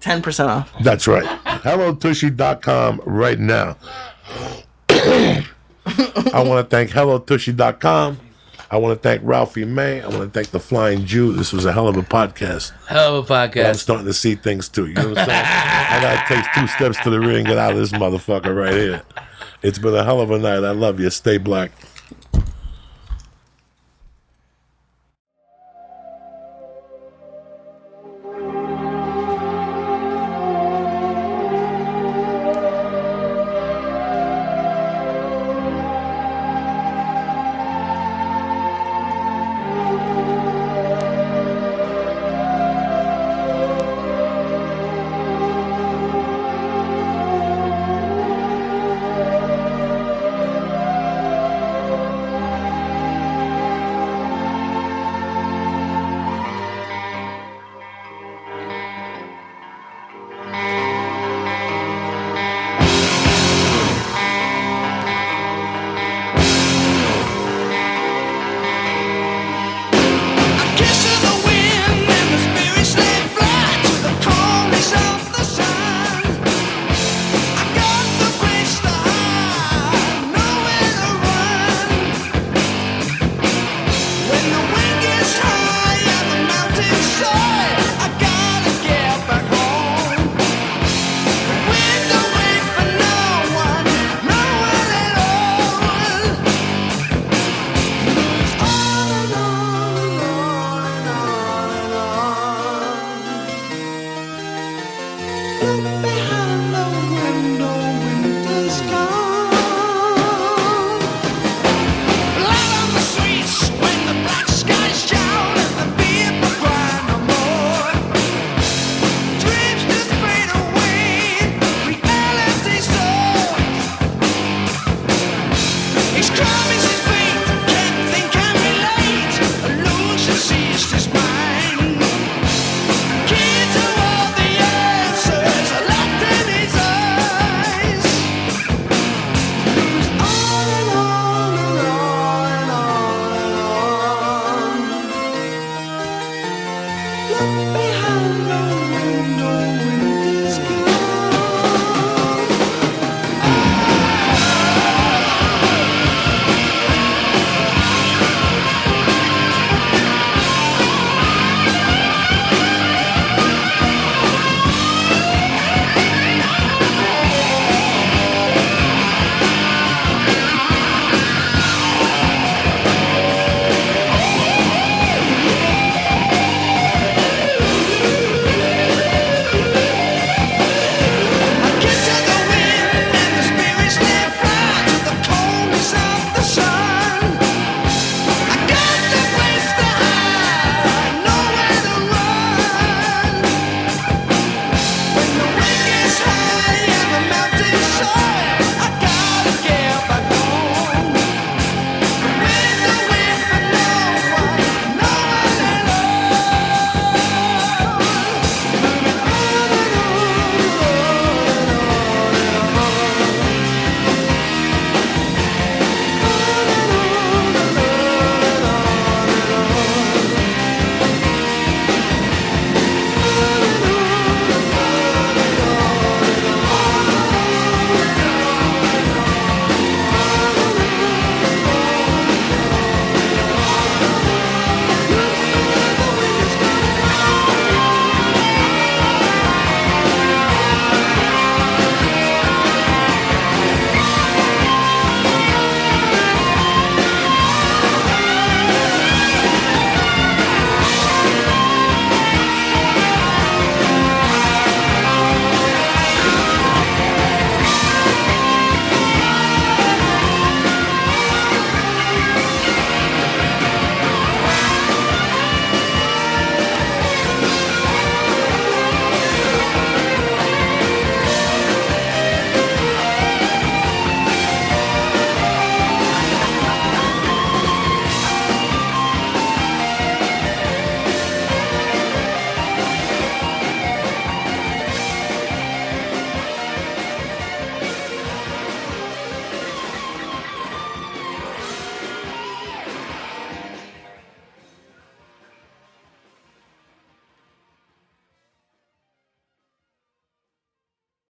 10% 0.00 0.46
off. 0.46 0.72
That's 0.82 1.08
right. 1.08 1.24
HelloTushy.com 1.44 3.00
right 3.04 3.38
now. 3.38 3.76
I 4.90 5.44
want 6.34 6.64
to 6.64 6.66
thank 6.68 6.90
HelloTushy.com. 6.90 8.20
I 8.70 8.76
want 8.76 9.00
to 9.00 9.08
thank 9.08 9.22
Ralphie 9.24 9.64
May. 9.64 10.02
I 10.02 10.08
want 10.08 10.20
to 10.20 10.30
thank 10.30 10.50
the 10.50 10.60
Flying 10.60 11.06
Jew. 11.06 11.32
This 11.32 11.52
was 11.54 11.64
a 11.64 11.72
hell 11.72 11.88
of 11.88 11.96
a 11.96 12.02
podcast. 12.02 12.72
Hell 12.86 13.16
of 13.16 13.30
a 13.30 13.34
podcast. 13.34 13.68
I'm 13.68 13.74
starting 13.74 14.06
to 14.06 14.12
see 14.12 14.34
things 14.34 14.68
too. 14.68 14.86
You 14.88 14.94
know 14.94 15.08
what 15.08 15.18
I'm 15.18 15.26
saying? 15.26 15.46
I 15.46 15.98
gotta 16.02 16.34
take 16.34 16.52
two 16.54 16.66
steps 16.66 17.02
to 17.04 17.10
the 17.10 17.18
rear 17.18 17.38
and 17.38 17.46
get 17.46 17.56
out 17.56 17.72
of 17.72 17.78
this 17.78 17.92
motherfucker 17.92 18.54
right 18.54 18.74
here. 18.74 19.02
It's 19.62 19.78
been 19.78 19.94
a 19.94 20.04
hell 20.04 20.20
of 20.20 20.30
a 20.30 20.38
night. 20.38 20.64
I 20.64 20.72
love 20.72 21.00
you. 21.00 21.08
Stay 21.10 21.38
black. 21.38 21.72